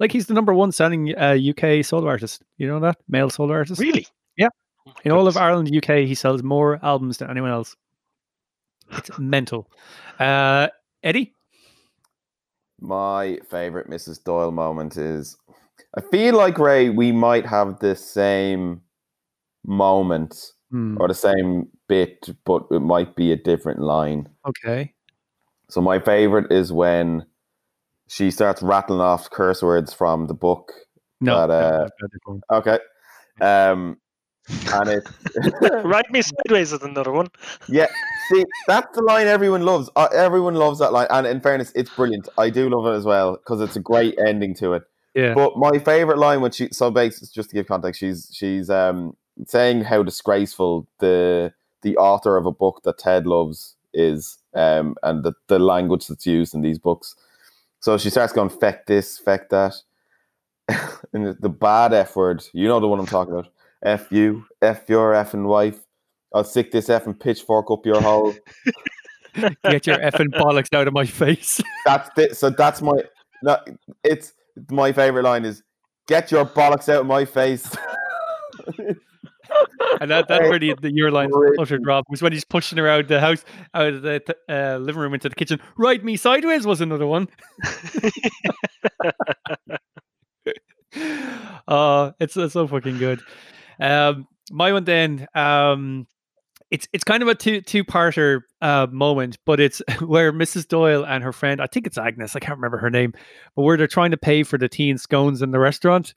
Like 0.00 0.12
he's 0.12 0.26
the 0.26 0.34
number 0.34 0.54
one 0.54 0.70
selling 0.72 1.14
uh, 1.16 1.36
UK 1.36 1.84
solo 1.84 2.06
artist. 2.08 2.42
You 2.56 2.66
know 2.68 2.80
that 2.80 2.98
male 3.08 3.30
solo 3.30 3.52
artist. 3.54 3.80
Really? 3.80 4.06
Yeah. 4.36 4.48
Oh 4.86 4.92
In 5.04 5.12
all 5.12 5.26
of. 5.26 5.36
Ireland, 5.36 5.74
UK, 5.74 6.06
he 6.06 6.14
sells 6.14 6.42
more 6.42 6.78
albums 6.82 7.18
than 7.18 7.30
anyone 7.30 7.50
else. 7.50 7.76
It's 8.92 9.10
mental. 9.18 9.70
Uh, 10.18 10.68
Eddie, 11.02 11.34
My 12.80 13.38
favorite 13.50 13.88
Mrs. 13.90 14.22
Doyle 14.22 14.50
moment 14.52 14.96
is 14.96 15.36
I 15.96 16.00
feel 16.00 16.36
like 16.36 16.58
Ray, 16.58 16.90
we 16.90 17.12
might 17.12 17.46
have 17.46 17.80
the 17.80 17.94
same 17.96 18.82
moment 19.64 20.52
Hmm, 20.70 20.96
or 21.00 21.08
the 21.08 21.14
same 21.14 21.66
bit, 21.88 22.28
but 22.44 22.66
it 22.70 22.80
might 22.80 23.16
be 23.16 23.32
a 23.32 23.36
different 23.36 23.80
line. 23.80 24.28
okay. 24.46 24.92
So 25.70 25.80
my 25.80 25.98
favorite 25.98 26.52
is 26.52 26.70
when 26.72 27.24
she 28.08 28.30
starts 28.30 28.62
rattling 28.62 29.00
off 29.00 29.30
curse 29.30 29.62
words 29.62 29.92
from 29.92 30.26
the 30.26 30.34
book. 30.34 30.72
No, 31.20 31.34
But, 31.34 31.46
no, 31.46 31.54
uh, 31.54 31.84
I've 31.84 32.00
got 32.00 32.10
it 32.12 32.24
going. 32.26 32.42
Okay. 32.50 32.78
Um 33.40 33.98
and 34.72 34.88
it 34.88 35.08
Ride 35.84 36.10
Me 36.10 36.22
Sideways 36.22 36.72
is 36.72 36.82
another 36.82 37.12
one. 37.12 37.28
Yeah, 37.68 37.86
see, 38.30 38.44
that's 38.66 38.96
the 38.96 39.02
line 39.02 39.26
everyone 39.26 39.62
loves. 39.62 39.90
Uh, 39.94 40.08
everyone 40.14 40.54
loves 40.54 40.78
that 40.78 40.90
line, 40.92 41.06
and 41.10 41.26
in 41.26 41.40
fairness, 41.40 41.70
it's 41.74 41.90
brilliant. 41.90 42.28
I 42.38 42.48
do 42.48 42.70
love 42.70 42.86
it 42.92 42.96
as 42.96 43.04
well 43.04 43.36
because 43.36 43.60
it's 43.60 43.76
a 43.76 43.80
great 43.80 44.18
ending 44.26 44.54
to 44.54 44.72
it. 44.72 44.84
yeah. 45.14 45.34
But 45.34 45.58
my 45.58 45.78
favorite 45.78 46.16
line 46.18 46.40
when 46.40 46.50
she 46.50 46.68
so 46.72 46.90
basically 46.90 47.28
just 47.34 47.50
to 47.50 47.56
give 47.56 47.66
context, 47.66 48.00
she's 48.00 48.30
she's 48.32 48.70
um 48.70 49.14
saying 49.46 49.82
how 49.82 50.02
disgraceful 50.02 50.88
the 50.98 51.52
the 51.82 51.96
author 51.98 52.36
of 52.38 52.46
a 52.46 52.52
book 52.52 52.80
that 52.84 52.98
Ted 52.98 53.26
loves 53.26 53.76
is, 53.92 54.38
um, 54.54 54.94
and 55.02 55.24
the 55.24 55.34
the 55.48 55.58
language 55.58 56.06
that's 56.06 56.26
used 56.26 56.54
in 56.54 56.62
these 56.62 56.78
books. 56.78 57.14
So 57.80 57.96
she 57.98 58.10
starts 58.10 58.32
going 58.32 58.50
feck 58.50 58.86
this, 58.86 59.18
feck 59.18 59.48
that, 59.50 59.74
and 61.12 61.26
the- 61.26 61.36
the 61.40 61.48
bad 61.48 61.92
f 61.92 62.16
word. 62.16 62.44
You 62.52 62.68
know 62.68 62.80
the 62.80 62.88
one 62.88 62.98
I'm 62.98 63.06
talking 63.06 63.32
about. 63.34 63.48
F 63.82 64.10
you, 64.10 64.44
f 64.60 64.88
your 64.88 65.12
effing 65.12 65.44
wife. 65.46 65.78
I'll 66.34 66.44
stick 66.44 66.72
this 66.72 66.88
effing 66.88 67.18
pitchfork 67.18 67.70
up 67.70 67.86
your 67.86 68.00
hole. 68.00 68.34
Get 69.64 69.86
your 69.86 69.98
effing 69.98 70.34
bollocks 70.34 70.74
out 70.74 70.88
of 70.88 70.92
my 70.94 71.06
face. 71.06 71.60
That's 71.86 72.10
it. 72.18 72.36
So 72.36 72.50
that's 72.50 72.82
my. 72.82 72.94
No, 73.42 73.56
it's 74.02 74.32
my 74.70 74.90
favorite 74.90 75.22
line 75.22 75.44
is 75.44 75.62
"Get 76.08 76.32
your 76.32 76.44
bollocks 76.44 76.88
out 76.88 77.02
of 77.02 77.06
my 77.06 77.24
face." 77.24 77.72
And 80.00 80.10
that, 80.10 80.28
that's 80.28 80.48
where 80.48 80.58
the, 80.60 80.74
the 80.80 80.92
your 80.92 81.10
line 81.10 81.30
uttered 81.58 81.84
Rob 81.84 82.04
was 82.08 82.22
when 82.22 82.32
he's 82.32 82.44
pushing 82.44 82.78
around 82.78 83.08
the 83.08 83.20
house 83.20 83.44
out 83.74 83.94
of 83.94 84.02
the 84.02 84.22
uh, 84.48 84.78
living 84.78 85.00
room 85.00 85.14
into 85.14 85.28
the 85.28 85.34
kitchen. 85.34 85.60
Ride 85.76 86.04
me 86.04 86.16
sideways 86.16 86.66
was 86.66 86.80
another 86.80 87.06
one. 87.06 87.26
uh 91.66 92.12
it's, 92.20 92.36
it's 92.36 92.52
so 92.52 92.68
fucking 92.68 92.98
good. 92.98 93.20
Um, 93.80 94.28
my 94.50 94.72
one 94.72 94.84
then, 94.84 95.26
um, 95.34 96.06
it's 96.70 96.86
it's 96.92 97.04
kind 97.04 97.22
of 97.22 97.28
a 97.28 97.34
two 97.34 97.60
two 97.60 97.84
parter 97.84 98.42
uh, 98.60 98.86
moment, 98.90 99.38
but 99.46 99.60
it's 99.60 99.80
where 100.00 100.32
Mrs. 100.32 100.68
Doyle 100.68 101.04
and 101.04 101.24
her 101.24 101.32
friend, 101.32 101.60
I 101.60 101.66
think 101.66 101.86
it's 101.86 101.98
Agnes, 101.98 102.36
I 102.36 102.40
can't 102.40 102.58
remember 102.58 102.78
her 102.78 102.90
name, 102.90 103.14
but 103.56 103.62
where 103.62 103.76
they're 103.76 103.86
trying 103.86 104.10
to 104.10 104.16
pay 104.16 104.42
for 104.42 104.58
the 104.58 104.68
tea 104.68 104.90
and 104.90 105.00
scones 105.00 105.42
in 105.42 105.50
the 105.50 105.58
restaurant, 105.58 106.14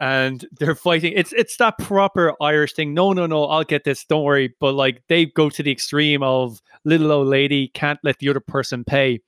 and 0.00 0.46
they're 0.52 0.74
fighting. 0.74 1.12
It's 1.14 1.32
it's 1.34 1.56
that 1.58 1.78
proper 1.78 2.34
Irish 2.40 2.72
thing. 2.72 2.94
No, 2.94 3.12
no, 3.12 3.26
no, 3.26 3.44
I'll 3.44 3.64
get 3.64 3.84
this. 3.84 4.04
Don't 4.04 4.24
worry. 4.24 4.54
But 4.58 4.72
like 4.74 5.02
they 5.08 5.26
go 5.26 5.50
to 5.50 5.62
the 5.62 5.70
extreme 5.70 6.22
of 6.22 6.60
little 6.84 7.12
old 7.12 7.28
lady 7.28 7.68
can't 7.68 8.00
let 8.02 8.18
the 8.18 8.30
other 8.30 8.40
person 8.40 8.82
pay. 8.82 9.20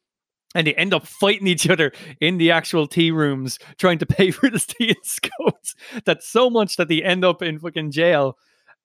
And 0.55 0.67
they 0.67 0.75
end 0.75 0.93
up 0.93 1.07
fighting 1.07 1.47
each 1.47 1.69
other 1.69 1.93
in 2.21 2.37
the 2.37 2.51
actual 2.51 2.87
tea 2.87 3.11
rooms, 3.11 3.59
trying 3.79 3.99
to 3.99 4.07
pay 4.07 4.31
for 4.33 4.51
the 4.51 4.59
tea 4.59 4.89
and 4.89 4.97
scones. 5.05 5.75
That's 6.05 6.29
so 6.29 6.51
much 6.51 6.77
that 6.77 6.89
they 6.89 7.03
end 7.03 7.25
up 7.25 7.43
in 7.43 7.59
fucking 7.59 7.91
jail. 7.91 8.37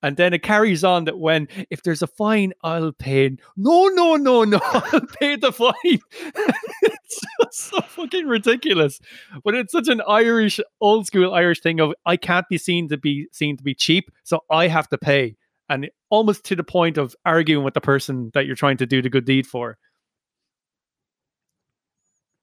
And 0.02 0.16
then 0.16 0.32
it 0.32 0.42
carries 0.42 0.84
on 0.84 1.04
that 1.06 1.18
when 1.18 1.48
if 1.70 1.82
there's 1.82 2.02
a 2.02 2.06
fine, 2.06 2.52
I'll 2.62 2.92
pay. 2.92 3.36
No, 3.56 3.88
no, 3.88 4.16
no, 4.16 4.44
no, 4.44 4.60
I'll 4.62 5.06
pay 5.20 5.36
the 5.36 5.52
fine. 5.52 5.98
it's 7.40 7.62
so 7.70 7.80
fucking 7.80 8.26
ridiculous. 8.26 9.00
But 9.44 9.54
it's 9.54 9.72
such 9.72 9.88
an 9.88 10.00
Irish, 10.06 10.60
old 10.80 11.06
school 11.06 11.34
Irish 11.34 11.60
thing 11.60 11.80
of 11.80 11.94
I 12.06 12.16
can't 12.16 12.46
be 12.48 12.58
seen 12.58 12.88
to 12.88 12.96
be 12.96 13.28
seen 13.32 13.56
to 13.56 13.64
be 13.64 13.74
cheap, 13.74 14.10
so 14.24 14.40
I 14.50 14.68
have 14.68 14.88
to 14.88 14.98
pay. 14.98 15.36
And 15.68 15.90
almost 16.10 16.44
to 16.44 16.56
the 16.56 16.64
point 16.64 16.96
of 16.96 17.14
arguing 17.26 17.64
with 17.64 17.74
the 17.74 17.80
person 17.80 18.30
that 18.34 18.46
you're 18.46 18.56
trying 18.56 18.78
to 18.78 18.86
do 18.86 19.02
the 19.02 19.10
good 19.10 19.26
deed 19.26 19.46
for. 19.46 19.76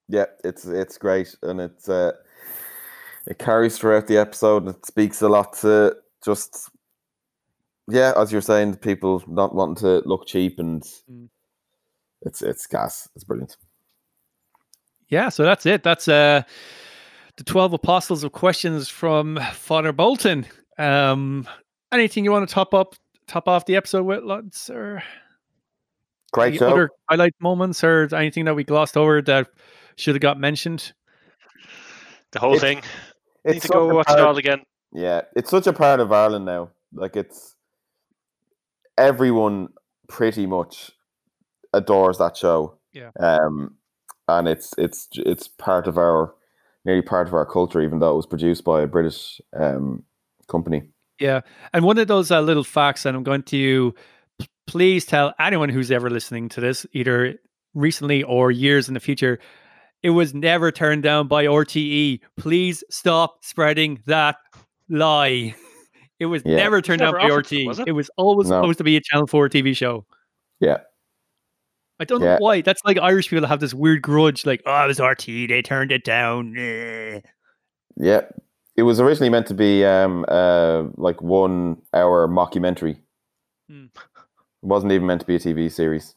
Yeah, 0.08 0.26
it's 0.44 0.66
it's 0.66 0.98
great, 1.00 1.36
and 1.42 1.60
it's 1.60 1.90
uh, 1.90 2.12
it 3.26 3.40
carries 3.40 3.78
throughout 3.78 4.06
the 4.08 4.18
episode, 4.18 4.66
and 4.68 4.76
it 4.76 4.86
speaks 4.86 5.22
a 5.24 5.30
lot 5.30 5.54
to 5.62 5.96
just 6.24 6.70
yeah, 7.88 8.14
as 8.18 8.32
you're 8.32 8.42
saying, 8.42 8.76
people 8.78 9.24
not 9.28 9.54
wanting 9.54 9.76
to 9.78 10.08
look 10.08 10.26
cheap, 10.28 10.60
and 10.60 10.84
Mm. 11.12 11.30
it's 12.22 12.42
it's 12.42 12.68
gas. 12.68 13.10
It's 13.16 13.24
brilliant. 13.24 13.58
Yeah, 15.10 15.30
so 15.30 15.44
that's 15.44 15.66
it. 15.66 15.84
That's 15.84 16.08
uh 16.08 16.42
the 17.38 17.44
12 17.44 17.74
apostles 17.74 18.24
of 18.24 18.32
questions 18.32 18.90
from 18.90 19.40
Father 19.54 19.92
Bolton. 19.92 20.46
Um 20.78 21.48
anything 21.92 22.24
you 22.26 22.32
want 22.32 22.48
to 22.48 22.54
top 22.54 22.74
up 22.74 22.96
top 23.28 23.48
off 23.48 23.66
the 23.66 23.76
episode 23.76 24.04
with 24.04 24.24
lads 24.24 24.70
or 24.70 25.02
Great 26.34 26.48
any 26.50 26.58
show. 26.58 26.70
other 26.70 26.90
highlight 27.10 27.34
moments 27.40 27.84
or 27.84 28.08
anything 28.16 28.46
that 28.46 28.56
we 28.56 28.64
glossed 28.64 28.98
over 28.98 29.22
that 29.22 29.48
should 29.96 30.16
have 30.16 30.22
got 30.22 30.40
mentioned? 30.40 30.94
The 32.32 32.40
whole 32.40 32.56
It's- 32.56 32.62
thing. 32.62 32.82
Need 33.46 33.62
to 33.62 33.68
go 33.68 33.88
such 33.88 33.92
a 33.92 33.96
watch 33.96 34.10
it 34.10 34.20
all 34.20 34.38
again. 34.38 34.62
Yeah, 34.92 35.22
it's 35.36 35.50
such 35.52 35.68
a 35.68 35.74
part 35.74 36.00
of 36.00 36.12
Ireland 36.12 36.46
now. 36.46 36.70
Like 36.94 37.16
it's 37.16 37.56
everyone 38.98 39.70
pretty 40.08 40.46
much 40.46 40.92
adores 41.74 42.18
that 42.18 42.38
show. 42.38 42.78
Yeah. 42.94 43.12
Um, 43.20 43.76
and 44.28 44.48
it's 44.48 44.74
it's 44.78 45.08
it's 45.14 45.48
part 45.48 45.88
of 45.88 45.98
our 45.98 46.34
nearly 46.86 47.02
part 47.02 47.28
of 47.28 47.34
our 47.34 47.46
culture, 47.46 47.82
even 47.82 48.00
though 48.00 48.14
it 48.14 48.16
was 48.18 48.26
produced 48.28 48.64
by 48.64 48.82
a 48.82 48.88
British 48.88 49.40
um 49.58 50.04
company. 50.48 50.84
Yeah. 51.20 51.42
And 51.74 51.86
one 51.86 51.98
of 51.98 52.08
those 52.08 52.30
uh, 52.30 52.42
little 52.42 52.64
facts 52.64 53.04
that 53.04 53.16
I'm 53.16 53.24
going 53.24 53.44
to 53.44 53.96
p- 54.38 54.48
please 54.68 55.06
tell 55.06 55.34
anyone 55.40 55.70
who's 55.70 55.90
ever 55.90 56.10
listening 56.10 56.50
to 56.50 56.62
this, 56.62 56.86
either 56.92 57.36
recently 57.74 58.22
or 58.24 58.52
years 58.52 58.88
in 58.90 58.94
the 58.96 59.00
future, 59.00 59.40
it 60.04 60.10
was 60.10 60.34
never 60.34 60.72
turned 60.74 61.04
down 61.04 61.28
by 61.30 61.46
RTE. 61.46 62.20
Please 62.38 62.84
stop 62.90 63.46
spreading 63.46 64.00
that 64.08 64.36
lie. 64.90 65.56
It 66.18 66.28
was 66.28 66.44
Yeah. 66.46 66.56
never 66.56 66.82
turned 66.82 67.00
down 67.00 67.12
by 67.14 67.30
RTE. 67.30 67.80
it? 67.80 67.88
it? 67.90 67.92
was 67.92 68.10
always 68.16 68.50
No. 68.50 68.62
supposed 68.62 68.78
to 68.78 68.86
be 68.86 68.96
a 68.96 69.02
Channel 69.02 69.28
4 69.28 69.50
TV 69.50 69.76
show. 69.76 70.06
Yeah. 70.62 70.78
I 72.00 72.04
don't 72.06 72.22
Yeah. 72.22 72.34
know 72.34 72.38
why. 72.40 72.62
That's 72.62 72.84
like 72.86 72.98
Irish 72.98 73.30
people 73.30 73.48
have 73.48 73.60
this 73.60 73.74
weird 73.74 74.02
grudge, 74.02 74.46
like, 74.46 74.62
oh, 74.66 74.84
it 74.84 74.88
was 74.88 75.00
RT, 75.00 75.26
they 75.48 75.62
turned 75.62 75.92
it 75.92 76.04
down. 76.04 76.56
Eh. 76.58 77.22
Yeah. 77.98 78.22
It 78.76 78.84
was 78.84 79.00
originally 79.00 79.30
meant 79.30 79.48
to 79.48 79.54
be 79.54 79.86
um 79.86 80.26
uh 80.28 80.84
like 80.98 81.22
one 81.22 81.82
hour 81.94 82.28
mockumentary. 82.28 82.98
Hmm. 83.70 83.86
It 83.86 84.68
wasn't 84.68 84.92
even 84.92 85.08
meant 85.08 85.22
to 85.22 85.28
be 85.28 85.36
a 85.36 85.40
TV 85.40 85.72
series. 85.72 86.16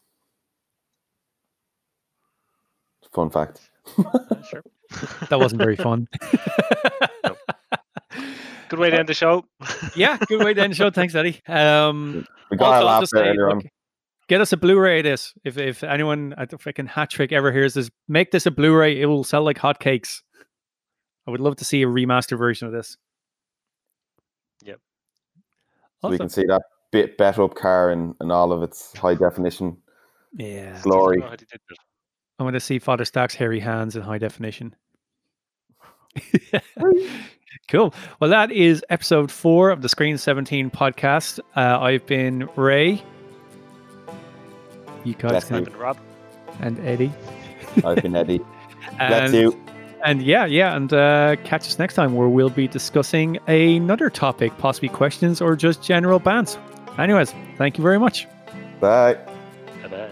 Fun 3.13 3.31
fact. 3.31 3.71
Sure. 4.49 4.63
That 5.29 5.39
wasn't 5.39 5.61
very 5.61 5.77
fun. 5.77 6.09
Good 8.69 8.79
way 8.79 8.91
to 8.91 8.99
end 8.99 9.09
the 9.09 9.15
show. 9.15 9.45
yeah, 9.97 10.17
good 10.29 10.43
way 10.45 10.53
to 10.55 10.63
end 10.63 10.73
the 10.73 10.77
show. 10.77 10.91
Thanks, 10.91 11.15
Eddie. 11.15 11.41
Um, 11.49 12.27
We 12.51 12.57
got 12.57 12.67
also, 12.67 12.75
a 12.75 12.79
I'll 12.79 12.85
laugh 13.01 13.09
there 13.13 13.25
say, 13.25 13.29
earlier 13.31 13.51
on. 13.51 13.57
look, 13.59 13.67
get 14.29 14.41
us 14.41 14.53
a 14.53 14.57
Blu-ray 14.57 14.99
of 14.99 15.05
this. 15.05 15.35
If 15.45 15.59
if 15.59 15.83
anyone 15.83 16.35
at 16.39 16.51
the 16.51 16.57
freaking 16.59 16.87
hat 16.89 17.11
trick 17.11 17.33
ever 17.33 17.51
hears 17.53 17.75
this, 17.75 17.91
make 18.09 18.31
this 18.31 18.47
a 18.47 18.51
Blu-ray. 18.51 19.01
It 19.01 19.07
will 19.07 19.25
sell 19.25 19.43
like 19.43 19.59
hotcakes. 19.59 20.23
I 21.27 21.31
would 21.31 21.41
love 21.41 21.57
to 21.57 21.65
see 21.65 21.83
a 21.83 21.87
remastered 21.87 22.39
version 22.39 22.67
of 22.67 22.73
this. 22.73 22.97
Yep. 24.65 24.81
So 26.03 26.09
we 26.09 26.15
Awesome. 26.15 26.19
can 26.19 26.29
see 26.31 26.45
that 26.47 26.63
bit 26.91 27.19
bet 27.19 27.39
up 27.39 27.55
car 27.55 27.91
and, 27.91 28.15
and 28.21 28.33
all 28.33 28.51
of 28.53 28.63
its 28.63 28.97
high 28.97 29.15
definition 29.15 29.77
Yeah, 30.33 30.81
glory. 30.83 31.19
I 31.19 31.21
don't 31.21 31.21
know 31.21 31.27
how 31.27 31.31
they 31.33 31.37
did 31.37 31.61
that. 31.69 31.77
I 32.39 32.43
want 32.45 32.55
to 32.55 32.61
see 32.61 32.79
Father 32.79 33.05
Stack's 33.05 33.35
hairy 33.35 33.61
hands 33.61 33.95
in 33.97 34.01
high 34.03 34.17
definition. 34.19 34.75
cool. 37.69 37.93
Well, 38.21 38.31
that 38.31 38.51
is 38.53 38.83
episode 38.91 39.31
four 39.31 39.71
of 39.71 39.83
the 39.83 39.89
Screen 39.89 40.17
17 40.17 40.71
podcast. 40.71 41.41
Uh, 41.57 41.79
I've 41.81 42.07
been 42.07 42.49
Ray. 42.57 43.03
You 45.09 45.15
guys 45.15 45.31
Bless 45.31 45.45
can, 45.47 45.55
you. 45.57 45.61
I've 45.63 45.65
been 45.73 45.77
Rob. 45.79 45.99
and 46.61 46.79
Eddie. 46.87 47.13
I've 47.85 48.03
been 48.03 48.15
Eddie. 48.17 48.41
And- 49.01 49.09
Bless 49.09 49.33
you. 49.33 49.65
And 50.05 50.23
yeah, 50.23 50.45
yeah, 50.47 50.77
and 50.77 50.93
uh, 50.93 51.35
catch 51.43 51.63
us 51.67 51.79
next 51.81 51.95
time 51.95 52.15
where 52.15 52.29
we'll 52.29 52.51
be 52.51 52.69
discussing 52.69 53.37
another 53.49 54.09
topic, 54.11 54.57
possibly 54.59 54.89
questions 54.89 55.41
or 55.41 55.57
just 55.57 55.83
general 55.83 56.21
bants. 56.21 56.57
Anyways, 56.99 57.35
thank 57.57 57.79
you 57.79 57.83
very 57.83 57.99
much. 57.99 58.29
Bye. 58.81 59.15
Bye-bye. 59.83 60.11